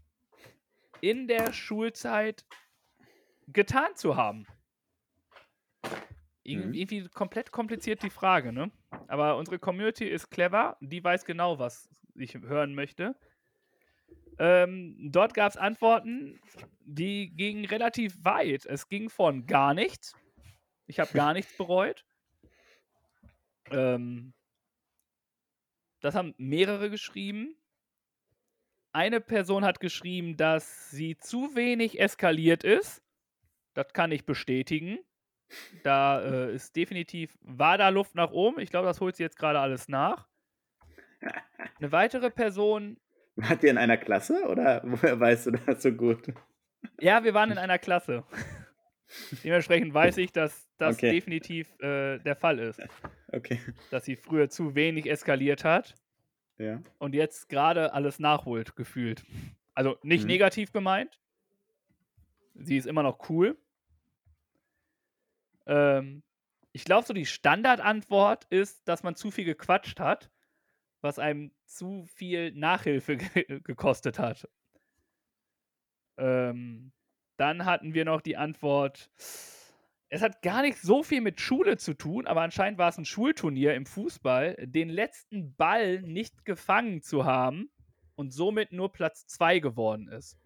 in 1.01 1.27
der 1.27 1.53
Schulzeit 1.53 2.45
getan 3.47 3.95
zu 3.95 4.15
haben. 4.15 4.47
Irg 6.43 6.65
Mhm. 6.65 6.73
Irgendwie 6.73 7.07
komplett 7.09 7.51
kompliziert 7.51 8.03
die 8.03 8.09
Frage, 8.09 8.53
ne? 8.53 8.71
Aber 9.07 9.37
unsere 9.37 9.59
Community 9.59 10.05
ist 10.05 10.29
clever, 10.29 10.77
die 10.79 11.03
weiß 11.03 11.25
genau, 11.25 11.59
was 11.59 11.89
ich 12.15 12.35
hören 12.35 12.75
möchte. 12.75 13.15
Ähm, 14.37 14.95
dort 15.11 15.33
gab 15.33 15.51
es 15.51 15.57
Antworten, 15.57 16.39
die 16.81 17.31
gingen 17.35 17.65
relativ 17.65 18.23
weit. 18.23 18.65
Es 18.65 18.89
ging 18.89 19.09
von 19.09 19.47
gar 19.47 19.73
nichts. 19.73 20.13
Ich 20.87 20.99
habe 20.99 21.11
gar 21.13 21.33
nichts 21.33 21.55
bereut. 21.57 22.05
Ähm, 23.71 24.34
das 26.05 26.15
haben 26.15 26.33
mehrere 26.37 26.89
geschrieben. 26.89 27.55
Eine 28.91 29.19
Person 29.19 29.65
hat 29.65 29.79
geschrieben, 29.79 30.37
dass 30.37 30.89
sie 30.89 31.17
zu 31.17 31.55
wenig 31.55 31.99
eskaliert 31.99 32.63
ist. 32.63 33.03
Das 33.73 33.91
kann 33.91 34.11
ich 34.11 34.25
bestätigen. 34.25 34.99
Da 35.83 36.21
äh, 36.21 36.55
ist 36.55 36.75
definitiv, 36.75 37.37
war 37.41 37.77
da 37.77 37.89
Luft 37.89 38.15
nach 38.15 38.31
oben. 38.31 38.59
Ich 38.59 38.69
glaube, 38.69 38.87
das 38.87 39.01
holt 39.01 39.15
sie 39.15 39.23
jetzt 39.23 39.37
gerade 39.37 39.59
alles 39.59 39.89
nach. 39.89 40.27
Eine 41.79 41.91
weitere 41.91 42.29
Person. 42.29 42.97
Wart 43.35 43.63
ihr 43.63 43.71
in 43.71 43.77
einer 43.77 43.97
Klasse 43.97 44.45
oder 44.47 44.81
woher 44.85 45.19
weißt 45.19 45.47
du 45.47 45.51
das 45.51 45.83
so 45.83 45.91
gut? 45.91 46.33
Ja, 46.99 47.23
wir 47.23 47.33
waren 47.33 47.51
in 47.51 47.57
einer 47.57 47.79
Klasse. 47.79 48.23
Dementsprechend 49.43 49.93
weiß 49.93 50.17
ich, 50.17 50.31
dass 50.31 50.69
das 50.77 50.95
okay. 50.95 51.11
definitiv 51.11 51.67
äh, 51.79 52.19
der 52.19 52.35
Fall 52.35 52.59
ist. 52.59 52.81
Okay. 53.31 53.59
Dass 53.91 54.05
sie 54.05 54.15
früher 54.15 54.49
zu 54.49 54.75
wenig 54.75 55.09
eskaliert 55.09 55.63
hat. 55.63 55.95
Ja. 56.57 56.81
Und 56.99 57.15
jetzt 57.15 57.49
gerade 57.49 57.93
alles 57.93 58.19
nachholt, 58.19 58.75
gefühlt. 58.75 59.23
Also 59.73 59.97
nicht 60.03 60.23
mhm. 60.23 60.29
negativ 60.29 60.71
gemeint. 60.71 61.19
Sie 62.53 62.77
ist 62.77 62.87
immer 62.87 63.03
noch 63.03 63.29
cool. 63.29 63.57
Ähm, 65.65 66.23
ich 66.71 66.85
glaube, 66.85 67.05
so 67.05 67.13
die 67.13 67.25
Standardantwort 67.25 68.45
ist, 68.49 68.87
dass 68.87 69.03
man 69.03 69.15
zu 69.15 69.31
viel 69.31 69.45
gequatscht 69.45 69.99
hat, 69.99 70.29
was 71.01 71.19
einem 71.19 71.51
zu 71.65 72.05
viel 72.05 72.51
Nachhilfe 72.51 73.17
ge 73.17 73.61
gekostet 73.61 74.19
hat. 74.19 74.47
Ähm, 76.17 76.93
dann 77.37 77.65
hatten 77.65 77.93
wir 77.93 78.05
noch 78.05 78.21
die 78.21 78.37
Antwort, 78.37 79.11
es 80.15 80.21
hat 80.21 80.41
gar 80.41 80.61
nicht 80.61 80.77
so 80.77 81.03
viel 81.03 81.19
mit 81.19 81.41
Schule 81.41 81.75
zu 81.75 81.93
tun, 81.93 82.25
aber 82.25 82.41
anscheinend 82.41 82.79
war 82.79 82.87
es 82.87 82.97
ein 82.97 83.03
Schulturnier 83.03 83.75
im 83.75 83.85
Fußball, 83.85 84.55
den 84.61 84.87
letzten 84.87 85.53
Ball 85.55 86.01
nicht 86.03 86.45
gefangen 86.45 87.01
zu 87.01 87.25
haben 87.25 87.69
und 88.15 88.31
somit 88.31 88.71
nur 88.71 88.93
Platz 88.93 89.27
2 89.27 89.59
geworden 89.59 90.07
ist. 90.07 90.39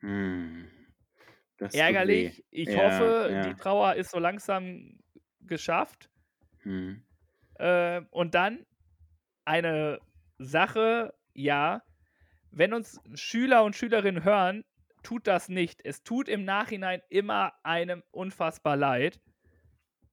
Hm. 0.00 0.68
Ärgerlich. 1.58 2.44
Ich 2.50 2.68
ja, 2.68 2.76
hoffe, 2.76 3.30
ja. 3.32 3.48
die 3.48 3.54
Trauer 3.54 3.94
ist 3.94 4.10
so 4.10 4.18
langsam 4.18 4.98
geschafft. 5.40 6.10
Hm. 6.58 7.02
Äh, 7.54 8.02
und 8.10 8.34
dann 8.34 8.66
eine 9.46 9.98
Sache, 10.36 11.14
ja, 11.32 11.82
wenn 12.50 12.74
uns 12.74 13.00
Schüler 13.14 13.64
und 13.64 13.76
Schülerinnen 13.76 14.24
hören, 14.24 14.62
tut 15.04 15.26
das 15.26 15.48
nicht. 15.48 15.80
Es 15.84 16.02
tut 16.02 16.28
im 16.28 16.44
Nachhinein 16.44 17.02
immer 17.08 17.52
einem 17.62 18.02
unfassbar 18.10 18.76
leid. 18.76 19.20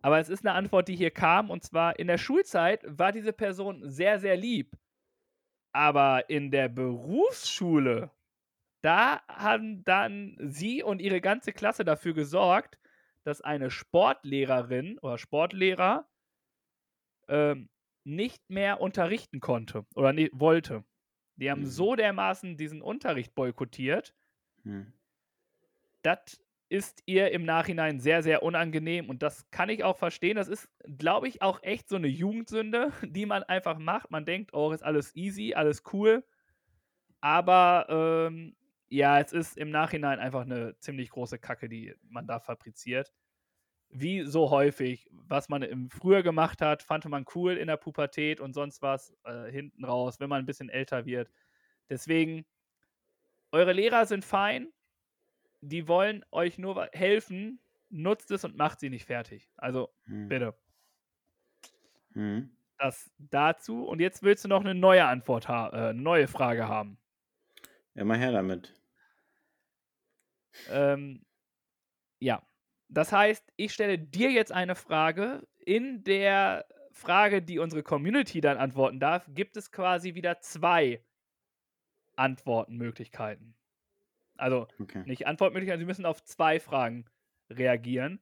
Aber 0.02 0.20
es 0.20 0.30
ist 0.30 0.46
eine 0.46 0.56
Antwort, 0.56 0.88
die 0.88 0.96
hier 0.96 1.12
kam. 1.12 1.50
Und 1.50 1.64
zwar 1.64 1.98
in 1.98 2.08
der 2.08 2.18
Schulzeit 2.18 2.84
war 2.86 3.12
diese 3.12 3.34
Person 3.34 3.90
sehr, 3.90 4.20
sehr 4.20 4.38
lieb. 4.38 4.78
Aber 5.74 6.30
in 6.30 6.52
der 6.52 6.70
Berufsschule, 6.70 8.12
da 8.82 9.22
haben 9.28 9.84
dann 9.84 10.38
sie 10.40 10.84
und 10.84 11.02
ihre 11.02 11.22
ganze 11.22 11.54
Klasse 11.54 11.86
dafür 11.86 12.14
gesorgt, 12.14 12.78
dass 13.24 13.42
eine 13.42 13.70
Sportlehrerin 13.70 14.98
oder 15.00 15.18
Sportlehrer 15.18 16.10
ähm, 17.28 17.70
nicht 18.04 18.50
mehr 18.50 18.82
unterrichten 18.82 19.40
konnte 19.40 19.86
oder 19.96 20.12
ne, 20.12 20.30
wollte. 20.34 20.84
Die 21.36 21.50
haben 21.50 21.62
mhm. 21.62 21.68
so 21.68 21.96
dermaßen 21.96 22.58
diesen 22.58 22.82
Unterricht 22.82 23.36
boykottiert, 23.36 24.14
hm. 24.64 24.94
Das 26.02 26.42
ist 26.70 27.04
ihr 27.06 27.32
im 27.32 27.44
Nachhinein 27.44 28.00
sehr, 28.00 28.24
sehr 28.24 28.44
unangenehm 28.44 29.10
und 29.10 29.22
das 29.22 29.50
kann 29.52 29.70
ich 29.70 29.84
auch 29.84 29.98
verstehen. 29.98 30.38
Das 30.38 30.48
ist, 30.48 30.70
glaube 30.98 31.28
ich, 31.28 31.42
auch 31.42 31.62
echt 31.64 31.90
so 31.90 31.98
eine 31.98 32.08
Jugendsünde, 32.08 32.92
die 33.04 33.26
man 33.26 33.44
einfach 33.44 33.78
macht. 33.78 34.10
Man 34.10 34.26
denkt, 34.26 34.54
oh, 34.54 34.72
ist 34.72 34.84
alles 34.84 35.16
easy, 35.16 35.54
alles 35.54 35.84
cool. 35.92 36.24
Aber 37.20 37.88
ähm, 37.90 38.56
ja, 38.88 39.20
es 39.20 39.34
ist 39.34 39.58
im 39.58 39.70
Nachhinein 39.70 40.20
einfach 40.20 40.42
eine 40.42 40.78
ziemlich 40.80 41.10
große 41.10 41.40
Kacke, 41.40 41.70
die 41.70 41.94
man 42.10 42.26
da 42.26 42.40
fabriziert. 42.40 43.12
Wie 43.90 44.24
so 44.24 44.50
häufig, 44.50 45.10
was 45.12 45.50
man 45.50 45.64
im 45.64 45.90
früher 45.90 46.24
gemacht 46.24 46.62
hat, 46.62 46.84
fand 46.84 47.06
man 47.06 47.26
cool 47.36 47.58
in 47.58 47.68
der 47.68 47.78
Pubertät 47.78 48.40
und 48.40 48.54
sonst 48.54 48.82
was 48.82 49.14
äh, 49.26 49.52
hinten 49.52 49.84
raus, 49.84 50.22
wenn 50.22 50.30
man 50.30 50.40
ein 50.40 50.46
bisschen 50.46 50.70
älter 50.70 51.06
wird. 51.06 51.30
Deswegen 51.90 52.46
eure 53.52 53.74
Lehrer 53.74 54.06
sind 54.06 54.26
fein, 54.26 54.72
die 55.62 55.88
wollen 55.88 56.26
euch 56.32 56.58
nur 56.58 56.90
helfen, 56.94 57.60
nutzt 57.90 58.32
es 58.32 58.44
und 58.44 58.58
macht 58.58 58.80
sie 58.80 58.90
nicht 58.90 59.06
fertig. 59.06 59.50
Also 59.58 59.90
hm. 60.06 60.28
bitte. 60.28 60.56
Hm. 62.14 62.56
Das 62.78 63.12
dazu. 63.18 63.84
Und 63.86 64.00
jetzt 64.00 64.24
willst 64.24 64.44
du 64.44 64.48
noch 64.48 64.62
eine 64.62 64.74
neue 64.74 65.06
Antwort 65.06 65.48
haben, 65.48 65.78
äh, 65.78 65.94
neue 65.94 66.28
Frage 66.28 66.68
haben. 66.68 66.98
Ja, 67.94 68.04
mal 68.06 68.18
her 68.18 68.32
damit. 68.32 68.74
Ähm, 70.70 71.26
ja. 72.20 72.42
Das 72.88 73.12
heißt, 73.14 73.54
ich 73.56 73.74
stelle 73.74 73.98
dir 73.98 74.32
jetzt 74.32 74.52
eine 74.52 74.76
Frage. 74.76 75.48
In 75.60 76.04
der 76.04 76.66
Frage, 76.92 77.42
die 77.42 77.60
unsere 77.60 77.84
Community 77.84 78.42
dann 78.42 78.58
antworten 78.58 79.00
darf, 79.00 79.30
gibt 79.30 79.56
es 79.56 79.72
quasi 79.72 80.14
wieder 80.16 80.42
zwei 80.42 81.02
Antwortmöglichkeiten. 82.22 83.56
Also 84.38 84.68
okay. 84.80 85.04
nicht 85.06 85.26
Antwortmöglichkeiten, 85.26 85.82
Sie 85.82 85.86
müssen 85.86 86.06
auf 86.06 86.24
zwei 86.24 86.60
Fragen 86.60 87.06
reagieren. 87.50 88.22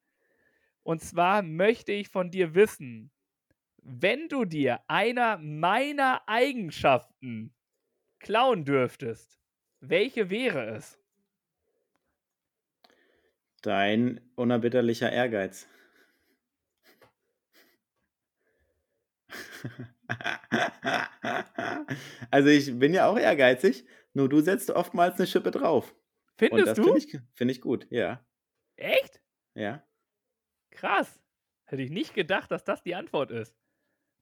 Und 0.84 1.02
zwar 1.02 1.42
möchte 1.42 1.92
ich 1.92 2.08
von 2.10 2.32
dir 2.32 2.56
wissen, 2.56 3.12
wenn 3.84 4.30
du 4.30 4.46
dir 4.46 4.80
einer 4.88 5.38
meiner 5.38 6.22
Eigenschaften 6.28 7.54
klauen 8.20 8.64
dürftest, 8.64 9.38
welche 9.82 10.30
wäre 10.30 10.66
es? 10.76 10.98
Dein 13.62 14.22
unerbitterlicher 14.36 15.12
Ehrgeiz. 15.12 15.68
also 22.32 22.50
ich 22.50 22.78
bin 22.78 22.94
ja 22.94 23.08
auch 23.08 23.18
ehrgeizig, 23.18 23.86
nur 24.14 24.30
du 24.30 24.42
setzt 24.42 24.72
oftmals 24.72 25.18
eine 25.18 25.28
Schippe 25.28 25.52
drauf. 25.52 25.96
Findest 26.38 26.60
Und 26.60 26.68
das 26.68 26.78
du? 26.78 26.84
Finde 26.84 27.00
ich, 27.00 27.20
find 27.36 27.52
ich 27.52 27.62
gut, 27.62 27.88
ja. 27.90 28.26
Echt? 28.76 29.22
Ja. 29.56 29.84
Krass. 30.72 31.20
Hätte 31.66 31.82
ich 31.82 31.92
nicht 31.92 32.14
gedacht, 32.14 32.50
dass 32.52 32.64
das 32.64 32.82
die 32.82 32.96
Antwort 32.96 33.32
ist. 33.32 33.56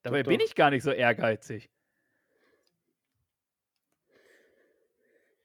Dabei 0.02 0.22
doch, 0.22 0.30
bin 0.30 0.40
ich 0.40 0.54
gar 0.54 0.70
nicht 0.70 0.82
so 0.82 0.90
ehrgeizig. 0.90 1.70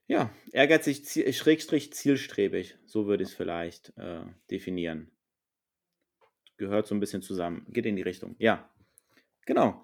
Ja, 0.08 0.34
ehrgeizig, 0.52 1.36
schrägstrich 1.36 1.94
zielstrebig. 1.94 2.78
So 2.86 3.08
würde 3.08 3.24
ich 3.24 3.30
es 3.30 3.36
vielleicht 3.36 3.98
äh, 3.98 4.26
definieren. 4.52 5.12
Gehört 6.58 6.88
so 6.88 6.96
ein 6.96 7.00
bisschen 7.00 7.22
zusammen. 7.22 7.66
Geht 7.70 7.86
in 7.86 7.96
die 7.96 8.02
Richtung. 8.02 8.36
Ja. 8.38 8.70
Genau. 9.46 9.84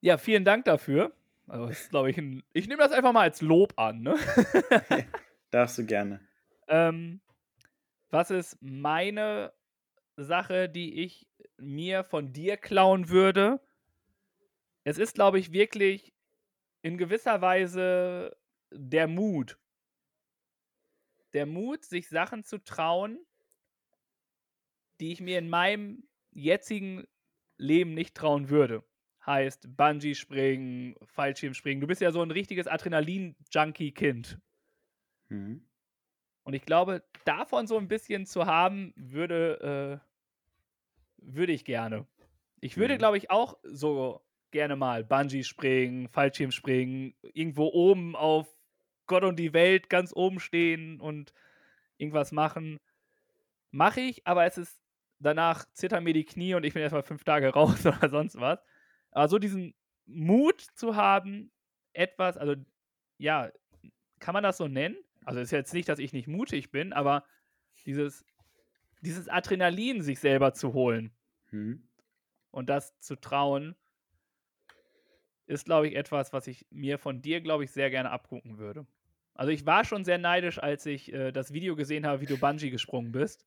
Ja, 0.00 0.16
vielen 0.18 0.44
Dank 0.44 0.64
dafür. 0.64 1.12
Also, 1.46 1.66
ist, 1.66 1.90
glaube 1.90 2.10
ich, 2.10 2.18
ein, 2.18 2.42
ich 2.52 2.68
nehme 2.68 2.82
das 2.82 2.92
einfach 2.92 3.12
mal 3.12 3.22
als 3.22 3.40
Lob 3.40 3.74
an, 3.76 4.02
ne? 4.02 4.16
Darfst 5.50 5.78
du 5.78 5.84
gerne. 5.84 6.20
Ähm, 6.68 7.20
was 8.10 8.30
ist 8.30 8.56
meine 8.60 9.52
Sache, 10.16 10.68
die 10.68 11.02
ich 11.02 11.26
mir 11.58 12.04
von 12.04 12.32
dir 12.32 12.56
klauen 12.56 13.08
würde? 13.08 13.60
Es 14.84 14.98
ist, 14.98 15.14
glaube 15.14 15.38
ich, 15.38 15.52
wirklich 15.52 16.14
in 16.82 16.96
gewisser 16.96 17.40
Weise 17.40 18.36
der 18.70 19.08
Mut. 19.08 19.58
Der 21.32 21.46
Mut, 21.46 21.84
sich 21.84 22.08
Sachen 22.08 22.44
zu 22.44 22.62
trauen, 22.62 23.18
die 25.00 25.12
ich 25.12 25.20
mir 25.20 25.38
in 25.38 25.48
meinem 25.48 26.08
jetzigen 26.32 27.06
Leben 27.60 27.94
nicht 27.94 28.14
trauen 28.14 28.48
würde. 28.48 28.82
Heißt 29.24 29.76
Bungee 29.76 30.14
springen, 30.14 30.96
Fallschirm 31.04 31.54
springen. 31.54 31.80
Du 31.80 31.86
bist 31.86 32.00
ja 32.00 32.10
so 32.10 32.22
ein 32.22 32.30
richtiges 32.30 32.66
Adrenalin-Junkie-Kind. 32.66 34.38
Mhm. 35.28 35.62
Und 36.42 36.54
ich 36.54 36.64
glaube, 36.64 37.04
davon 37.24 37.66
so 37.66 37.76
ein 37.76 37.86
bisschen 37.86 38.26
zu 38.26 38.46
haben, 38.46 38.92
würde, 38.96 40.00
äh, 40.02 41.34
würde 41.34 41.52
ich 41.52 41.64
gerne. 41.64 42.06
Ich 42.60 42.76
würde, 42.76 42.94
mhm. 42.94 42.98
glaube 42.98 43.18
ich, 43.18 43.30
auch 43.30 43.58
so 43.62 44.22
gerne 44.50 44.74
mal 44.74 45.04
Bungee 45.04 45.44
springen, 45.44 46.08
Fallschirm 46.08 46.50
springen, 46.50 47.14
irgendwo 47.22 47.66
oben 47.66 48.16
auf 48.16 48.48
Gott 49.06 49.22
und 49.22 49.38
die 49.38 49.52
Welt 49.52 49.90
ganz 49.90 50.12
oben 50.14 50.40
stehen 50.40 51.00
und 51.00 51.34
irgendwas 51.98 52.32
machen. 52.32 52.78
Mache 53.70 54.00
ich, 54.00 54.26
aber 54.26 54.46
es 54.46 54.58
ist 54.58 54.80
danach 55.20 55.66
zittern 55.72 56.04
mir 56.04 56.14
die 56.14 56.24
Knie 56.24 56.54
und 56.54 56.64
ich 56.64 56.74
bin 56.74 56.82
erstmal 56.82 57.02
fünf 57.02 57.24
Tage 57.24 57.48
raus 57.54 57.86
oder 57.86 58.08
sonst 58.08 58.40
was. 58.40 58.58
Aber 59.10 59.28
so 59.28 59.38
diesen 59.38 59.74
Mut 60.06 60.60
zu 60.60 60.96
haben, 60.96 61.52
etwas, 61.92 62.36
also 62.36 62.54
ja, 63.18 63.50
kann 64.18 64.34
man 64.34 64.42
das 64.42 64.56
so 64.56 64.68
nennen? 64.68 64.96
Also 65.24 65.40
ist 65.40 65.50
jetzt 65.50 65.74
nicht, 65.74 65.88
dass 65.88 65.98
ich 65.98 66.12
nicht 66.12 66.28
mutig 66.28 66.70
bin, 66.70 66.92
aber 66.92 67.24
dieses, 67.84 68.24
dieses 69.00 69.28
Adrenalin 69.28 70.02
sich 70.02 70.18
selber 70.18 70.52
zu 70.52 70.72
holen 70.72 71.12
Hm. 71.50 71.82
und 72.52 72.70
das 72.70 72.98
zu 73.00 73.16
trauen, 73.16 73.74
ist, 75.46 75.64
glaube 75.64 75.88
ich, 75.88 75.96
etwas, 75.96 76.32
was 76.32 76.46
ich 76.46 76.66
mir 76.70 76.96
von 76.98 77.22
dir, 77.22 77.40
glaube 77.40 77.64
ich, 77.64 77.72
sehr 77.72 77.90
gerne 77.90 78.10
abgucken 78.10 78.58
würde. 78.58 78.86
Also 79.34 79.50
ich 79.50 79.66
war 79.66 79.84
schon 79.84 80.04
sehr 80.04 80.18
neidisch, 80.18 80.58
als 80.62 80.86
ich 80.86 81.12
äh, 81.12 81.32
das 81.32 81.52
Video 81.52 81.74
gesehen 81.74 82.06
habe, 82.06 82.20
wie 82.20 82.26
du 82.26 82.38
Bungee 82.38 82.70
gesprungen 82.70 83.10
bist. 83.10 83.46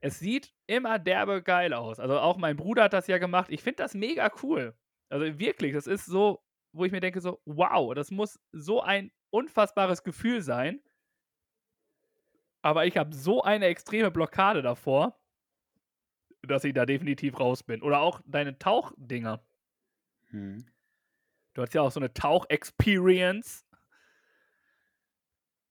Es 0.00 0.18
sieht 0.18 0.52
immer 0.66 0.98
derbe 0.98 1.42
geil 1.42 1.74
aus. 1.74 2.00
Also 2.00 2.18
auch 2.18 2.38
mein 2.38 2.56
Bruder 2.56 2.84
hat 2.84 2.92
das 2.92 3.06
ja 3.06 3.18
gemacht. 3.18 3.50
Ich 3.50 3.62
finde 3.62 3.82
das 3.82 3.94
mega 3.94 4.30
cool. 4.42 4.74
Also 5.10 5.38
wirklich, 5.38 5.74
das 5.74 5.86
ist 5.86 6.06
so, 6.06 6.42
wo 6.72 6.84
ich 6.84 6.92
mir 6.92 7.00
denke 7.00 7.20
so, 7.20 7.40
wow, 7.44 7.94
das 7.94 8.10
muss 8.10 8.40
so 8.52 8.80
ein 8.80 9.12
unfassbares 9.30 10.02
Gefühl 10.02 10.40
sein. 10.40 10.80
Aber 12.62 12.86
ich 12.86 12.96
habe 12.96 13.14
so 13.14 13.42
eine 13.42 13.66
extreme 13.66 14.10
Blockade 14.10 14.62
davor, 14.62 15.18
dass 16.42 16.64
ich 16.64 16.74
da 16.74 16.86
definitiv 16.86 17.38
raus 17.38 17.62
bin. 17.62 17.82
Oder 17.82 18.00
auch 18.00 18.20
deine 18.26 18.58
Tauchdinger. 18.58 19.44
Hm. 20.28 20.64
Du 21.54 21.62
hast 21.62 21.74
ja 21.74 21.82
auch 21.82 21.90
so 21.90 22.00
eine 22.00 22.12
Tauch-Experience. 22.12 23.66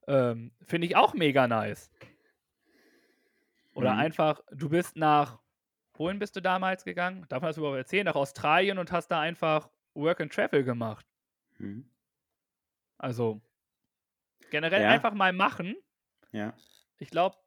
Ähm, 0.08 0.52
Finde 0.62 0.88
ich 0.88 0.96
auch 0.96 1.14
mega 1.14 1.48
nice. 1.48 1.90
Oder 3.80 3.94
Mhm. 3.94 4.00
einfach, 4.00 4.42
du 4.52 4.68
bist 4.70 4.96
nach, 4.98 5.40
wohin 5.94 6.20
bist 6.20 6.36
du 6.36 6.42
damals 6.42 6.84
gegangen? 6.84 7.26
Darf 7.30 7.42
man 7.42 7.50
das 7.50 7.58
überhaupt 7.58 7.78
erzählen? 7.78 8.06
Nach 8.06 8.16
Australien 8.16 8.78
und 8.78 8.92
hast 8.92 9.08
da 9.08 9.22
einfach 9.22 9.70
Work 9.94 10.20
and 10.22 10.34
Travel 10.34 10.64
gemacht. 10.64 11.06
Hm. 11.58 11.90
Also 12.98 13.42
generell 14.52 14.82
Ja. 14.82 14.90
einfach 14.90 15.14
mal 15.14 15.32
machen. 15.34 15.76
Ja. 16.32 16.54
Ich 16.98 17.10
glaube, 17.10 17.38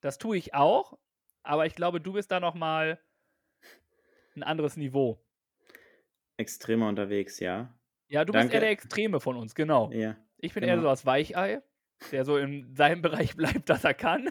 das 0.00 0.16
tue 0.18 0.36
ich 0.38 0.54
auch, 0.54 0.98
aber 1.42 1.66
ich 1.66 1.74
glaube, 1.74 2.00
du 2.00 2.14
bist 2.14 2.30
da 2.30 2.40
noch 2.40 2.54
mal 2.54 2.98
ein 4.34 4.42
anderes 4.42 4.76
Niveau. 4.76 5.22
Extremer 6.38 6.88
unterwegs, 6.88 7.40
ja. 7.40 7.74
Ja, 8.08 8.24
du 8.24 8.32
bist 8.32 8.42
Danke. 8.44 8.54
eher 8.54 8.60
der 8.60 8.70
Extreme 8.70 9.20
von 9.20 9.36
uns, 9.36 9.54
genau. 9.54 9.90
Ja. 9.92 10.16
Ich 10.38 10.54
bin 10.54 10.62
eher 10.62 10.76
Genau. 10.76 10.82
so 10.82 10.88
das 10.88 11.04
Weichei, 11.06 11.62
der 12.12 12.24
so 12.24 12.36
in 12.36 12.74
seinem 12.74 13.02
Bereich 13.02 13.36
bleibt, 13.64 13.68
das 13.70 13.84
er 13.84 13.94
kann. 13.94 14.30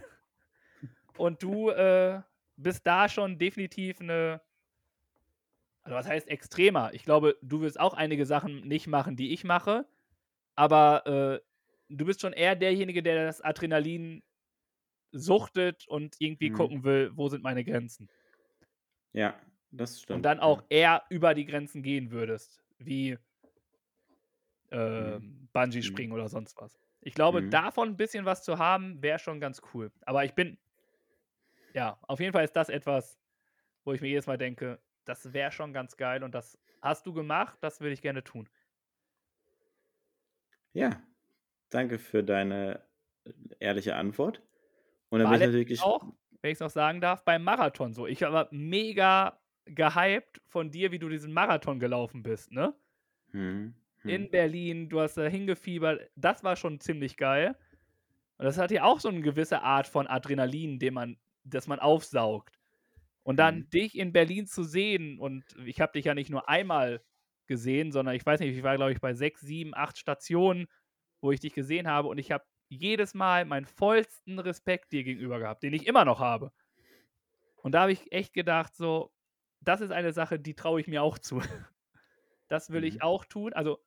Und 1.18 1.42
du 1.44 1.70
äh, 1.70 2.22
bist 2.58 2.86
da 2.88 3.10
schon 3.10 3.38
definitiv 3.38 4.02
eine. 4.02 4.42
Also, 5.84 5.96
was 5.96 6.08
heißt 6.08 6.28
extremer? 6.30 6.94
Ich 6.94 7.04
glaube, 7.04 7.38
du 7.42 7.62
wirst 7.62 7.80
auch 7.80 7.94
einige 7.94 8.26
Sachen 8.26 8.62
nicht 8.68 8.88
machen, 8.88 9.16
die 9.16 9.34
ich 9.34 9.44
mache. 9.44 9.86
Aber 10.56 11.06
äh, 11.08 11.42
du 11.90 12.06
bist 12.06 12.22
schon 12.22 12.34
eher 12.34 12.56
derjenige, 12.56 13.04
der 13.04 13.26
das 13.26 13.42
Adrenalin 13.42 14.24
suchtet 15.12 15.88
und 15.88 16.16
irgendwie 16.20 16.50
Mhm. 16.50 16.52
gucken 16.52 16.84
will, 16.86 17.12
wo 17.16 17.30
sind 17.30 17.44
meine 17.44 17.64
Grenzen. 17.66 18.10
Ja, 19.14 19.40
das 19.72 20.02
stimmt. 20.02 20.18
Und 20.18 20.24
dann 20.24 20.40
auch 20.40 20.64
eher 20.70 21.04
über 21.10 21.34
die 21.34 21.46
Grenzen 21.46 21.82
gehen 21.84 22.12
würdest, 22.12 22.64
wie 22.78 23.18
äh, 24.70 25.20
Bungee 25.54 25.82
springen 25.82 26.12
oder 26.14 26.30
sonst 26.30 26.56
was. 26.58 26.80
Ich 27.02 27.14
glaube, 27.14 27.42
Mhm. 27.42 27.50
davon 27.50 27.90
ein 27.90 27.98
bisschen 27.98 28.26
was 28.26 28.44
zu 28.44 28.58
haben, 28.58 29.02
wäre 29.02 29.20
schon 29.20 29.40
ganz 29.40 29.62
cool. 29.74 29.92
Aber 30.06 30.26
ich 30.26 30.34
bin, 30.34 30.58
ja, 31.76 32.00
auf 32.04 32.20
jeden 32.20 32.32
Fall 32.32 32.46
ist 32.46 32.56
das 32.56 32.70
etwas, 32.70 33.20
wo 33.84 33.94
ich 33.94 34.02
mir 34.02 34.08
jedes 34.08 34.28
Mal 34.28 34.38
denke, 34.38 34.80
das 35.04 35.34
wäre 35.34 35.52
schon 35.52 35.74
ganz 35.74 35.98
geil 35.98 36.24
und 36.24 36.34
das 36.34 36.58
hast 36.82 37.06
du 37.06 37.14
gemacht, 37.14 37.58
das 37.62 37.82
würde 37.82 37.94
ich 37.94 38.02
gerne 38.02 38.24
tun. 38.24 38.50
Ja. 40.74 41.02
Danke 41.70 42.00
für 42.00 42.24
deine 42.24 42.82
äh, 43.26 43.32
ehrliche 43.60 43.96
Antwort. 43.96 44.42
Und 45.10 45.20
dann 45.20 45.30
bin 45.30 45.42
ich 45.42 45.48
natürlich 45.48 45.82
auch, 45.82 46.04
wenn 46.42 46.52
ich 46.52 46.56
es 46.56 46.60
noch 46.60 46.70
sagen 46.70 47.02
darf, 47.02 47.24
beim 47.26 47.44
Marathon 47.44 47.94
so. 47.94 48.08
Ich 48.08 48.22
war 48.22 48.48
mega 48.52 49.40
gehypt 49.66 50.42
von 50.48 50.72
dir, 50.72 50.92
wie 50.92 51.00
du 51.00 51.10
diesen 51.10 51.34
Marathon 51.34 51.80
gelaufen 51.80 52.24
bist, 52.24 52.52
ne? 52.52 52.74
Hm. 53.32 53.74
Hm. 54.02 54.10
in 54.10 54.32
Berlin, 54.32 54.90
du 54.90 55.02
hast 55.02 55.18
da 55.18 55.26
hingefiebert, 55.26 56.10
das 56.16 56.44
war 56.44 56.56
schon 56.56 56.80
ziemlich 56.80 57.18
geil. 57.18 57.58
Und 58.38 58.46
das 58.46 58.58
hat 58.58 58.72
ja 58.72 58.84
auch 58.84 59.00
so 59.00 59.10
eine 59.10 59.22
gewisse 59.22 59.62
Art 59.62 59.88
von 59.88 60.08
Adrenalin, 60.08 60.78
den 60.78 60.94
man, 60.94 61.18
das 61.46 61.68
man 61.68 61.80
aufsaugt. 61.80 62.60
Und 63.24 63.38
dann 63.38 63.64
Mhm. 63.64 63.70
dich 63.74 63.98
in 63.98 64.14
Berlin 64.14 64.48
zu 64.48 64.64
sehen, 64.64 65.20
und 65.20 65.46
ich 65.66 65.82
habe 65.82 65.94
dich 65.94 66.06
ja 66.06 66.16
nicht 66.16 66.30
nur 66.30 66.50
einmal 66.50 67.04
gesehen, 67.48 67.92
sondern 67.92 68.16
ich 68.16 68.26
weiß 68.26 68.40
nicht, 68.40 68.56
ich 68.58 68.64
war, 68.64 68.76
glaube 68.78 68.92
ich, 68.94 69.02
bei 69.02 69.14
sechs, 69.16 69.42
sieben, 69.42 69.76
acht 69.76 69.98
Stationen, 69.98 70.68
wo 71.22 71.32
ich 71.32 71.40
dich 71.40 71.54
gesehen 71.54 71.88
habe, 71.88 72.08
und 72.10 72.18
ich 72.20 72.32
habe 72.32 72.46
jedes 72.70 73.14
Mal 73.14 73.46
meinen 73.46 73.66
vollsten 73.66 74.40
Respekt 74.40 74.92
dir 74.92 75.04
gegenüber 75.04 75.40
gehabt, 75.40 75.64
den 75.64 75.74
ich 75.74 75.88
immer 75.88 76.06
noch 76.06 76.20
habe. 76.20 76.52
Und 77.58 77.72
da 77.74 77.82
habe 77.82 77.92
ich 77.92 78.12
echt 78.12 78.34
gedacht, 78.34 78.76
so, 78.76 79.12
das 79.62 79.82
ist 79.82 79.92
eine 79.92 80.14
Sache, 80.14 80.40
die 80.40 80.56
traue 80.56 80.80
ich 80.82 80.88
mir 80.88 81.04
auch 81.04 81.18
zu. 81.20 81.40
Das 82.50 82.70
will 82.72 82.84
ich 82.84 83.02
Mhm. 83.02 83.02
auch 83.02 83.26
tun. 83.26 83.54
Also 83.54 83.80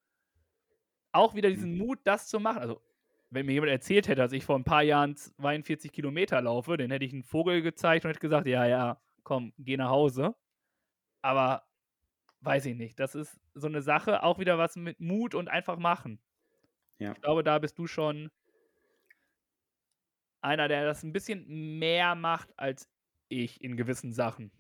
auch 1.13 1.35
wieder 1.35 1.49
Mhm. 1.53 1.65
diesen 1.65 1.77
Mut, 1.77 2.01
das 2.05 2.29
zu 2.29 2.41
machen. 2.41 2.59
Also, 2.61 2.83
wenn 3.31 3.47
mir 3.47 3.53
jemand 3.53 3.73
erzählt 3.73 4.09
hätte, 4.09 4.21
dass 4.23 4.33
ich 4.33 4.45
vor 4.45 4.57
ein 4.59 4.65
paar 4.65 4.83
Jahren 4.83 5.17
42 5.17 5.93
Kilometer 5.93 6.41
laufe, 6.41 6.77
dann 6.77 6.91
hätte 6.91 7.05
ich 7.05 7.13
einen 7.13 7.25
Vogel 7.25 7.63
gezeigt 7.63 8.05
und 8.05 8.11
hätte 8.11 8.21
gesagt, 8.21 8.47
ja, 8.47 8.67
ja, 8.67 9.01
komm, 9.23 9.53
geh 9.59 9.77
nach 9.77 9.91
Hause. 9.91 10.35
Aber 11.23 11.65
weiß 12.41 12.67
ich 12.67 12.77
nicht. 12.77 12.99
Das 13.01 13.15
ist 13.15 13.41
so 13.55 13.67
eine 13.67 13.83
Sache, 13.83 14.23
auch 14.23 14.39
wieder 14.39 14.59
was 14.59 14.77
mit 14.77 15.01
Mut 15.01 15.35
und 15.35 15.49
einfach 15.49 15.79
machen. 15.79 16.21
Ja. 16.99 17.13
Ich 17.13 17.21
glaube, 17.21 17.43
da 17.43 17.59
bist 17.59 17.79
du 17.79 17.87
schon 17.87 18.31
einer, 20.41 20.69
der 20.69 20.85
das 20.85 21.03
ein 21.03 21.13
bisschen 21.13 21.79
mehr 21.79 22.15
macht 22.15 22.59
als 22.59 22.89
ich 23.29 23.63
in 23.63 23.77
gewissen 23.77 24.13
Sachen. 24.13 24.51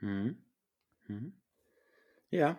Mhm. 0.00 0.44
Mhm. 1.08 1.40
Ja. 2.30 2.56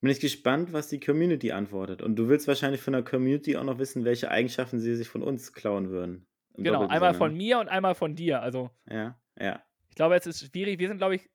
Bin 0.00 0.10
ich 0.10 0.20
gespannt, 0.20 0.72
was 0.72 0.88
die 0.88 1.00
Community 1.00 1.50
antwortet. 1.50 2.02
Und 2.02 2.16
du 2.16 2.28
willst 2.28 2.46
wahrscheinlich 2.46 2.80
von 2.80 2.92
der 2.92 3.02
Community 3.02 3.56
auch 3.56 3.64
noch 3.64 3.78
wissen, 3.78 4.04
welche 4.04 4.30
Eigenschaften 4.30 4.78
sie 4.78 4.94
sich 4.94 5.08
von 5.08 5.22
uns 5.22 5.52
klauen 5.52 5.90
würden. 5.90 6.26
Genau, 6.54 6.86
einmal 6.86 7.12
Sinne, 7.12 7.18
von 7.18 7.32
ne? 7.32 7.36
mir 7.36 7.58
und 7.58 7.68
einmal 7.68 7.94
von 7.94 8.14
dir. 8.14 8.42
Also, 8.42 8.70
Ja, 8.88 9.18
ja. 9.38 9.62
ich 9.88 9.96
glaube, 9.96 10.16
es 10.16 10.26
ist 10.26 10.46
schwierig. 10.46 10.78
Wir 10.78 10.88
sind, 10.88 10.98
glaube 10.98 11.16
ich, 11.16 11.28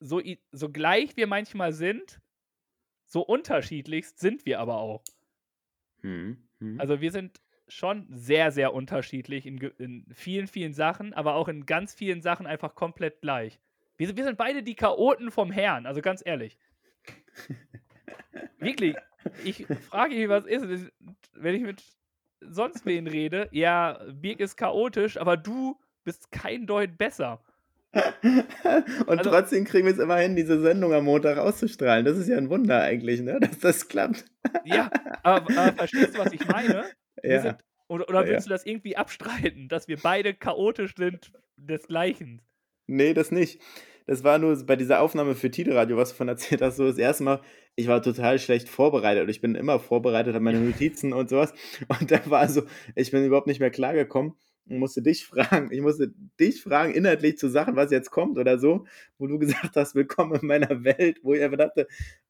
so, 0.00 0.20
so 0.52 0.70
gleich 0.70 1.16
wir 1.16 1.26
manchmal 1.26 1.72
sind, 1.72 2.20
so 3.06 3.22
unterschiedlich 3.22 4.08
sind 4.08 4.44
wir 4.44 4.60
aber 4.60 4.76
auch. 4.76 5.02
Mhm. 6.02 6.48
Mhm. 6.58 6.80
Also, 6.80 7.00
wir 7.00 7.12
sind 7.12 7.40
schon 7.66 8.06
sehr, 8.10 8.50
sehr 8.50 8.74
unterschiedlich 8.74 9.46
in, 9.46 9.58
in 9.78 10.06
vielen, 10.12 10.46
vielen 10.46 10.72
Sachen, 10.72 11.12
aber 11.14 11.34
auch 11.34 11.48
in 11.48 11.66
ganz 11.66 11.94
vielen 11.94 12.22
Sachen 12.22 12.46
einfach 12.46 12.74
komplett 12.74 13.20
gleich. 13.20 13.60
Wir 13.96 14.16
wir 14.16 14.24
sind 14.24 14.38
beide 14.38 14.62
die 14.62 14.76
Chaoten 14.76 15.30
vom 15.30 15.50
Herrn, 15.50 15.84
also 15.84 16.00
ganz 16.00 16.22
ehrlich. 16.24 16.56
Wirklich, 18.58 18.96
ich 19.44 19.66
frage 19.88 20.14
mich, 20.14 20.28
was 20.28 20.46
ist, 20.46 20.90
wenn 21.34 21.54
ich 21.54 21.62
mit 21.62 21.82
sonst 22.40 22.86
wen 22.86 23.06
rede. 23.06 23.48
Ja, 23.52 24.00
Birk 24.12 24.40
ist 24.40 24.56
chaotisch, 24.56 25.16
aber 25.16 25.36
du 25.36 25.78
bist 26.04 26.30
kein 26.30 26.66
Deut 26.66 26.96
besser. 26.98 27.42
Und 27.92 29.18
also- 29.18 29.30
trotzdem 29.30 29.64
kriegen 29.64 29.86
wir 29.86 29.92
es 29.94 29.98
immer 29.98 30.16
hin, 30.18 30.36
diese 30.36 30.60
Sendung 30.60 30.92
am 30.92 31.04
Montag 31.04 31.38
auszustrahlen. 31.38 32.04
Das 32.04 32.18
ist 32.18 32.28
ja 32.28 32.36
ein 32.36 32.50
Wunder 32.50 32.82
eigentlich, 32.82 33.20
ne? 33.22 33.40
dass 33.40 33.58
das 33.58 33.88
klappt. 33.88 34.24
Ja, 34.64 34.90
aber, 35.22 35.50
aber 35.58 35.72
verstehst 35.76 36.14
du, 36.14 36.18
was 36.18 36.32
ich 36.32 36.46
meine? 36.48 36.84
Ja. 37.22 37.42
sind, 37.42 37.56
oder 37.88 38.08
oder 38.08 38.22
Ja. 38.24 38.28
willst 38.32 38.46
du 38.46 38.50
das 38.50 38.66
irgendwie 38.66 38.96
abstreiten, 38.96 39.68
dass 39.68 39.88
wir 39.88 39.96
beide 39.96 40.34
chaotisch 40.34 40.94
sind 40.96 41.32
desgleichen? 41.56 42.42
Nee, 42.86 43.14
das 43.14 43.30
nicht. 43.30 43.60
Das 44.08 44.24
war 44.24 44.38
nur 44.38 44.56
bei 44.64 44.74
dieser 44.74 45.02
Aufnahme 45.02 45.34
für 45.34 45.50
Tide-Radio, 45.50 45.98
was 45.98 46.10
du 46.10 46.16
von 46.16 46.28
erzählt 46.28 46.62
hast, 46.62 46.76
so 46.76 46.86
das 46.86 46.96
erste 46.96 47.24
Mal, 47.24 47.42
ich 47.76 47.88
war 47.88 48.02
total 48.02 48.38
schlecht 48.38 48.70
vorbereitet 48.70 49.24
und 49.24 49.28
ich 49.28 49.42
bin 49.42 49.54
immer 49.54 49.78
vorbereitet, 49.78 50.34
habe 50.34 50.42
meine 50.42 50.60
Notizen 50.60 51.12
und 51.12 51.28
sowas. 51.28 51.52
Und 52.00 52.10
da 52.10 52.18
war 52.24 52.48
so, 52.48 52.62
ich 52.96 53.10
bin 53.10 53.22
überhaupt 53.22 53.46
nicht 53.46 53.60
mehr 53.60 53.70
klargekommen 53.70 54.32
und 54.66 54.78
musste 54.78 55.02
dich 55.02 55.26
fragen, 55.26 55.70
ich 55.72 55.82
musste 55.82 56.10
dich 56.40 56.62
fragen, 56.62 56.94
inhaltlich 56.94 57.36
zu 57.36 57.50
Sachen, 57.50 57.76
was 57.76 57.90
jetzt 57.90 58.10
kommt 58.10 58.38
oder 58.38 58.58
so, 58.58 58.86
wo 59.18 59.26
du 59.26 59.38
gesagt 59.38 59.76
hast, 59.76 59.94
willkommen 59.94 60.40
in 60.40 60.46
meiner 60.46 60.84
Welt, 60.84 61.18
wo 61.22 61.34
ich 61.34 61.42
einfach 61.42 61.58
dachte, 61.58 61.86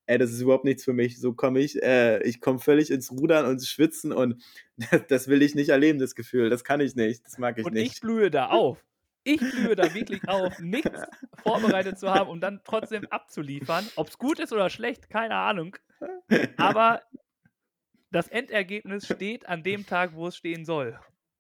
ey, 0.07 0.18
das 0.18 0.33
ist 0.33 0.41
überhaupt 0.41 0.64
nichts 0.64 0.83
für 0.83 0.93
mich. 0.93 1.20
So 1.20 1.33
komme 1.33 1.61
ich, 1.61 1.81
äh, 1.81 2.20
ich 2.24 2.41
komme 2.41 2.59
völlig 2.59 2.91
ins 2.91 3.12
Rudern 3.12 3.47
und 3.47 3.53
ins 3.53 3.68
Schwitzen 3.68 4.12
und 4.12 4.43
das, 4.91 5.07
das 5.07 5.29
will 5.29 5.43
ich 5.43 5.55
nicht 5.55 5.68
erleben, 5.68 6.01
das 6.01 6.16
Gefühl. 6.16 6.51
Das 6.51 6.64
kann 6.64 6.81
ich 6.81 6.97
nicht, 6.97 7.24
das 7.24 7.39
mag 7.39 7.57
ich 7.57 7.64
Und 7.64 7.74
nicht. 7.74 7.93
ich 7.93 8.01
blühe 8.01 8.33
da 8.33 8.47
auf. 8.47 8.85
Ich 9.31 9.41
blühe 9.41 9.76
da 9.76 9.93
wirklich 9.95 10.26
auf, 10.29 10.59
nichts 10.59 11.03
vorbereitet 11.43 11.99
zu 11.99 12.11
haben 12.11 12.31
und 12.31 12.41
dann 12.41 12.61
trotzdem 12.64 13.07
abzuliefern. 13.11 13.87
Ob 13.97 14.09
es 14.09 14.16
gut 14.18 14.39
ist 14.39 14.53
oder 14.53 14.70
schlecht, 14.70 15.11
keine 15.11 15.35
Ahnung. 15.37 15.76
Aber 16.57 17.03
das 18.11 18.29
Endergebnis 18.29 19.05
steht 19.07 19.47
an 19.49 19.62
dem 19.62 19.85
Tag, 19.87 20.14
wo 20.14 20.29
es 20.29 20.37
stehen 20.37 20.64
soll. 20.64 20.99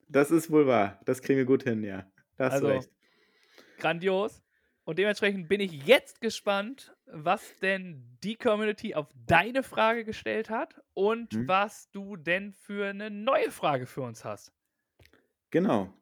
Das 0.08 0.30
ist 0.30 0.50
wohl 0.50 0.66
wahr. 0.66 1.00
Das 1.06 1.22
kriegen 1.22 1.38
wir 1.38 1.44
gut 1.46 1.62
hin, 1.62 1.82
ja. 1.82 2.10
Da 2.36 2.44
hast 2.46 2.52
Also, 2.54 2.66
du 2.68 2.72
recht. 2.74 2.90
Grandios. 3.78 4.42
Und 4.84 4.98
dementsprechend 4.98 5.48
bin 5.48 5.60
ich 5.60 5.72
jetzt 5.86 6.20
gespannt, 6.20 6.94
was 7.06 7.58
denn 7.60 8.18
die 8.22 8.36
Community 8.36 8.94
auf 8.94 9.08
deine 9.26 9.62
Frage 9.62 10.04
gestellt 10.04 10.48
hat 10.48 10.80
und 10.94 11.34
Mhm. 11.34 11.48
was 11.48 11.90
du 11.90 12.16
denn 12.16 12.52
für 12.52 12.88
eine 12.88 13.10
neue 13.10 13.50
Frage 13.50 13.86
für 13.86 14.00
uns 14.02 14.24
hast. 14.24 14.52
Genau. 15.50 15.92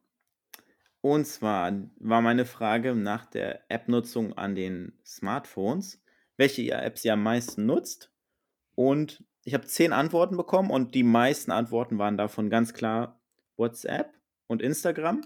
Und 1.08 1.24
zwar 1.24 1.72
war 2.00 2.20
meine 2.20 2.44
Frage 2.44 2.96
nach 2.96 3.26
der 3.26 3.70
App-Nutzung 3.70 4.32
an 4.32 4.56
den 4.56 4.98
Smartphones, 5.04 6.02
welche 6.36 6.62
ihr 6.62 6.82
Apps 6.82 7.04
ihr 7.04 7.12
am 7.12 7.22
meisten 7.22 7.64
nutzt. 7.64 8.12
Und 8.74 9.22
ich 9.44 9.54
habe 9.54 9.64
zehn 9.66 9.92
Antworten 9.92 10.36
bekommen 10.36 10.68
und 10.68 10.96
die 10.96 11.04
meisten 11.04 11.52
Antworten 11.52 11.98
waren 11.98 12.18
davon 12.18 12.50
ganz 12.50 12.74
klar 12.74 13.20
WhatsApp 13.56 14.14
und 14.48 14.60
Instagram. 14.60 15.24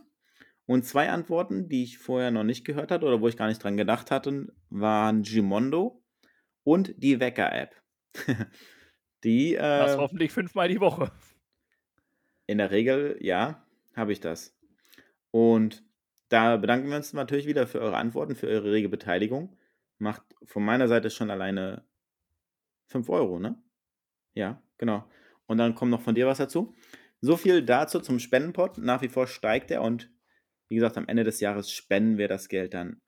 Und 0.67 0.85
zwei 0.85 1.09
Antworten, 1.09 1.71
die 1.71 1.85
ich 1.85 1.97
vorher 1.97 2.31
noch 2.31 2.45
nicht 2.45 2.67
gehört 2.67 2.91
hatte 2.91 3.07
oder 3.07 3.23
wo 3.23 3.29
ich 3.29 3.39
gar 3.39 3.49
nicht 3.49 3.65
dran 3.65 3.79
gedacht 3.79 4.11
hatte, 4.11 4.53
waren 4.69 5.23
Gimondo 5.23 6.05
und 6.63 6.93
die 6.99 7.21
Wecker-App. 7.21 7.75
die 9.25 9.55
Das 9.55 9.95
äh, 9.95 9.97
hoffentlich 9.97 10.31
fünfmal 10.31 10.69
die 10.69 10.81
Woche. 10.81 11.11
in 12.47 12.59
der 12.59 12.71
Regel, 12.71 13.17
ja, 13.23 13.67
habe 13.97 14.13
ich 14.13 14.21
das. 14.21 14.60
Und 15.31 15.85
da 16.29 16.57
bedanken 16.57 16.89
wir 16.89 16.97
uns 16.97 17.13
natürlich 17.13 17.47
wieder 17.47 17.67
für 17.67 17.81
eure 17.81 17.97
Antworten, 17.97 18.37
für 18.37 18.49
eure 18.49 18.73
rege 18.73 18.89
Beteiligung. 18.89 19.57
Macht 19.99 20.23
von 20.45 20.65
meiner 20.65 20.89
Seite 20.89 21.11
schon 21.11 21.31
alleine 21.31 21.85
5 22.87 23.09
Euro, 23.09 23.39
ne? 23.39 23.63
Ja, 24.35 24.63
genau. 24.79 25.05
Und 25.47 25.59
dann 25.59 25.75
kommt 25.75 25.91
noch 25.91 26.03
von 26.03 26.15
dir 26.15 26.27
was 26.27 26.39
dazu. 26.39 26.75
So 27.21 27.37
viel 27.37 27.63
dazu 27.63 28.01
zum 28.01 28.19
Spendenpot. 28.19 28.79
Nach 28.79 29.03
wie 29.03 29.09
vor 29.09 29.27
steigt 29.27 29.71
er 29.71 29.83
und 29.83 30.11
wie 30.69 30.77
gesagt, 30.77 30.97
am 30.97 31.09
Ende 31.09 31.25
des 31.25 31.41
Jahres 31.41 31.71
spenden 31.71 32.17
wir 32.17 32.29
das 32.29 32.49
Geld 32.49 32.75
dann 32.75 33.01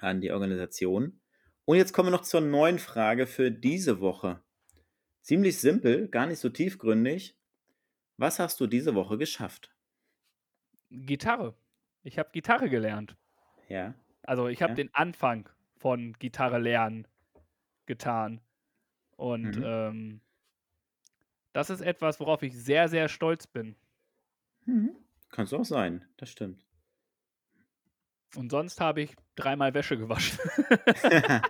an 0.00 0.20
die 0.20 0.30
Organisation. 0.30 1.20
Und 1.64 1.76
jetzt 1.76 1.92
kommen 1.92 2.08
wir 2.08 2.16
noch 2.16 2.22
zur 2.22 2.40
neuen 2.40 2.78
Frage 2.78 3.26
für 3.26 3.50
diese 3.50 4.00
Woche. 4.00 4.42
Ziemlich 5.22 5.58
simpel, 5.58 6.08
gar 6.08 6.26
nicht 6.26 6.38
so 6.38 6.50
tiefgründig. 6.50 7.36
Was 8.16 8.38
hast 8.38 8.60
du 8.60 8.66
diese 8.66 8.94
Woche 8.94 9.18
geschafft? 9.18 9.73
Gitarre. 11.06 11.54
Ich 12.02 12.18
habe 12.18 12.30
Gitarre 12.32 12.68
gelernt. 12.68 13.16
Ja. 13.68 13.94
Also 14.22 14.48
ich 14.48 14.62
habe 14.62 14.72
Ja. 14.72 14.76
den 14.76 14.94
Anfang 14.94 15.48
von 15.76 16.12
Gitarre 16.18 16.58
lernen 16.58 17.06
getan. 17.86 18.40
Und 19.16 19.56
Mhm. 19.58 19.62
ähm, 19.64 20.20
das 21.52 21.70
ist 21.70 21.80
etwas, 21.82 22.18
worauf 22.20 22.42
ich 22.42 22.54
sehr, 22.56 22.88
sehr 22.88 23.08
stolz 23.08 23.46
bin. 23.46 23.76
Mhm. 24.64 24.96
Kann 25.30 25.44
es 25.44 25.52
auch 25.52 25.64
sein, 25.64 26.04
das 26.16 26.30
stimmt. 26.30 26.64
Und 28.36 28.50
sonst 28.50 28.80
habe 28.80 29.02
ich 29.02 29.14
dreimal 29.36 29.74
Wäsche 29.74 29.96
gewaschen 29.96 30.38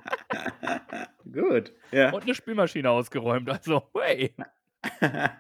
Gut. 1.32 1.72
Ja. 1.92 2.12
und 2.12 2.22
eine 2.24 2.34
Spülmaschine 2.34 2.90
ausgeräumt. 2.90 3.49
Also, 3.49 3.88
hey. 3.99 4.34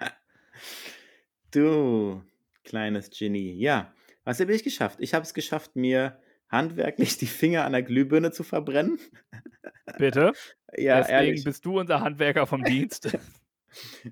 du, 1.50 2.22
kleines 2.64 3.10
Genie. 3.10 3.54
Ja, 3.54 3.94
was 4.24 4.40
habe 4.40 4.54
ich 4.54 4.64
geschafft? 4.64 4.98
Ich 5.00 5.14
habe 5.14 5.24
es 5.24 5.34
geschafft, 5.34 5.76
mir 5.76 6.18
handwerklich 6.48 7.18
die 7.18 7.26
Finger 7.26 7.64
an 7.64 7.72
der 7.72 7.82
Glühbirne 7.82 8.32
zu 8.32 8.42
verbrennen. 8.42 8.98
Bitte. 9.98 10.32
Ja, 10.76 10.98
Deswegen 10.98 11.18
ehrlich. 11.18 11.44
bist 11.44 11.64
du 11.64 11.78
unser 11.78 12.00
Handwerker 12.00 12.46
vom 12.46 12.62
Dienst. 12.62 13.16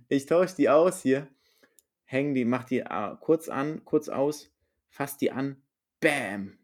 Ich 0.08 0.26
tausche 0.26 0.56
die 0.56 0.68
aus 0.68 1.02
hier, 1.02 1.28
häng 2.02 2.34
die, 2.34 2.44
mach 2.44 2.64
die 2.64 2.80
äh, 2.80 3.14
kurz 3.20 3.48
an, 3.48 3.84
kurz 3.84 4.08
aus, 4.08 4.52
fass 4.88 5.18
die 5.18 5.30
an, 5.30 5.62
bam, 6.00 6.58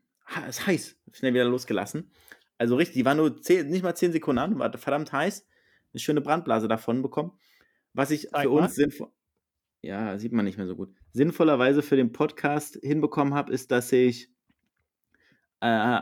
ist 0.48 0.66
heiß, 0.66 0.96
schnell 1.12 1.32
wieder 1.32 1.44
losgelassen. 1.44 2.10
Also 2.58 2.74
richtig, 2.74 2.94
die 2.96 3.04
war 3.04 3.14
nur 3.14 3.40
zehn, 3.40 3.68
nicht 3.68 3.84
mal 3.84 3.94
10 3.94 4.10
Sekunden 4.10 4.40
an, 4.40 4.58
war 4.58 4.76
verdammt 4.76 5.12
heiß, 5.12 5.46
eine 5.92 6.00
schöne 6.00 6.20
Brandblase 6.20 6.66
davon 6.66 7.02
bekommen. 7.02 7.38
Was 7.92 8.10
ich 8.10 8.28
Zeig 8.30 8.42
für 8.42 8.48
mal. 8.50 8.62
uns 8.64 8.74
sinnvoll, 8.74 9.12
ja, 9.82 10.18
sieht 10.18 10.32
man 10.32 10.44
nicht 10.44 10.58
mehr 10.58 10.66
so 10.66 10.76
gut, 10.76 10.92
sinnvollerweise 11.12 11.82
für 11.82 11.96
den 11.96 12.12
Podcast 12.12 12.78
hinbekommen 12.82 13.34
habe, 13.34 13.52
ist, 13.52 13.70
dass 13.70 13.92
ich 13.92 14.30
äh, 15.60 16.00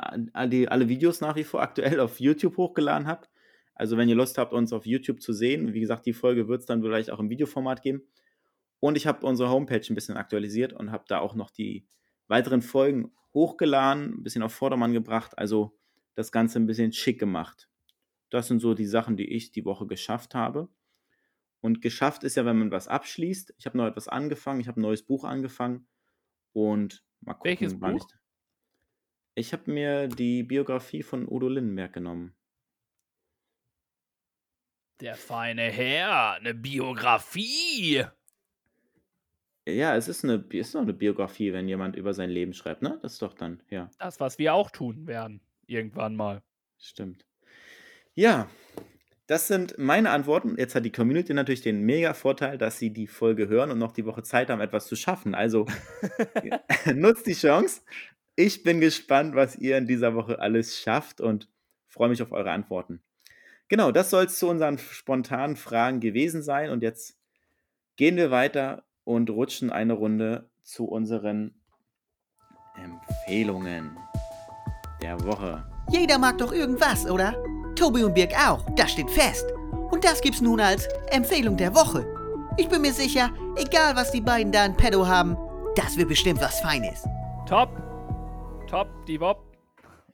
die, 0.49 0.69
alle 0.69 0.89
Videos 0.89 1.21
nach 1.21 1.37
wie 1.37 1.45
vor 1.45 1.63
aktuell 1.63 2.01
auf 2.01 2.21
YouTube 2.21 2.57
hochgeladen 2.57 3.07
habe. 3.07 3.27
Also 3.75 3.97
wenn 3.97 4.09
ihr 4.09 4.15
Lust 4.15 4.39
habt, 4.39 4.53
uns 4.53 4.73
auf 4.73 4.87
YouTube 4.87 5.21
zu 5.21 5.33
sehen, 5.33 5.75
wie 5.75 5.81
gesagt, 5.81 6.07
die 6.07 6.15
Folge 6.15 6.49
wird 6.49 6.61
es 6.61 6.67
dann 6.67 6.83
vielleicht 6.83 7.11
auch 7.11 7.21
im 7.21 7.29
Videoformat 7.29 7.83
geben. 7.83 8.03
Und 8.81 8.97
ich 8.97 9.07
habe 9.07 9.27
unsere 9.27 9.51
Homepage 9.51 9.83
ein 9.89 9.95
bisschen 9.95 10.17
aktualisiert 10.17 10.73
und 10.73 10.91
habe 10.93 11.05
da 11.09 11.19
auch 11.19 11.35
noch 11.35 11.51
die 11.51 11.87
weiteren 12.29 12.63
Folgen 12.63 13.13
hochgeladen, 13.35 14.15
ein 14.15 14.23
bisschen 14.23 14.43
auf 14.43 14.53
Vordermann 14.53 14.93
gebracht, 14.93 15.37
also 15.39 15.77
das 16.15 16.33
Ganze 16.33 16.59
ein 16.59 16.67
bisschen 16.67 16.93
schick 16.93 17.19
gemacht. 17.19 17.69
Das 18.31 18.49
sind 18.49 18.61
so 18.61 18.75
die 18.75 18.87
Sachen, 18.87 19.17
die 19.17 19.31
ich 19.31 19.53
die 19.53 19.65
Woche 19.65 19.87
geschafft 19.87 20.35
habe. 20.35 20.69
Und 21.67 21.83
geschafft 21.83 22.23
ist 22.23 22.37
ja, 22.37 22.45
wenn 22.47 22.61
man 22.61 22.71
was 22.71 22.87
abschließt. 22.87 23.53
Ich 23.59 23.67
habe 23.67 23.77
noch 23.77 23.89
etwas 23.89 24.07
angefangen, 24.07 24.61
ich 24.61 24.69
habe 24.69 24.79
ein 24.79 24.83
neues 24.83 25.03
Buch 25.03 25.25
angefangen 25.25 25.89
und 26.53 27.05
mal 27.23 27.35
gucken, 27.35 27.51
Welches 27.51 27.81
Buch? 27.81 28.09
Ich, 29.35 29.47
ich 29.47 29.53
habe 29.53 29.69
mir 29.73 30.07
die 30.07 30.45
Biografie 30.45 31.03
von 31.03 31.27
Udo 31.27 31.49
Lindenberg 31.49 31.93
genommen. 31.93 32.37
Der 35.01 35.17
feine 35.17 35.63
Herr, 35.63 36.35
eine 36.35 36.55
Biografie. 36.55 38.05
Ja, 39.67 39.97
es 39.97 40.07
ist 40.07 40.23
eine, 40.23 40.35
ist 40.51 40.73
doch 40.73 40.83
eine 40.83 40.93
Biografie, 40.95 41.53
wenn 41.53 41.67
jemand 41.67 41.97
über 41.97 42.15
sein 42.15 42.31
Leben 42.31 42.55
schreibt, 42.55 42.83
ne? 42.83 43.01
Das 43.03 43.15
ist 43.15 43.23
doch 43.23 43.35
dann, 43.35 43.61
ja, 43.71 43.91
Das, 43.99 44.21
was 44.21 44.39
wir 44.39 44.55
auch 44.55 44.71
tun 44.71 45.09
werden. 45.09 45.41
Irgendwann 45.67 46.15
mal. 46.15 46.45
stimmt. 46.79 47.27
Ja, 48.15 48.49
das 49.27 49.49
sind 49.49 49.77
meine 49.77 50.11
Antworten. 50.11 50.57
Jetzt 50.57 50.75
hat 50.75 50.85
die 50.85 50.93
Community 50.93 51.35
natürlich 51.35 51.63
den 51.63 51.83
mega 51.83 52.15
Vorteil, 52.15 52.59
dass 52.59 52.79
sie 52.79 52.91
die 52.91 53.09
Folge 53.09 53.49
hören 53.49 53.71
und 53.71 53.79
noch 53.79 53.93
die 53.93 54.07
Woche 54.07 54.23
Zeit 54.23 54.51
haben, 54.51 54.61
etwas 54.61 54.87
zu 54.87 54.95
schaffen. 54.95 55.35
Also 55.35 55.67
nutzt 56.95 57.27
die 57.27 57.35
Chance. 57.35 57.81
Ich 58.37 58.63
bin 58.63 58.81
gespannt, 58.81 59.35
was 59.35 59.57
ihr 59.57 59.79
in 59.79 59.87
dieser 59.87 60.15
Woche 60.15 60.39
alles 60.39 60.79
schafft 60.79 61.21
und 61.21 61.49
freue 61.89 62.09
mich 62.09 62.23
auf 62.23 62.33
eure 62.33 62.51
Antworten. 62.51 63.03
Genau, 63.69 63.91
das 63.91 64.11
soll 64.11 64.27
es 64.27 64.39
zu 64.39 64.49
unseren 64.49 64.79
spontanen 64.79 65.57
Fragen 65.57 65.99
gewesen 65.99 66.43
sein. 66.43 66.71
Und 66.71 66.83
jetzt 66.83 67.19
gehen 67.97 68.17
wir 68.17 68.31
weiter 68.31 68.85
und 69.03 69.29
rutschen 69.31 69.71
eine 69.71 69.95
Runde 69.95 70.49
zu 70.63 70.85
unseren 70.85 71.55
Empfehlungen 72.77 73.97
der 75.03 75.21
Woche. 75.25 75.65
Jeder 75.91 76.19
mag 76.19 76.39
doch 76.39 76.53
irgendwas, 76.53 77.11
oder? 77.11 77.35
Tobi 77.77 78.03
und 78.05 78.15
Birg 78.15 78.33
auch, 78.35 78.65
das 78.75 78.93
steht 78.93 79.11
fest. 79.11 79.47
Und 79.91 80.03
das 80.03 80.23
gibt's 80.23 80.41
nun 80.41 80.61
als 80.61 80.89
Empfehlung 81.11 81.57
der 81.59 81.75
Woche. 81.75 82.07
Ich 82.57 82.69
bin 82.69 82.81
mir 82.81 82.93
sicher, 82.93 83.33
egal 83.57 83.95
was 83.95 84.11
die 84.11 84.23
beiden 84.23 84.51
da 84.51 84.65
in 84.65 84.77
Pedo 84.77 85.07
haben, 85.07 85.37
das 85.77 85.99
wird 85.99 86.09
bestimmt 86.09 86.41
was 86.41 86.59
Feines. 86.61 87.07
Top. 87.47 87.69
Top, 88.67 88.89
die 89.07 89.19
Bob. 89.19 89.57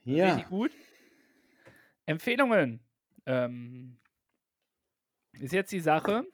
Ja, 0.03 0.33
Richtig 0.33 0.49
gut. 0.49 0.71
Empfehlungen. 2.05 2.81
Ähm, 3.25 3.97
ist 5.39 5.53
jetzt 5.53 5.71
die 5.71 5.79
Sache. 5.79 6.25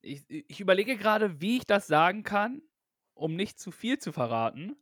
Ich, 0.00 0.24
ich 0.28 0.60
überlege 0.60 0.96
gerade, 0.96 1.42
wie 1.42 1.58
ich 1.58 1.66
das 1.66 1.86
sagen 1.86 2.22
kann, 2.22 2.62
um 3.12 3.36
nicht 3.36 3.58
zu 3.60 3.70
viel 3.70 3.98
zu 3.98 4.12
verraten. 4.12 4.76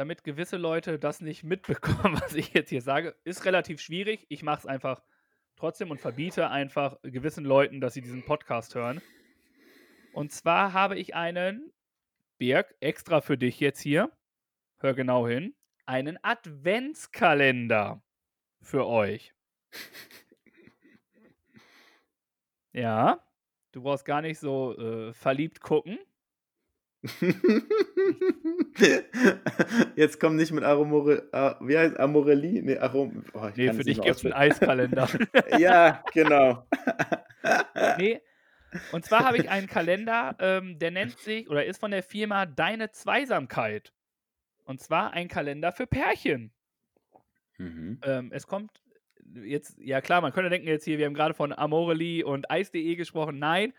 Damit 0.00 0.24
gewisse 0.24 0.56
Leute 0.56 0.98
das 0.98 1.20
nicht 1.20 1.44
mitbekommen, 1.44 2.14
was 2.22 2.34
ich 2.34 2.54
jetzt 2.54 2.70
hier 2.70 2.80
sage. 2.80 3.14
Ist 3.22 3.44
relativ 3.44 3.82
schwierig. 3.82 4.24
Ich 4.30 4.42
mache 4.42 4.60
es 4.60 4.66
einfach 4.66 5.02
trotzdem 5.56 5.90
und 5.90 6.00
verbiete 6.00 6.48
einfach 6.48 6.96
gewissen 7.02 7.44
Leuten, 7.44 7.82
dass 7.82 7.92
sie 7.92 8.00
diesen 8.00 8.24
Podcast 8.24 8.74
hören. 8.74 9.02
Und 10.14 10.32
zwar 10.32 10.72
habe 10.72 10.98
ich 10.98 11.14
einen, 11.14 11.70
Birg, 12.38 12.74
extra 12.80 13.20
für 13.20 13.36
dich 13.36 13.60
jetzt 13.60 13.82
hier, 13.82 14.10
hör 14.78 14.94
genau 14.94 15.28
hin, 15.28 15.54
einen 15.84 16.18
Adventskalender 16.24 18.02
für 18.62 18.86
euch. 18.86 19.34
Ja, 22.72 23.18
du 23.72 23.82
brauchst 23.82 24.04
gar 24.04 24.22
nicht 24.22 24.38
so 24.38 24.78
äh, 24.78 25.12
verliebt 25.12 25.60
gucken. 25.60 25.98
Jetzt 29.96 30.20
kommt 30.20 30.36
nicht 30.36 30.52
mit 30.52 30.64
Aromore, 30.64 31.28
ah, 31.32 31.56
wie 31.60 31.78
heißt 31.78 31.98
Amorelli? 31.98 32.60
Nee, 32.62 32.76
Arom, 32.76 33.24
oh, 33.32 33.48
Nee, 33.56 33.72
für 33.72 33.84
dich 33.84 34.00
gibt 34.00 34.16
es 34.16 34.24
einen. 34.24 34.34
Eiskalender. 34.34 35.08
ja, 35.58 36.04
genau. 36.12 36.66
nee. 37.98 38.20
Und 38.92 39.04
zwar 39.06 39.24
habe 39.24 39.38
ich 39.38 39.48
einen 39.48 39.66
Kalender, 39.66 40.36
ähm, 40.38 40.78
der 40.78 40.90
nennt 40.90 41.18
sich 41.18 41.48
oder 41.48 41.64
ist 41.64 41.80
von 41.80 41.90
der 41.90 42.02
Firma 42.02 42.44
Deine 42.44 42.90
Zweisamkeit. 42.92 43.94
Und 44.64 44.80
zwar 44.80 45.12
ein 45.12 45.28
Kalender 45.28 45.72
für 45.72 45.86
Pärchen. 45.86 46.52
Mhm. 47.56 47.98
Ähm, 48.04 48.30
es 48.32 48.46
kommt 48.46 48.70
jetzt, 49.44 49.78
ja 49.78 50.00
klar, 50.02 50.20
man 50.20 50.32
könnte 50.32 50.50
denken 50.50 50.68
jetzt 50.68 50.84
hier, 50.84 50.98
wir 50.98 51.06
haben 51.06 51.14
gerade 51.14 51.34
von 51.34 51.52
Amorelli 51.52 52.22
und 52.24 52.50
Eis.de 52.50 52.94
gesprochen. 52.96 53.38
Nein, 53.38 53.72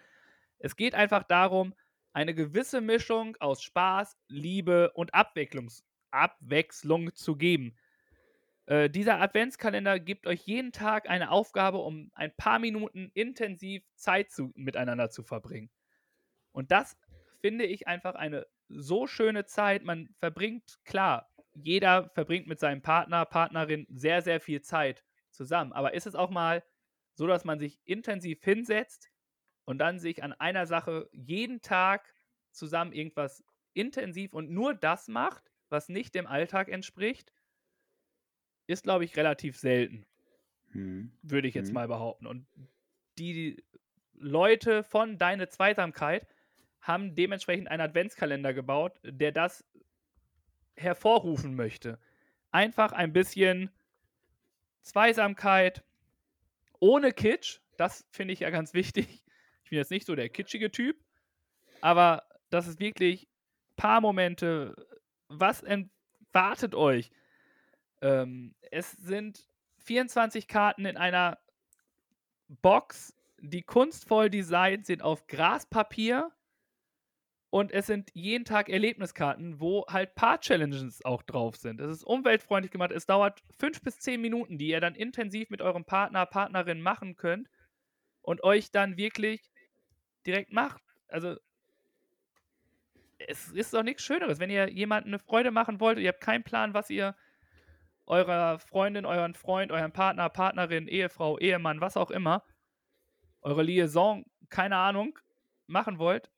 es 0.59 0.75
geht 0.75 0.95
einfach 0.95 1.23
darum, 1.23 1.73
eine 2.13 2.33
gewisse 2.33 2.81
Mischung 2.81 3.37
aus 3.39 3.61
Spaß, 3.61 4.17
Liebe 4.27 4.91
und 4.93 5.13
Abwechslungs 5.13 5.83
Abwechslung 6.11 7.15
zu 7.15 7.35
geben. 7.35 7.75
Äh, 8.65 8.89
dieser 8.89 9.19
Adventskalender 9.19 9.99
gibt 9.99 10.27
euch 10.27 10.41
jeden 10.41 10.71
Tag 10.71 11.09
eine 11.09 11.31
Aufgabe, 11.31 11.79
um 11.79 12.11
ein 12.13 12.35
paar 12.35 12.59
Minuten 12.59 13.11
intensiv 13.13 13.83
Zeit 13.95 14.29
zu, 14.29 14.51
miteinander 14.55 15.09
zu 15.09 15.23
verbringen. 15.23 15.69
Und 16.51 16.71
das 16.71 16.97
finde 17.41 17.65
ich 17.65 17.87
einfach 17.87 18.15
eine 18.15 18.45
so 18.67 19.07
schöne 19.07 19.45
Zeit. 19.45 19.83
Man 19.83 20.13
verbringt, 20.19 20.79
klar, 20.85 21.29
jeder 21.53 22.09
verbringt 22.09 22.47
mit 22.47 22.59
seinem 22.59 22.81
Partner, 22.81 23.25
Partnerin 23.25 23.87
sehr, 23.89 24.21
sehr 24.21 24.39
viel 24.39 24.61
Zeit 24.61 25.03
zusammen. 25.31 25.73
Aber 25.73 25.93
ist 25.93 26.07
es 26.07 26.15
auch 26.15 26.29
mal 26.29 26.63
so, 27.13 27.27
dass 27.27 27.45
man 27.45 27.59
sich 27.59 27.79
intensiv 27.85 28.43
hinsetzt 28.43 29.10
und 29.65 29.77
dann 29.79 29.99
sich 29.99 30.23
an 30.23 30.33
einer 30.33 30.65
Sache 30.65 31.09
jeden 31.13 31.61
Tag 31.61 32.13
zusammen 32.51 32.93
irgendwas 32.93 33.43
intensiv 33.73 34.33
und 34.33 34.49
nur 34.51 34.73
das 34.73 35.07
macht, 35.07 35.51
was 35.69 35.89
nicht 35.89 36.15
dem 36.15 36.27
Alltag 36.27 36.67
entspricht, 36.69 37.31
ist, 38.67 38.83
glaube 38.83 39.05
ich, 39.05 39.15
relativ 39.17 39.57
selten. 39.57 40.05
Hm. 40.71 41.11
Würde 41.21 41.47
ich 41.47 41.53
jetzt 41.53 41.67
Hm. 41.67 41.73
mal 41.73 41.87
behaupten. 41.87 42.27
Und 42.27 42.47
die 43.17 43.63
Leute 44.13 44.83
von 44.83 45.17
Deine 45.17 45.49
Zweisamkeit 45.49 46.27
haben 46.81 47.15
dementsprechend 47.15 47.69
einen 47.69 47.81
Adventskalender 47.81 48.53
gebaut, 48.53 48.99
der 49.03 49.31
das 49.31 49.65
hervorrufen 50.75 51.55
möchte. 51.55 51.99
Einfach 52.51 52.91
ein 52.91 53.13
bisschen 53.13 53.71
Zweisamkeit 54.81 55.83
ohne 56.79 57.13
Kitsch. 57.13 57.59
Das 57.77 58.05
finde 58.11 58.33
ich 58.33 58.41
ja 58.41 58.49
ganz 58.49 58.73
wichtig. 58.73 59.23
Bin 59.71 59.77
jetzt 59.77 59.89
nicht 59.89 60.05
so 60.05 60.15
der 60.15 60.27
kitschige 60.27 60.69
Typ, 60.69 60.97
aber 61.79 62.23
das 62.49 62.67
ist 62.67 62.81
wirklich 62.81 63.29
paar 63.77 64.01
Momente. 64.01 64.75
Was 65.29 65.63
erwartet 65.63 66.75
euch? 66.75 67.09
Ähm, 68.01 68.53
es 68.69 68.91
sind 68.91 69.47
24 69.85 70.49
Karten 70.49 70.85
in 70.85 70.97
einer 70.97 71.39
Box, 72.49 73.15
die 73.39 73.61
kunstvoll 73.61 74.29
designt 74.29 74.85
sind 74.85 75.03
auf 75.03 75.25
Graspapier. 75.27 76.33
Und 77.49 77.71
es 77.71 77.87
sind 77.87 78.11
jeden 78.13 78.43
Tag 78.43 78.67
Erlebniskarten, 78.67 79.61
wo 79.61 79.85
halt 79.87 80.15
Part-Challenges 80.15 81.05
auch 81.05 81.23
drauf 81.23 81.55
sind. 81.55 81.79
Es 81.79 81.91
ist 81.91 82.03
umweltfreundlich 82.03 82.73
gemacht. 82.73 82.91
Es 82.91 83.05
dauert 83.05 83.41
fünf 83.57 83.81
bis 83.81 83.99
zehn 83.99 84.19
Minuten, 84.19 84.57
die 84.57 84.67
ihr 84.67 84.81
dann 84.81 84.95
intensiv 84.95 85.49
mit 85.49 85.61
eurem 85.61 85.85
Partner, 85.85 86.25
Partnerin 86.25 86.81
machen 86.81 87.15
könnt 87.15 87.47
und 88.21 88.43
euch 88.43 88.71
dann 88.71 88.97
wirklich 88.97 89.50
direkt 90.25 90.51
macht. 90.51 90.81
Also, 91.07 91.35
es 93.17 93.51
ist 93.51 93.73
doch 93.73 93.83
nichts 93.83 94.03
Schöneres, 94.03 94.39
wenn 94.39 94.49
ihr 94.49 94.69
jemandem 94.69 95.13
eine 95.13 95.19
Freude 95.19 95.51
machen 95.51 95.79
wollt 95.79 95.99
ihr 95.99 96.09
habt 96.09 96.21
keinen 96.21 96.43
Plan, 96.43 96.73
was 96.73 96.89
ihr 96.89 97.15
eurer 98.07 98.59
Freundin, 98.59 99.05
euren 99.05 99.35
Freund, 99.35 99.71
euren 99.71 99.91
Partner, 99.91 100.29
Partnerin, 100.29 100.87
Ehefrau, 100.87 101.37
Ehemann, 101.37 101.81
was 101.81 101.97
auch 101.97 102.11
immer, 102.11 102.43
eure 103.41 103.63
Liaison, 103.63 104.25
keine 104.49 104.77
Ahnung, 104.77 105.17
machen 105.67 105.99
wollt, 105.99 106.31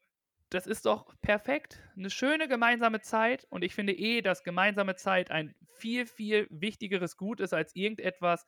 das 0.49 0.67
ist 0.67 0.85
doch 0.85 1.15
perfekt. 1.21 1.81
Eine 1.97 2.11
schöne 2.11 2.47
gemeinsame 2.47 3.01
Zeit 3.01 3.47
und 3.49 3.63
ich 3.63 3.73
finde 3.73 3.93
eh, 3.93 4.21
dass 4.21 4.43
gemeinsame 4.43 4.95
Zeit 4.95 5.31
ein 5.31 5.55
viel, 5.77 6.05
viel 6.05 6.47
wichtigeres 6.51 7.17
Gut 7.17 7.39
ist 7.39 7.53
als 7.53 7.75
irgendetwas, 7.75 8.45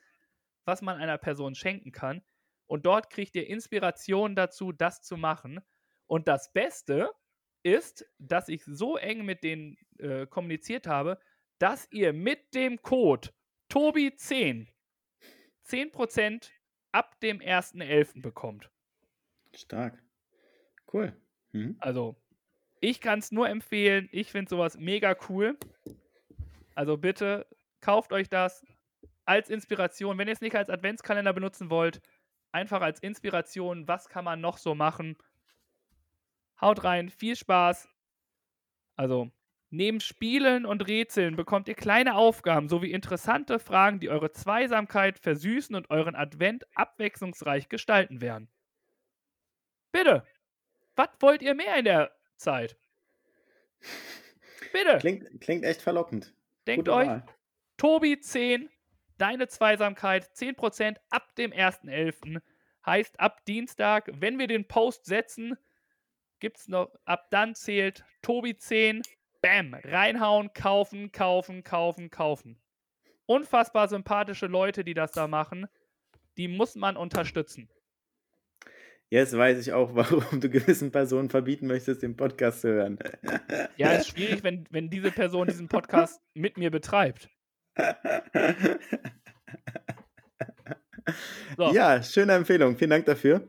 was 0.66 0.82
man 0.82 0.98
einer 0.98 1.18
Person 1.18 1.56
schenken 1.56 1.92
kann. 1.92 2.22
Und 2.68 2.86
dort 2.86 3.10
kriegt 3.10 3.36
ihr 3.36 3.48
Inspiration 3.48 4.36
dazu, 4.36 4.72
das 4.72 5.02
zu 5.02 5.18
machen. 5.18 5.62
Und 6.08 6.28
das 6.28 6.52
Beste 6.54 7.12
ist, 7.64 8.06
dass 8.20 8.48
ich 8.48 8.64
so 8.64 8.98
eng 8.98 9.26
mit 9.26 9.44
denen 9.44 9.78
äh, 10.00 10.28
kommuniziert 10.28 10.88
habe, 10.88 11.20
dass 11.60 11.88
ihr 11.92 12.14
mit 12.14 12.54
dem 12.54 12.82
Code 12.82 13.30
Tobi10 13.72 14.68
10% 15.68 16.52
ab 16.92 17.20
dem 17.22 17.40
1.11. 17.40 18.22
bekommt. 18.22 18.70
Stark. 19.56 20.02
Cool. 20.92 21.14
Mhm. 21.52 21.76
Also, 21.80 22.16
ich 22.82 23.02
kann 23.02 23.20
es 23.20 23.32
nur 23.32 23.50
empfehlen. 23.50 24.10
Ich 24.12 24.32
finde 24.32 24.50
sowas 24.50 24.78
mega 24.78 25.16
cool. 25.30 25.58
Also 26.76 26.98
bitte 26.98 27.48
kauft 27.82 28.12
euch 28.12 28.30
das 28.30 28.66
als 29.26 29.50
Inspiration. 29.50 30.18
Wenn 30.18 30.28
ihr 30.28 30.34
es 30.34 30.42
nicht 30.42 30.56
als 30.56 30.70
Adventskalender 30.70 31.34
benutzen 31.34 31.70
wollt, 31.70 32.02
einfach 32.56 32.82
als 32.82 33.00
Inspiration. 33.00 33.88
Was 33.88 34.10
kann 34.10 34.26
man 34.26 34.42
noch 34.42 34.58
so 34.58 34.74
machen? 34.74 35.18
Haut 36.60 36.84
rein, 36.84 37.10
viel 37.10 37.36
Spaß. 37.36 37.88
Also, 38.96 39.30
neben 39.70 40.00
Spielen 40.00 40.66
und 40.66 40.88
Rätseln 40.88 41.36
bekommt 41.36 41.68
ihr 41.68 41.76
kleine 41.76 42.16
Aufgaben 42.16 42.70
sowie 42.70 42.92
interessante 42.92 43.60
Fragen, 43.60 44.00
die 44.00 44.10
eure 44.10 44.32
Zweisamkeit 44.32 45.20
versüßen 45.20 45.76
und 45.76 45.90
euren 45.90 46.16
Advent 46.16 46.66
abwechslungsreich 46.76 47.68
gestalten 47.68 48.22
werden. 48.22 48.50
Bitte, 49.92 50.26
was 50.96 51.10
wollt 51.20 51.42
ihr 51.42 51.56
mehr 51.56 51.76
in 51.76 51.86
der 51.86 52.12
Zeit? 52.38 52.78
Bitte, 54.72 54.98
Klingt, 55.00 55.42
klingt 55.42 55.66
echt 55.66 55.82
verlockend. 55.82 56.34
denkt 56.68 56.86
Gute 56.86 56.94
euch, 56.94 57.08
Wahl. 57.08 57.26
Tobi 57.78 58.20
10, 58.20 58.70
deine 59.18 59.48
Zweisamkeit, 59.48 60.30
10% 60.36 60.98
ab 61.10 61.36
dem 61.36 61.52
1.11. 61.52 62.42
Heißt 62.86 63.20
ab 63.20 63.44
Dienstag, 63.46 64.10
wenn 64.14 64.38
wir 64.38 64.48
den 64.48 64.68
Post 64.68 65.06
setzen, 65.06 65.58
gibt 66.40 66.58
es 66.58 66.68
noch, 66.68 66.92
ab 67.06 67.28
dann 67.32 67.56
zählt 67.56 68.04
Tobi 68.22 68.58
10, 68.58 69.02
bam, 69.42 69.74
reinhauen, 69.74 70.54
kaufen, 70.54 71.12
kaufen, 71.12 71.64
kaufen, 71.64 72.10
kaufen. 72.10 72.60
Unfassbar 73.26 73.88
sympathische 73.88 74.48
Leute, 74.48 74.84
die 74.84 74.94
das 74.94 75.12
da 75.12 75.28
machen. 75.28 75.68
Die 76.38 76.48
muss 76.48 76.76
man 76.76 76.98
unterstützen. 76.98 77.70
Jetzt 79.10 79.38
weiß 79.38 79.60
ich 79.60 79.74
auch, 79.74 79.96
warum 79.96 80.40
du 80.40 80.50
gewissen 80.50 80.92
Personen 80.92 81.30
verbieten 81.30 81.68
möchtest, 81.68 82.04
den 82.04 82.16
Podcast 82.16 82.62
zu 82.62 82.70
hören. 82.70 83.00
Ja, 83.78 83.94
ist 83.94 84.08
schwierig, 84.16 84.44
wenn, 84.44 84.66
wenn 84.70 84.90
diese 84.90 85.12
Person 85.12 85.48
diesen 85.48 85.68
Podcast 85.68 86.22
mit 86.34 86.58
mir 86.58 86.72
betreibt. 86.72 87.30
So. 91.58 91.74
Ja, 91.74 92.02
schöne 92.04 92.34
Empfehlung. 92.34 92.78
Vielen 92.78 92.90
Dank 92.90 93.06
dafür. 93.06 93.48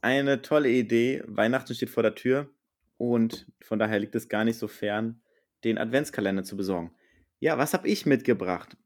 Eine 0.00 0.42
tolle 0.42 0.70
Idee. 0.70 1.22
Weihnachten 1.26 1.74
steht 1.74 1.90
vor 1.90 2.02
der 2.02 2.14
Tür 2.14 2.50
und 2.96 3.46
von 3.60 3.78
daher 3.78 3.98
liegt 3.98 4.14
es 4.14 4.28
gar 4.28 4.44
nicht 4.44 4.58
so 4.58 4.68
fern, 4.68 5.20
den 5.64 5.78
Adventskalender 5.78 6.44
zu 6.44 6.56
besorgen. 6.56 6.92
Ja, 7.40 7.58
was 7.58 7.74
habe 7.74 7.88
ich 7.88 8.06
mitgebracht? 8.06 8.76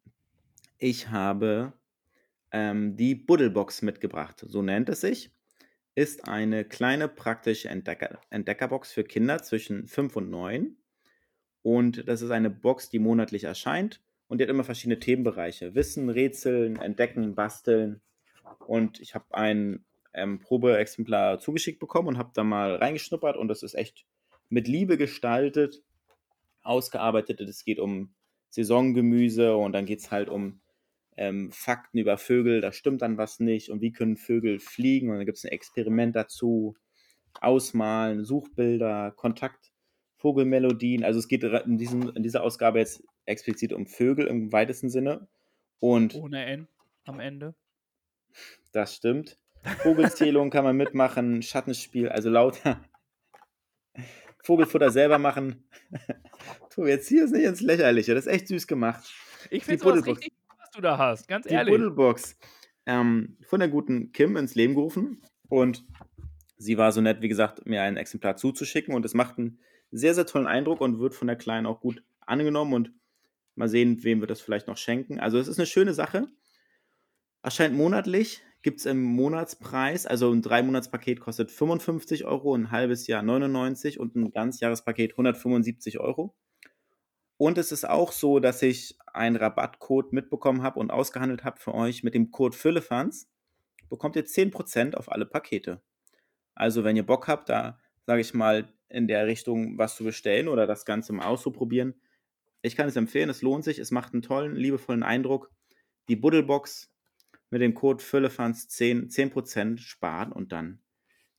Ich 0.78 1.09
habe 1.09 1.72
ähm, 2.52 2.96
die 2.96 3.14
Buddelbox 3.14 3.82
mitgebracht. 3.82 4.44
So 4.46 4.62
nennt 4.62 4.88
es 4.88 5.00
sich. 5.00 5.30
Ist 5.94 6.28
eine 6.28 6.64
kleine 6.64 7.09
praktische 7.09 7.70
Entdecker 7.70 8.20
Entdeckerbox 8.28 8.92
für 8.92 9.04
Kinder 9.04 9.42
zwischen 9.42 9.86
5 9.86 10.16
und 10.16 10.30
9. 10.30 10.76
Und 11.62 12.07
das 12.07 12.20
ist 12.20 12.30
eine 12.30 12.50
Box, 12.50 12.90
die 12.90 12.98
monatlich 12.98 13.44
erscheint 13.44 14.02
und 14.29 14.39
die 14.39 14.45
hat 14.45 14.51
immer 14.51 14.64
verschiedene 14.64 14.99
Themenbereiche. 14.99 15.74
Wissen, 15.74 16.11
Rätseln, 16.11 16.77
Entdecken, 16.77 17.35
Basteln. 17.35 18.01
Und 18.66 19.01
ich 19.01 19.14
habe 19.14 19.27
ein 19.31 19.85
ähm, 20.14 20.41
Probeexemplar 20.41 21.39
zugeschickt 21.39 21.79
bekommen 21.79 22.09
und 22.09 22.18
habe 22.18 22.31
da 22.35 22.43
mal 22.43 22.77
reingeschnuppert 22.77 23.37
und 23.37 23.49
das 23.49 23.62
ist 23.62 23.74
echt 23.74 24.07
mit 24.49 24.66
Liebe 24.66 24.97
gestaltet, 24.97 25.83
ausgearbeitet. 26.62 27.41
Es 27.41 27.64
geht 27.64 27.79
um 27.79 28.14
Saisongemüse 28.49 29.57
und 29.57 29.72
dann 29.72 29.87
geht 29.87 30.01
es 30.01 30.11
halt 30.11 30.29
um 30.29 30.61
ähm, 31.16 31.51
Fakten 31.53 31.99
über 31.99 32.18
Vögel, 32.18 32.61
da 32.61 32.72
stimmt 32.72 33.03
dann 33.03 33.18
was 33.18 33.41
nicht 33.41 33.70
und 33.70 33.81
wie 33.81 33.93
können 33.93 34.16
Vögel 34.16 34.59
fliegen 34.59 35.11
und 35.11 35.16
dann 35.16 35.27
gibt 35.27 35.39
es 35.39 35.45
ein 35.45 35.53
Experiment 35.53 36.14
dazu, 36.14 36.77
Ausmalen, 37.41 38.24
Suchbilder, 38.24 39.12
Kontakt, 39.12 39.72
Vogelmelodien. 40.16 41.05
Also 41.05 41.18
es 41.18 41.29
geht 41.29 41.45
in, 41.45 41.79
diesem, 41.79 42.11
in 42.14 42.22
dieser 42.22 42.43
Ausgabe 42.43 42.79
jetzt 42.79 43.05
explizit 43.27 43.72
um 43.72 43.87
Vögel 43.87 44.27
im 44.27 44.53
weitesten 44.53 44.89
Sinne 44.91 45.29
und 45.81 46.14
Ohne 46.14 46.45
N 46.47 46.68
am 47.05 47.20
Ende. 47.20 47.55
das 48.72 48.95
stimmt. 48.97 49.39
Vogelzählung 49.79 50.51
kann 50.51 50.64
man 50.64 50.77
mitmachen, 50.77 51.43
Schattenspiel, 51.43 52.09
also 52.09 52.31
lauter 52.31 52.81
Vogelfutter 54.45 54.91
selber 54.91 55.18
machen. 55.18 55.64
Tu, 56.70 56.87
jetzt 56.87 57.09
hier 57.09 57.24
ist 57.24 57.33
nicht 57.33 57.45
ins 57.45 57.61
Lächerliche, 57.61 58.14
das 58.14 58.27
ist 58.27 58.33
echt 58.33 58.49
süß 58.49 58.66
gemacht. 58.66 59.12
Ich 59.51 59.61
Die 59.64 59.70
finde 59.70 59.85
Buddelbox. 59.85 60.18
richtig 60.20 60.33
was 60.59 60.70
du 60.70 60.81
da 60.81 60.99
hast, 60.99 61.27
ganz 61.29 61.47
Die 61.47 61.55
ehrlich. 61.55 61.72
Buddelbox 61.72 62.39
ähm, 62.87 63.39
von 63.43 63.61
der 63.61 63.68
guten 63.68 64.12
Kim 64.12 64.37
ins 64.37 64.55
Leben 64.55 64.74
gerufen 64.74 65.22
und 65.49 65.85
sie 66.59 66.77
war 66.79 66.93
so 66.93 67.01
nett, 67.01 67.20
wie 67.22 67.29
gesagt, 67.29 67.66
mir 67.66 67.83
ein 67.83 67.97
Exemplar 67.97 68.37
zuzuschicken 68.37 68.95
und 68.95 69.05
es 69.05 69.14
macht 69.14 69.39
einen 69.39 69.59
sehr, 69.91 70.14
sehr 70.14 70.27
tollen 70.27 70.47
Eindruck 70.47 70.81
und 70.81 70.99
wird 70.99 71.14
von 71.14 71.29
der 71.29 71.37
Kleinen 71.37 71.66
auch 71.66 71.81
gut 71.81 72.03
angenommen 72.20 72.74
und 72.74 72.93
mal 73.57 73.68
sehen, 73.68 74.02
wem 74.04 74.20
wir 74.20 74.26
das 74.26 74.40
vielleicht 74.40 74.68
noch 74.68 74.76
schenken. 74.76 75.18
Also 75.20 75.38
es 75.38 75.48
ist 75.48 75.59
eine 75.59 75.66
schöne 75.66 75.94
Sache. 75.94 76.28
Erscheint 77.42 77.74
monatlich, 77.74 78.42
gibt 78.62 78.80
es 78.80 78.86
im 78.86 79.02
Monatspreis. 79.02 80.07
Also 80.07 80.32
ein 80.32 80.42
Drei-Monats-Paket 80.42 81.20
kostet 81.20 81.50
55 81.50 82.24
Euro, 82.24 82.54
ein 82.54 82.70
halbes 82.70 83.07
Jahr 83.07 83.22
99 83.22 84.00
und 84.00 84.16
ein 84.16 84.30
Ganzjahrespaket 84.30 85.12
175 85.12 86.00
Euro. 86.00 86.34
Und 87.38 87.59
es 87.59 87.70
ist 87.70 87.88
auch 87.88 88.12
so, 88.12 88.40
dass 88.40 88.62
ich 88.62 88.96
einen 89.12 89.36
Rabattcode 89.36 90.12
mitbekommen 90.12 90.62
habe 90.62 90.80
und 90.80 90.90
ausgehandelt 90.90 91.44
habe 91.44 91.61
für 91.61 91.74
euch 91.74 92.02
mit 92.02 92.14
dem 92.14 92.30
Code 92.30 92.57
Füllefans. 92.57 93.30
Bekommt 93.88 94.16
ihr 94.16 94.24
10% 94.24 94.94
auf 94.94 95.12
alle 95.12 95.26
Pakete. 95.26 95.82
Also 96.54 96.82
wenn 96.82 96.96
ihr 96.96 97.07
Bock 97.07 97.28
habt, 97.28 97.48
da 97.48 97.78
sage 98.07 98.20
ich 98.20 98.34
mal 98.34 98.72
in 98.88 99.07
der 99.07 99.26
Richtung 99.26 99.78
was 99.78 99.96
zu 99.96 100.04
bestellen 100.04 100.48
oder 100.48 100.66
das 100.66 100.84
Ganze 100.84 101.12
mal 101.12 101.26
auszuprobieren, 101.26 101.94
ich 102.62 102.76
kann 102.76 102.88
es 102.88 102.96
empfehlen, 102.96 103.30
es 103.30 103.42
lohnt 103.42 103.64
sich, 103.64 103.78
es 103.78 103.90
macht 103.90 104.12
einen 104.12 104.22
tollen, 104.22 104.57
liebevollen 104.57 105.02
Eindruck. 105.02 105.50
Die 106.09 106.16
Buddelbox 106.16 106.90
mit 107.50 107.61
dem 107.61 107.74
Code 107.74 108.02
Füllefans 108.02 108.68
10, 108.68 109.09
10% 109.09 109.78
sparen 109.78 110.32
und 110.32 110.52
dann 110.52 110.80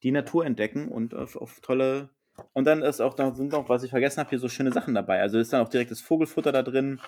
die 0.03 0.11
Natur 0.11 0.45
entdecken 0.45 0.88
und 0.89 1.13
auf, 1.13 1.36
auf 1.36 1.59
tolle. 1.61 2.09
Und 2.53 2.65
dann 2.65 2.82
ist 2.82 3.01
auch, 3.01 3.13
da 3.13 3.34
sind 3.34 3.51
noch, 3.51 3.68
was 3.68 3.84
ich 3.84 3.89
vergessen 3.89 4.20
habe, 4.20 4.30
hier 4.30 4.39
so 4.39 4.49
schöne 4.49 4.72
Sachen 4.72 4.93
dabei. 4.93 5.22
Also 5.22 5.39
ist 5.39 5.53
dann 5.53 5.61
auch 5.61 5.70
direkt 5.70 5.91
das 5.91 6.01
Vogelfutter 6.01 6.51
da 6.51 6.63
drin. 6.63 7.01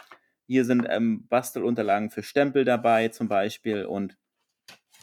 Hier 0.47 0.65
sind 0.65 0.85
ähm, 0.89 1.27
Bastelunterlagen 1.27 2.09
für 2.09 2.23
Stempel 2.23 2.65
dabei 2.65 3.09
zum 3.09 3.27
Beispiel. 3.27 3.85
Und 3.85 4.17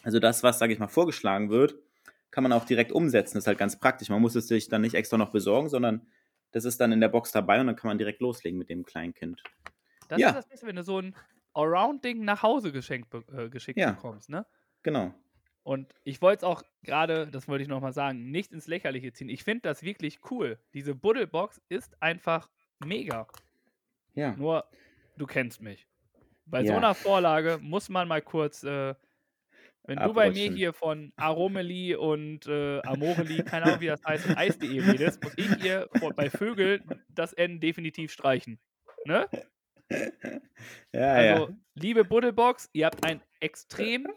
also 0.02 0.18
das, 0.18 0.42
was, 0.42 0.58
sage 0.58 0.72
ich 0.72 0.78
mal, 0.78 0.88
vorgeschlagen 0.88 1.50
wird, 1.50 1.76
kann 2.32 2.42
man 2.42 2.52
auch 2.52 2.64
direkt 2.64 2.92
umsetzen. 2.92 3.34
Das 3.34 3.44
ist 3.44 3.48
halt 3.48 3.58
ganz 3.58 3.78
praktisch. 3.78 4.08
Man 4.08 4.20
muss 4.20 4.34
es 4.34 4.48
sich 4.48 4.68
dann 4.68 4.82
nicht 4.82 4.94
extra 4.94 5.16
noch 5.16 5.30
besorgen, 5.30 5.68
sondern 5.68 6.06
das 6.52 6.64
ist 6.64 6.80
dann 6.80 6.92
in 6.92 7.00
der 7.00 7.08
Box 7.08 7.32
dabei 7.32 7.60
und 7.60 7.66
dann 7.66 7.76
kann 7.76 7.88
man 7.88 7.98
direkt 7.98 8.20
loslegen 8.20 8.58
mit 8.58 8.70
dem 8.70 8.84
Kleinkind. 8.84 9.42
Das 10.08 10.20
Ja. 10.20 10.28
ist 10.28 10.34
das 10.36 10.48
Beste, 10.48 10.66
wenn 10.66 10.76
du 10.76 10.82
so 10.82 10.98
ein 11.00 11.14
Allround-Ding 11.54 12.24
nach 12.24 12.42
Hause 12.42 12.72
geschenkt, 12.72 13.12
äh, 13.32 13.48
geschickt 13.48 13.78
Ja. 13.78 13.92
bekommst, 13.92 14.28
ne? 14.28 14.46
Genau. 14.82 15.14
Und 15.62 15.92
ich 16.04 16.22
wollte 16.22 16.38
es 16.40 16.44
auch 16.44 16.62
gerade, 16.84 17.26
das 17.28 17.48
wollte 17.48 17.62
ich 17.62 17.68
nochmal 17.68 17.92
sagen, 17.92 18.30
nicht 18.30 18.52
ins 18.52 18.68
Lächerliche 18.68 19.12
ziehen. 19.12 19.28
Ich 19.28 19.42
finde 19.42 19.62
das 19.62 19.82
wirklich 19.82 20.20
cool. 20.30 20.58
Diese 20.74 20.94
Buddelbox 20.94 21.60
ist 21.68 22.00
einfach 22.00 22.48
mega. 22.78 23.26
Ja. 24.14 24.36
Nur, 24.36 24.64
du 25.16 25.26
kennst 25.26 25.60
mich. 25.60 25.88
Bei 26.44 26.64
so 26.64 26.72
Ja. 26.72 26.76
einer 26.78 26.94
Vorlage 26.94 27.58
muss 27.60 27.88
man 27.88 28.06
mal 28.06 28.22
kurz, 28.22 28.62
äh, 28.62 28.94
wenn 29.86 29.98
du 29.98 30.12
bei 30.12 30.30
mir 30.30 30.52
hier 30.52 30.72
von 30.72 31.12
Aromeli 31.16 31.94
und 31.94 32.46
äh, 32.46 32.80
Amoreli, 32.82 33.42
keine 33.42 33.66
Ahnung 33.66 33.80
wie 33.80 33.86
das 33.86 34.04
heißt, 34.04 34.26
und 34.26 34.36
Eis.de 34.38 34.80
redest, 34.80 35.22
muss 35.22 35.32
ich 35.36 35.54
hier 35.56 35.88
bei 36.14 36.30
Vögel 36.30 36.82
das 37.08 37.32
N 37.32 37.60
definitiv 37.60 38.12
streichen. 38.12 38.58
Ne? 39.04 39.28
Ja, 40.92 41.12
Also, 41.12 41.48
ja. 41.48 41.56
liebe 41.74 42.04
Buddelbox, 42.04 42.70
ihr 42.72 42.86
habt 42.86 43.04
ein 43.06 43.20
extrem 43.40 44.08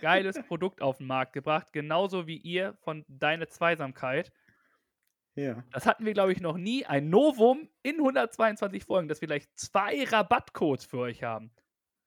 geiles 0.00 0.40
Produkt 0.46 0.80
auf 0.80 0.98
den 0.98 1.06
Markt 1.06 1.34
gebracht, 1.34 1.72
genauso 1.72 2.26
wie 2.26 2.38
ihr 2.38 2.74
von 2.80 3.04
Deine 3.08 3.48
Zweisamkeit. 3.48 4.32
Ja. 5.34 5.62
Das 5.72 5.86
hatten 5.86 6.04
wir, 6.04 6.12
glaube 6.12 6.32
ich, 6.32 6.40
noch 6.40 6.56
nie. 6.56 6.84
Ein 6.86 7.10
Novum 7.10 7.68
in 7.82 7.96
122 7.96 8.84
Folgen, 8.84 9.08
dass 9.08 9.20
wir 9.20 9.28
gleich 9.28 9.46
zwei 9.54 10.04
Rabattcodes 10.04 10.84
für 10.84 10.98
euch 10.98 11.22
haben. 11.22 11.52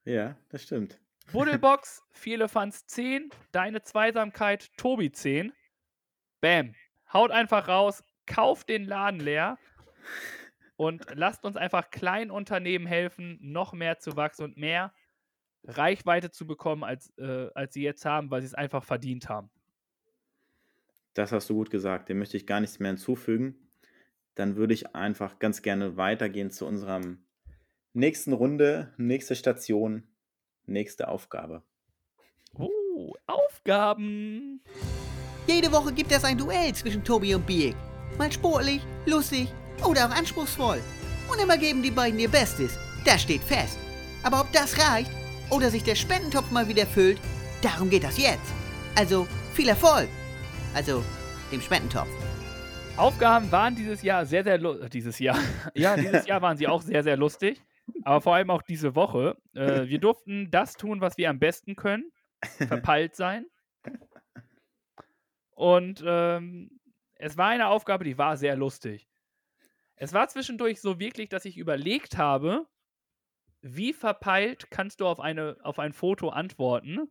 Ja, 0.05 0.35
das 0.49 0.63
stimmt. 0.63 0.99
Buddelbox, 1.31 2.03
Vierlefanz 2.11 2.85
10, 2.85 3.29
Deine 3.51 3.81
Zweisamkeit, 3.81 4.69
Tobi 4.77 5.11
10. 5.11 5.53
Bam. 6.41 6.75
Haut 7.11 7.31
einfach 7.31 7.67
raus, 7.67 8.03
kauft 8.25 8.69
den 8.69 8.85
Laden 8.85 9.19
leer 9.19 9.57
und 10.75 11.05
lasst 11.13 11.43
uns 11.45 11.57
einfach 11.57 11.89
kleinen 11.89 12.31
Unternehmen 12.31 12.85
helfen, 12.85 13.37
noch 13.41 13.73
mehr 13.73 13.99
zu 13.99 14.15
wachsen 14.15 14.43
und 14.43 14.57
mehr 14.57 14.93
Reichweite 15.65 16.31
zu 16.31 16.45
bekommen, 16.45 16.83
als, 16.83 17.15
äh, 17.17 17.49
als 17.55 17.73
sie 17.73 17.83
jetzt 17.83 18.05
haben, 18.05 18.29
weil 18.29 18.41
sie 18.41 18.47
es 18.47 18.53
einfach 18.53 18.83
verdient 18.83 19.29
haben. 19.29 19.49
Das 21.13 21.31
hast 21.31 21.49
du 21.49 21.53
gut 21.53 21.69
gesagt. 21.69 22.09
Dem 22.09 22.19
möchte 22.19 22.37
ich 22.37 22.47
gar 22.47 22.59
nichts 22.59 22.79
mehr 22.79 22.89
hinzufügen. 22.89 23.71
Dann 24.35 24.55
würde 24.55 24.73
ich 24.73 24.95
einfach 24.95 25.39
ganz 25.39 25.61
gerne 25.61 25.95
weitergehen 25.95 26.49
zu 26.49 26.65
unserem 26.65 27.25
nächsten 27.93 28.33
Runde, 28.33 28.93
nächste 28.97 29.35
Station, 29.35 30.03
nächste 30.65 31.07
Aufgabe. 31.07 31.61
Oh, 32.57 33.13
Aufgaben. 33.25 34.61
Jede 35.47 35.71
Woche 35.71 35.91
gibt 35.93 36.11
es 36.11 36.23
ein 36.23 36.37
Duell 36.37 36.73
zwischen 36.73 37.03
Tobi 37.03 37.35
und 37.35 37.45
Biek. 37.45 37.75
Mal 38.17 38.31
sportlich, 38.31 38.81
lustig 39.05 39.49
oder 39.85 40.07
auch 40.07 40.15
anspruchsvoll. 40.15 40.79
Und 41.31 41.39
immer 41.41 41.57
geben 41.57 41.81
die 41.81 41.91
beiden 41.91 42.19
ihr 42.19 42.29
Bestes. 42.29 42.77
Das 43.05 43.21
steht 43.21 43.41
fest. 43.41 43.77
Aber 44.23 44.41
ob 44.41 44.51
das 44.51 44.77
reicht 44.77 45.11
oder 45.49 45.69
sich 45.69 45.83
der 45.83 45.95
Spendentopf 45.95 46.51
mal 46.51 46.67
wieder 46.67 46.85
füllt, 46.85 47.19
darum 47.61 47.89
geht 47.89 48.03
das 48.03 48.17
jetzt. 48.17 48.53
Also 48.95 49.27
viel 49.53 49.67
Erfolg. 49.67 50.07
Also 50.73 51.03
dem 51.51 51.61
Spendentopf. 51.61 52.07
Aufgaben 52.95 53.51
waren 53.51 53.75
dieses 53.75 54.03
Jahr 54.03 54.25
sehr, 54.25 54.43
sehr 54.43 54.59
lustig. 54.59 54.89
Dieses 54.91 55.19
Jahr. 55.19 55.37
Ja, 55.73 55.95
dieses 55.97 56.27
Jahr 56.27 56.41
waren 56.41 56.57
sie 56.57 56.67
auch 56.67 56.81
sehr, 56.81 57.03
sehr 57.03 57.17
lustig. 57.17 57.61
Aber 58.03 58.21
vor 58.21 58.35
allem 58.35 58.49
auch 58.49 58.61
diese 58.61 58.95
Woche. 58.95 59.37
Äh, 59.53 59.87
wir 59.87 59.99
durften 59.99 60.49
das 60.51 60.75
tun, 60.75 61.01
was 61.01 61.17
wir 61.17 61.29
am 61.29 61.39
besten 61.39 61.75
können. 61.75 62.11
Verpeilt 62.67 63.15
sein. 63.15 63.45
Und 65.51 66.03
ähm, 66.05 66.79
es 67.15 67.37
war 67.37 67.49
eine 67.49 67.67
Aufgabe, 67.67 68.03
die 68.03 68.17
war 68.17 68.37
sehr 68.37 68.55
lustig. 68.55 69.07
Es 69.95 70.13
war 70.13 70.27
zwischendurch 70.27 70.81
so 70.81 70.99
wirklich, 70.99 71.29
dass 71.29 71.45
ich 71.45 71.57
überlegt 71.57 72.17
habe, 72.17 72.67
wie 73.61 73.93
verpeilt 73.93 74.69
kannst 74.71 74.99
du 74.99 75.07
auf, 75.07 75.19
eine, 75.19 75.57
auf 75.63 75.79
ein 75.79 75.93
Foto 75.93 76.29
antworten, 76.29 77.09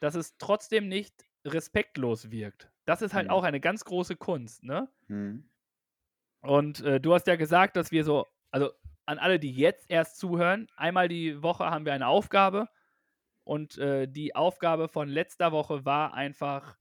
dass 0.00 0.14
es 0.14 0.36
trotzdem 0.36 0.86
nicht 0.88 1.24
respektlos 1.44 2.30
wirkt. 2.30 2.70
Das 2.84 3.02
ist 3.02 3.14
halt 3.14 3.26
Mhm. 3.26 3.32
auch 3.32 3.42
eine 3.42 3.60
ganz 3.60 3.84
große 3.84 4.16
Kunst, 4.16 4.62
ne? 4.62 4.88
Hm. 5.08 5.48
Und 6.40 6.80
äh, 6.82 7.00
du 7.00 7.14
hast 7.14 7.26
ja 7.26 7.36
gesagt, 7.36 7.76
dass 7.76 7.90
wir 7.90 8.04
so, 8.04 8.26
also 8.50 8.70
an 9.06 9.18
alle, 9.18 9.38
die 9.38 9.52
jetzt 9.52 9.90
erst 9.90 10.18
zuhören, 10.18 10.68
einmal 10.76 11.08
die 11.08 11.42
Woche 11.42 11.64
haben 11.66 11.84
wir 11.84 11.92
eine 11.94 12.06
Aufgabe. 12.08 12.68
Und 13.44 13.76
äh, 13.78 14.08
die 14.08 14.34
Aufgabe 14.34 14.88
von 14.88 15.08
letzter 15.08 15.52
Woche 15.52 15.84
war 15.84 16.14
einfach, 16.14 16.78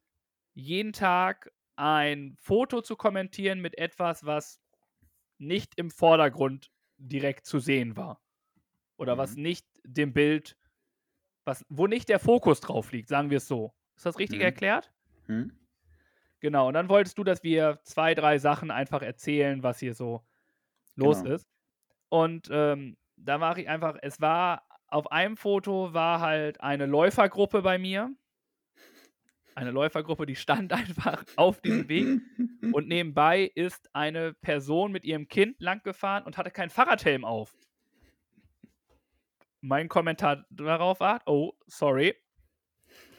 jeden 0.54 0.94
Tag 0.94 1.52
ein 1.76 2.36
Foto 2.40 2.82
zu 2.82 2.96
kommentieren 2.96 3.60
mit 3.60 3.78
etwas, 3.78 4.26
was 4.26 4.62
nicht 5.40 5.74
im 5.78 5.92
Vordergrund 5.92 6.72
direkt 6.98 7.46
zu 7.46 7.60
sehen 7.60 7.98
war. 7.98 8.22
Oder 8.98 9.18
was 9.18 9.36
nicht 9.36 9.66
dem 9.84 10.14
Bild, 10.14 10.56
was, 11.46 11.66
wo 11.70 11.88
nicht 11.88 12.10
der 12.10 12.20
Fokus 12.20 12.62
drauf 12.62 12.92
liegt, 12.92 13.10
sagen 13.10 13.30
wir 13.32 13.38
es 13.38 13.48
so. 13.48 13.74
Ist 13.98 14.06
das 14.06 14.20
richtig 14.20 14.40
Mhm. 14.40 14.46
erklärt? 14.46 14.94
Hm? 15.26 15.58
Genau, 16.40 16.68
und 16.68 16.74
dann 16.76 16.90
wolltest 16.90 17.18
du, 17.18 17.24
dass 17.24 17.44
wir 17.44 17.80
zwei, 17.84 18.14
drei 18.16 18.38
Sachen 18.38 18.72
einfach 18.72 19.02
erzählen, 19.02 19.64
was 19.64 19.80
hier 19.80 19.94
so 19.96 20.26
los 20.96 21.24
Genau. 21.24 21.36
ist. 21.36 21.50
Und 22.14 22.48
ähm, 22.52 22.96
da 23.16 23.40
mache 23.40 23.62
ich 23.62 23.68
einfach, 23.68 23.98
es 24.04 24.22
war, 24.22 24.68
auf 24.86 25.12
einem 25.12 25.36
Foto 25.36 25.96
war 25.96 26.20
halt 26.20 26.62
eine 26.62 26.86
Läufergruppe 26.86 27.64
bei 27.64 27.80
mir. 27.80 28.14
Eine 29.56 29.72
Läufergruppe, 29.72 30.28
die 30.28 30.36
stand 30.36 30.74
einfach 30.74 31.24
auf 31.38 31.60
diesem 31.62 31.90
Weg. 31.90 32.22
Und 32.72 32.88
nebenbei 32.88 33.52
ist 33.56 33.90
eine 33.96 34.36
Person 34.36 34.92
mit 34.92 35.06
ihrem 35.06 35.28
Kind 35.28 35.60
langgefahren 35.60 36.24
und 36.24 36.38
hatte 36.38 36.52
keinen 36.52 36.70
Fahrradhelm 36.70 37.26
auf. 37.26 37.58
Mein 39.62 39.90
Kommentar 39.90 40.46
darauf 40.52 41.00
war, 41.00 41.24
oh, 41.26 41.54
sorry. 41.66 42.16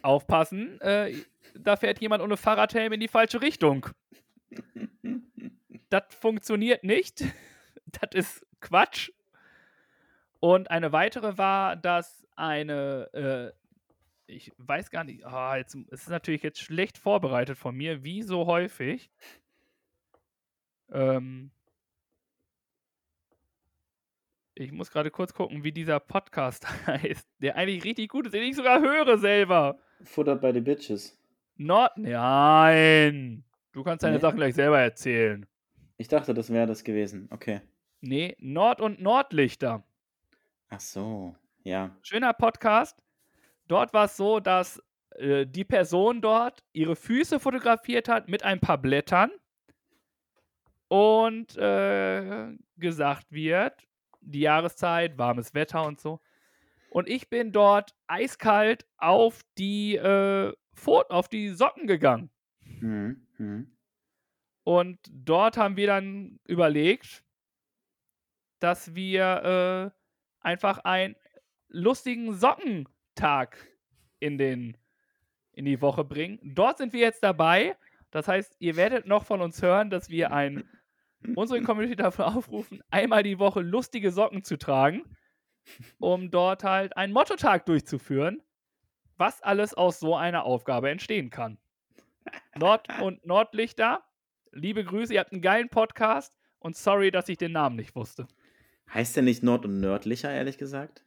Aufpassen, 0.03 0.81
äh, 0.83 1.17
da 1.59 1.75
fährt 1.75 2.01
jemand 2.01 2.23
ohne 2.23 2.37
Fahrradhelm 2.37 2.93
in 2.93 3.01
die 3.01 3.09
falsche 3.09 3.43
Richtung. 3.43 3.89
Das 5.89 6.05
funktioniert 6.15 6.85
nicht. 6.85 7.25
Das 8.01 8.11
ist 8.13 8.47
Quatsch. 8.65 9.11
Und 10.41 10.71
eine 10.71 10.93
weitere 10.93 11.39
war, 11.39 11.77
dass 11.77 12.27
eine, 12.35 13.09
äh, 13.13 13.53
ich 14.27 14.53
weiß 14.59 14.91
gar 14.91 15.05
nicht, 15.05 15.25
ah, 15.25 15.57
jetzt, 15.57 15.77
es 15.91 16.03
ist 16.03 16.09
natürlich 16.09 16.43
jetzt 16.43 16.61
schlecht 16.61 16.99
vorbereitet 16.99 17.57
von 17.57 17.75
mir, 17.77 18.03
wie 18.05 18.23
so 18.23 18.47
häufig. 18.47 19.11
Ähm, 20.91 21.51
ich 24.55 24.73
muss 24.73 24.91
gerade 24.91 25.11
kurz 25.11 25.35
gucken, 25.35 25.65
wie 25.65 25.73
dieser 25.73 26.01
Podcast 26.01 26.67
heißt, 26.87 27.29
der 27.41 27.57
eigentlich 27.57 27.85
richtig 27.85 28.11
gut 28.11 28.27
ist, 28.27 28.33
den 28.35 28.43
ich 28.43 28.57
sogar 28.57 28.81
höre 28.81 29.19
selber. 29.19 29.79
Futter 30.03 30.37
bei 30.37 30.53
den 30.53 30.65
Bitches. 30.65 31.19
Nord. 31.57 31.97
Nein! 31.97 33.45
Du 33.73 33.83
kannst 33.83 34.03
deine 34.03 34.17
Nee? 34.17 34.21
Sachen 34.21 34.37
gleich 34.37 34.55
selber 34.55 34.81
erzählen. 34.81 35.47
Ich 35.97 36.09
dachte, 36.09 36.35
das 36.35 36.51
wäre 36.53 36.67
das 36.67 36.83
gewesen. 36.85 37.29
Okay. 37.31 37.61
Nee, 38.07 38.37
Nord- 38.39 38.83
und 38.83 39.01
Nordlichter. 39.01 39.83
Ach 40.69 40.81
so. 40.81 41.35
Ja. 41.63 41.97
Schöner 42.03 42.35
Podcast. 42.35 43.03
Dort 43.67 43.95
war 43.95 44.05
es 44.05 44.19
so, 44.19 44.41
dass 44.41 44.83
äh, 45.13 45.47
die 45.47 45.65
Person 45.65 46.21
dort 46.21 46.63
ihre 46.75 46.97
Füße 46.97 47.41
fotografiert 47.41 48.07
hat 48.11 48.29
mit 48.29 48.43
ein 48.43 48.61
paar 48.61 48.77
Blättern 48.77 49.31
und 50.89 51.57
äh, 51.57 52.55
gesagt 52.77 53.33
wird, 53.33 53.87
die 54.21 54.41
Jahreszeit, 54.41 55.17
warmes 55.17 55.55
Wetter 55.55 55.87
und 55.87 55.99
so. 55.99 56.21
Und 56.91 57.09
ich 57.09 57.31
bin 57.31 57.53
dort 57.53 57.95
eiskalt 58.07 58.87
auf 58.99 59.41
die, 59.57 59.97
äh, 59.97 60.53
auf 60.87 61.29
die 61.29 61.49
Socken 61.49 61.87
gegangen. 61.87 62.29
Mhm. 62.81 63.27
Mhm. 63.39 63.77
Und 64.63 64.99
dort 65.11 65.57
haben 65.57 65.79
wir 65.79 65.87
dann 65.87 66.39
überlegt, 66.45 67.24
dass 68.65 68.95
wir 68.95 69.93
äh, 69.93 69.99
einfach 70.41 70.79
einen 70.85 71.17
lustigen 71.69 72.33
Sockentag 72.33 73.59
in, 74.21 74.39
den, 74.39 74.79
in 75.53 75.67
die 75.67 75.83
Woche 75.83 76.03
bringen. 76.03 76.39
Dort 76.43 76.79
sind 76.79 76.95
wir 76.95 77.01
jetzt 77.01 77.23
dabei. 77.23 77.77
Das 78.11 78.27
heißt, 78.27 78.57
ihr 78.61 78.77
werdet 78.77 79.07
noch 79.07 79.27
von 79.27 79.43
uns 79.43 79.61
hören, 79.61 79.91
dass 79.91 80.09
wir 80.09 80.33
ein, 80.33 80.65
unsere 81.37 81.61
Community 81.61 81.95
dafür 81.95 82.29
aufrufen, 82.35 82.83
einmal 82.89 83.23
die 83.23 83.39
Woche 83.39 83.61
lustige 83.61 84.11
Socken 84.11 84.45
zu 84.45 84.57
tragen, 84.57 85.03
um 85.99 86.31
dort 86.31 86.65
halt 86.65 86.97
einen 86.97 87.13
Motto-Tag 87.13 87.67
durchzuführen, 87.67 88.41
was 89.19 89.43
alles 89.43 89.75
aus 89.75 90.01
so 90.01 90.17
einer 90.17 90.45
Aufgabe 90.45 90.89
entstehen 90.89 91.29
kann. 91.29 91.59
Nord- 92.57 92.89
und 93.03 93.27
Nordlichter, 93.27 94.03
liebe 94.53 94.85
Grüße, 94.85 95.13
ihr 95.13 95.21
habt 95.21 95.33
einen 95.33 95.43
geilen 95.43 95.69
Podcast 95.69 96.35
und 96.61 96.79
sorry, 96.79 97.11
dass 97.11 97.29
ich 97.29 97.37
den 97.37 97.53
Namen 97.53 97.77
nicht 97.77 97.95
wusste. 97.95 98.27
Heißt 98.93 99.17
der 99.17 99.23
nicht 99.23 99.43
Nord- 99.43 99.65
und 99.65 99.81
Nördlicher, 99.81 100.31
ehrlich 100.33 100.59
gesagt? 100.59 101.05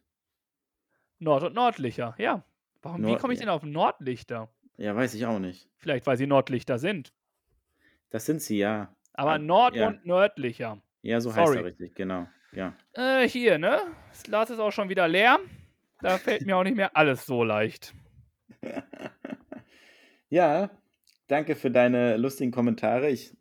Nord- 1.20 1.44
und 1.44 1.54
Nordlichter, 1.56 2.16
ja. 2.18 2.44
Warum, 2.82 3.02
wie 3.04 3.08
Nord- 3.08 3.20
komme 3.22 3.34
ich 3.34 3.40
denn 3.40 3.50
auf 3.50 3.64
Nordlichter? 3.64 4.50
Ja, 4.78 4.96
weiß 4.96 5.14
ich 5.16 5.26
auch 5.26 5.40
nicht. 5.40 5.68
Vielleicht, 5.78 6.06
weil 6.06 6.18
sie 6.18 6.28
Nordlichter 6.28 6.78
sind. 6.78 7.12
Das 8.10 8.26
sind 8.26 8.42
sie, 8.42 8.60
ja. 8.60 8.94
Aber 9.14 9.32
Ah, 9.32 9.40
Nord- 9.40 9.76
ja. 9.76 9.88
und 9.88 10.06
Nördlicher. 10.06 10.80
Ja, 11.02 11.20
so 11.22 11.34
heißt 11.34 11.48
Sorry. 11.48 11.58
er 11.60 11.66
richtig, 11.66 11.96
genau. 11.96 12.28
Ja. 12.52 12.74
Äh, 12.94 13.28
hier, 13.28 13.58
ne? 13.58 13.80
Das 14.10 14.24
Glas 14.24 14.50
ist 14.50 14.60
auch 14.60 14.72
schon 14.72 14.90
wieder 14.90 15.08
leer. 15.08 15.40
Da 16.02 16.18
fällt 16.18 16.46
mir 16.46 16.56
auch 16.58 16.64
nicht 16.64 16.76
mehr 16.78 16.96
alles 16.96 17.26
so 17.26 17.44
leicht. 17.44 17.94
Ja, 20.30 20.70
danke 21.28 21.56
für 21.56 21.72
deine 21.72 22.18
lustigen 22.18 22.52
Kommentare. 22.52 23.10
Ich 23.10 23.34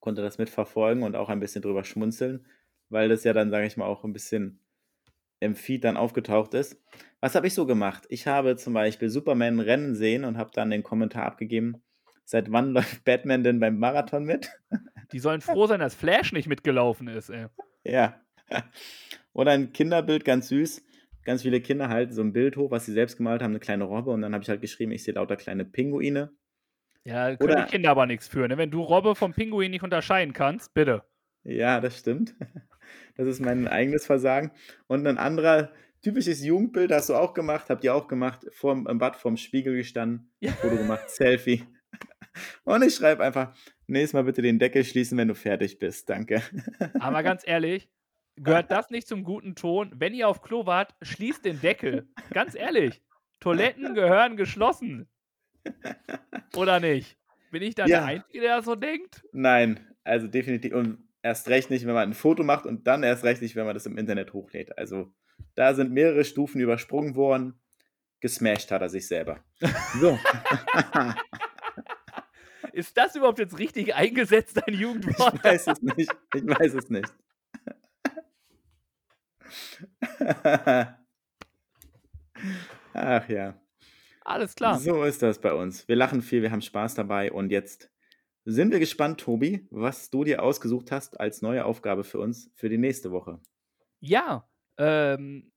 konnte 0.00 0.22
das 0.22 0.38
mitverfolgen 0.38 1.02
und 1.02 1.16
auch 1.16 1.28
ein 1.28 1.40
bisschen 1.40 1.60
drüber 1.62 1.84
schmunzeln, 1.84 2.46
weil 2.88 3.08
das 3.08 3.24
ja 3.24 3.32
dann, 3.32 3.50
sage 3.50 3.66
ich 3.66 3.76
mal, 3.76 3.86
auch 3.86 4.04
ein 4.04 4.12
bisschen 4.12 4.60
im 5.40 5.54
Feed 5.54 5.84
dann 5.84 5.96
aufgetaucht 5.96 6.54
ist. 6.54 6.82
Was 7.20 7.34
habe 7.34 7.46
ich 7.46 7.54
so 7.54 7.66
gemacht? 7.66 8.04
Ich 8.08 8.26
habe 8.26 8.56
zum 8.56 8.74
Beispiel 8.74 9.08
Superman 9.08 9.60
rennen 9.60 9.94
sehen 9.94 10.24
und 10.24 10.36
habe 10.36 10.50
dann 10.52 10.70
den 10.70 10.82
Kommentar 10.82 11.24
abgegeben, 11.26 11.82
seit 12.24 12.50
wann 12.50 12.70
läuft 12.72 13.04
Batman 13.04 13.44
denn 13.44 13.60
beim 13.60 13.78
Marathon 13.78 14.24
mit? 14.24 14.50
Die 15.12 15.18
sollen 15.20 15.40
froh 15.40 15.66
sein, 15.66 15.80
dass 15.80 15.94
Flash 15.94 16.32
nicht 16.32 16.48
mitgelaufen 16.48 17.08
ist, 17.08 17.30
ey. 17.30 17.46
Ja. 17.84 18.20
Oder 19.32 19.52
ein 19.52 19.72
Kinderbild, 19.72 20.24
ganz 20.24 20.48
süß. 20.48 20.84
Ganz 21.24 21.42
viele 21.42 21.60
Kinder 21.60 21.88
halten 21.88 22.12
so 22.12 22.22
ein 22.22 22.32
Bild 22.32 22.56
hoch, 22.56 22.70
was 22.70 22.86
sie 22.86 22.92
selbst 22.92 23.16
gemalt 23.18 23.42
haben, 23.42 23.52
eine 23.52 23.60
kleine 23.60 23.84
Robbe. 23.84 24.10
Und 24.10 24.22
dann 24.22 24.32
habe 24.34 24.42
ich 24.42 24.48
halt 24.48 24.60
geschrieben, 24.62 24.92
ich 24.92 25.04
sehe 25.04 25.14
lauter 25.14 25.36
kleine 25.36 25.64
Pinguine. 25.64 26.32
Ja, 27.04 27.36
können 27.36 27.52
Oder- 27.52 27.64
die 27.64 27.70
Kinder 27.70 27.90
aber 27.90 28.06
nichts 28.06 28.28
für, 28.28 28.48
ne? 28.48 28.56
Wenn 28.58 28.70
du 28.70 28.82
Robbe 28.82 29.14
vom 29.14 29.32
Pinguin 29.34 29.70
nicht 29.70 29.82
unterscheiden 29.82 30.32
kannst, 30.32 30.74
bitte. 30.74 31.04
Ja, 31.44 31.80
das 31.80 31.98
stimmt. 31.98 32.34
Das 33.18 33.26
ist 33.26 33.40
mein 33.40 33.66
eigenes 33.68 34.06
Versagen. 34.06 34.52
Und 34.86 35.06
ein 35.06 35.18
anderer 35.18 35.72
typisches 36.02 36.42
Jugendbild 36.44 36.92
hast 36.92 37.08
du 37.08 37.14
auch 37.16 37.34
gemacht, 37.34 37.68
habt 37.68 37.82
ihr 37.84 37.94
auch 37.94 38.06
gemacht, 38.06 38.46
vorm, 38.52 38.86
im 38.86 38.98
Bad 38.98 39.16
vorm 39.16 39.36
Spiegel 39.36 39.74
gestanden, 39.76 40.30
Ja. 40.40 40.52
Foto 40.52 40.76
gemacht, 40.76 41.10
Selfie. 41.10 41.64
Und 42.62 42.82
ich 42.84 42.94
schreibe 42.94 43.24
einfach, 43.24 43.52
nächstes 43.88 44.12
Mal 44.14 44.22
bitte 44.22 44.40
den 44.42 44.60
Deckel 44.60 44.84
schließen, 44.84 45.18
wenn 45.18 45.26
du 45.28 45.34
fertig 45.34 45.78
bist. 45.80 46.08
Danke. 46.08 46.42
Aber 47.00 47.24
ganz 47.24 47.42
ehrlich, 47.44 47.90
gehört 48.36 48.70
das 48.70 48.90
nicht 48.90 49.08
zum 49.08 49.24
guten 49.24 49.56
Ton? 49.56 49.90
Wenn 49.96 50.14
ihr 50.14 50.28
auf 50.28 50.40
Klo 50.40 50.64
wart, 50.66 50.94
schließt 51.02 51.44
den 51.44 51.60
Deckel. 51.60 52.08
Ganz 52.30 52.54
ehrlich. 52.54 53.02
Toiletten 53.40 53.94
gehören 53.94 54.36
geschlossen. 54.36 55.08
Oder 56.56 56.78
nicht? 56.78 57.18
Bin 57.50 57.62
ich 57.62 57.74
dann 57.74 57.88
Ja. 57.88 57.98
der 58.00 58.06
Einzige, 58.06 58.40
der 58.42 58.56
das 58.56 58.64
so 58.66 58.76
denkt? 58.76 59.24
Nein, 59.32 59.80
also 60.04 60.28
definitiv. 60.28 60.72
Und 60.74 61.07
erst 61.28 61.48
recht 61.48 61.70
nicht, 61.70 61.86
wenn 61.86 61.94
man 61.94 62.08
ein 62.08 62.14
Foto 62.14 62.42
macht 62.42 62.66
und 62.66 62.86
dann 62.86 63.02
erst 63.02 63.22
recht 63.24 63.42
nicht, 63.42 63.54
wenn 63.54 63.66
man 63.66 63.74
das 63.74 63.86
im 63.86 63.96
Internet 63.98 64.32
hochlädt. 64.32 64.76
Also 64.78 65.12
da 65.54 65.74
sind 65.74 65.92
mehrere 65.92 66.24
Stufen 66.24 66.60
übersprungen 66.60 67.14
worden. 67.14 67.60
Gesmashed 68.20 68.70
hat 68.72 68.82
er 68.82 68.88
sich 68.88 69.06
selber. 69.06 69.44
So. 70.00 70.18
Ist 72.72 72.96
das 72.96 73.14
überhaupt 73.16 73.38
jetzt 73.38 73.58
richtig 73.58 73.94
eingesetzt, 73.94 74.56
dein 74.56 74.74
Ich 74.74 74.80
Jugendwort? 74.80 75.42
weiß 75.42 75.66
es 75.68 75.82
nicht. 75.82 76.10
Ich 76.34 76.46
weiß 76.46 76.74
es 76.74 76.88
nicht. 76.90 77.12
Ach 82.92 83.28
ja. 83.28 83.60
Alles 84.24 84.54
klar. 84.54 84.78
So 84.78 85.02
ist 85.04 85.22
das 85.22 85.40
bei 85.40 85.52
uns. 85.54 85.88
Wir 85.88 85.96
lachen 85.96 86.22
viel, 86.22 86.42
wir 86.42 86.50
haben 86.52 86.62
Spaß 86.62 86.94
dabei 86.94 87.32
und 87.32 87.50
jetzt 87.50 87.90
sind 88.44 88.72
wir 88.72 88.78
gespannt, 88.78 89.20
Tobi, 89.20 89.66
was 89.70 90.10
du 90.10 90.24
dir 90.24 90.42
ausgesucht 90.42 90.90
hast 90.92 91.20
als 91.20 91.42
neue 91.42 91.64
Aufgabe 91.64 92.04
für 92.04 92.18
uns 92.18 92.50
für 92.54 92.68
die 92.68 92.78
nächste 92.78 93.10
Woche. 93.10 93.40
Ja, 94.00 94.48
ähm, 94.78 95.52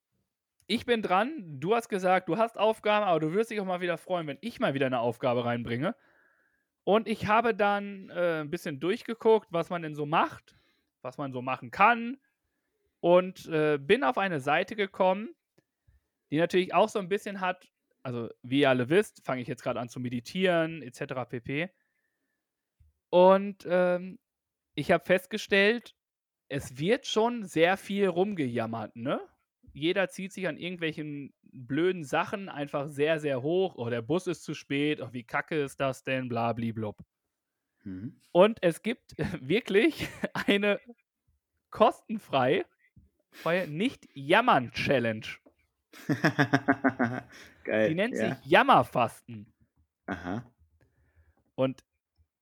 ich 0.68 0.86
bin 0.86 1.02
dran. 1.02 1.60
Du 1.60 1.76
hast 1.76 1.90
gesagt, 1.90 2.30
du 2.30 2.38
hast 2.38 2.58
Aufgaben, 2.58 3.06
aber 3.06 3.20
du 3.20 3.34
wirst 3.34 3.52
dich 3.52 3.60
auch 3.60 3.66
mal 3.66 3.82
wieder 3.82 3.98
freuen, 3.98 4.28
wenn 4.28 4.38
ich 4.42 4.60
mal 4.60 4.74
wieder 4.74 4.86
eine 4.86 5.00
Aufgabe 5.00 5.46
reinbringe. 5.46 5.96
Und 6.84 7.08
ich 7.08 7.28
habe 7.28 7.54
dann 7.54 8.10
äh, 8.10 8.42
ein 8.42 8.50
bisschen 8.50 8.80
durchgeguckt, 8.80 9.48
was 9.52 9.70
man 9.70 9.82
denn 9.82 9.96
so 9.96 10.06
macht, 10.06 10.56
was 11.02 11.18
man 11.18 11.32
so 11.32 11.42
machen 11.42 11.72
kann. 11.72 12.18
Und 13.00 13.48
äh, 13.48 13.78
bin 13.80 14.04
auf 14.04 14.18
eine 14.18 14.40
Seite 14.40 14.76
gekommen, 14.76 15.30
die 16.32 16.38
natürlich 16.38 16.74
auch 16.74 16.90
so 16.90 17.00
ein 17.00 17.10
bisschen 17.10 17.42
hat, 17.42 17.70
also 18.04 18.30
wie 18.42 18.62
ihr 18.62 18.70
alle 18.70 18.90
wisst, 18.90 19.24
fange 19.26 19.42
ich 19.42 19.48
jetzt 19.48 19.64
gerade 19.64 19.80
an 19.80 19.90
zu 19.90 20.00
meditieren, 20.00 20.82
etc. 20.82 21.30
pp. 21.30 21.70
Und 23.12 23.68
ähm, 23.70 24.18
ich 24.74 24.92
habe 24.92 25.04
festgestellt, 25.04 25.96
es 26.48 26.80
wird 26.80 27.06
schon 27.06 27.46
sehr 27.46 27.78
viel 27.78 28.08
rumgejammert, 28.08 28.96
ne? 28.96 29.22
Jeder 29.74 30.10
zieht 30.10 30.34
sich 30.34 30.48
an 30.48 30.58
irgendwelchen 30.58 31.34
blöden 31.44 32.04
Sachen 32.04 32.50
einfach 32.50 32.88
sehr, 32.88 33.20
sehr 33.20 33.42
hoch. 33.42 33.76
Oh, 33.76 33.90
der 33.90 34.02
Bus 34.02 34.28
ist 34.28 34.44
zu 34.44 34.54
spät. 34.54 35.02
Oh, 35.02 35.10
wie 35.12 35.24
kacke 35.24 35.62
ist 35.62 35.80
das 35.80 36.04
denn? 36.04 36.30
Blabliblub. 36.30 36.98
Mhm. 37.84 38.20
Und 38.32 38.60
es 38.62 38.82
gibt 38.82 39.16
wirklich 39.42 40.08
eine 40.48 40.80
kostenfrei 41.70 42.66
Nicht-Jammern-Challenge. 43.68 45.28
Geil. 47.64 47.90
Die 47.90 47.96
nennt 47.96 48.16
ja. 48.16 48.36
sich 48.36 48.46
Jammerfasten. 48.46 49.54
Aha. 50.06 50.46
Und 51.56 51.84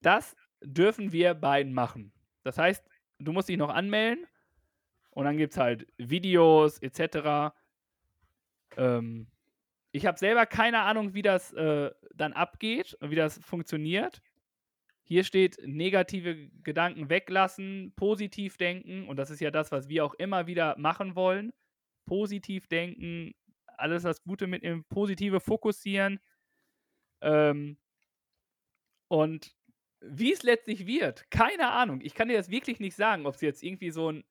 das 0.02 0.36
dürfen 0.62 1.12
wir 1.12 1.34
beiden 1.34 1.74
machen. 1.74 2.12
Das 2.44 2.58
heißt, 2.58 2.86
du 3.20 3.32
musst 3.32 3.50
dich 3.50 3.58
noch 3.58 3.70
anmelden 3.70 4.26
und 5.12 5.26
dann 5.26 5.38
gibt 5.38 5.54
es 5.54 5.60
halt 5.60 5.88
Videos 5.98 6.80
etc. 6.80 7.54
Ähm, 8.78 9.28
ich 9.92 10.06
habe 10.06 10.18
selber 10.18 10.46
keine 10.46 10.82
Ahnung, 10.82 11.14
wie 11.14 11.22
das 11.22 11.52
äh, 11.54 11.92
dann 12.14 12.34
abgeht 12.34 12.96
und 13.02 13.12
wie 13.12 13.16
das 13.16 13.40
funktioniert. 13.40 14.22
Hier 15.04 15.24
steht 15.24 15.58
negative 15.66 16.50
Gedanken 16.62 17.10
weglassen, 17.10 17.94
positiv 17.96 18.58
denken 18.58 19.08
und 19.08 19.18
das 19.18 19.32
ist 19.32 19.42
ja 19.42 19.50
das, 19.50 19.72
was 19.72 19.90
wir 19.90 20.06
auch 20.06 20.14
immer 20.14 20.46
wieder 20.46 20.78
machen 20.78 21.16
wollen. 21.16 21.52
Positiv 22.06 22.68
denken, 22.68 23.34
alles 23.66 24.04
das 24.04 24.22
Gute 24.24 24.46
mitnehmen, 24.48 24.86
positive 24.90 25.40
fokussieren. 25.40 26.20
Ähm, 27.22 27.78
und 29.08 29.56
wie 30.02 30.32
es 30.34 30.44
letztlich 30.44 30.86
wird, 30.88 31.30
keine 31.32 31.72
Ahnung. 31.72 32.02
Ich 32.02 32.14
kann 32.14 32.28
dir 32.30 32.38
das 32.38 32.50
wirklich 32.50 32.80
nicht 32.80 32.96
sagen, 32.96 33.26
ob 33.26 33.36
es 33.36 33.42
jetzt 33.42 33.64
irgendwie 33.64 33.92
so 33.92 34.12
ein 34.12 34.24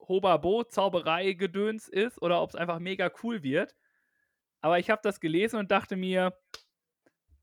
Hobabo-Zauberei-Gedöns 0.00 1.88
ist 1.88 2.20
oder 2.22 2.42
ob 2.42 2.50
es 2.50 2.56
einfach 2.56 2.78
mega 2.78 3.10
cool 3.22 3.42
wird. 3.42 3.74
Aber 4.60 4.78
ich 4.78 4.90
habe 4.90 5.00
das 5.02 5.20
gelesen 5.20 5.58
und 5.58 5.70
dachte 5.70 5.96
mir, 5.96 6.36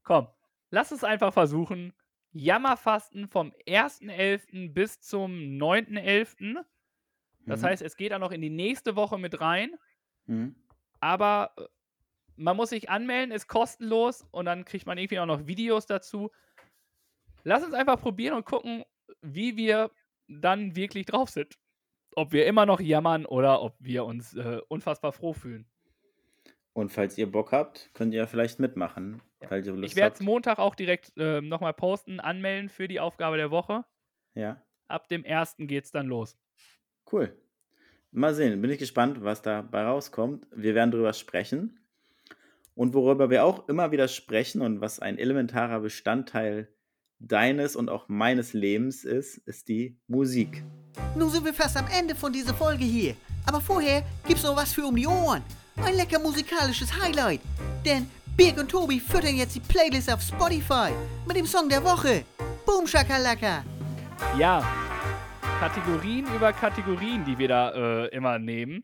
komm, 0.04 0.28
lass 0.70 0.92
es 0.92 1.04
einfach 1.04 1.34
versuchen. 1.34 1.94
Jammerfasten 2.32 3.28
vom 3.28 3.54
1.11. 3.66 4.74
bis 4.74 5.00
zum 5.02 5.32
9.11. 5.58 6.64
Das 7.46 7.62
Mhm. 7.62 7.66
heißt, 7.66 7.82
es 7.82 7.96
geht 7.96 8.14
auch 8.14 8.20
noch 8.20 8.32
in 8.32 8.42
die 8.42 8.50
nächste 8.50 8.96
Woche 8.96 9.18
mit 9.18 9.40
rein. 9.42 9.76
Mhm. 10.26 10.56
Aber 11.00 11.54
äh, 11.58 11.64
man 12.36 12.58
muss 12.58 12.70
sich 12.70 12.90
anmelden, 12.90 13.32
ist 13.32 13.48
kostenlos 13.48 14.28
und 14.32 14.46
dann 14.46 14.66
kriegt 14.66 14.86
man 14.86 14.98
irgendwie 14.98 15.20
auch 15.20 15.26
noch 15.26 15.48
Videos 15.48 15.86
dazu. 15.86 16.32
Lass 17.48 17.64
uns 17.64 17.74
einfach 17.74 18.02
probieren 18.02 18.36
und 18.36 18.46
gucken, 18.46 18.84
wie 19.22 19.56
wir 19.56 19.90
dann 20.28 20.76
wirklich 20.76 21.06
drauf 21.06 21.30
sind. 21.30 21.58
Ob 22.14 22.34
wir 22.34 22.46
immer 22.46 22.66
noch 22.66 22.82
jammern 22.82 23.26
oder 23.26 23.62
ob 23.62 23.74
wir 23.80 24.04
uns 24.04 24.36
äh, 24.36 24.60
unfassbar 24.68 25.14
froh 25.14 25.32
fühlen. 25.32 25.66
Und 26.74 26.92
falls 26.92 27.18
ihr 27.18 27.32
Bock 27.32 27.54
habt, 27.54 27.90
könnt 27.94 28.14
ihr 28.14 28.28
vielleicht 28.28 28.60
mitmachen. 28.60 29.22
Lust 29.80 29.94
Ich 29.94 29.96
werde 29.96 30.16
es. 30.16 30.20
Montag 30.20 30.60
auch 30.60 30.76
direkt 30.76 31.14
äh, 31.16 31.40
nochmal 31.40 31.74
posten, 31.74 32.20
anmelden 32.20 32.68
für 32.68 32.90
die 32.90 33.00
Aufgabe 33.00 33.38
der 33.38 33.50
Woche. 33.50 33.86
Ja, 34.36 34.62
Ab 34.90 35.08
dem 35.08 35.26
1. 35.26 35.56
geht 35.60 35.86
es 35.86 35.92
dann 35.92 36.08
los. 36.08 36.38
cool. 37.14 37.34
mal 38.12 38.34
sehen, 38.36 38.62
bin 38.62 38.72
ich 38.72 38.80
gespannt, 38.80 39.24
was 39.24 39.42
dabei 39.42 39.84
rauskommt. 39.84 40.46
Wir 40.54 40.76
werden 40.76 40.92
darüber 40.92 41.14
sprechen. 41.14 41.80
Und 42.76 42.94
worüber 42.94 43.30
wir 43.30 43.46
auch 43.46 43.70
immer 43.70 43.94
wieder 43.94 44.10
sprechen 44.10 44.62
und 44.62 44.82
was 44.82 45.00
ein 45.00 45.18
elementarer 45.18 45.80
Bestandteil 45.80 46.68
deines 47.20 47.76
und 47.76 47.90
auch 47.90 48.08
meines 48.08 48.54
Lebens 48.54 49.04
ist, 49.04 49.38
ist 49.40 49.68
die 49.68 49.98
Musik. 50.08 50.64
Nun 51.16 51.30
sind 51.30 51.46
wir 51.46 51.54
fast 51.54 51.78
am 51.78 51.86
Ende 51.88 52.16
von 52.16 52.32
dieser 52.32 52.54
Folge 52.54 52.84
hier. 52.84 53.16
Aber 53.46 53.62
vorher 53.62 54.04
gibt's 54.28 54.44
noch 54.44 54.56
was 54.56 54.74
für 54.74 54.86
um 54.86 54.96
die 54.96 55.08
Ohren. 55.08 55.44
Ein 55.78 55.96
lecker 55.96 56.20
musikalisches 56.20 56.92
Highlight. 57.02 57.42
Denn 57.86 58.10
Birg 58.36 58.60
und 58.60 58.70
Tobi 58.70 59.00
füttern 59.00 59.36
jetzt 59.36 59.56
die 59.56 59.60
Playlist 59.60 60.12
auf 60.12 60.22
Spotify 60.22 60.92
mit 61.28 61.38
dem 61.38 61.46
Song 61.46 61.70
der 61.70 61.84
Woche. 61.84 62.24
Boom 62.66 62.86
Shakalaka. 62.86 63.64
Ja, 64.38 64.64
Kategorien 65.60 66.26
über 66.36 66.54
Kategorien, 66.54 67.26
die 67.26 67.38
wir 67.38 67.48
da 67.48 67.72
äh, 67.72 68.08
immer 68.08 68.38
nehmen. 68.38 68.84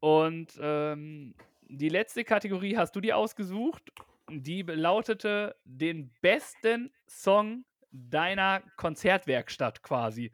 Und 0.00 0.48
ähm, 0.60 1.34
die 1.68 1.88
letzte 1.88 2.24
Kategorie 2.24 2.76
hast 2.76 2.94
du 2.96 3.00
dir 3.00 3.16
ausgesucht. 3.16 3.90
Die 4.30 4.62
lautete 4.62 5.56
den 5.64 6.12
besten 6.20 6.92
Song 7.08 7.64
deiner 7.90 8.62
Konzertwerkstatt 8.76 9.82
quasi. 9.82 10.32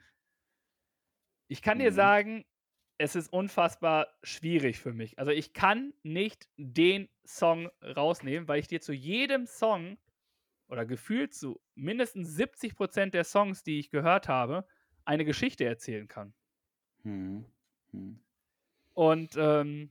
Ich 1.48 1.62
kann 1.62 1.78
dir 1.78 1.92
Mhm. 1.92 1.92
sagen, 1.92 2.44
es 2.98 3.14
ist 3.14 3.32
unfassbar 3.32 4.08
schwierig 4.22 4.78
für 4.78 4.92
mich. 4.92 5.18
Also 5.18 5.30
ich 5.32 5.52
kann 5.52 5.92
nicht 6.02 6.48
den 6.56 7.08
Song 7.26 7.68
rausnehmen, 7.82 8.48
weil 8.48 8.60
ich 8.60 8.68
dir 8.68 8.80
zu 8.80 8.92
jedem 8.92 9.46
Song 9.46 9.98
oder 10.68 10.86
gefühlt 10.86 11.34
zu 11.34 11.60
mindestens 11.74 12.34
70% 12.36 13.14
der 13.14 13.24
Songs, 13.24 13.64
die 13.64 13.78
ich 13.80 13.90
gehört 13.90 14.28
habe, 14.28 14.66
eine 15.04 15.24
Geschichte 15.24 15.64
erzählen 15.64 16.08
kann. 16.08 16.34
Hm. 17.04 17.44
Hm. 17.92 18.16
Und 18.94 19.36
ähm, 19.36 19.90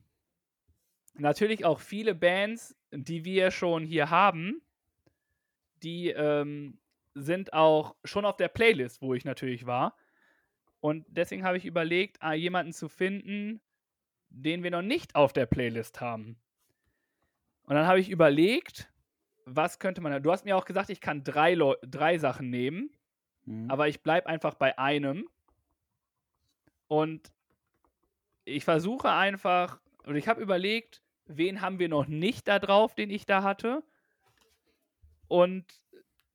natürlich 1.14 1.64
auch 1.64 1.80
viele 1.80 2.14
Bands, 2.14 2.76
die 2.96 3.24
wir 3.24 3.50
schon 3.50 3.84
hier 3.84 4.10
haben, 4.10 4.62
die 5.82 6.08
ähm, 6.08 6.78
sind 7.14 7.52
auch 7.52 7.94
schon 8.04 8.24
auf 8.24 8.36
der 8.36 8.48
Playlist, 8.48 9.00
wo 9.02 9.14
ich 9.14 9.24
natürlich 9.24 9.66
war. 9.66 9.96
Und 10.80 11.06
deswegen 11.08 11.44
habe 11.44 11.56
ich 11.56 11.64
überlegt, 11.64 12.22
ah, 12.22 12.34
jemanden 12.34 12.72
zu 12.72 12.88
finden, 12.88 13.60
den 14.28 14.62
wir 14.62 14.70
noch 14.70 14.82
nicht 14.82 15.14
auf 15.14 15.32
der 15.32 15.46
Playlist 15.46 16.00
haben. 16.00 16.38
Und 17.64 17.74
dann 17.74 17.86
habe 17.86 18.00
ich 18.00 18.10
überlegt, 18.10 18.92
was 19.44 19.78
könnte 19.78 20.00
man. 20.00 20.22
Du 20.22 20.30
hast 20.30 20.44
mir 20.44 20.56
auch 20.56 20.64
gesagt, 20.64 20.90
ich 20.90 21.00
kann 21.00 21.24
drei, 21.24 21.54
Leu 21.54 21.74
drei 21.82 22.18
Sachen 22.18 22.50
nehmen, 22.50 22.90
Hm. 23.46 23.70
aber 23.70 23.88
ich 23.88 24.02
bleibe 24.02 24.28
einfach 24.28 24.54
bei 24.54 24.78
einem. 24.78 25.28
Und 26.88 27.32
ich 28.44 28.64
versuche 28.64 29.10
einfach, 29.10 29.80
und 30.04 30.16
ich 30.16 30.28
habe 30.28 30.40
überlegt, 30.40 31.02
wen 31.26 31.60
haben 31.60 31.78
wir 31.78 31.88
noch 31.88 32.06
nicht 32.06 32.48
da 32.48 32.58
drauf, 32.58 32.94
den 32.94 33.10
ich 33.10 33.26
da 33.26 33.42
hatte? 33.42 33.82
Und 35.28 35.64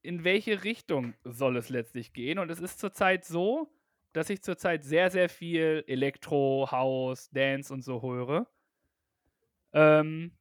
in 0.01 0.23
welche 0.23 0.63
Richtung 0.63 1.13
soll 1.23 1.57
es 1.57 1.69
letztlich 1.69 2.13
gehen? 2.13 2.39
Und 2.39 2.49
es 2.49 2.59
ist 2.59 2.79
zurzeit 2.79 3.25
so, 3.25 3.71
dass 4.13 4.29
ich 4.29 4.41
zurzeit 4.41 4.83
sehr, 4.83 5.09
sehr 5.09 5.29
viel 5.29 5.83
Elektro, 5.87 6.69
House, 6.71 7.29
Dance 7.29 7.73
und 7.73 7.81
so 7.83 8.01
höre. 8.01 8.47
Ähm, 9.73 10.37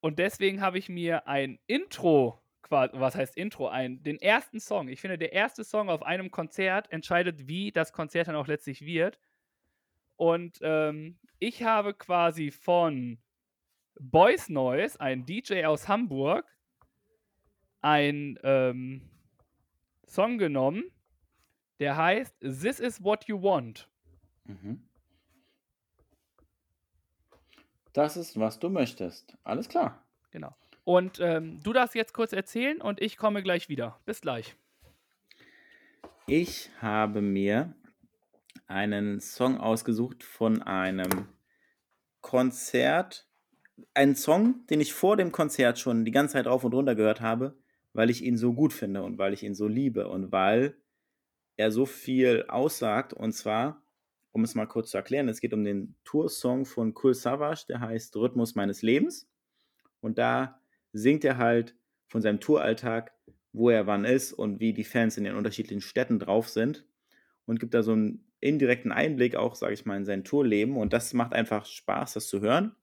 und 0.00 0.18
deswegen 0.18 0.60
habe 0.60 0.78
ich 0.78 0.88
mir 0.88 1.26
ein 1.26 1.58
Intro, 1.66 2.42
was 2.68 3.14
heißt 3.14 3.36
Intro, 3.36 3.68
ein, 3.68 4.02
den 4.02 4.18
ersten 4.20 4.60
Song. 4.60 4.88
Ich 4.88 5.00
finde, 5.00 5.18
der 5.18 5.32
erste 5.32 5.64
Song 5.64 5.88
auf 5.88 6.02
einem 6.02 6.30
Konzert 6.30 6.90
entscheidet, 6.92 7.48
wie 7.48 7.72
das 7.72 7.92
Konzert 7.92 8.28
dann 8.28 8.36
auch 8.36 8.46
letztlich 8.46 8.84
wird. 8.84 9.18
Und 10.16 10.58
ähm, 10.62 11.18
ich 11.38 11.62
habe 11.62 11.94
quasi 11.94 12.50
von 12.50 13.18
Boys 14.00 14.48
Noise, 14.48 14.98
ein 14.98 15.26
DJ 15.26 15.66
aus 15.66 15.86
Hamburg, 15.86 16.46
ein 17.82 18.38
ähm, 18.42 19.02
Song 20.06 20.38
genommen, 20.38 20.84
der 21.80 21.96
heißt 21.96 22.40
This 22.40 22.80
is 22.80 23.04
What 23.04 23.26
You 23.26 23.42
Want. 23.42 23.88
Mhm. 24.44 24.88
Das 27.92 28.16
ist, 28.16 28.38
was 28.40 28.58
du 28.58 28.70
möchtest. 28.70 29.36
Alles 29.44 29.68
klar. 29.68 30.02
Genau. 30.30 30.56
Und 30.84 31.20
ähm, 31.20 31.60
du 31.62 31.72
darfst 31.72 31.94
jetzt 31.94 32.14
kurz 32.14 32.32
erzählen 32.32 32.80
und 32.80 33.02
ich 33.02 33.18
komme 33.18 33.42
gleich 33.42 33.68
wieder. 33.68 34.00
Bis 34.06 34.22
gleich. 34.22 34.56
Ich 36.26 36.70
habe 36.80 37.20
mir 37.20 37.74
einen 38.66 39.20
Song 39.20 39.58
ausgesucht 39.58 40.22
von 40.22 40.62
einem 40.62 41.28
Konzert. 42.20 43.29
Einen 43.94 44.16
Song, 44.16 44.66
den 44.68 44.80
ich 44.80 44.92
vor 44.92 45.16
dem 45.16 45.32
Konzert 45.32 45.78
schon 45.78 46.04
die 46.04 46.10
ganze 46.10 46.34
Zeit 46.34 46.46
rauf 46.46 46.64
und 46.64 46.74
runter 46.74 46.94
gehört 46.94 47.20
habe, 47.20 47.58
weil 47.92 48.10
ich 48.10 48.22
ihn 48.22 48.36
so 48.36 48.52
gut 48.52 48.72
finde 48.72 49.02
und 49.02 49.18
weil 49.18 49.32
ich 49.32 49.42
ihn 49.42 49.54
so 49.54 49.66
liebe 49.66 50.08
und 50.08 50.32
weil 50.32 50.76
er 51.56 51.70
so 51.70 51.86
viel 51.86 52.44
aussagt. 52.48 53.12
Und 53.12 53.32
zwar, 53.32 53.82
um 54.32 54.44
es 54.44 54.54
mal 54.54 54.66
kurz 54.66 54.90
zu 54.90 54.96
erklären, 54.96 55.28
es 55.28 55.40
geht 55.40 55.52
um 55.52 55.64
den 55.64 55.96
Toursong 56.04 56.64
von 56.64 56.94
Cool 57.02 57.14
Savage, 57.14 57.64
der 57.68 57.80
heißt 57.80 58.16
Rhythmus 58.16 58.54
meines 58.54 58.82
Lebens. 58.82 59.28
Und 60.00 60.18
da 60.18 60.60
singt 60.92 61.24
er 61.24 61.36
halt 61.36 61.76
von 62.08 62.22
seinem 62.22 62.40
Touralltag, 62.40 63.12
wo 63.52 63.70
er 63.70 63.86
wann 63.86 64.04
ist 64.04 64.32
und 64.32 64.60
wie 64.60 64.72
die 64.72 64.84
Fans 64.84 65.16
in 65.16 65.24
den 65.24 65.36
unterschiedlichen 65.36 65.80
Städten 65.80 66.18
drauf 66.18 66.48
sind. 66.48 66.86
Und 67.46 67.58
gibt 67.58 67.74
da 67.74 67.82
so 67.82 67.92
einen 67.92 68.30
indirekten 68.40 68.92
Einblick 68.92 69.36
auch, 69.36 69.54
sage 69.54 69.74
ich 69.74 69.84
mal, 69.84 69.96
in 69.96 70.04
sein 70.04 70.24
Tourleben. 70.24 70.76
Und 70.76 70.92
das 70.92 71.12
macht 71.12 71.32
einfach 71.32 71.66
Spaß, 71.66 72.14
das 72.14 72.28
zu 72.28 72.40
hören. 72.40 72.76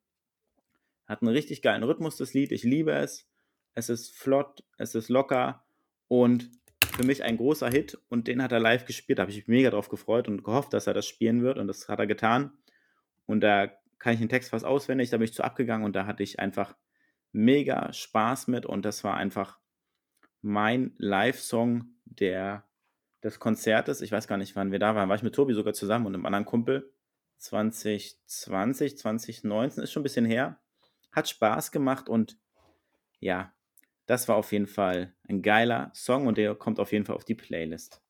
Hat 1.07 1.21
einen 1.21 1.31
richtig 1.31 1.61
geilen 1.61 1.83
Rhythmus, 1.83 2.17
das 2.17 2.33
Lied. 2.33 2.51
Ich 2.51 2.63
liebe 2.63 2.91
es. 2.91 3.27
Es 3.73 3.89
ist 3.89 4.15
flott, 4.17 4.63
es 4.77 4.95
ist 4.95 5.09
locker 5.09 5.63
und 6.07 6.51
für 6.95 7.03
mich 7.03 7.23
ein 7.23 7.37
großer 7.37 7.69
Hit. 7.69 7.97
Und 8.09 8.27
den 8.27 8.41
hat 8.41 8.51
er 8.51 8.59
live 8.59 8.85
gespielt. 8.85 9.19
Da 9.19 9.21
habe 9.21 9.31
ich 9.31 9.37
mich 9.37 9.47
mega 9.47 9.69
drauf 9.69 9.87
gefreut 9.89 10.27
und 10.27 10.43
gehofft, 10.43 10.73
dass 10.73 10.87
er 10.87 10.93
das 10.93 11.05
spielen 11.05 11.43
wird. 11.43 11.57
Und 11.57 11.67
das 11.67 11.87
hat 11.87 11.99
er 11.99 12.07
getan. 12.07 12.51
Und 13.25 13.41
da 13.41 13.67
kann 13.99 14.13
ich 14.13 14.19
den 14.19 14.29
Text 14.29 14.49
fast 14.49 14.65
auswendig. 14.65 15.09
Da 15.09 15.17
bin 15.17 15.25
ich 15.25 15.33
zu 15.33 15.43
abgegangen 15.43 15.85
und 15.85 15.95
da 15.95 16.05
hatte 16.05 16.23
ich 16.23 16.39
einfach 16.39 16.75
mega 17.31 17.93
Spaß 17.93 18.47
mit. 18.47 18.65
Und 18.65 18.83
das 18.83 19.03
war 19.03 19.15
einfach 19.15 19.59
mein 20.41 20.93
Live-Song 20.97 21.85
der, 22.05 22.63
des 23.23 23.39
Konzertes. 23.39 24.01
Ich 24.01 24.11
weiß 24.11 24.27
gar 24.27 24.37
nicht, 24.37 24.55
wann 24.55 24.71
wir 24.71 24.79
da 24.79 24.95
waren. 24.95 25.07
War 25.07 25.15
ich 25.15 25.23
mit 25.23 25.35
Tobi 25.35 25.53
sogar 25.53 25.73
zusammen 25.73 26.07
und 26.07 26.15
einem 26.15 26.25
anderen 26.25 26.45
Kumpel. 26.45 26.91
2020, 27.37 28.97
2019 28.97 29.83
ist 29.83 29.91
schon 29.91 30.01
ein 30.01 30.03
bisschen 30.03 30.25
her. 30.25 30.59
Hat 31.11 31.29
Spaß 31.29 31.71
gemacht 31.71 32.09
und 32.09 32.37
ja, 33.19 33.53
das 34.05 34.27
war 34.27 34.35
auf 34.35 34.51
jeden 34.51 34.67
Fall 34.67 35.13
ein 35.27 35.41
geiler 35.41 35.91
Song 35.93 36.27
und 36.27 36.37
der 36.37 36.55
kommt 36.55 36.79
auf 36.79 36.91
jeden 36.91 37.05
Fall 37.05 37.15
auf 37.15 37.25
die 37.25 37.35
Playlist. 37.35 38.01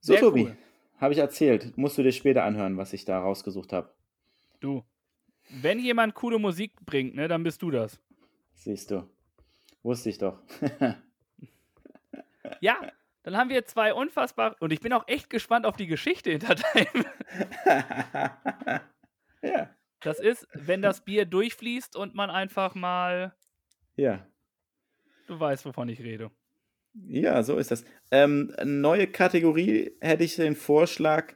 So, 0.00 0.12
Sehr 0.12 0.20
Tobi, 0.20 0.44
cool. 0.44 0.56
habe 0.98 1.12
ich 1.14 1.18
erzählt. 1.18 1.76
Musst 1.76 1.96
du 1.98 2.02
dir 2.02 2.12
später 2.12 2.44
anhören, 2.44 2.76
was 2.76 2.92
ich 2.92 3.04
da 3.04 3.18
rausgesucht 3.20 3.72
habe. 3.72 3.94
Du. 4.60 4.84
Wenn 5.48 5.78
jemand 5.78 6.14
coole 6.14 6.38
Musik 6.38 6.72
bringt, 6.84 7.14
ne, 7.14 7.28
dann 7.28 7.42
bist 7.42 7.62
du 7.62 7.70
das. 7.70 7.98
Siehst 8.54 8.90
du. 8.90 9.08
Wusste 9.82 10.10
ich 10.10 10.18
doch. 10.18 10.38
Ja, 12.60 12.76
dann 13.22 13.36
haben 13.38 13.48
wir 13.48 13.64
zwei 13.64 13.94
unfassbar. 13.94 14.56
Und 14.60 14.70
ich 14.70 14.80
bin 14.80 14.92
auch 14.92 15.08
echt 15.08 15.30
gespannt 15.30 15.64
auf 15.64 15.76
die 15.76 15.86
Geschichte 15.86 16.30
hinter 16.30 16.54
deinem. 16.54 17.06
ja. 19.42 19.70
Das 20.04 20.20
ist, 20.20 20.46
wenn 20.52 20.82
das 20.82 21.02
Bier 21.02 21.24
durchfließt 21.24 21.96
und 21.96 22.14
man 22.14 22.30
einfach 22.30 22.74
mal. 22.74 23.34
Ja. 23.96 24.26
Du 25.26 25.40
weißt, 25.40 25.64
wovon 25.64 25.88
ich 25.88 26.00
rede. 26.00 26.30
Ja, 26.92 27.42
so 27.42 27.56
ist 27.56 27.70
das. 27.70 27.84
Ähm, 28.10 28.54
neue 28.62 29.06
Kategorie 29.06 29.96
hätte 30.00 30.22
ich 30.22 30.36
den 30.36 30.56
Vorschlag. 30.56 31.34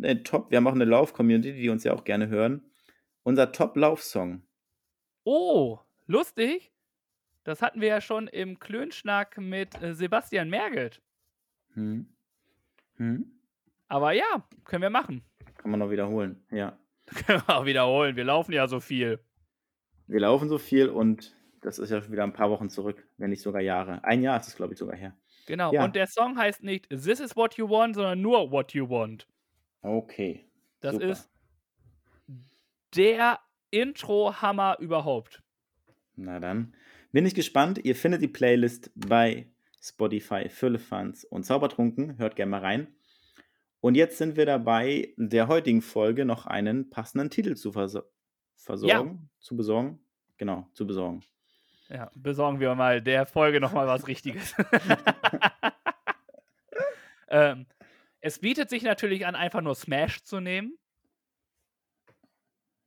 Äh, 0.00 0.16
Top, 0.16 0.50
wir 0.50 0.56
haben 0.56 0.66
auch 0.68 0.74
eine 0.74 0.84
Lauf-Community, 0.84 1.52
die 1.54 1.68
uns 1.68 1.82
ja 1.82 1.92
auch 1.92 2.04
gerne 2.04 2.28
hören. 2.28 2.70
Unser 3.24 3.50
Top-Lauf-Song. 3.50 4.42
Oh, 5.24 5.80
lustig. 6.06 6.72
Das 7.42 7.62
hatten 7.62 7.80
wir 7.80 7.88
ja 7.88 8.00
schon 8.00 8.28
im 8.28 8.60
Klönschnack 8.60 9.38
mit 9.38 9.82
äh, 9.82 9.94
Sebastian 9.94 10.48
Merget. 10.48 11.02
Hm. 11.74 12.06
Hm. 12.96 13.40
Aber 13.88 14.12
ja, 14.12 14.48
können 14.64 14.82
wir 14.82 14.90
machen. 14.90 15.22
Kann 15.56 15.72
man 15.72 15.80
noch 15.80 15.90
wiederholen. 15.90 16.42
Ja. 16.50 16.78
Können 17.26 17.42
wir 17.46 17.56
auch 17.56 17.66
wiederholen. 17.66 18.16
Wir 18.16 18.24
laufen 18.24 18.52
ja 18.52 18.66
so 18.66 18.80
viel. 18.80 19.20
Wir 20.06 20.20
laufen 20.20 20.48
so 20.48 20.58
viel 20.58 20.88
und 20.88 21.34
das 21.60 21.78
ist 21.78 21.90
ja 21.90 22.02
schon 22.02 22.12
wieder 22.12 22.24
ein 22.24 22.32
paar 22.32 22.50
Wochen 22.50 22.68
zurück, 22.68 23.06
wenn 23.16 23.30
nicht 23.30 23.42
sogar 23.42 23.62
Jahre. 23.62 24.04
Ein 24.04 24.22
Jahr 24.22 24.38
ist 24.38 24.48
es, 24.48 24.56
glaube 24.56 24.74
ich, 24.74 24.78
sogar 24.78 24.96
her. 24.96 25.16
Genau. 25.46 25.72
Ja. 25.72 25.84
Und 25.84 25.96
der 25.96 26.06
Song 26.06 26.38
heißt 26.38 26.62
nicht 26.62 26.88
This 26.90 27.20
is 27.20 27.36
what 27.36 27.54
you 27.54 27.68
want, 27.68 27.94
sondern 27.94 28.20
nur 28.20 28.50
What 28.50 28.72
you 28.72 28.88
want. 28.88 29.26
Okay. 29.82 30.46
Das 30.80 30.94
Super. 30.94 31.06
ist 31.06 31.30
der 32.94 33.40
Intro-Hammer 33.70 34.78
überhaupt. 34.80 35.42
Na 36.16 36.38
dann 36.38 36.74
bin 37.12 37.26
ich 37.26 37.34
gespannt. 37.34 37.80
Ihr 37.84 37.96
findet 37.96 38.22
die 38.22 38.28
Playlist 38.28 38.90
bei 38.94 39.48
Spotify, 39.80 40.48
Füllefanz 40.48 41.24
und 41.24 41.44
Zaubertrunken. 41.44 42.18
Hört 42.18 42.36
gerne 42.36 42.50
mal 42.50 42.60
rein. 42.60 42.94
Und 43.84 43.96
jetzt 43.96 44.16
sind 44.16 44.36
wir 44.36 44.46
dabei, 44.46 45.12
der 45.18 45.46
heutigen 45.46 45.82
Folge 45.82 46.24
noch 46.24 46.46
einen 46.46 46.88
passenden 46.88 47.28
Titel 47.28 47.54
zu 47.54 47.70
verso 47.70 48.00
versorgen, 48.56 49.28
zu 49.40 49.58
besorgen. 49.58 50.02
Genau, 50.38 50.66
zu 50.72 50.86
besorgen. 50.86 51.22
Ja, 51.90 52.10
besorgen 52.14 52.60
wir 52.60 52.74
mal 52.76 53.02
der 53.02 53.26
Folge 53.26 53.60
nochmal 53.60 53.86
was 53.86 54.08
Richtiges. 54.08 54.54
ähm, 57.28 57.66
es 58.20 58.38
bietet 58.38 58.70
sich 58.70 58.84
natürlich 58.84 59.26
an, 59.26 59.34
einfach 59.34 59.60
nur 59.60 59.74
Smash 59.74 60.22
zu 60.22 60.40
nehmen. 60.40 60.78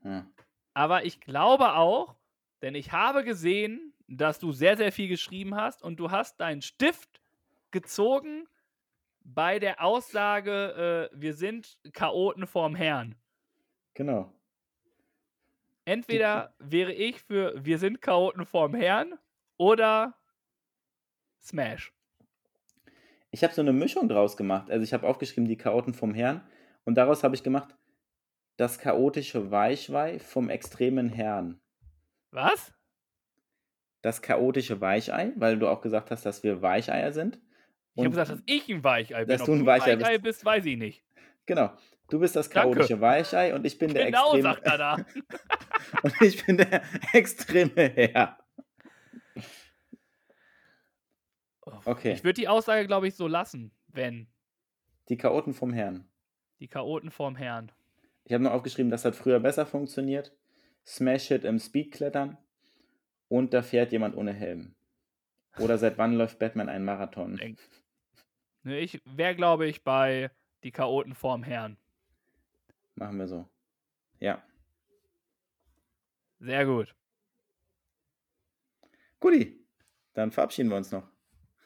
Hm. 0.01 0.25
Aber 0.73 1.05
ich 1.05 1.21
glaube 1.21 1.75
auch, 1.75 2.15
denn 2.63 2.73
ich 2.73 2.91
habe 2.91 3.23
gesehen, 3.23 3.93
dass 4.07 4.39
du 4.39 4.51
sehr, 4.51 4.75
sehr 4.77 4.91
viel 4.91 5.09
geschrieben 5.09 5.53
hast 5.53 5.83
und 5.83 5.99
du 5.99 6.09
hast 6.09 6.39
deinen 6.39 6.63
Stift 6.63 7.21
gezogen 7.69 8.47
bei 9.27 9.59
der 9.59 9.83
Aussage, 9.83 11.09
äh, 11.11 11.19
wir 11.19 11.33
sind 11.33 11.77
Chaoten 11.91 12.47
vorm 12.47 12.75
Herrn. 12.75 13.15
Genau. 13.93 14.33
Entweder 15.83 16.53
wäre 16.59 16.93
ich 16.93 17.21
für 17.21 17.53
wir 17.63 17.77
sind 17.77 18.01
Chaoten 18.01 18.45
vorm 18.45 18.73
Herrn 18.73 19.13
oder 19.57 20.15
Smash. 21.41 21.93
Ich 23.31 23.43
habe 23.43 23.53
so 23.53 23.61
eine 23.61 23.73
Mischung 23.73 24.07
draus 24.07 24.37
gemacht. 24.37 24.71
Also 24.71 24.83
ich 24.83 24.93
habe 24.93 25.07
aufgeschrieben, 25.07 25.47
die 25.47 25.57
Chaoten 25.57 25.93
vom 25.93 26.13
Herrn. 26.13 26.41
Und 26.85 26.95
daraus 26.95 27.23
habe 27.23 27.35
ich 27.35 27.43
gemacht, 27.43 27.75
das 28.55 28.79
chaotische 28.79 29.51
Weichwei 29.51 30.19
vom 30.19 30.49
extremen 30.49 31.09
Herrn. 31.09 31.59
Was? 32.31 32.73
Das 34.01 34.21
chaotische 34.21 34.79
Weichei, 34.79 35.33
weil 35.35 35.59
du 35.59 35.67
auch 35.67 35.81
gesagt 35.81 36.11
hast, 36.11 36.25
dass 36.25 36.43
wir 36.43 36.61
Weicheier 36.61 37.11
sind. 37.11 37.39
Ich 37.97 38.03
habe 38.05 38.09
gesagt, 38.11 38.29
dass 38.29 38.43
ich 38.45 38.69
ein 38.69 38.83
Weichei 38.83 39.19
bin. 39.25 39.27
Dass 39.27 39.41
Ob 39.41 39.47
du 39.47 39.53
ein 39.53 39.65
Weichei 39.65 39.99
Weichei 39.99 40.17
bist. 40.17 40.23
bist, 40.23 40.45
weiß 40.45 40.65
ich 40.65 40.77
nicht. 40.77 41.03
Genau. 41.45 41.71
Du 42.09 42.19
bist 42.19 42.35
das 42.35 42.49
Danke. 42.49 42.75
chaotische 42.77 43.01
Weichei 43.01 43.53
und 43.53 43.65
ich 43.65 43.77
bin 43.77 43.93
der 43.93 44.05
Genau, 44.05 44.33
extreme 44.35 44.43
sagt 44.43 44.65
er 44.65 44.77
da. 44.77 44.95
und 46.03 46.21
ich 46.21 46.45
bin 46.45 46.57
der 46.57 46.81
extreme 47.13 47.71
Herr. 47.75 48.37
Okay. 51.85 52.13
Ich 52.13 52.23
würde 52.23 52.39
die 52.39 52.47
Aussage, 52.47 52.87
glaube 52.87 53.07
ich, 53.07 53.15
so 53.15 53.27
lassen, 53.27 53.71
wenn 53.87 54.27
Die 55.09 55.17
Chaoten 55.17 55.53
vom 55.53 55.73
Herrn. 55.73 56.07
die 56.59 56.67
Chaoten 56.67 57.11
vorm 57.11 57.35
Herrn. 57.35 57.71
Ich 58.23 58.33
habe 58.33 58.43
noch 58.43 58.51
aufgeschrieben, 58.51 58.89
das 58.91 59.05
hat 59.05 59.15
früher 59.15 59.39
besser 59.39 59.65
funktioniert. 59.65 60.33
Smash 60.85 61.27
Hit 61.27 61.43
im 61.43 61.59
Speedklettern. 61.59 62.37
Und 63.29 63.53
da 63.53 63.61
fährt 63.61 63.91
jemand 63.91 64.15
ohne 64.15 64.33
Helm. 64.33 64.75
Oder 65.59 65.77
seit 65.77 65.97
wann 65.97 66.13
läuft 66.13 66.39
Batman 66.39 66.69
einen 66.69 66.85
Marathon? 66.85 67.39
Ne, 68.67 68.79
Ich 68.79 69.01
wäre, 69.05 69.33
glaube 69.33 69.65
ich, 69.65 69.83
bei 69.83 70.29
die 70.63 70.71
Chaoten 70.71 71.15
vorm 71.15 71.41
Herrn. 71.41 71.77
Machen 72.95 73.17
wir 73.17 73.27
so. 73.27 73.47
Ja. 74.19 74.43
Sehr 76.39 76.65
gut. 76.65 76.93
Guti. 79.21 79.65
Dann 80.13 80.31
verabschieden 80.31 80.69
wir 80.69 80.77
uns 80.77 80.91
noch. 80.91 81.07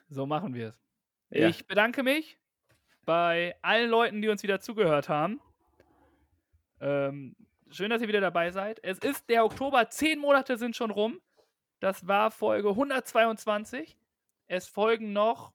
So 0.09 0.25
machen 0.27 0.53
wir 0.53 0.69
es. 0.69 0.79
Ja. 1.31 1.47
Ich 1.47 1.65
bedanke 1.65 2.03
mich 2.03 2.37
bei 3.05 3.55
allen 3.61 3.89
Leuten, 3.89 4.21
die 4.21 4.29
uns 4.29 4.43
wieder 4.43 4.59
zugehört 4.59 5.09
haben. 5.09 5.41
Ähm, 6.81 7.35
schön, 7.71 7.89
dass 7.89 8.01
ihr 8.01 8.09
wieder 8.09 8.21
dabei 8.21 8.51
seid. 8.51 8.79
Es 8.83 8.99
ist 8.99 9.27
der 9.29 9.43
Oktober, 9.45 9.89
zehn 9.89 10.19
Monate 10.19 10.57
sind 10.57 10.75
schon 10.75 10.91
rum. 10.91 11.19
Das 11.79 12.05
war 12.07 12.29
Folge 12.29 12.69
122. 12.69 13.97
Es 14.47 14.67
folgen 14.67 15.13
noch, 15.13 15.53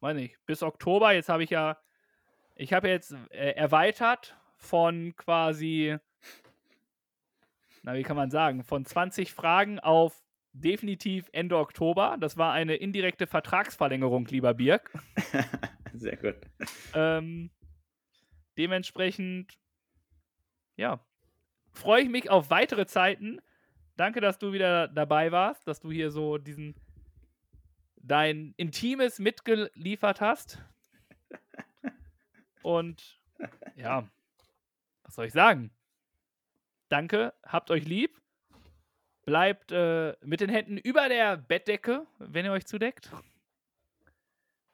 weiß 0.00 0.16
nicht, 0.16 0.36
bis 0.46 0.62
Oktober. 0.62 1.12
Jetzt 1.12 1.28
habe 1.28 1.44
ich 1.44 1.50
ja, 1.50 1.78
ich 2.54 2.72
habe 2.72 2.88
jetzt 2.88 3.14
äh, 3.30 3.52
erweitert 3.52 4.36
von 4.56 5.14
quasi, 5.16 5.96
na, 7.82 7.94
wie 7.94 8.02
kann 8.02 8.16
man 8.16 8.30
sagen, 8.30 8.62
von 8.62 8.84
20 8.84 9.32
Fragen 9.32 9.78
auf 9.78 10.22
definitiv 10.52 11.28
Ende 11.32 11.56
Oktober. 11.56 12.16
Das 12.20 12.36
war 12.36 12.52
eine 12.52 12.76
indirekte 12.76 13.26
Vertragsverlängerung, 13.26 14.26
lieber 14.26 14.54
Birk. 14.54 14.92
Sehr 15.94 16.16
gut. 16.16 16.36
Ähm, 16.94 17.50
dementsprechend, 18.58 19.58
ja, 20.76 21.04
freue 21.72 22.02
ich 22.02 22.08
mich 22.08 22.30
auf 22.30 22.50
weitere 22.50 22.86
Zeiten. 22.86 23.40
Danke, 23.96 24.20
dass 24.20 24.38
du 24.38 24.52
wieder 24.52 24.88
dabei 24.88 25.30
warst, 25.30 25.66
dass 25.68 25.80
du 25.80 25.90
hier 25.90 26.10
so 26.10 26.38
diesen 26.38 26.74
dein 28.10 28.54
Intimes 28.56 29.20
mitgeliefert 29.20 30.20
hast. 30.20 30.58
Und 32.62 33.20
ja, 33.76 34.08
was 35.04 35.14
soll 35.14 35.26
ich 35.26 35.32
sagen? 35.32 35.70
Danke, 36.88 37.32
habt 37.44 37.70
euch 37.70 37.84
lieb. 37.84 38.20
Bleibt 39.24 39.70
äh, 39.70 40.16
mit 40.22 40.40
den 40.40 40.50
Händen 40.50 40.76
über 40.76 41.08
der 41.08 41.36
Bettdecke, 41.36 42.06
wenn 42.18 42.44
ihr 42.44 42.52
euch 42.52 42.66
zudeckt. 42.66 43.10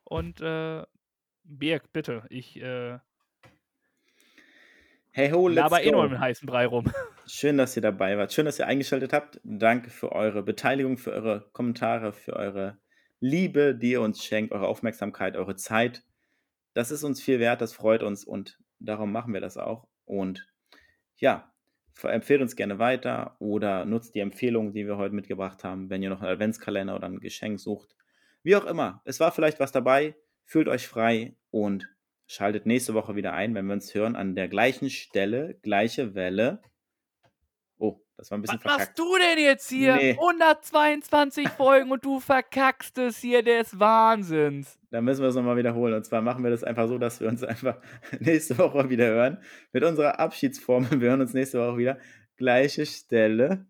Und 0.04 0.40
äh, 0.40 0.84
Birk, 1.42 1.92
bitte, 1.92 2.24
ich 2.30 2.56
äh, 2.56 2.98
Hey 5.10 5.30
ho, 5.30 5.48
let's 5.48 5.56
laber 5.56 5.82
eh 5.82 5.90
nur 5.90 6.08
den 6.08 6.20
heißen 6.20 6.46
Brei 6.46 6.66
rum. 6.66 6.90
Schön, 7.26 7.58
dass 7.58 7.76
ihr 7.76 7.82
dabei 7.82 8.16
wart. 8.16 8.32
Schön, 8.32 8.46
dass 8.46 8.58
ihr 8.58 8.66
eingeschaltet 8.66 9.12
habt. 9.12 9.40
Danke 9.44 9.90
für 9.90 10.12
eure 10.12 10.42
Beteiligung, 10.42 10.96
für 10.96 11.12
eure 11.12 11.48
Kommentare, 11.52 12.12
für 12.12 12.34
eure 12.34 12.78
Liebe, 13.20 13.74
die 13.74 13.92
ihr 13.92 14.02
uns 14.02 14.22
schenkt, 14.24 14.52
eure 14.52 14.68
Aufmerksamkeit, 14.68 15.36
eure 15.36 15.56
Zeit. 15.56 16.04
Das 16.74 16.90
ist 16.90 17.04
uns 17.04 17.22
viel 17.22 17.40
wert, 17.40 17.60
das 17.60 17.72
freut 17.72 18.02
uns 18.02 18.24
und 18.24 18.58
darum 18.78 19.12
machen 19.12 19.32
wir 19.32 19.40
das 19.40 19.56
auch. 19.56 19.86
Und 20.04 20.46
ja, 21.16 21.52
empfehlt 22.02 22.42
uns 22.42 22.56
gerne 22.56 22.78
weiter 22.78 23.36
oder 23.38 23.84
nutzt 23.84 24.14
die 24.14 24.20
Empfehlungen, 24.20 24.72
die 24.72 24.86
wir 24.86 24.98
heute 24.98 25.14
mitgebracht 25.14 25.64
haben, 25.64 25.88
wenn 25.88 26.02
ihr 26.02 26.10
noch 26.10 26.20
einen 26.20 26.32
Adventskalender 26.32 26.94
oder 26.94 27.06
ein 27.06 27.20
Geschenk 27.20 27.58
sucht. 27.58 27.96
Wie 28.42 28.56
auch 28.56 28.66
immer, 28.66 29.00
es 29.04 29.18
war 29.18 29.32
vielleicht 29.32 29.60
was 29.60 29.72
dabei. 29.72 30.14
Fühlt 30.44 30.68
euch 30.68 30.86
frei 30.86 31.34
und 31.50 31.88
schaltet 32.26 32.66
nächste 32.66 32.94
Woche 32.94 33.16
wieder 33.16 33.32
ein, 33.32 33.54
wenn 33.54 33.66
wir 33.66 33.72
uns 33.72 33.94
hören 33.94 34.14
an 34.14 34.34
der 34.34 34.48
gleichen 34.48 34.90
Stelle, 34.90 35.58
gleiche 35.62 36.14
Welle. 36.14 36.60
Das 38.16 38.30
war 38.30 38.38
ein 38.38 38.42
bisschen 38.42 38.58
Was 38.58 38.64
machst 38.64 38.76
verkackt. 38.78 38.98
du 38.98 39.16
denn 39.18 39.38
jetzt 39.44 39.68
hier? 39.68 39.96
Nee. 39.96 40.12
122 40.12 41.48
Folgen 41.50 41.90
und 41.90 42.04
du 42.04 42.18
verkackst 42.18 42.96
es 42.98 43.18
hier 43.18 43.42
des 43.42 43.78
Wahnsinns. 43.78 44.78
Dann 44.90 45.04
müssen 45.04 45.20
wir 45.20 45.28
es 45.28 45.34
nochmal 45.34 45.56
wiederholen. 45.56 45.92
Und 45.92 46.04
zwar 46.06 46.22
machen 46.22 46.42
wir 46.42 46.50
das 46.50 46.64
einfach 46.64 46.88
so, 46.88 46.96
dass 46.96 47.20
wir 47.20 47.28
uns 47.28 47.44
einfach 47.44 47.76
nächste 48.20 48.56
Woche 48.56 48.88
wieder 48.88 49.06
hören. 49.06 49.38
Mit 49.72 49.84
unserer 49.84 50.18
Abschiedsformel. 50.18 51.00
Wir 51.00 51.10
hören 51.10 51.20
uns 51.20 51.34
nächste 51.34 51.58
Woche 51.60 51.76
wieder. 51.76 51.98
Gleiche 52.38 52.86
Stelle. 52.86 53.66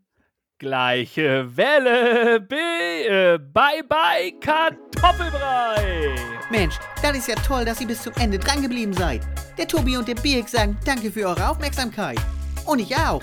Gleiche 0.59 1.56
Welle. 1.56 2.40
B 2.40 2.55
äh, 2.55 3.39
bye 3.39 3.82
bye 3.86 4.32
Kartoffelbrei. 4.40 6.14
Mensch, 6.51 6.77
das 7.02 7.16
ist 7.18 7.28
ja 7.28 7.35
toll, 7.35 7.64
dass 7.64 7.81
ihr 7.81 7.86
bis 7.89 8.02
zum 8.02 8.12
Ende 8.18 8.39
dran 8.39 8.62
geblieben 8.62 8.93
seid. 8.93 9.23
Der 9.59 9.66
Tobi 9.66 9.97
und 9.97 10.06
der 10.06 10.14
Birk 10.14 10.48
sagen 10.48 10.77
danke 10.85 11.10
für 11.10 11.27
eure 11.27 11.48
Aufmerksamkeit. 11.51 12.18
Und 12.64 12.78
ich 12.78 12.94
auch. 12.97 13.23